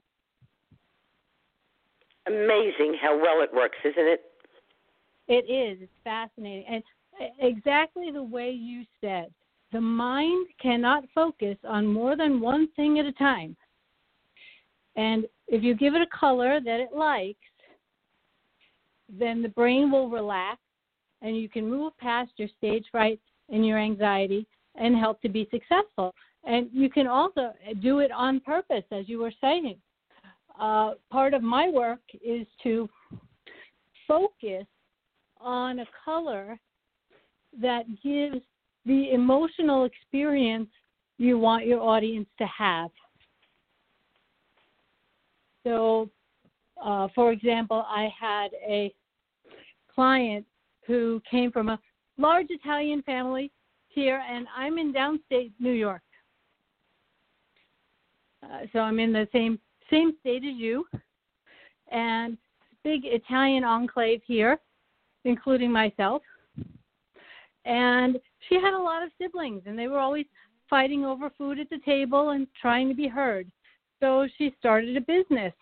Amazing 2.27 2.97
how 3.01 3.17
well 3.17 3.43
it 3.43 3.53
works, 3.53 3.79
isn't 3.85 4.07
it? 4.07 4.21
It 5.27 5.51
is. 5.51 5.79
It's 5.83 5.93
fascinating. 6.05 6.65
And 6.69 6.83
exactly 7.41 8.11
the 8.13 8.23
way 8.23 8.51
you 8.51 8.85
said, 9.01 9.33
the 9.73 9.81
mind 9.81 10.47
cannot 10.61 11.05
focus 11.15 11.57
on 11.65 11.87
more 11.87 12.17
than 12.17 12.41
one 12.41 12.69
thing 12.77 12.99
at 12.99 13.07
a 13.07 13.13
time. 13.13 13.57
And 14.97 15.27
if 15.49 15.63
you 15.63 15.75
give 15.75 15.95
it 15.95 16.03
a 16.03 16.17
color 16.17 16.61
that 16.61 16.81
it 16.81 16.93
likes, 16.95 17.39
then 19.09 19.43
the 19.43 19.49
brain 19.49 19.91
will 19.91 20.11
relax 20.11 20.61
and 21.23 21.37
you 21.37 21.49
can 21.49 21.69
move 21.69 21.97
past 21.99 22.33
your 22.37 22.49
stage 22.59 22.85
fright 22.91 23.21
and 23.49 23.67
your 23.67 23.79
anxiety 23.79 24.47
and 24.77 24.97
help 24.97 25.21
to 25.23 25.29
be 25.29 25.49
successful. 25.51 26.15
And 26.45 26.69
you 26.73 26.89
can 26.89 27.07
also 27.07 27.53
do 27.83 27.99
it 27.99 28.11
on 28.13 28.41
purpose, 28.41 28.85
as 28.91 29.09
you 29.09 29.19
were 29.19 29.33
saying. 29.41 29.77
Uh, 30.59 30.93
part 31.11 31.35
of 31.35 31.43
my 31.43 31.69
work 31.69 32.01
is 32.25 32.47
to 32.63 32.89
focus 34.07 34.67
on 35.41 35.81
a 35.81 35.87
color 36.05 36.59
that 37.61 37.85
gives 38.03 38.41
the 38.87 39.11
emotional 39.13 39.85
experience 39.85 40.69
you 41.19 41.39
want 41.39 41.67
your 41.67 41.81
audience 41.81 42.29
to 42.39 42.47
have. 42.47 42.91
So, 45.65 46.09
uh, 46.83 47.09
for 47.15 47.33
example, 47.33 47.85
I 47.87 48.09
had 48.19 48.49
a 48.67 48.95
client 49.95 50.47
who 50.86 51.20
came 51.31 51.51
from 51.52 51.69
a 51.69 51.78
large 52.19 52.47
Italian 52.51 53.02
family 53.02 53.51
here, 53.89 54.23
and 54.28 54.47
I'm 54.57 54.78
in 54.78 54.93
downstate 54.93 55.52
New 55.59 55.73
York. 55.73 56.02
Uh, 58.43 58.61
so 58.73 58.81
I'm 58.81 58.98
in 58.98 59.12
the 59.12 59.28
same 59.32 59.59
same 59.90 60.15
state 60.20 60.44
as 60.44 60.55
you, 60.57 60.86
and 61.90 62.39
big 62.85 63.02
Italian 63.05 63.65
enclave 63.65 64.23
here, 64.24 64.59
including 65.24 65.73
myself. 65.73 66.23
And 67.65 68.19
she 68.48 68.55
had 68.55 68.73
a 68.73 68.78
lot 68.78 69.02
of 69.02 69.11
siblings, 69.20 69.62
and 69.66 69.78
they 69.78 69.89
were 69.89 69.98
always 69.98 70.27
fighting 70.69 71.05
over 71.05 71.31
food 71.36 71.59
at 71.59 71.69
the 71.69 71.81
table 71.85 72.31
and 72.31 72.47
trying 72.61 72.89
to 72.89 72.94
be 72.94 73.09
heard. 73.09 73.51
So 73.98 74.27
she 74.39 74.55
started 74.59 74.97
a 74.97 75.01
business 75.01 75.52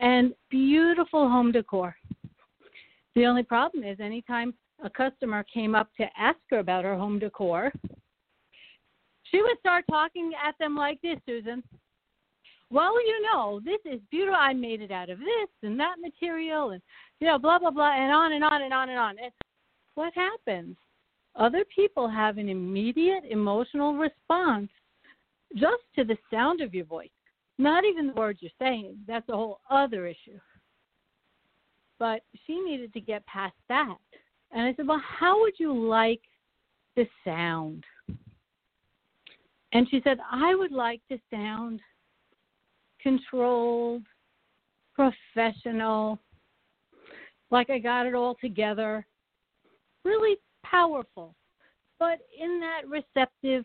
and 0.00 0.34
beautiful 0.50 1.28
home 1.28 1.52
decor. 1.52 1.96
The 3.16 3.24
only 3.24 3.42
problem 3.42 3.82
is, 3.82 3.98
anytime 3.98 4.52
a 4.84 4.90
customer 4.90 5.42
came 5.42 5.74
up 5.74 5.88
to 5.96 6.04
ask 6.18 6.38
her 6.50 6.58
about 6.58 6.84
her 6.84 6.94
home 6.94 7.18
decor, 7.18 7.72
she 9.22 9.40
would 9.40 9.58
start 9.58 9.86
talking 9.90 10.32
at 10.46 10.54
them 10.58 10.76
like 10.76 11.00
this, 11.00 11.18
Susun. 11.26 11.62
Well, 12.68 13.00
you 13.06 13.22
know, 13.22 13.60
this 13.64 13.80
is 13.90 14.00
beautiful. 14.10 14.36
I 14.38 14.52
made 14.52 14.82
it 14.82 14.90
out 14.90 15.08
of 15.08 15.18
this 15.18 15.48
and 15.62 15.80
that 15.80 15.96
material, 15.98 16.70
and 16.70 16.82
you 17.20 17.26
know, 17.26 17.38
blah 17.38 17.58
blah 17.58 17.70
blah, 17.70 17.94
and 17.96 18.12
on 18.12 18.34
and 18.34 18.44
on 18.44 18.60
and 18.60 18.74
on 18.74 18.90
and 18.90 18.98
on. 18.98 19.16
And 19.18 19.32
what 19.94 20.12
happens? 20.12 20.76
Other 21.36 21.64
people 21.74 22.08
have 22.08 22.36
an 22.36 22.50
immediate 22.50 23.24
emotional 23.30 23.94
response 23.94 24.68
just 25.54 25.82
to 25.94 26.04
the 26.04 26.18
sound 26.30 26.60
of 26.60 26.74
your 26.74 26.84
voice, 26.84 27.08
not 27.56 27.84
even 27.86 28.08
the 28.08 28.12
words 28.12 28.40
you're 28.42 28.50
saying. 28.58 28.98
That's 29.08 29.28
a 29.30 29.36
whole 29.36 29.60
other 29.70 30.06
issue. 30.06 30.38
But 31.98 32.22
she 32.46 32.60
needed 32.60 32.92
to 32.92 33.00
get 33.00 33.24
past 33.26 33.54
that 33.68 33.96
And 34.52 34.62
I 34.66 34.74
said, 34.74 34.86
Well, 34.86 35.02
how 35.04 35.40
would 35.40 35.54
you 35.58 35.72
like 35.72 36.20
to 36.96 37.06
sound? 37.24 37.84
And 39.72 39.88
she 39.90 40.00
said, 40.04 40.18
I 40.30 40.54
would 40.54 40.72
like 40.72 41.00
to 41.10 41.18
sound 41.30 41.80
controlled, 43.02 44.02
professional, 44.94 46.18
like 47.50 47.70
I 47.70 47.78
got 47.78 48.06
it 48.06 48.14
all 48.14 48.36
together, 48.40 49.06
really 50.04 50.36
powerful, 50.64 51.34
but 51.98 52.18
in 52.38 52.60
that 52.60 52.88
receptive, 52.88 53.64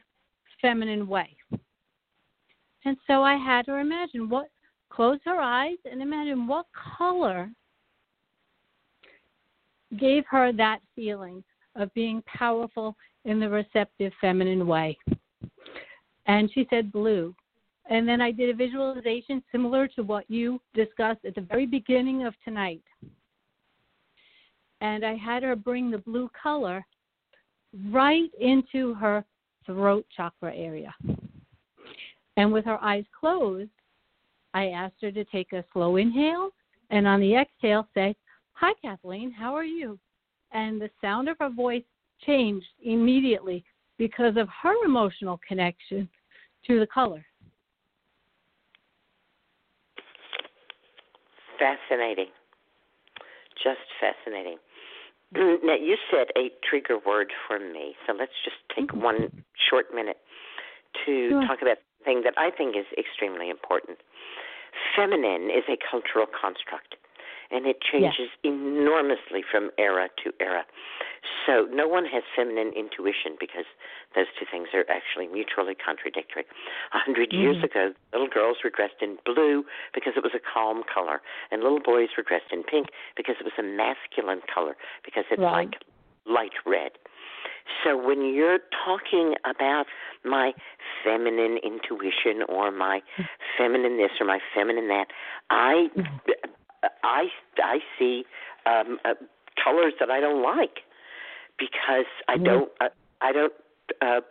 feminine 0.61 1.07
way. 1.07 1.35
And 2.85 2.97
so 3.07 3.23
I 3.23 3.35
had 3.35 3.67
her 3.67 3.79
imagine 3.79 4.29
what, 4.29 4.49
close 4.89 5.19
her 5.25 5.39
eyes 5.39 5.77
and 5.89 6.01
imagine 6.01 6.47
what 6.47 6.65
color 6.97 7.49
gave 9.99 10.23
her 10.30 10.51
that 10.53 10.80
feeling 10.95 11.43
of 11.76 11.93
being 11.93 12.23
powerful 12.23 12.95
in 13.26 13.39
the 13.39 13.49
receptive, 13.49 14.11
feminine 14.19 14.68
way. 14.68 14.97
And 16.27 16.51
she 16.53 16.68
said 16.69 16.91
blue. 16.91 17.35
And 17.89 18.07
then 18.07 18.22
I 18.22 18.31
did 18.31 18.49
a 18.49 18.53
visualization 18.53 19.43
similar 19.51 19.88
to 19.89 20.03
what 20.03 20.30
you 20.30 20.61
discussed 20.73 21.26
at 21.26 21.35
the 21.35 21.41
very 21.41 21.65
beginning 21.65 22.26
of 22.26 22.34
tonight. 22.43 22.84
And 24.80 25.05
I 25.05 25.15
had 25.15 25.43
her 25.43 25.55
bring 25.55 25.91
the 25.91 25.97
blue 25.99 26.30
color 26.41 26.85
right 27.89 28.30
into 28.39 28.93
her 28.95 29.23
throat 29.65 30.05
chakra 30.15 30.55
area. 30.55 30.93
And 32.38 32.51
with 32.51 32.65
her 32.65 32.81
eyes 32.81 33.05
closed, 33.18 33.69
I 34.53 34.69
asked 34.69 35.01
her 35.01 35.11
to 35.11 35.26
take 35.26 35.53
a 35.53 35.63
slow 35.73 35.97
inhale 35.97 36.49
and 36.89 37.07
on 37.07 37.19
the 37.19 37.35
exhale 37.35 37.88
say, 37.93 38.15
Hi, 38.61 38.73
Kathleen, 38.79 39.31
how 39.31 39.55
are 39.55 39.63
you? 39.63 39.97
And 40.51 40.79
the 40.79 40.91
sound 41.01 41.27
of 41.27 41.38
her 41.39 41.49
voice 41.49 41.81
changed 42.27 42.67
immediately 42.83 43.65
because 43.97 44.38
of 44.38 44.47
her 44.61 44.85
emotional 44.85 45.39
connection 45.47 46.07
to 46.67 46.79
the 46.79 46.85
color. 46.85 47.25
Fascinating. 51.57 52.27
Just 53.63 53.79
fascinating. 53.99 54.57
Now, 55.63 55.75
you 55.75 55.97
said 56.11 56.27
a 56.38 56.51
trigger 56.69 56.99
word 57.03 57.31
for 57.47 57.57
me, 57.57 57.95
so 58.05 58.13
let's 58.13 58.31
just 58.45 58.57
take 58.75 58.91
Mm-hmm. 58.91 59.01
one 59.03 59.29
short 59.71 59.88
minute 59.91 60.17
to 61.07 61.29
Sure. 61.31 61.47
talk 61.47 61.63
about 61.63 61.77
something 61.97 62.21
that 62.25 62.35
I 62.38 62.51
think 62.55 62.75
is 62.77 62.85
extremely 62.95 63.49
important. 63.49 63.97
Feminine 64.95 65.49
is 65.49 65.63
a 65.67 65.77
cultural 65.89 66.27
construct, 66.29 67.00
and 67.51 67.65
it 67.65 67.81
changes 67.81 68.29
enormously 68.43 69.43
from 69.43 69.71
era 69.77 70.09
to 70.23 70.33
era. 70.39 70.65
So, 71.45 71.67
no 71.71 71.87
one 71.87 72.05
has 72.05 72.23
feminine 72.35 72.73
intuition 72.73 73.37
because 73.39 73.65
those 74.15 74.25
two 74.39 74.45
things 74.49 74.69
are 74.73 74.85
actually 74.89 75.27
mutually 75.27 75.75
contradictory. 75.75 76.45
A 76.93 76.97
100 76.97 77.33
years 77.33 77.57
Mhm. 77.57 77.63
ago, 77.63 77.93
little 78.11 78.27
girls 78.27 78.57
were 78.63 78.69
dressed 78.69 79.01
in 79.01 79.17
blue 79.25 79.65
because 79.93 80.13
it 80.15 80.23
was 80.23 80.33
a 80.33 80.39
calm 80.39 80.83
color, 80.83 81.21
and 81.51 81.61
little 81.61 81.79
boys 81.79 82.09
were 82.17 82.23
dressed 82.23 82.51
in 82.51 82.63
pink 82.63 82.89
because 83.15 83.35
it 83.39 83.43
was 83.43 83.57
a 83.57 83.63
masculine 83.63 84.41
color 84.51 84.75
because 85.03 85.25
it's 85.29 85.41
Right. 85.41 85.69
like 85.69 85.83
light 86.25 86.53
red. 86.65 86.97
So 87.83 87.95
when 87.95 88.33
you're 88.33 88.59
talking 88.85 89.35
about 89.45 89.85
my 90.23 90.53
feminine 91.03 91.57
intuition 91.63 92.43
or 92.49 92.71
my 92.71 93.01
feminine 93.57 93.97
this 93.97 94.11
or 94.19 94.25
my 94.25 94.39
feminine 94.53 94.87
that, 94.87 95.07
I 95.49 95.89
I 97.03 97.27
I 97.57 97.79
see 97.97 98.25
um, 98.65 98.99
uh, 99.05 99.13
colors 99.63 99.93
that 99.99 100.09
I 100.09 100.19
don't 100.19 100.41
like 100.41 100.79
because 101.57 102.05
I 102.27 102.37
Mhm. 102.37 102.45
don't 102.45 102.71
uh, 102.81 102.89
I 103.21 103.31
don't 103.31 103.53
uh, 104.01 104.21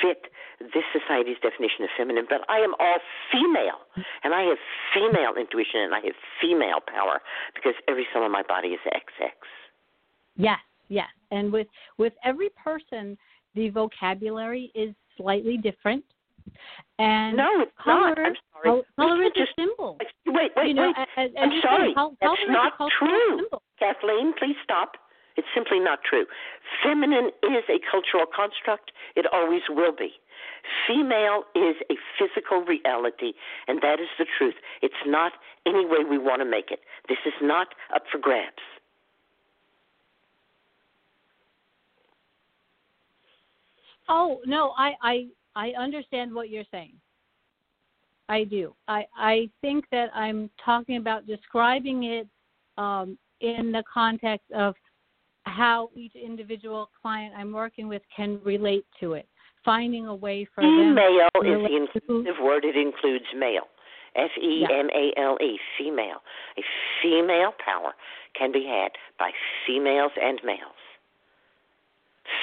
fit 0.00 0.30
this 0.60 0.84
society's 0.92 1.38
definition 1.42 1.84
of 1.84 1.90
feminine. 1.96 2.26
But 2.28 2.42
I 2.48 2.58
am 2.58 2.74
all 2.78 2.98
female, 3.32 3.80
and 4.22 4.34
I 4.34 4.42
have 4.42 4.58
female 4.92 5.34
intuition 5.36 5.80
and 5.80 5.94
I 5.94 6.00
have 6.00 6.14
female 6.40 6.80
power 6.80 7.22
because 7.54 7.74
every 7.88 8.06
cell 8.12 8.24
in 8.24 8.32
my 8.32 8.42
body 8.42 8.68
is 8.68 8.80
XX. 8.86 9.30
Yes, 10.36 10.58
yes. 10.88 11.08
And 11.30 11.52
with 11.52 11.66
with 11.96 12.12
every 12.24 12.50
person, 12.50 13.16
the 13.54 13.70
vocabulary 13.70 14.70
is 14.74 14.94
slightly 15.16 15.56
different. 15.56 16.04
And 16.98 17.36
No, 17.36 17.48
it's 17.62 17.72
color, 17.82 18.10
not. 18.10 18.18
I'm 18.18 18.34
sorry. 18.52 18.82
color 18.96 19.22
is 19.24 19.32
can't 19.34 19.48
a 19.48 19.52
symbol. 19.56 19.96
Wait, 20.26 20.52
wait, 20.56 20.68
you 20.68 20.74
know, 20.74 20.92
wait. 20.96 21.08
As, 21.16 21.30
as 21.30 21.36
I'm 21.40 21.60
sorry. 21.62 21.94
Say, 21.96 22.16
That's 22.20 22.20
color 22.20 22.34
is 22.34 22.48
a 22.48 22.52
not 22.52 22.72
true. 22.98 23.46
Kathleen, 23.78 24.34
please 24.38 24.56
stop. 24.62 24.92
It's 25.36 25.48
simply 25.54 25.80
not 25.80 26.00
true. 26.04 26.26
Feminine 26.82 27.30
is 27.44 27.64
a 27.70 27.78
cultural 27.90 28.26
construct. 28.28 28.92
It 29.16 29.24
always 29.32 29.62
will 29.70 29.96
be. 29.96 30.12
Female 30.86 31.44
is 31.54 31.76
a 31.90 31.94
physical 32.18 32.62
reality, 32.64 33.32
and 33.66 33.80
that 33.80 34.00
is 34.00 34.08
the 34.18 34.26
truth. 34.36 34.54
It's 34.82 35.02
not 35.06 35.32
any 35.66 35.86
way 35.86 36.04
we 36.08 36.18
want 36.18 36.40
to 36.42 36.44
make 36.44 36.70
it. 36.70 36.80
This 37.08 37.18
is 37.24 37.32
not 37.40 37.68
up 37.94 38.02
for 38.12 38.18
grabs. 38.18 38.60
Oh 44.08 44.40
no, 44.44 44.74
I 44.76 44.92
I 45.02 45.26
I 45.56 45.70
understand 45.70 46.32
what 46.34 46.48
you're 46.50 46.64
saying. 46.70 46.94
I 48.28 48.44
do. 48.44 48.74
I 48.86 49.06
I 49.16 49.50
think 49.60 49.84
that 49.90 50.10
I'm 50.14 50.50
talking 50.64 50.96
about 50.96 51.26
describing 51.26 52.04
it 52.04 52.28
um, 52.78 53.18
in 53.40 53.72
the 53.72 53.82
context 53.92 54.46
of 54.54 54.74
how 55.44 55.90
each 55.96 56.14
individual 56.14 56.90
client 57.02 57.34
I'm 57.36 57.52
working 57.52 57.88
with 57.88 58.02
can 58.14 58.40
relate 58.44 58.86
to 59.00 59.14
it, 59.14 59.26
finding 59.64 60.06
a 60.06 60.14
way 60.14 60.46
for 60.54 60.62
them. 60.62 60.94
Female 60.94 61.26
is 61.42 61.62
the 61.62 61.68
to- 61.68 61.76
inclusive 61.76 62.40
word. 62.40 62.64
It 62.64 62.76
includes 62.76 63.24
male. 63.36 63.68
F 64.16 64.30
E 64.40 64.64
M 64.70 64.88
A 64.94 65.12
L 65.20 65.36
E, 65.40 65.58
female. 65.78 66.22
A 66.58 66.62
female 67.02 67.52
power 67.64 67.92
can 68.38 68.52
be 68.52 68.64
had 68.64 68.90
by 69.18 69.30
females 69.66 70.12
and 70.20 70.40
males. 70.44 70.60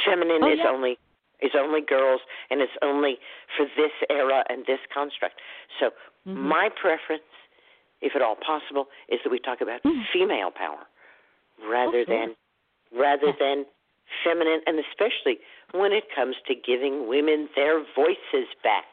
Feminine 0.05 0.43
Oh, 0.43 0.51
is 0.51 0.59
yeah. 0.59 0.69
only 0.69 0.97
is 1.41 1.51
only 1.55 1.81
girls 1.81 2.22
and 2.49 2.61
it's 2.61 2.72
only 2.81 3.18
for 3.55 3.65
this 3.76 3.91
era 4.09 4.43
and 4.49 4.65
this 4.65 4.80
construct. 4.93 5.39
So 5.80 5.91
Mhm. 6.27 6.35
my 6.35 6.69
preference, 6.69 7.23
if 8.01 8.15
at 8.15 8.22
all 8.22 8.35
possible, 8.35 8.89
is 9.09 9.19
that 9.23 9.30
we 9.30 9.39
talk 9.39 9.61
about 9.61 9.81
female 10.11 10.51
power 10.51 10.88
rather 11.59 12.05
sure. 12.05 12.05
than 12.05 12.35
rather 12.91 13.34
than 13.39 13.65
feminine 14.23 14.61
and 14.65 14.80
especially 14.80 15.39
when 15.73 15.91
it 15.91 16.05
comes 16.15 16.35
to 16.47 16.55
giving 16.55 17.07
women 17.07 17.49
their 17.55 17.84
voices 17.93 18.47
back, 18.64 18.85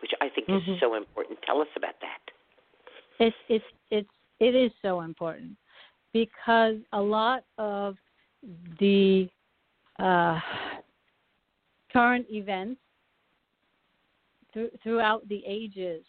which 0.00 0.12
I 0.20 0.28
think 0.28 0.48
Mhm. 0.48 0.74
is 0.74 0.80
so 0.80 0.94
important. 0.94 1.42
Tell 1.42 1.60
us 1.60 1.68
about 1.76 1.98
that. 2.00 2.30
It's 3.18 3.36
it's 3.48 3.64
it's 3.90 4.14
it 4.38 4.54
is 4.54 4.72
so 4.80 5.00
important 5.00 5.56
because 6.12 6.76
a 6.92 7.00
lot 7.00 7.44
of 7.58 7.96
the 8.78 9.28
uh, 9.98 10.40
current 11.92 12.26
events 12.30 12.80
thr- 14.52 14.76
throughout 14.82 15.28
the 15.28 15.42
ages, 15.46 16.02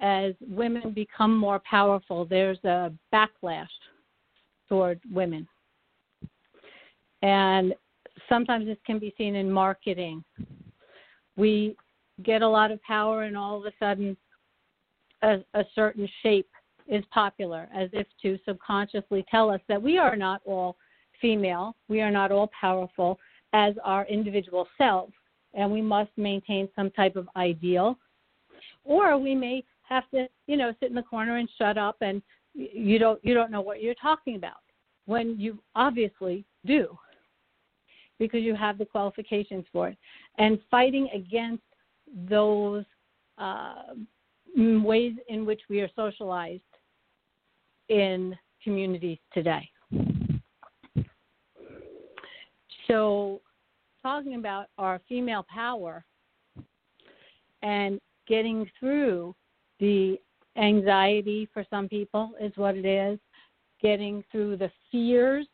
as 0.00 0.34
women 0.40 0.92
become 0.92 1.36
more 1.36 1.60
powerful, 1.68 2.24
there's 2.24 2.62
a 2.64 2.92
backlash 3.12 3.66
toward 4.68 5.00
women, 5.10 5.46
and 7.22 7.74
sometimes 8.28 8.66
this 8.66 8.76
can 8.84 8.98
be 8.98 9.14
seen 9.16 9.34
in 9.34 9.50
marketing. 9.50 10.22
We 11.36 11.76
get 12.22 12.42
a 12.42 12.48
lot 12.48 12.70
of 12.70 12.82
power, 12.82 13.22
and 13.22 13.36
all 13.36 13.58
of 13.58 13.64
a 13.64 13.72
sudden, 13.78 14.16
a, 15.22 15.38
a 15.54 15.64
certain 15.74 16.08
shape 16.22 16.48
is 16.88 17.04
popular, 17.10 17.68
as 17.74 17.88
if 17.92 18.06
to 18.22 18.38
subconsciously 18.44 19.24
tell 19.30 19.50
us 19.50 19.60
that 19.68 19.80
we 19.80 19.98
are 19.98 20.16
not 20.16 20.40
all 20.44 20.76
female, 21.20 21.74
we 21.88 22.00
are 22.00 22.10
not 22.10 22.30
all 22.30 22.50
powerful 22.58 23.18
as 23.52 23.74
our 23.84 24.06
individual 24.06 24.68
selves, 24.76 25.12
and 25.56 25.70
we 25.70 25.82
must 25.82 26.10
maintain 26.16 26.68
some 26.76 26.90
type 26.90 27.16
of 27.16 27.28
ideal. 27.36 27.98
Or 28.84 29.18
we 29.18 29.34
may 29.34 29.64
have 29.88 30.08
to, 30.10 30.28
you 30.46 30.56
know, 30.56 30.72
sit 30.78 30.90
in 30.90 30.94
the 30.94 31.02
corner 31.02 31.38
and 31.38 31.48
shut 31.58 31.76
up, 31.76 31.96
and 32.00 32.22
you 32.54 32.98
don't 32.98 33.22
you 33.24 33.34
don't 33.34 33.50
know 33.50 33.60
what 33.60 33.82
you're 33.82 33.94
talking 33.94 34.36
about 34.36 34.62
when 35.06 35.38
you 35.38 35.58
obviously 35.74 36.44
do, 36.64 36.96
because 38.18 38.42
you 38.42 38.54
have 38.54 38.78
the 38.78 38.84
qualifications 38.84 39.64
for 39.72 39.88
it, 39.88 39.98
and 40.38 40.60
fighting 40.70 41.08
against 41.12 41.64
those. 42.28 42.84
Uh, 43.38 43.94
ways 44.56 45.12
in 45.28 45.44
which 45.44 45.60
we 45.68 45.80
are 45.80 45.90
socialized 45.94 46.62
in 47.88 48.34
communities 48.62 49.18
today. 49.32 49.68
So, 52.88 53.40
talking 54.06 54.36
about 54.36 54.66
our 54.78 55.00
female 55.08 55.44
power 55.52 56.04
and 57.62 58.00
getting 58.28 58.70
through 58.78 59.34
the 59.80 60.16
anxiety 60.56 61.48
for 61.52 61.66
some 61.70 61.88
people 61.88 62.30
is 62.40 62.52
what 62.54 62.76
it 62.76 62.86
is, 62.86 63.18
getting 63.82 64.22
through 64.30 64.56
the 64.58 64.70
fears 64.92 65.44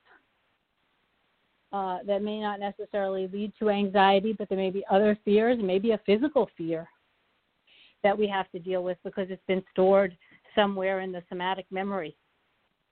uh, 1.72 2.00
that 2.06 2.22
may 2.22 2.40
not 2.42 2.60
necessarily 2.60 3.26
lead 3.32 3.54
to 3.58 3.70
anxiety, 3.70 4.34
but 4.38 4.50
there 4.50 4.58
may 4.58 4.68
be 4.68 4.84
other 4.90 5.16
fears, 5.24 5.56
maybe 5.58 5.92
a 5.92 6.00
physical 6.04 6.50
fear 6.54 6.86
that 8.02 8.16
we 8.16 8.28
have 8.28 8.50
to 8.50 8.58
deal 8.58 8.84
with 8.84 8.98
because 9.02 9.28
it's 9.30 9.46
been 9.48 9.64
stored 9.72 10.14
somewhere 10.54 11.00
in 11.00 11.10
the 11.10 11.22
somatic 11.30 11.64
memory 11.70 12.14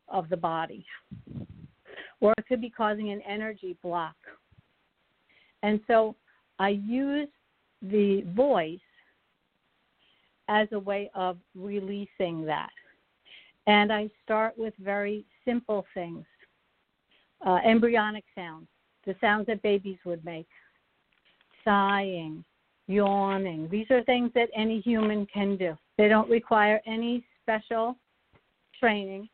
of 0.08 0.26
the 0.30 0.36
body. 0.38 0.86
Or 2.20 2.32
it 2.38 2.46
could 2.48 2.62
be 2.62 2.70
causing 2.70 3.10
an 3.10 3.20
energy 3.28 3.76
block. 3.82 4.16
And 5.62 5.80
so 5.86 6.16
I 6.58 6.70
use 6.70 7.28
the 7.82 8.22
voice 8.34 8.78
as 10.48 10.68
a 10.72 10.78
way 10.78 11.10
of 11.14 11.38
releasing 11.54 12.44
that. 12.46 12.70
And 13.66 13.92
I 13.92 14.10
start 14.24 14.58
with 14.58 14.74
very 14.78 15.24
simple 15.44 15.84
things 15.94 16.24
uh, 17.46 17.58
embryonic 17.64 18.24
sounds, 18.34 18.66
the 19.06 19.14
sounds 19.20 19.46
that 19.46 19.62
babies 19.62 19.98
would 20.04 20.24
make, 20.24 20.48
sighing, 21.64 22.44
yawning. 22.86 23.68
These 23.70 23.86
are 23.90 24.02
things 24.04 24.30
that 24.34 24.48
any 24.54 24.80
human 24.80 25.26
can 25.32 25.56
do. 25.56 25.76
They 25.96 26.08
don't 26.08 26.28
require 26.28 26.80
any 26.86 27.24
special 27.42 27.96
training. 28.78 29.28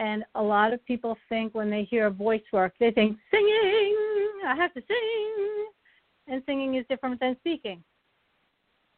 And 0.00 0.24
a 0.34 0.42
lot 0.42 0.72
of 0.72 0.84
people 0.86 1.16
think 1.28 1.54
when 1.54 1.70
they 1.70 1.84
hear 1.84 2.10
voice 2.10 2.42
work, 2.52 2.74
they 2.80 2.90
think 2.90 3.16
singing, 3.30 3.96
I 4.46 4.54
have 4.56 4.74
to 4.74 4.82
sing. 4.86 5.66
And 6.26 6.42
singing 6.46 6.74
is 6.74 6.86
different 6.88 7.20
than 7.20 7.36
speaking. 7.40 7.82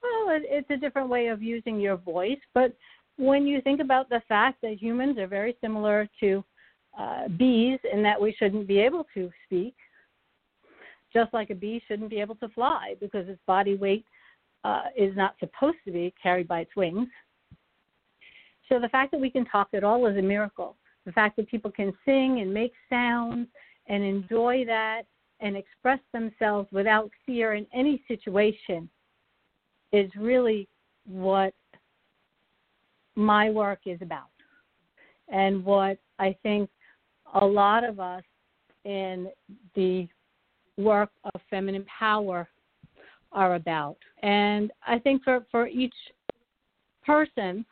Well, 0.03 0.37
it, 0.37 0.43
it's 0.47 0.71
a 0.71 0.77
different 0.77 1.09
way 1.09 1.27
of 1.29 1.43
using 1.43 1.81
your 1.81 1.97
voice, 1.97 2.39
but 2.55 2.75
when 3.17 3.47
you 3.47 3.61
think 3.61 3.81
about 3.81 4.09
the 4.09 4.23
fact 4.29 4.61
that 4.63 4.81
humans 4.81 5.19
are 5.19 5.27
very 5.27 5.57
similar 5.61 6.09
to 6.21 6.45
uh, 6.99 7.29
bees 7.29 7.79
in 7.93 8.03
that 8.03 8.21
we 8.21 8.35
shouldn't 8.39 8.69
be 8.69 8.79
able 8.79 9.07
to 9.15 9.31
speak, 9.45 9.75
just 11.13 11.33
like 11.33 11.51
a 11.51 11.55
bee 11.55 11.83
shouldn't 11.89 12.11
be 12.11 12.21
able 12.21 12.35
to 12.37 12.49
fly 12.51 12.95
because 13.01 13.29
its 13.29 13.41
body 13.47 13.75
weight 13.75 14.05
uh, 14.65 14.85
is 14.97 15.17
not 15.17 15.35
supposed 15.41 15.79
to 15.85 15.93
be 15.93 16.15
carried 16.23 16.47
by 16.47 16.61
its 16.61 16.77
wings. 16.77 17.09
So 18.69 18.79
the 18.79 18.89
fact 18.89 19.13
that 19.13 19.21
we 19.21 19.31
can 19.31 19.45
talk 19.47 19.69
at 19.73 19.85
all 19.85 20.07
is 20.07 20.17
a 20.17 20.23
miracle. 20.23 20.77
The 21.07 21.13
fact 21.13 21.37
that 21.37 21.49
people 21.49 21.71
can 21.71 21.93
sing 22.05 22.41
and 22.41 22.53
make 22.53 22.73
sounds 22.91 23.49
and 23.87 24.03
enjoy 24.03 24.65
that 24.67 25.03
and 25.41 25.57
express 25.57 26.01
themselves 26.13 26.69
without 26.73 27.11
fear 27.25 27.55
in 27.55 27.67
any 27.73 28.03
situation 28.09 28.89
is 29.93 30.11
really 30.17 30.69
what 31.07 31.55
my 33.15 33.49
work 33.51 33.81
is 33.87 34.03
about 34.03 34.29
and 35.29 35.65
what 35.65 35.99
I 36.19 36.37
think 36.43 36.69
a 37.41 37.45
lot 37.45 37.85
of 37.85 38.01
us 38.01 38.25
in 38.85 39.29
the 39.75 40.09
work 40.77 41.11
of 41.25 41.41
feminine 41.51 41.87
power 41.99 42.49
are 43.33 43.55
about. 43.55 43.97
And 44.23 44.73
I 44.87 44.99
think 44.99 45.23
for, 45.25 45.45
for 45.51 45.67
each 45.67 45.95
person, 47.05 47.65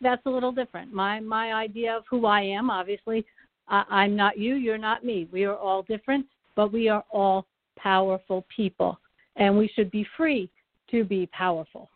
that's 0.00 0.24
a 0.26 0.30
little 0.30 0.52
different. 0.52 0.92
My 0.92 1.20
my 1.20 1.52
idea 1.52 1.96
of 1.96 2.04
who 2.10 2.26
I 2.26 2.40
am, 2.40 2.70
obviously, 2.70 3.24
I, 3.68 3.84
I'm 3.88 4.16
not 4.16 4.38
you, 4.38 4.54
you're 4.54 4.78
not 4.78 5.04
me. 5.04 5.28
We 5.32 5.44
are 5.44 5.56
all 5.56 5.82
different, 5.82 6.26
but 6.56 6.72
we 6.72 6.88
are 6.88 7.04
all 7.10 7.46
powerful 7.76 8.44
people, 8.54 8.98
and 9.36 9.56
we 9.56 9.68
should 9.74 9.90
be 9.90 10.06
free 10.16 10.50
to 10.90 11.04
be 11.04 11.26
powerful. 11.26 11.88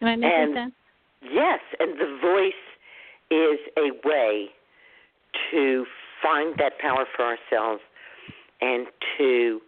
Am 0.00 0.08
I 0.08 0.16
making 0.16 0.54
sense? 0.54 0.74
Yes, 1.22 1.58
and 1.80 1.98
the 1.98 2.18
voice 2.22 2.52
is 3.30 3.58
a 3.76 4.08
way 4.08 4.46
to 5.50 5.84
find 6.22 6.54
that 6.58 6.78
power 6.78 7.04
for 7.16 7.24
ourselves 7.24 7.82
and 8.60 8.86
to 9.18 9.60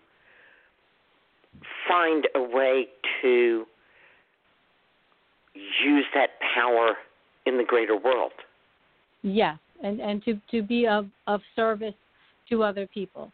find 1.89 2.27
a 2.35 2.43
way 2.43 2.87
to 3.23 3.67
use 5.55 6.05
that 6.15 6.31
power 6.55 6.95
in 7.47 7.57
the 7.57 7.65
greater 7.65 7.97
world. 7.97 8.33
Yes, 9.23 9.59
and 9.83 10.01
and 10.01 10.25
to 10.25 10.41
to 10.51 10.63
be 10.63 10.87
of 10.87 11.07
of 11.27 11.41
service 11.57 11.95
to 12.49 12.63
other 12.63 12.87
people 12.87 13.31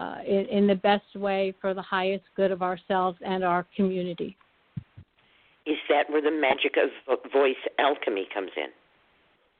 uh, 0.00 0.16
in, 0.26 0.46
in 0.46 0.66
the 0.66 0.74
best 0.74 1.14
way 1.14 1.54
for 1.60 1.74
the 1.74 1.82
highest 1.82 2.24
good 2.36 2.50
of 2.50 2.62
ourselves 2.62 3.18
and 3.24 3.44
our 3.44 3.66
community. 3.76 4.36
Is 5.66 5.76
that 5.88 6.08
where 6.08 6.22
the 6.22 6.30
magic 6.30 6.76
of 6.76 7.18
voice 7.32 7.54
alchemy 7.78 8.26
comes 8.32 8.50
in? 8.56 8.68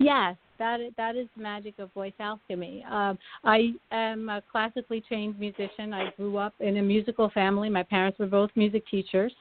Yes, 0.05 0.36
that 0.59 0.81
is, 0.81 0.93
that 0.97 1.14
is 1.14 1.27
the 1.36 1.43
magic 1.43 1.78
of 1.78 1.93
voice 1.93 2.14
alchemy. 2.18 2.85
Um, 2.90 3.18
I 3.44 3.72
am 3.93 4.31
a 4.31 4.43
classically 4.51 5.02
trained 5.06 5.39
musician. 5.39 5.93
I 5.93 6.10
grew 6.16 6.39
up 6.39 6.55
in 6.59 6.78
a 6.78 6.82
musical 6.82 7.28
family. 7.31 7.68
My 7.68 7.82
parents 7.82 8.18
were 8.18 8.27
both 8.27 8.51
music 8.56 8.82
teachers, 8.90 9.32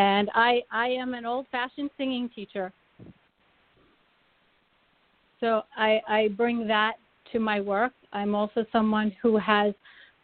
and 0.00 0.30
I 0.34 0.62
I 0.70 0.88
am 0.88 1.14
an 1.14 1.26
old-fashioned 1.26 1.90
singing 1.98 2.30
teacher. 2.34 2.72
So 5.40 5.62
I 5.76 6.00
I 6.08 6.28
bring 6.36 6.66
that 6.68 6.94
to 7.32 7.38
my 7.38 7.60
work. 7.60 7.92
I'm 8.12 8.34
also 8.34 8.64
someone 8.72 9.14
who 9.22 9.36
has 9.36 9.74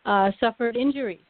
uh, 0.07 0.31
suffered 0.41 0.77
injuries. 0.77 1.27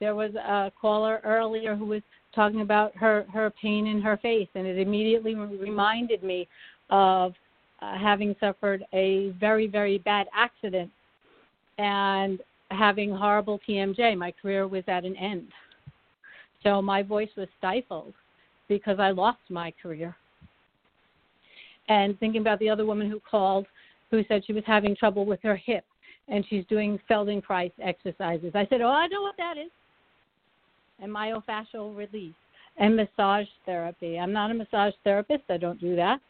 There 0.00 0.14
was 0.14 0.34
a 0.34 0.70
caller 0.80 1.20
earlier 1.24 1.74
who 1.74 1.86
was 1.86 2.02
talking 2.34 2.60
about 2.60 2.96
her 2.96 3.26
her 3.32 3.50
pain 3.62 3.86
in 3.86 4.00
her 4.00 4.16
face, 4.18 4.48
and 4.54 4.66
it 4.66 4.78
immediately 4.78 5.34
reminded 5.34 6.22
me 6.22 6.46
of 6.90 7.34
uh, 7.82 7.98
having 7.98 8.36
suffered 8.38 8.84
a 8.92 9.30
very 9.40 9.66
very 9.66 9.98
bad 9.98 10.26
accident 10.34 10.90
and 11.78 12.40
having 12.70 13.10
horrible 13.10 13.60
TMJ. 13.68 14.16
My 14.16 14.32
career 14.40 14.68
was 14.68 14.84
at 14.86 15.04
an 15.04 15.16
end, 15.16 15.48
so 16.64 16.82
my 16.82 17.02
voice 17.02 17.28
was 17.36 17.46
stifled 17.58 18.14
because 18.68 18.98
I 18.98 19.10
lost 19.10 19.38
my 19.48 19.72
career. 19.80 20.16
And 21.88 22.18
thinking 22.18 22.40
about 22.40 22.58
the 22.58 22.70
other 22.70 22.86
woman 22.86 23.10
who 23.10 23.20
called, 23.20 23.66
who 24.10 24.24
said 24.26 24.44
she 24.46 24.54
was 24.54 24.64
having 24.66 24.96
trouble 24.96 25.26
with 25.26 25.40
her 25.42 25.56
hip, 25.56 25.84
and 26.28 26.44
she's 26.48 26.64
doing 26.66 26.98
Feldenkrais 27.08 27.72
exercises. 27.82 28.52
I 28.54 28.66
said, 28.66 28.80
"Oh, 28.80 28.88
I 28.88 29.06
know 29.08 29.20
what 29.20 29.36
that 29.36 29.58
is." 29.58 29.70
And 30.98 31.12
myofascial 31.12 31.94
release 31.94 32.34
and 32.78 32.96
massage 32.96 33.46
therapy. 33.66 34.18
I'm 34.18 34.32
not 34.32 34.50
a 34.50 34.54
massage 34.54 34.94
therapist. 35.04 35.44
I 35.50 35.58
don't 35.58 35.80
do 35.80 35.94
that. 35.96 36.20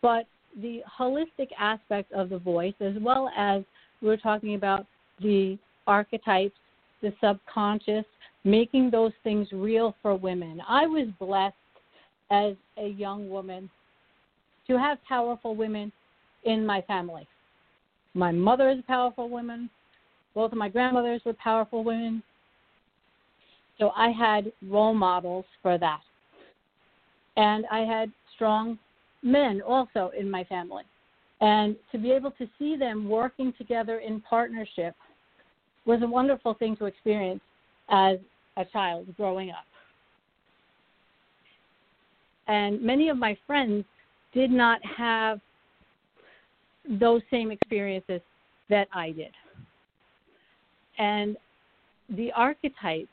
But 0.00 0.26
the 0.60 0.82
holistic 0.98 1.48
aspect 1.58 2.10
of 2.12 2.30
the 2.30 2.38
voice, 2.38 2.74
as 2.80 2.94
well 3.00 3.30
as 3.36 3.62
we're 4.00 4.16
talking 4.16 4.54
about 4.54 4.86
the 5.20 5.58
archetypes, 5.86 6.56
the 7.02 7.12
subconscious, 7.20 8.04
making 8.44 8.90
those 8.90 9.12
things 9.22 9.48
real 9.52 9.94
for 10.02 10.14
women. 10.14 10.60
I 10.68 10.86
was 10.86 11.08
blessed 11.18 11.54
as 12.30 12.54
a 12.78 12.88
young 12.88 13.28
woman 13.28 13.70
to 14.66 14.78
have 14.78 14.98
powerful 15.08 15.54
women 15.54 15.90
in 16.44 16.64
my 16.64 16.82
family. 16.82 17.26
My 18.14 18.30
mother 18.30 18.70
is 18.70 18.78
a 18.78 18.82
powerful 18.82 19.28
woman. 19.28 19.68
Both 20.34 20.52
of 20.52 20.58
my 20.58 20.68
grandmothers 20.68 21.22
were 21.24 21.34
powerful 21.34 21.84
women. 21.84 22.22
So 23.78 23.90
I 23.96 24.10
had 24.10 24.52
role 24.68 24.94
models 24.94 25.44
for 25.62 25.78
that. 25.78 26.00
And 27.36 27.66
I 27.70 27.80
had 27.80 28.12
strong 28.34 28.78
men 29.22 29.62
also 29.62 30.12
in 30.16 30.30
my 30.30 30.44
family. 30.44 30.84
And 31.40 31.76
to 31.92 31.98
be 31.98 32.12
able 32.12 32.30
to 32.32 32.48
see 32.58 32.76
them 32.76 33.08
working 33.08 33.52
together 33.58 33.98
in 33.98 34.20
partnership 34.20 34.94
was 35.86 36.00
a 36.02 36.06
wonderful 36.06 36.54
thing 36.54 36.76
to 36.76 36.86
experience 36.86 37.40
as 37.90 38.18
a 38.56 38.64
child 38.64 39.06
growing 39.16 39.50
up. 39.50 39.64
And 42.46 42.80
many 42.82 43.08
of 43.08 43.16
my 43.16 43.36
friends 43.46 43.84
did 44.32 44.50
not 44.50 44.80
have 44.84 45.40
those 47.00 47.22
same 47.30 47.50
experiences 47.50 48.20
that 48.68 48.88
I 48.92 49.12
did. 49.12 49.32
And 50.98 51.36
the 52.10 52.30
archetypes 52.32 53.08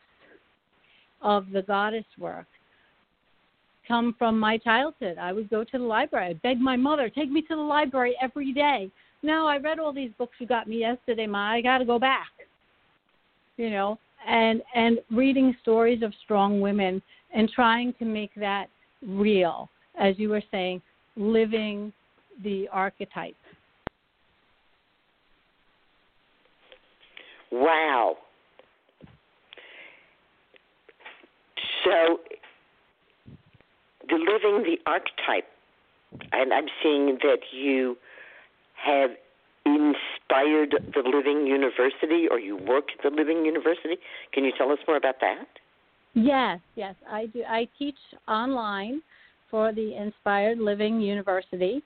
of 1.22 1.46
the 1.52 1.62
goddess 1.62 2.06
work 2.20 2.48
come 3.88 4.16
from 4.18 4.40
my 4.40 4.58
childhood. 4.58 5.18
I 5.18 5.34
would 5.34 5.50
go 5.50 5.64
to 5.64 5.78
the 5.78 5.84
library. 5.84 6.30
I 6.30 6.34
begged 6.34 6.62
my 6.62 6.76
mother, 6.76 7.10
take 7.10 7.32
me 7.32 7.42
to 7.44 7.56
the 7.56 7.62
library 7.62 8.16
every 8.22 8.54
day. 8.54 8.92
No, 9.24 9.48
I 9.48 9.58
read 9.58 9.80
all 9.80 9.94
these 9.94 10.12
books 10.18 10.34
you 10.40 10.48
got 10.48 10.68
me 10.68 10.80
yesterday, 10.80 11.28
Ma. 11.28 11.52
I 11.52 11.62
got 11.62 11.78
to 11.78 11.86
go 11.86 12.00
back. 12.00 12.30
You 13.58 13.70
know, 13.70 14.00
and 14.28 14.62
and 14.76 15.00
reading 15.12 15.56
stories 15.62 16.04
of 16.04 16.14
strong 16.24 16.62
women 16.62 17.02
and 17.34 17.50
trying 17.50 17.94
to 18.00 18.06
make 18.06 18.32
that 18.36 18.68
real, 19.06 19.70
as 20.00 20.16
you 20.18 20.30
were 20.30 20.44
saying, 20.52 20.82
living 21.16 21.92
the 22.44 22.68
archetype. 22.72 23.36
Wow. 27.52 28.18
So 31.84 32.20
the 34.08 34.16
living 34.16 34.64
the 34.64 34.78
archetype, 34.86 35.48
and 36.32 36.54
I'm 36.54 36.68
seeing 36.82 37.18
that 37.24 37.40
you 37.52 37.98
have 38.76 39.12
inspired 39.66 40.21
the 40.32 41.04
Living 41.06 41.46
University, 41.46 42.28
or 42.30 42.40
you 42.40 42.58
work 42.58 42.86
at 42.98 43.04
the 43.04 43.16
Living 43.16 43.46
University. 43.46 43.98
Can 44.34 44.44
you 44.44 44.52
tell 44.58 44.72
us 44.72 44.80
more 44.88 44.98
about 44.98 45.16
that? 45.22 45.48
Yes, 46.14 46.60
yes, 46.76 46.96
I 47.10 47.28
do. 47.28 47.44
I 47.48 47.68
teach 47.78 47.98
online 48.28 49.02
for 49.50 49.74
the 49.74 49.96
Inspired 49.96 50.58
Living 50.58 51.00
University, 51.00 51.82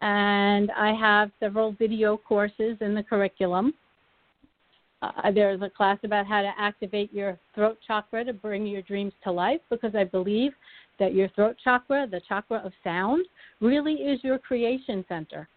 and 0.00 0.70
I 0.72 0.92
have 0.94 1.30
several 1.40 1.72
video 1.72 2.16
courses 2.16 2.76
in 2.80 2.94
the 2.94 3.02
curriculum. 3.02 3.74
Uh, 5.00 5.30
there's 5.32 5.62
a 5.62 5.70
class 5.70 5.98
about 6.02 6.26
how 6.26 6.42
to 6.42 6.52
activate 6.58 7.12
your 7.12 7.38
throat 7.54 7.78
chakra 7.86 8.24
to 8.24 8.32
bring 8.32 8.66
your 8.66 8.82
dreams 8.82 9.12
to 9.24 9.30
life 9.30 9.60
because 9.70 9.94
I 9.94 10.04
believe 10.04 10.52
that 10.98 11.14
your 11.14 11.28
throat 11.30 11.56
chakra, 11.62 12.06
the 12.10 12.20
chakra 12.28 12.58
of 12.64 12.72
sound, 12.82 13.24
really 13.60 13.94
is 13.94 14.18
your 14.24 14.38
creation 14.38 15.04
center. 15.08 15.48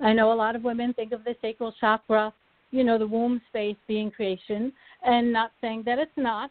I 0.00 0.12
know 0.12 0.32
a 0.32 0.34
lot 0.34 0.56
of 0.56 0.64
women 0.64 0.92
think 0.92 1.12
of 1.12 1.24
the 1.24 1.36
sacral 1.40 1.72
chakra, 1.80 2.32
you 2.70 2.84
know, 2.84 2.98
the 2.98 3.06
womb 3.06 3.40
space 3.48 3.76
being 3.86 4.10
creation, 4.10 4.72
and 5.04 5.32
not 5.32 5.52
saying 5.60 5.84
that 5.86 5.98
it's 5.98 6.10
not. 6.16 6.50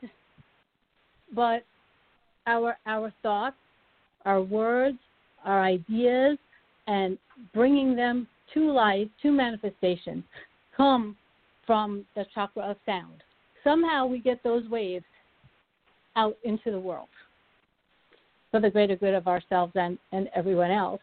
But 1.36 1.64
our 2.48 2.78
our 2.86 3.14
thoughts, 3.22 3.58
our 4.26 4.42
words, 4.42 4.98
our 5.44 5.62
ideas, 5.62 6.38
and 6.88 7.18
bringing 7.54 7.96
them 7.96 8.28
to 8.54 8.72
life, 8.72 9.08
to 9.22 9.32
manifestation, 9.32 10.24
come 10.76 11.16
from 11.66 12.06
the 12.16 12.26
chakra 12.34 12.64
of 12.64 12.78
sound. 12.86 13.24
Somehow 13.64 14.06
we 14.06 14.20
get 14.20 14.44
those 14.44 14.68
waves 14.70 15.06
out 16.16 16.38
into 16.44 16.72
the 16.72 16.80
world 16.80 17.08
for 18.52 18.60
the 18.60 18.70
greater 18.70 18.96
good 18.96 19.14
of 19.14 19.28
ourselves 19.28 19.72
and, 19.76 19.98
and 20.12 20.30
everyone 20.36 20.72
else. 20.72 21.02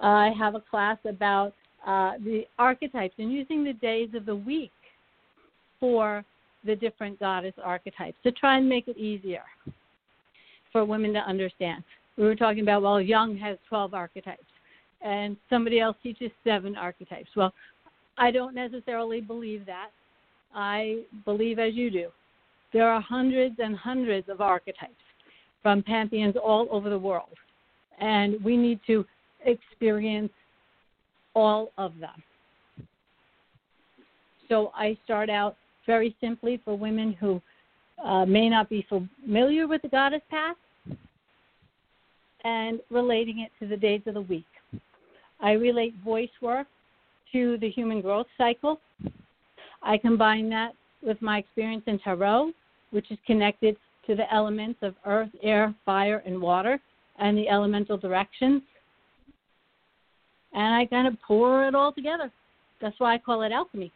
I 0.00 0.30
have 0.38 0.54
a 0.54 0.60
class 0.60 0.98
about 1.04 1.52
uh, 1.86 2.12
the 2.24 2.44
archetypes 2.58 3.14
and 3.18 3.32
using 3.32 3.64
the 3.64 3.72
days 3.74 4.10
of 4.14 4.26
the 4.26 4.36
week 4.36 4.72
for 5.78 6.24
the 6.64 6.76
different 6.76 7.18
goddess 7.18 7.54
archetypes 7.62 8.18
to 8.22 8.32
try 8.32 8.58
and 8.58 8.68
make 8.68 8.86
it 8.88 8.96
easier 8.96 9.42
for 10.72 10.84
women 10.84 11.12
to 11.14 11.20
understand. 11.20 11.82
We 12.16 12.24
were 12.24 12.36
talking 12.36 12.60
about, 12.60 12.82
well, 12.82 13.00
Jung 13.00 13.36
has 13.38 13.56
12 13.68 13.94
archetypes, 13.94 14.44
and 15.00 15.36
somebody 15.48 15.80
else 15.80 15.96
teaches 16.02 16.30
seven 16.44 16.76
archetypes. 16.76 17.30
Well, 17.34 17.52
I 18.18 18.30
don't 18.30 18.54
necessarily 18.54 19.20
believe 19.20 19.64
that. 19.66 19.88
I 20.54 21.04
believe, 21.24 21.58
as 21.58 21.74
you 21.74 21.90
do, 21.90 22.08
there 22.72 22.88
are 22.88 23.00
hundreds 23.00 23.56
and 23.58 23.76
hundreds 23.76 24.28
of 24.28 24.40
archetypes 24.40 24.92
from 25.62 25.82
pantheons 25.82 26.34
all 26.36 26.68
over 26.70 26.90
the 26.90 26.98
world, 26.98 27.36
and 28.00 28.42
we 28.44 28.56
need 28.56 28.80
to 28.86 29.04
experience 29.44 30.32
all 31.34 31.72
of 31.78 31.98
them. 31.98 32.22
So 34.48 34.72
I 34.74 34.98
start 35.04 35.30
out 35.30 35.56
very 35.86 36.14
simply 36.20 36.60
for 36.64 36.76
women 36.76 37.12
who 37.12 37.40
uh, 38.04 38.24
may 38.24 38.48
not 38.48 38.68
be 38.68 38.86
familiar 38.88 39.68
with 39.68 39.82
the 39.82 39.88
goddess 39.88 40.22
path 40.30 40.56
and 42.44 42.80
relating 42.90 43.40
it 43.40 43.50
to 43.60 43.68
the 43.68 43.76
days 43.76 44.02
of 44.06 44.14
the 44.14 44.22
week. 44.22 44.46
I 45.40 45.52
relate 45.52 45.94
voice 46.04 46.30
work 46.40 46.66
to 47.32 47.58
the 47.58 47.70
human 47.70 48.00
growth 48.00 48.26
cycle. 48.36 48.80
I 49.82 49.98
combine 49.98 50.50
that 50.50 50.72
with 51.02 51.20
my 51.22 51.38
experience 51.38 51.84
in 51.86 51.98
tarot, 51.98 52.52
which 52.90 53.10
is 53.10 53.18
connected 53.26 53.76
to 54.06 54.14
the 54.14 54.32
elements 54.32 54.78
of 54.82 54.94
earth, 55.06 55.30
air, 55.42 55.74
fire, 55.84 56.22
and 56.26 56.40
water, 56.40 56.80
and 57.18 57.36
the 57.36 57.48
elemental 57.48 57.96
directions. 57.96 58.62
And 60.52 60.74
I 60.74 60.86
kind 60.86 61.06
of 61.06 61.14
pour 61.26 61.66
it 61.66 61.74
all 61.74 61.92
together. 61.92 62.30
That's 62.80 62.98
why 62.98 63.14
I 63.14 63.18
call 63.18 63.42
it 63.42 63.52
alchemy. 63.52 63.92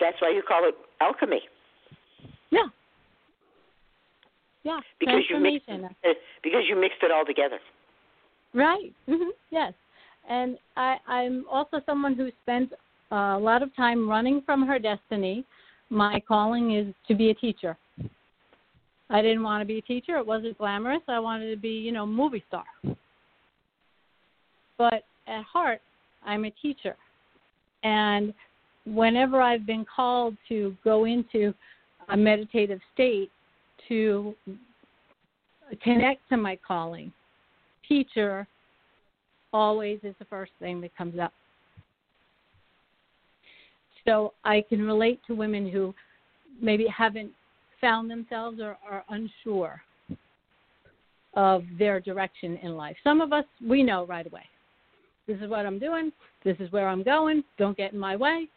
That's 0.00 0.20
why 0.20 0.30
you 0.30 0.42
call 0.46 0.68
it 0.68 0.74
alchemy. 1.00 1.40
Yeah. 2.50 2.66
Yeah. 4.62 4.80
Because 4.98 5.20
you 5.28 5.38
mixed 5.38 5.68
it, 5.68 6.18
because 6.42 6.62
you 6.68 6.76
mixed 6.76 7.02
it 7.02 7.10
all 7.10 7.24
together. 7.24 7.58
Right. 8.54 8.92
Mm-hmm. 9.08 9.30
Yes. 9.50 9.72
And 10.28 10.58
I, 10.76 10.96
I'm 11.06 11.44
also 11.50 11.80
someone 11.86 12.14
who 12.14 12.30
spent 12.42 12.72
a 13.10 13.38
lot 13.38 13.62
of 13.62 13.74
time 13.74 14.08
running 14.08 14.42
from 14.44 14.66
her 14.66 14.78
destiny. 14.78 15.44
My 15.88 16.20
calling 16.26 16.74
is 16.74 16.94
to 17.08 17.14
be 17.14 17.30
a 17.30 17.34
teacher. 17.34 17.76
I 19.08 19.22
didn't 19.22 19.42
want 19.42 19.60
to 19.60 19.66
be 19.66 19.78
a 19.78 19.82
teacher. 19.82 20.16
It 20.18 20.26
wasn't 20.26 20.56
glamorous. 20.56 21.02
I 21.08 21.18
wanted 21.18 21.50
to 21.50 21.60
be, 21.60 21.70
you 21.70 21.90
know, 21.90 22.06
movie 22.06 22.44
star. 22.46 22.64
But 24.80 25.04
at 25.26 25.44
heart, 25.44 25.82
I'm 26.24 26.46
a 26.46 26.50
teacher. 26.52 26.96
And 27.82 28.32
whenever 28.86 29.38
I've 29.38 29.66
been 29.66 29.84
called 29.84 30.38
to 30.48 30.74
go 30.84 31.04
into 31.04 31.52
a 32.08 32.16
meditative 32.16 32.80
state 32.94 33.30
to 33.88 34.34
connect 35.84 36.26
to 36.30 36.38
my 36.38 36.58
calling, 36.66 37.12
teacher 37.86 38.46
always 39.52 39.98
is 40.02 40.14
the 40.18 40.24
first 40.24 40.52
thing 40.60 40.80
that 40.80 40.96
comes 40.96 41.18
up. 41.18 41.34
So 44.06 44.32
I 44.44 44.64
can 44.66 44.80
relate 44.80 45.20
to 45.26 45.34
women 45.34 45.70
who 45.70 45.94
maybe 46.58 46.86
haven't 46.86 47.32
found 47.82 48.10
themselves 48.10 48.60
or 48.60 48.78
are 48.90 49.04
unsure 49.10 49.82
of 51.34 51.64
their 51.78 52.00
direction 52.00 52.56
in 52.62 52.78
life. 52.78 52.96
Some 53.04 53.20
of 53.20 53.34
us, 53.34 53.44
we 53.62 53.82
know 53.82 54.06
right 54.06 54.26
away. 54.26 54.44
This 55.30 55.40
is 55.42 55.48
what 55.48 55.64
I'm 55.64 55.78
doing. 55.78 56.10
This 56.44 56.56
is 56.58 56.72
where 56.72 56.88
I'm 56.88 57.04
going. 57.04 57.44
Don't 57.56 57.76
get 57.76 57.92
in 57.92 57.98
my 58.00 58.16
way. 58.16 58.48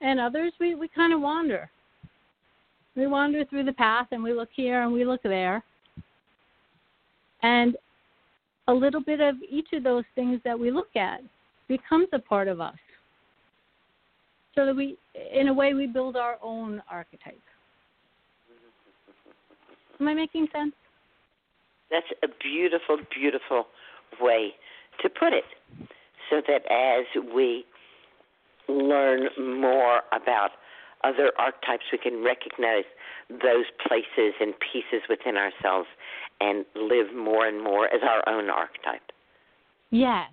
And 0.00 0.18
others, 0.18 0.54
we, 0.58 0.74
we 0.74 0.88
kind 0.88 1.12
of 1.12 1.20
wander. 1.20 1.70
We 2.96 3.06
wander 3.06 3.44
through 3.44 3.64
the 3.64 3.74
path 3.74 4.06
and 4.12 4.22
we 4.22 4.32
look 4.32 4.48
here 4.54 4.82
and 4.82 4.90
we 4.90 5.04
look 5.04 5.22
there. 5.24 5.62
And 7.42 7.76
a 8.66 8.72
little 8.72 9.02
bit 9.02 9.20
of 9.20 9.34
each 9.46 9.68
of 9.74 9.82
those 9.84 10.04
things 10.14 10.40
that 10.46 10.58
we 10.58 10.70
look 10.70 10.96
at 10.96 11.20
becomes 11.68 12.08
a 12.14 12.18
part 12.18 12.48
of 12.48 12.58
us. 12.58 12.76
So 14.54 14.64
that 14.64 14.74
we, 14.74 14.96
in 15.34 15.48
a 15.48 15.52
way, 15.52 15.74
we 15.74 15.86
build 15.86 16.16
our 16.16 16.38
own 16.42 16.82
archetype. 16.90 17.38
Am 20.00 20.08
I 20.08 20.14
making 20.14 20.46
sense? 20.50 20.72
That's 21.90 22.06
a 22.22 22.28
beautiful, 22.42 22.96
beautiful 23.14 23.66
way 24.18 24.54
to 25.00 25.08
put 25.08 25.32
it. 25.32 25.44
So 26.30 26.40
that 26.46 26.62
as 26.70 27.06
we 27.34 27.64
learn 28.68 29.28
more 29.38 30.02
about 30.12 30.50
other 31.04 31.32
archetypes, 31.38 31.84
we 31.92 31.98
can 31.98 32.22
recognize 32.22 32.84
those 33.28 33.66
places 33.86 34.34
and 34.40 34.54
pieces 34.60 35.02
within 35.08 35.36
ourselves 35.36 35.88
and 36.40 36.64
live 36.74 37.14
more 37.14 37.46
and 37.46 37.62
more 37.62 37.86
as 37.86 38.00
our 38.02 38.26
own 38.28 38.50
archetype. 38.50 39.02
Yes, 39.90 40.30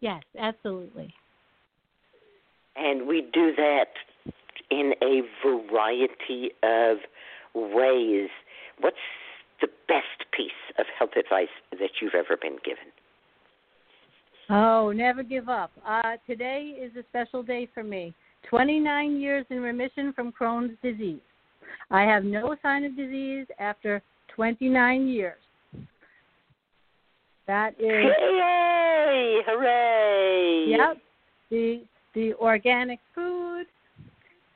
yes, 0.00 0.22
absolutely. 0.38 1.12
And 2.76 3.06
we 3.06 3.22
do 3.32 3.52
that 3.56 3.92
in 4.70 4.94
a 5.02 5.22
variety 5.44 6.52
of 6.62 6.98
ways. 7.54 8.28
What's 8.80 8.96
the 9.60 9.68
best 9.88 10.30
piece 10.32 10.50
of 10.78 10.86
health 10.98 11.16
advice 11.18 11.48
that 11.72 11.90
you've 12.00 12.14
ever 12.14 12.36
been 12.40 12.58
given? 12.64 12.92
Oh, 14.50 14.92
never 14.94 15.22
give 15.22 15.48
up. 15.48 15.70
Uh, 15.86 16.16
today 16.26 16.74
is 16.80 16.90
a 16.96 17.04
special 17.10 17.42
day 17.42 17.68
for 17.72 17.84
me. 17.84 18.12
29 18.48 19.20
years 19.20 19.46
in 19.50 19.60
remission 19.60 20.12
from 20.12 20.32
Crohn's 20.32 20.76
disease. 20.82 21.20
I 21.90 22.02
have 22.02 22.24
no 22.24 22.56
sign 22.62 22.84
of 22.84 22.96
disease 22.96 23.46
after 23.60 24.02
29 24.34 25.06
years. 25.06 25.36
That 27.46 27.74
is. 27.78 27.84
Yay! 27.84 29.40
Hooray! 29.46 30.66
Yep. 30.68 30.96
The 31.50 31.82
the 32.14 32.34
organic 32.34 32.98
food, 33.14 33.66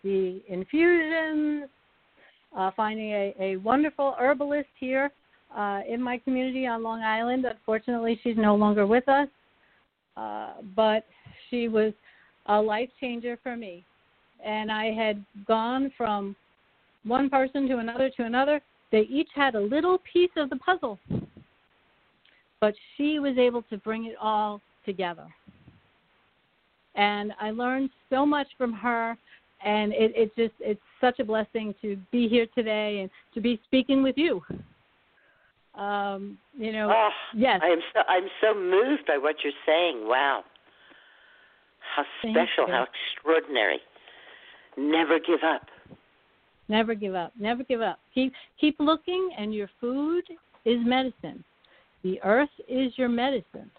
the 0.03 0.43
infusions, 0.49 1.69
uh, 2.57 2.71
finding 2.77 3.11
a, 3.11 3.35
a 3.39 3.57
wonderful 3.57 4.17
herbalist 4.19 4.69
here 4.79 5.11
uh, 5.57 5.81
in 5.89 6.03
my 6.03 6.19
community 6.19 6.67
on 6.67 6.83
Long 6.83 7.03
Island. 7.03 7.45
Unfortunately, 7.45 8.19
she's 8.23 8.37
no 8.37 8.57
longer 8.57 8.87
with 8.87 9.09
us, 9.09 9.29
uh, 10.17 10.55
but 10.77 11.05
she 11.49 11.69
was 11.69 11.93
a 12.47 12.61
life 12.61 12.91
changer 13.01 13.39
for 13.43 13.57
me. 13.57 13.85
And 14.45 14.71
I 14.71 14.93
had 14.93 15.25
gone 15.47 15.93
from 15.97 16.37
one 17.05 17.31
person 17.31 17.69
to 17.69 17.79
another 17.79 18.11
to 18.17 18.25
another. 18.25 18.61
They 18.93 19.03
each 19.11 19.31
had 19.35 19.55
a 19.55 19.61
little 19.61 19.99
piece 20.13 20.31
of 20.37 20.51
the 20.51 20.57
puzzle, 20.57 20.99
but 22.61 22.75
she 22.97 23.19
was 23.19 23.37
able 23.39 23.63
to 23.63 23.79
bring 23.79 24.07
it 24.07 24.17
all 24.21 24.61
together. 24.85 25.27
And 26.95 27.33
I 27.41 27.51
learned 27.51 27.91
so 28.09 28.25
much 28.25 28.47
from 28.57 28.73
her, 28.73 29.17
and 29.65 29.93
it, 29.93 30.13
it 30.15 30.37
just 30.37 30.55
it's 30.61 30.81
such 31.01 31.19
a 31.19 31.25
blessing 31.25 31.75
to 31.83 31.97
be 32.13 32.29
here 32.29 32.47
today 32.55 33.01
and 33.01 33.11
to 33.35 33.41
be 33.41 33.61
speaking 33.67 34.03
with 34.03 34.17
you. 34.17 34.43
Um, 35.79 36.39
you 36.57 36.73
know, 36.73 36.89
oh, 36.89 37.09
yes, 37.35 37.61
I 37.63 37.69
am 37.69 37.81
so 37.93 38.01
I'm 38.09 38.29
so 38.41 38.55
moved 38.55 39.07
by 39.07 39.19
what 39.19 39.37
you're 39.43 39.53
saying. 39.67 40.07
Wow, 40.07 40.45
how 41.97 42.05
special, 42.21 42.69
how 42.69 42.87
extraordinary. 43.17 43.81
Never 44.77 45.19
give 45.19 45.41
up. 45.45 45.63
Never 46.69 46.95
give 46.95 47.15
up. 47.15 47.33
Never 47.39 47.65
give 47.65 47.81
up. 47.81 47.99
Keep 48.15 48.33
keep 48.61 48.77
looking, 48.79 49.31
and 49.37 49.53
your 49.53 49.69
food 49.81 50.23
is 50.65 50.79
medicine. 50.85 51.45
The 52.05 52.21
earth 52.23 52.51
is 52.69 52.93
your 52.97 53.09
medicine. 53.09 53.71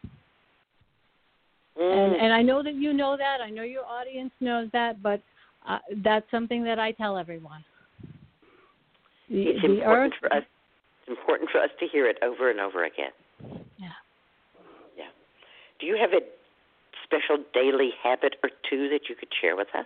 Mm. 1.79 2.07
And 2.07 2.15
and 2.15 2.33
I 2.33 2.41
know 2.41 2.61
that 2.61 2.75
you 2.75 2.93
know 2.93 3.15
that. 3.17 3.37
I 3.41 3.49
know 3.49 3.63
your 3.63 3.85
audience 3.85 4.31
knows 4.41 4.69
that, 4.73 5.01
but 5.01 5.21
uh, 5.67 5.79
that's 6.03 6.29
something 6.29 6.63
that 6.65 6.77
I 6.77 6.91
tell 6.91 7.17
everyone. 7.17 7.63
The, 9.29 9.41
it's 9.43 9.63
important 9.63 10.13
earth. 10.13 10.19
for 10.19 10.33
us. 10.33 10.43
It's 11.07 11.19
important 11.19 11.49
for 11.51 11.59
us 11.59 11.69
to 11.79 11.87
hear 11.87 12.07
it 12.07 12.17
over 12.23 12.49
and 12.49 12.59
over 12.59 12.85
again. 12.85 13.11
Yeah. 13.77 13.89
Yeah. 14.97 15.05
Do 15.79 15.85
you 15.85 15.97
have 15.99 16.11
a 16.13 16.21
special 17.03 17.43
daily 17.53 17.91
habit 18.01 18.35
or 18.43 18.49
two 18.69 18.89
that 18.89 19.01
you 19.07 19.15
could 19.15 19.29
share 19.39 19.55
with 19.55 19.67
us? 19.77 19.85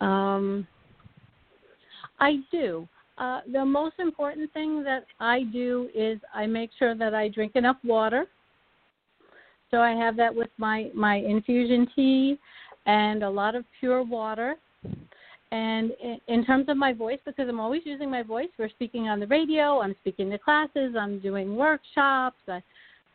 Um, 0.00 0.66
I 2.20 2.36
do. 2.52 2.88
Uh, 3.18 3.40
the 3.52 3.64
most 3.64 3.94
important 3.98 4.52
thing 4.52 4.82
that 4.84 5.06
I 5.20 5.42
do 5.52 5.88
is 5.94 6.18
I 6.34 6.46
make 6.46 6.70
sure 6.78 6.94
that 6.94 7.14
I 7.14 7.28
drink 7.28 7.52
enough 7.54 7.76
water. 7.84 8.26
So 9.70 9.80
I 9.80 9.92
have 9.92 10.16
that 10.16 10.34
with 10.34 10.50
my 10.56 10.90
my 10.94 11.16
infusion 11.16 11.88
tea 11.96 12.38
and 12.86 13.22
a 13.22 13.30
lot 13.30 13.54
of 13.54 13.64
pure 13.80 14.02
water. 14.04 14.56
And 15.54 15.92
in, 16.26 16.44
terms 16.44 16.64
of 16.68 16.76
my 16.76 16.92
voice, 16.92 17.20
because 17.24 17.48
I'm 17.48 17.60
always 17.60 17.82
using 17.84 18.10
my 18.10 18.24
voice, 18.24 18.48
we're 18.58 18.68
speaking 18.70 19.08
on 19.08 19.20
the 19.20 19.26
radio, 19.28 19.80
I'm 19.80 19.94
speaking 20.00 20.28
to 20.30 20.38
classes, 20.38 20.96
I'm 20.98 21.20
doing 21.20 21.54
workshops, 21.54 22.38
uh, 22.48 22.58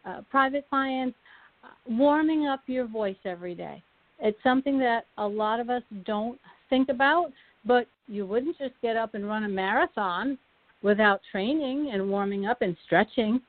uh, 0.05 0.21
private 0.31 0.65
clients. 0.69 1.17
Uh, 1.61 1.67
warming 1.89 2.47
up 2.47 2.61
your 2.67 2.87
voice 2.87 3.17
every 3.25 3.53
day. 3.53 3.83
It's 4.19 4.37
something 4.41 4.79
that 4.79 5.03
a 5.17 5.27
lot 5.27 5.59
of 5.59 5.69
us 5.69 5.83
don't 6.05 6.39
think 6.69 6.87
about, 6.87 7.33
but 7.65 7.85
you 8.07 8.25
wouldn't 8.25 8.57
just 8.57 8.75
get 8.81 8.95
up 8.95 9.15
and 9.15 9.27
run 9.27 9.43
a 9.43 9.49
marathon 9.49 10.37
without 10.81 11.19
training 11.33 11.91
and 11.91 12.09
warming 12.09 12.45
up 12.45 12.61
and 12.61 12.77
stretching. 12.85 13.41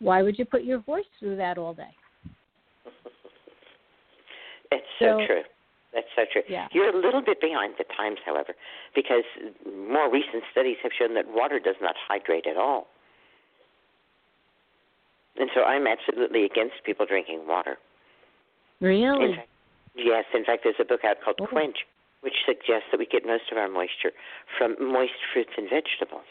Why 0.00 0.20
would 0.20 0.38
you 0.38 0.44
put 0.44 0.64
your 0.64 0.80
voice 0.80 1.06
through 1.18 1.36
that 1.36 1.56
all 1.56 1.72
day? 1.72 1.94
It's 4.72 4.84
so, 4.98 5.20
So- 5.20 5.26
true. 5.26 5.42
That's 5.92 6.06
so 6.14 6.22
true. 6.30 6.42
Yeah. 6.48 6.68
You're 6.72 6.94
a 6.94 6.96
little 6.96 7.20
bit 7.20 7.40
behind 7.40 7.74
the 7.78 7.84
times, 7.84 8.18
however, 8.24 8.54
because 8.94 9.24
more 9.66 10.10
recent 10.10 10.44
studies 10.50 10.76
have 10.82 10.92
shown 10.96 11.14
that 11.14 11.26
water 11.28 11.58
does 11.58 11.76
not 11.80 11.96
hydrate 12.08 12.46
at 12.46 12.56
all. 12.56 12.86
And 15.36 15.50
so 15.54 15.64
I'm 15.64 15.86
absolutely 15.86 16.44
against 16.44 16.84
people 16.84 17.06
drinking 17.06 17.46
water. 17.46 17.78
Really? 18.80 19.24
In 19.24 19.34
fact, 19.36 19.48
yes, 19.96 20.24
in 20.34 20.44
fact, 20.44 20.62
there's 20.64 20.78
a 20.78 20.84
book 20.84 21.04
out 21.04 21.16
called 21.24 21.40
Oh. 21.40 21.46
Quench, 21.46 21.86
which 22.20 22.44
suggests 22.46 22.88
that 22.90 22.98
we 22.98 23.06
get 23.06 23.26
most 23.26 23.50
of 23.50 23.58
our 23.58 23.68
moisture 23.68 24.12
from 24.56 24.76
moist 24.78 25.18
fruits 25.32 25.52
and 25.56 25.68
vegetables. 25.68 26.26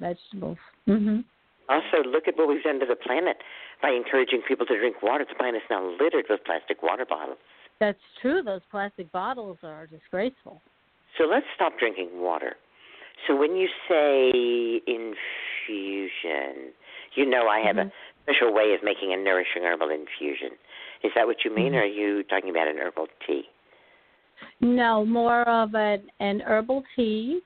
Vegetables. 0.00 0.58
Mhm. 0.88 1.24
Also, 1.68 2.02
look 2.04 2.26
at 2.28 2.36
what 2.36 2.48
we've 2.48 2.62
done 2.62 2.80
to 2.80 2.86
the 2.86 2.96
planet 2.96 3.42
by 3.80 3.90
encouraging 3.90 4.42
people 4.42 4.66
to 4.66 4.76
drink 4.76 5.02
water. 5.02 5.24
The 5.24 5.34
planet 5.34 5.62
is 5.62 5.70
now 5.70 5.82
littered 5.82 6.28
with 6.28 6.44
plastic 6.44 6.82
water 6.82 7.04
bottles. 7.04 7.38
That's 7.80 7.98
true. 8.22 8.42
Those 8.42 8.60
plastic 8.70 9.10
bottles 9.12 9.58
are 9.62 9.86
disgraceful. 9.86 10.60
So 11.18 11.24
let's 11.24 11.46
stop 11.54 11.78
drinking 11.78 12.10
water. 12.14 12.56
So 13.26 13.36
when 13.36 13.56
you 13.56 13.68
say 13.88 14.80
infusion, 14.86 16.72
you 17.14 17.26
know 17.26 17.48
I 17.48 17.60
have 17.60 17.76
Mhm. 17.76 17.86
a 17.90 17.92
special 18.22 18.52
way 18.52 18.74
of 18.74 18.82
making 18.82 19.12
a 19.12 19.16
nourishing 19.16 19.62
herbal 19.62 19.90
infusion. 19.90 20.52
Is 21.02 21.12
that 21.14 21.26
what 21.26 21.44
you 21.44 21.50
mean, 21.50 21.72
Mhm. 21.72 21.76
or 21.76 21.82
are 21.82 21.84
you 21.86 22.22
talking 22.24 22.50
about 22.50 22.66
an 22.68 22.78
herbal 22.78 23.08
tea? 23.26 23.48
No, 24.60 25.04
more 25.04 25.42
of 25.42 25.74
an 25.74 26.10
an 26.20 26.40
herbal 26.40 26.84
tea, 26.96 27.42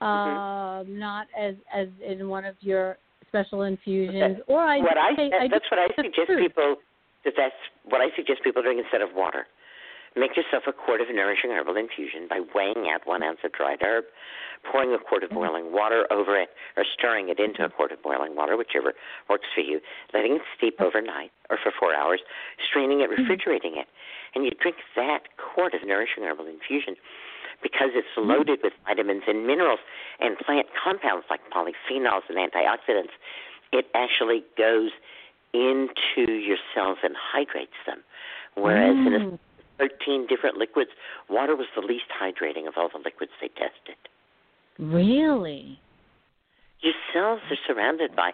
Mm-hmm. 0.00 0.90
um, 0.90 0.98
not 0.98 1.26
as 1.36 1.56
as 1.72 1.88
in 2.00 2.28
one 2.28 2.44
of 2.44 2.56
your 2.62 2.96
special 3.28 3.62
infusions. 3.62 4.40
Or 4.46 4.60
I 4.60 4.78
what 4.78 4.96
I, 4.96 5.14
that- 5.14 5.34
I 5.34 5.48
that's 5.48 5.70
what 5.70 5.80
I 5.80 5.88
suggest 5.94 6.26
fruit. 6.26 6.38
people 6.38 6.76
that 7.24 7.34
that's 7.36 7.54
what 7.84 8.00
I 8.00 8.10
suggest 8.16 8.42
people 8.42 8.62
drink 8.62 8.80
instead 8.80 9.02
of 9.02 9.14
water. 9.14 9.46
Make 10.16 10.36
yourself 10.36 10.64
a 10.66 10.72
quart 10.72 11.00
of 11.00 11.06
nourishing 11.14 11.50
herbal 11.50 11.76
infusion 11.76 12.26
by 12.28 12.40
weighing 12.54 12.90
out 12.90 13.06
one 13.06 13.22
ounce 13.22 13.38
of 13.44 13.52
dried 13.52 13.78
herb, 13.80 14.04
pouring 14.70 14.92
a 14.92 14.98
quart 14.98 15.22
of 15.22 15.30
boiling 15.30 15.72
water 15.72 16.06
over 16.10 16.36
it, 16.36 16.50
or 16.76 16.84
stirring 16.84 17.28
it 17.28 17.38
into 17.38 17.64
a 17.64 17.70
quart 17.70 17.92
of 17.92 18.02
boiling 18.02 18.34
water, 18.34 18.56
whichever 18.56 18.94
works 19.28 19.46
for 19.54 19.60
you. 19.60 19.80
Letting 20.12 20.34
it 20.36 20.42
steep 20.56 20.80
overnight 20.80 21.30
or 21.48 21.58
for 21.62 21.70
four 21.78 21.94
hours, 21.94 22.20
straining 22.58 23.00
it, 23.00 23.08
refrigerating 23.08 23.76
it, 23.76 23.86
and 24.34 24.44
you 24.44 24.50
drink 24.50 24.76
that 24.96 25.30
quart 25.38 25.74
of 25.74 25.86
nourishing 25.86 26.24
herbal 26.24 26.46
infusion 26.46 26.96
because 27.62 27.90
it's 27.94 28.08
loaded 28.16 28.60
with 28.62 28.72
vitamins 28.86 29.22
and 29.28 29.46
minerals 29.46 29.80
and 30.18 30.36
plant 30.38 30.66
compounds 30.82 31.26
like 31.30 31.40
polyphenols 31.54 32.22
and 32.28 32.38
antioxidants. 32.38 33.14
It 33.72 33.86
actually 33.94 34.42
goes 34.56 34.90
into 35.52 36.32
your 36.32 36.56
cells 36.74 36.98
and 37.02 37.14
hydrates 37.16 37.76
them. 37.86 38.02
Whereas 38.54 38.96
in 38.96 39.14
a 39.14 39.20
Mm. 39.20 39.38
13 39.80 40.26
different 40.28 40.56
liquids, 40.56 40.90
water 41.28 41.56
was 41.56 41.66
the 41.74 41.80
least 41.80 42.04
hydrating 42.22 42.68
of 42.68 42.74
all 42.76 42.88
the 42.92 43.00
liquids 43.02 43.32
they 43.40 43.48
tested. 43.48 43.96
Really? 44.78 45.80
Your 46.80 46.94
cells 47.12 47.40
are 47.50 47.56
surrounded 47.66 48.14
by 48.14 48.32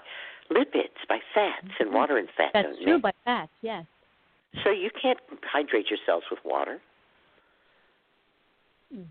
lipids, 0.51 0.99
by 1.09 1.19
fats, 1.35 1.75
and 1.79 1.89
mm-hmm. 1.89 1.97
water 1.97 2.19
and 2.19 2.29
fat 2.37 2.51
That's 2.53 2.67
don't 2.69 2.83
true 2.83 2.93
mix. 2.95 3.03
by 3.03 3.13
that, 3.25 3.49
yes. 3.63 3.85
So 4.65 4.71
you 4.71 4.91
can't 5.01 5.19
hydrate 5.43 5.87
your 5.91 5.99
cells 6.07 6.25
with 6.31 6.41
water. 6.45 6.79
Hmm. 8.93 9.03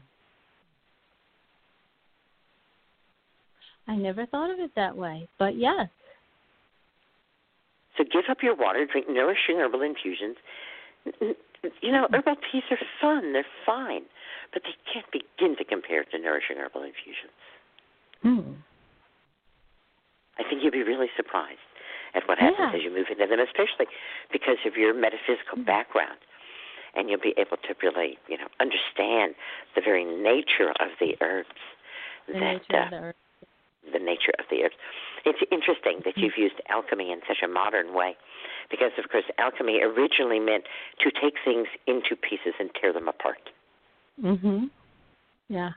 I 3.87 3.95
never 3.95 4.25
thought 4.25 4.51
of 4.51 4.59
it 4.59 4.71
that 4.75 4.97
way. 4.97 5.27
But 5.37 5.57
yes. 5.57 5.89
So 7.97 8.03
give 8.03 8.23
up 8.29 8.37
your 8.41 8.55
water, 8.55 8.85
drink 8.91 9.07
nourishing 9.09 9.57
herbal 9.57 9.81
infusions. 9.81 10.37
You 11.81 11.91
know, 11.91 12.07
herbal 12.11 12.35
teas 12.51 12.63
are 12.71 12.77
fun, 13.01 13.33
they're 13.33 13.45
fine, 13.65 14.03
but 14.53 14.63
they 14.63 14.75
can't 14.91 15.05
begin 15.11 15.55
to 15.57 15.63
compare 15.63 16.03
to 16.03 16.17
nourishing 16.19 16.57
herbal 16.57 16.83
infusions. 16.83 17.39
Hmm. 18.21 18.53
I 20.37 20.43
think 20.43 20.61
you'll 20.63 20.71
be 20.71 20.83
really 20.83 21.09
surprised 21.15 21.59
at 22.13 22.27
what 22.27 22.37
happens 22.39 22.71
Yeah. 22.73 22.77
as 22.79 22.83
you 22.83 22.91
move 22.91 23.07
into 23.09 23.25
them, 23.27 23.39
especially 23.39 23.87
because 24.31 24.57
of 24.65 24.75
your 24.75 24.93
metaphysical 24.93 25.57
background. 25.63 26.17
And 26.95 27.09
you'll 27.09 27.19
be 27.19 27.33
able 27.37 27.57
to 27.57 27.75
really, 27.83 28.17
you 28.27 28.37
know, 28.37 28.47
understand 28.59 29.35
the 29.75 29.81
very 29.81 30.05
nature 30.05 30.71
of 30.79 30.91
the 30.99 31.17
herbs. 31.19 31.49
The 32.27 32.33
that 32.33 32.39
nature 32.39 32.75
uh, 32.75 32.83
of 32.85 32.89
the 32.91 32.97
earth. 32.97 33.15
the 33.91 33.99
nature 33.99 34.33
of 34.39 34.45
the 34.49 34.63
herbs. 34.63 34.75
It's 35.25 35.39
interesting 35.51 36.01
that 36.05 36.15
Mm-hmm. 36.15 36.21
you've 36.23 36.37
used 36.37 36.61
alchemy 36.69 37.11
in 37.11 37.21
such 37.27 37.41
a 37.43 37.47
modern 37.47 37.93
way, 37.93 38.15
because 38.69 38.91
of 38.97 39.09
course 39.09 39.25
alchemy 39.37 39.81
originally 39.81 40.39
meant 40.39 40.65
to 40.99 41.11
take 41.11 41.35
things 41.43 41.67
into 41.87 42.15
pieces 42.15 42.53
and 42.59 42.69
tear 42.79 42.93
them 42.93 43.07
apart. 43.07 43.49
Mhm. 44.21 44.69
Yeah. 45.49 45.71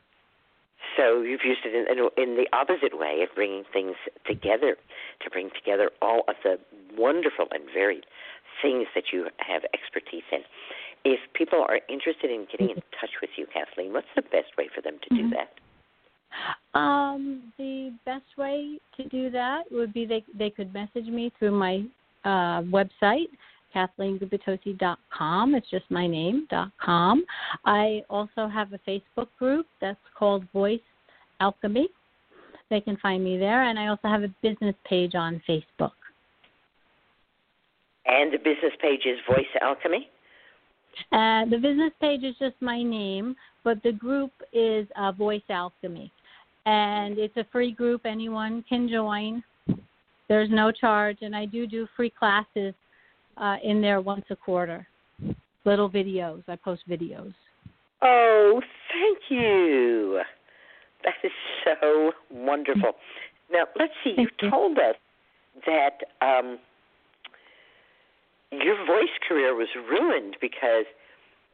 So 0.97 1.23
you've 1.23 1.45
used 1.45 1.65
it 1.65 1.75
in, 1.75 1.87
in, 1.99 2.09
in 2.17 2.37
the 2.37 2.47
opposite 2.53 2.97
way 2.99 3.23
of 3.23 3.35
bringing 3.35 3.65
things 3.73 3.97
together, 4.27 4.77
to 5.21 5.31
bring 5.31 5.51
together 5.51 5.91
all 6.01 6.23
of 6.29 6.37
the 6.45 6.59
wonderful 6.97 7.49
and 7.51 7.65
varied 7.73 8.07
things 8.63 8.87
that 8.95 9.13
you 9.13 9.29
have 9.39 9.65
expertise 9.75 10.25
in. 10.33 10.43
If 11.05 11.21
people 11.35 11.65
are 11.69 11.81
interested 11.89 12.31
in 12.31 12.47
getting 12.51 12.71
in 12.71 12.83
touch 13.01 13.21
with 13.21 13.31
you, 13.37 13.47
Kathleen, 13.47 13.93
what's 13.93 14.09
the 14.17 14.23
best 14.23 14.57
way 14.57 14.69
for 14.75 14.81
them 14.81 14.99
to 15.03 15.09
do 15.15 15.23
Mhm. 15.29 15.31
that? 15.31 15.53
Um, 16.75 17.53
the 17.59 17.93
best 18.05 18.27
way 18.37 18.79
to 18.97 19.09
do 19.09 19.31
that 19.31 19.65
would 19.71 19.93
be 19.93 20.07
they 20.07 20.25
they 20.39 20.51
could 20.51 20.73
message 20.73 21.07
me 21.07 21.33
through 21.39 21.53
my 21.53 21.83
uh, 22.25 22.63
website, 22.63 23.29
KathleenGubitosi.com. 23.75 25.55
It's 25.55 25.71
just 25.71 25.91
my 25.91 26.07
name 26.07 26.47
dot 26.51 26.71
com. 26.85 27.25
I 27.65 28.03
also 28.09 28.47
have 28.47 28.73
a 28.73 28.79
Facebook 28.89 29.29
group 29.39 29.67
that's 29.81 29.99
called 30.17 30.45
Voice 30.53 30.81
Alchemy. 31.41 31.89
They 32.71 32.81
can 32.81 32.97
find 32.99 33.25
me 33.25 33.39
there, 33.39 33.63
and 33.65 33.79
I 33.79 33.87
also 33.87 34.09
have 34.09 34.23
a 34.23 34.35
business 34.43 34.75
page 34.85 35.15
on 35.15 35.43
Facebook. 35.49 35.93
And 38.05 38.33
the 38.33 38.39
business 38.39 38.73
page 38.81 39.01
is 39.07 39.19
Voice 39.27 39.47
Alchemy. 39.61 40.09
Uh, 41.13 41.45
the 41.47 41.57
business 41.57 41.93
page 42.01 42.25
is 42.25 42.35
just 42.39 42.57
my 42.61 42.83
name, 42.83 43.37
but 43.65 43.83
the 43.83 43.93
group 43.93 44.33
is 44.53 44.87
uh, 44.97 45.13
Voice 45.13 45.43
Alchemy. 45.49 46.11
And 46.69 47.19
it's 47.19 47.37
a 47.39 47.47
free 47.51 47.73
group, 47.73 48.03
anyone 48.05 48.63
can 48.69 48.91
join. 48.91 49.43
There's 50.29 50.51
no 50.51 50.71
charge, 50.71 51.17
and 51.23 51.35
I 51.35 51.47
do 51.47 51.67
do 51.67 51.89
free 51.97 52.11
classes 52.11 52.75
uh, 53.39 53.57
in 53.65 53.81
there 53.81 54.03
once 54.03 54.27
a 54.29 54.37
quarter. 54.37 54.87
Little 55.65 55.89
videos, 55.89 56.43
I 56.47 56.57
post 56.57 56.83
videos. 56.87 57.33
Oh, 58.03 58.61
thank 58.93 59.19
you. 59.31 60.21
That 61.05 61.15
is 61.25 61.33
so 61.65 62.13
wonderful. 62.31 62.93
Now, 63.51 63.65
let's 63.79 63.95
see. 64.05 64.15
You 64.19 64.51
told 64.51 64.77
us 64.77 64.97
that 65.65 66.01
um, 66.21 66.59
your 68.53 68.77
voice 68.85 69.17
career 69.27 69.55
was 69.55 69.69
ruined 69.91 70.37
because 70.39 70.85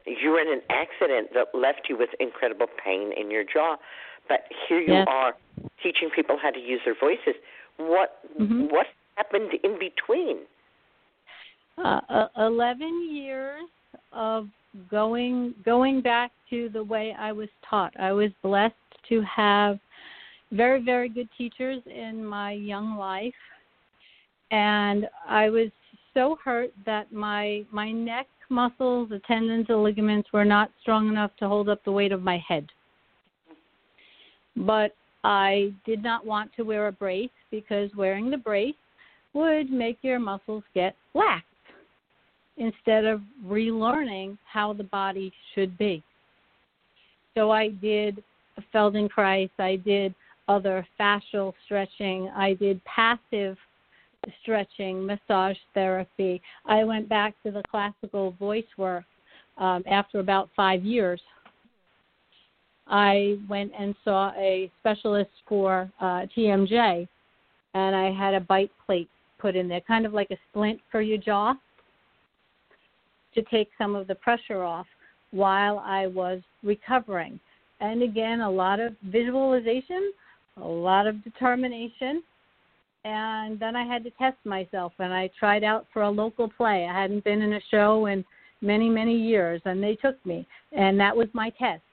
you 0.05 0.31
were 0.31 0.41
in 0.41 0.49
an 0.49 0.61
accident 0.69 1.29
that 1.35 1.57
left 1.57 1.87
you 1.87 1.97
with 1.97 2.09
incredible 2.19 2.67
pain 2.83 3.13
in 3.17 3.31
your 3.31 3.45
jaw. 3.45 3.77
But 4.27 4.51
here 4.67 4.79
you 4.79 4.93
Yes. 4.93 5.07
are 5.07 5.35
teaching 5.81 6.09
people 6.09 6.37
how 6.37 6.51
to 6.51 6.59
use 6.59 6.81
their 6.83 6.95
voices. 6.95 7.35
What 7.77 8.19
Mhm. 8.39 8.69
what 8.69 8.87
happened 9.17 9.53
in 9.63 9.77
between? 9.77 10.47
uh, 11.77 12.01
uh, 12.07 12.27
11 12.37 13.13
years 13.13 13.69
of 14.13 14.49
going 14.89 15.53
going 15.63 16.01
back 16.01 16.31
to 16.49 16.69
the 16.69 16.83
way 16.83 17.13
I 17.13 17.31
was 17.31 17.49
taught. 17.61 17.93
I 17.99 18.13
was 18.13 18.31
blessed 18.41 18.75
to 19.09 19.21
have 19.21 19.79
very 20.51 20.81
very 20.81 21.09
good 21.09 21.29
teachers 21.37 21.85
in 21.85 22.25
my 22.25 22.51
young 22.51 22.97
life 22.97 23.35
and 24.51 25.07
I 25.27 25.49
was 25.49 25.69
so 26.13 26.37
hurt 26.43 26.71
that 26.85 27.11
my 27.11 27.65
my 27.71 27.91
neck 27.91 28.27
muscles, 28.49 29.09
the 29.09 29.19
tendons, 29.27 29.67
the 29.67 29.75
ligaments 29.75 30.31
were 30.31 30.45
not 30.45 30.71
strong 30.81 31.07
enough 31.09 31.31
to 31.39 31.47
hold 31.47 31.67
up 31.67 31.83
the 31.83 31.91
weight 31.91 32.11
of 32.11 32.21
my 32.21 32.37
head. 32.47 32.67
But 34.55 34.95
I 35.23 35.73
did 35.85 36.03
not 36.03 36.25
want 36.25 36.51
to 36.55 36.63
wear 36.63 36.87
a 36.87 36.91
brace 36.91 37.29
because 37.51 37.89
wearing 37.95 38.29
the 38.29 38.37
brace 38.37 38.75
would 39.33 39.69
make 39.69 39.97
your 40.01 40.19
muscles 40.19 40.63
get 40.73 40.95
lax 41.13 41.45
instead 42.57 43.05
of 43.05 43.21
relearning 43.45 44.37
how 44.45 44.71
the 44.73 44.83
body 44.83 45.33
should 45.53 45.77
be. 45.77 46.03
So 47.33 47.51
I 47.51 47.69
did 47.69 48.23
Feldenkrais, 48.73 49.49
I 49.59 49.75
did 49.77 50.15
other 50.47 50.87
fascial 50.99 51.53
stretching, 51.65 52.29
I 52.35 52.53
did 52.53 52.79
passive 52.85 53.57
stretching, 54.41 55.05
massage 55.05 55.57
therapy. 55.73 56.41
I 56.65 56.83
went 56.83 57.09
back 57.09 57.33
to 57.43 57.51
the 57.51 57.63
classical 57.69 58.31
voice 58.39 58.63
work 58.77 59.03
um, 59.57 59.83
after 59.89 60.19
about 60.19 60.49
five 60.55 60.83
years. 60.83 61.21
I 62.87 63.37
went 63.49 63.71
and 63.77 63.95
saw 64.03 64.31
a 64.37 64.71
specialist 64.79 65.31
for 65.47 65.91
uh, 65.99 66.25
TMJ, 66.37 67.07
and 67.73 67.95
I 67.95 68.11
had 68.11 68.33
a 68.33 68.39
bite 68.39 68.71
plate 68.85 69.09
put 69.39 69.55
in 69.55 69.67
there, 69.67 69.81
kind 69.81 70.05
of 70.05 70.13
like 70.13 70.31
a 70.31 70.37
splint 70.49 70.79
for 70.91 71.01
your 71.01 71.17
jaw 71.17 71.55
to 73.33 73.41
take 73.43 73.69
some 73.77 73.95
of 73.95 74.07
the 74.07 74.15
pressure 74.15 74.63
off 74.63 74.87
while 75.31 75.79
I 75.79 76.07
was 76.07 76.41
recovering. 76.63 77.39
And 77.81 78.01
again, 78.03 78.41
a 78.41 78.49
lot 78.49 78.79
of 78.79 78.93
visualization, 79.03 80.13
a 80.61 80.67
lot 80.67 81.07
of 81.07 81.23
determination. 81.23 82.23
And 83.03 83.59
then 83.59 83.75
I 83.75 83.85
had 83.85 84.03
to 84.05 84.09
test 84.11 84.37
myself, 84.45 84.93
and 84.97 85.13
I 85.13 85.29
tried 85.37 85.63
out 85.63 85.85
for 85.93 86.03
a 86.03 86.09
local 86.09 86.49
play. 86.49 86.87
I 86.89 87.01
hadn't 87.01 87.23
been 87.23 87.41
in 87.41 87.53
a 87.53 87.61
show 87.69 88.07
in 88.07 88.25
many, 88.61 88.89
many 88.89 89.15
years, 89.15 89.61
and 89.65 89.83
they 89.83 89.95
took 89.95 90.23
me. 90.25 90.47
And 90.71 90.99
that 90.99 91.15
was 91.15 91.27
my 91.33 91.51
test. 91.51 91.83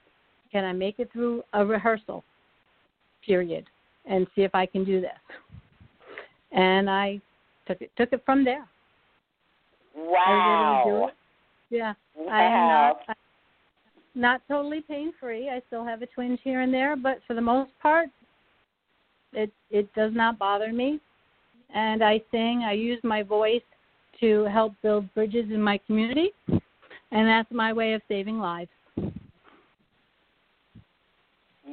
Can 0.53 0.63
I 0.63 0.71
make 0.71 0.99
it 0.99 1.11
through 1.11 1.43
a 1.53 1.65
rehearsal, 1.65 2.23
period, 3.25 3.65
and 4.05 4.27
see 4.35 4.43
if 4.43 4.53
I 4.53 4.67
can 4.67 4.85
do 4.85 5.01
this? 5.01 5.09
And 6.51 6.87
I 6.87 7.19
took 7.67 7.81
it 7.81 7.91
took 7.97 8.13
it 8.13 8.21
from 8.23 8.45
there. 8.45 8.67
I 9.95 9.99
was 9.99 10.83
able 10.83 10.83
to 10.83 10.89
do 10.89 11.01
Wow. 11.01 11.07
it. 11.07 11.15
Yeah. 11.75 11.93
Wow. 12.15 12.31
I 12.31 12.43
am 12.43 12.67
not 12.67 13.17
not 14.15 14.41
totally 14.47 14.81
pain 14.81 15.11
free. 15.19 15.49
I 15.49 15.59
still 15.67 15.83
have 15.83 16.03
a 16.03 16.05
twinge 16.05 16.39
here 16.43 16.61
and 16.61 16.71
there, 16.71 16.95
but 16.95 17.17
for 17.25 17.33
the 17.33 17.41
most 17.41 17.71
part, 17.81 18.09
it 19.33 19.51
it 19.71 19.91
does 19.95 20.11
not 20.13 20.37
bother 20.37 20.71
me. 20.71 20.99
And 21.73 22.03
I 22.03 22.21
sing. 22.29 22.63
I 22.63 22.73
use 22.73 22.99
my 23.03 23.23
voice 23.23 23.63
to 24.19 24.43
help 24.43 24.73
build 24.83 25.11
bridges 25.15 25.45
in 25.49 25.59
my 25.59 25.79
community, 25.87 26.29
and 26.47 27.27
that's 27.27 27.51
my 27.51 27.73
way 27.73 27.93
of 27.93 28.03
saving 28.07 28.37
lives. 28.37 28.69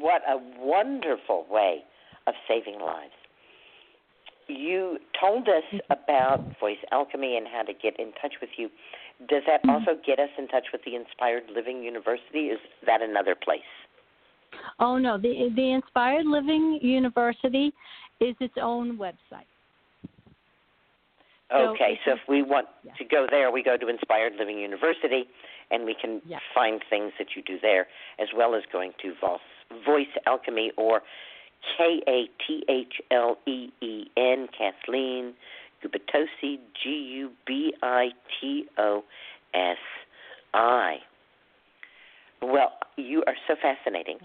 What 0.00 0.22
a 0.28 0.38
wonderful 0.58 1.46
way 1.50 1.84
of 2.26 2.34
saving 2.48 2.80
lives. 2.80 3.12
You 4.48 4.98
told 5.20 5.46
us 5.48 5.80
about 5.90 6.40
Voice 6.58 6.82
Alchemy 6.90 7.36
and 7.36 7.46
how 7.46 7.62
to 7.62 7.72
get 7.72 8.00
in 8.00 8.12
touch 8.20 8.34
with 8.40 8.50
you. 8.56 8.68
Does 9.28 9.42
that 9.46 9.60
mm-hmm. 9.60 9.70
also 9.70 10.00
get 10.04 10.18
us 10.18 10.30
in 10.38 10.48
touch 10.48 10.66
with 10.72 10.80
the 10.84 10.96
Inspired 10.96 11.44
Living 11.54 11.82
University? 11.82 12.46
Is 12.46 12.58
that 12.86 13.02
another 13.02 13.34
place? 13.34 13.60
Oh 14.78 14.98
no, 14.98 15.18
the 15.18 15.50
the 15.54 15.72
Inspired 15.72 16.26
Living 16.26 16.80
University 16.82 17.72
is 18.20 18.34
its 18.40 18.54
own 18.60 18.98
website. 18.98 19.46
Okay, 21.52 21.92
it's 21.92 22.00
so 22.04 22.12
if 22.12 22.20
we 22.28 22.42
want 22.42 22.66
to 22.96 23.04
go 23.04 23.26
there, 23.28 23.50
we 23.50 23.62
go 23.62 23.76
to 23.76 23.88
Inspired 23.88 24.34
Living 24.38 24.58
University, 24.58 25.24
and 25.70 25.84
we 25.84 25.94
can 25.94 26.22
Yeah. 26.24 26.38
find 26.54 26.82
things 26.88 27.12
that 27.18 27.34
you 27.34 27.42
do 27.42 27.58
there, 27.58 27.88
as 28.18 28.32
well 28.32 28.54
as 28.54 28.64
going 28.66 28.92
to 29.02 29.14
Voice, 29.14 29.40
Voice 29.86 30.06
Alchemy 30.26 30.72
or 30.76 31.02
K 31.76 32.00
A 32.06 32.24
T 32.46 32.64
H 32.68 32.94
L 33.10 33.36
E 33.46 33.68
E 33.80 34.04
N, 34.16 34.48
Kathleen 34.56 35.34
Gubitosi, 35.82 36.58
G 36.82 36.90
U 36.90 37.30
B 37.46 37.74
I 37.82 38.08
T 38.40 38.66
O 38.78 39.04
S 39.54 39.78
I. 40.54 40.96
Well, 42.42 42.72
you 42.96 43.22
are 43.26 43.34
so 43.46 43.54
fascinating, 43.60 44.18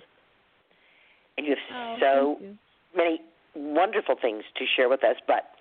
and 1.38 1.46
you 1.46 1.56
have 1.56 1.76
Oh, 1.76 1.98
so 2.00 2.38
you. 2.42 2.58
many 2.96 3.22
wonderful 3.56 4.16
things 4.22 4.44
to 4.58 4.66
share 4.66 4.90
with 4.90 5.04
us, 5.04 5.18
but 5.28 5.52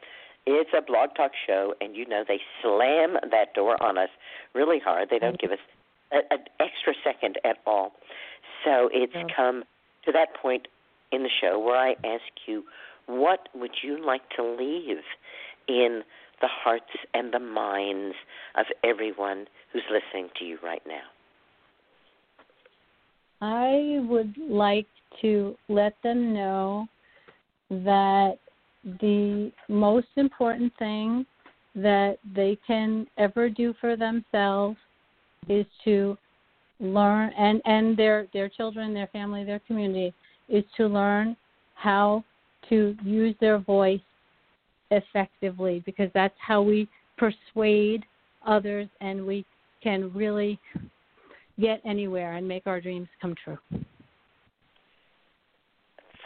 it's 0.47 0.71
a 0.77 0.83
blog 0.83 1.11
talk 1.17 1.33
show, 1.47 1.75
and 1.81 1.97
you 1.97 2.07
know 2.07 2.25
they 2.27 2.41
slam 2.63 3.17
that 3.31 3.55
door 3.55 3.83
on 3.83 3.99
us 3.99 4.11
really 4.55 4.79
hard. 4.79 5.09
They 5.11 5.19
don't 5.19 5.37
mm. 5.37 5.41
give 5.41 5.53
us 5.53 5.59
an 6.13 6.39
extra 6.61 6.95
second 7.03 7.39
at 7.45 7.59
all. 7.67 7.93
So 8.65 8.89
it's 8.93 9.15
come 9.35 9.65
to 10.07 10.13
that 10.13 10.35
point 10.41 10.69
in 11.13 11.23
the 11.23 11.31
show 11.41 11.59
where 11.59 11.77
I 11.77 11.93
ask 12.05 12.23
you, 12.47 12.65
what 13.07 13.49
would 13.55 13.73
you 13.83 14.05
like 14.05 14.23
to 14.37 14.43
leave 14.43 15.03
in 15.69 16.03
the 16.41 16.49
hearts 16.49 16.85
and 17.13 17.33
the 17.33 17.39
minds 17.39 18.15
of 18.57 18.67
everyone 18.83 19.47
who's 19.73 19.83
listening 19.91 20.31
to 20.39 20.45
you 20.45 20.59
right 20.63 20.83
now? 20.87 21.03
I 23.41 24.01
would 24.09 24.35
like 24.39 24.87
to 25.21 25.55
let 25.69 25.95
them 26.03 26.33
know 26.33 26.87
that 27.71 28.39
the 28.85 29.53
most 29.69 30.09
important 30.17 30.73
thing 30.79 31.27
that 31.75 32.19
they 32.35 32.59
can 32.67 33.07
ever 33.19 33.49
do 33.49 33.75
for 33.81 33.97
themselves 33.97 34.77
is 35.49 35.67
to 35.85 36.17
learn 36.81 37.31
and 37.39 37.63
and 37.65 37.97
their 37.97 38.27
their 38.33 38.49
children 38.49 38.93
their 38.93 39.07
family 39.09 39.45
their 39.45 39.61
community 39.61 40.13
is 40.49 40.65
to 40.77 40.87
learn 40.87 41.37
how 41.75 42.23
to 42.69 42.97
use 43.05 43.35
their 43.41 43.59
voice 43.59 44.01
effectively 44.91 45.83
because 45.87 46.11
that's 46.15 46.35
how 46.39 46.63
we 46.63 46.89
persuade 47.17 48.05
others 48.47 48.89
and 49.01 49.25
we 49.25 49.45
can 49.83 50.13
really 50.15 50.59
get 51.61 51.81
anywhere 51.85 52.33
and 52.35 52.47
make 52.47 52.67
our 52.67 52.81
dreams 52.81 53.09
come 53.21 53.35
true. 53.45 53.59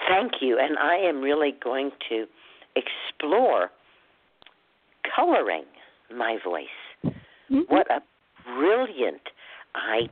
Thank 0.08 0.32
you. 0.40 0.58
And 0.58 0.78
I 0.78 0.96
am 0.96 1.20
really 1.20 1.54
going 1.62 1.90
to 2.08 2.24
explore 2.76 3.70
coloring 5.14 5.64
my 6.16 6.38
voice. 6.42 6.66
Mm-hmm. 7.04 7.60
What 7.68 7.90
a 7.90 8.00
brilliant 8.56 9.20
idea. 9.76 10.08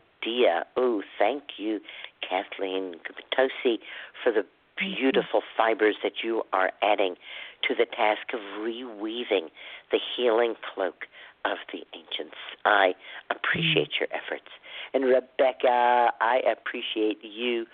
Oh, 0.77 1.03
thank 1.19 1.45
you, 1.59 1.81
Kathleen 2.21 2.95
Gubitosi, 3.05 3.79
for 4.23 4.33
the 4.33 4.45
beautiful 4.77 5.43
fibers 5.57 5.97
that 6.03 6.23
you 6.23 6.43
are 6.53 6.71
adding 6.83 7.17
to 7.63 7.75
the 7.75 7.87
task 7.87 8.35
of 8.35 8.41
reweaving 8.61 9.49
the 9.91 9.99
healing 10.17 10.55
cloak 10.75 11.07
of 11.45 11.59
the 11.73 11.81
ancients. 11.95 12.37
I 12.65 12.95
appreciate 13.31 13.91
mm. 13.91 14.01
your 14.01 14.09
efforts. 14.13 14.51
And 14.93 15.05
Rebecca, 15.05 16.13
I 16.21 16.41
appreciate 16.51 17.19
you 17.23 17.67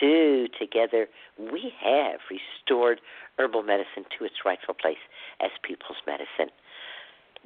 too. 0.00 0.46
Together, 0.58 1.08
we 1.38 1.72
have 1.82 2.20
restored 2.30 3.00
herbal 3.38 3.62
medicine 3.62 4.04
to 4.18 4.24
its 4.24 4.36
rightful 4.44 4.74
place 4.74 5.02
as 5.40 5.50
people's 5.62 5.98
medicine. 6.06 6.52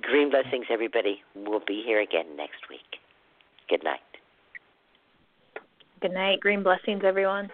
Green 0.00 0.30
blessings, 0.30 0.66
everybody. 0.70 1.22
We'll 1.34 1.62
be 1.64 1.82
here 1.84 2.00
again 2.00 2.36
next 2.36 2.68
week. 2.68 2.98
Good 3.68 3.84
night. 3.84 4.00
Good 6.04 6.12
night. 6.12 6.40
Green 6.40 6.62
blessings, 6.62 7.00
everyone. 7.02 7.48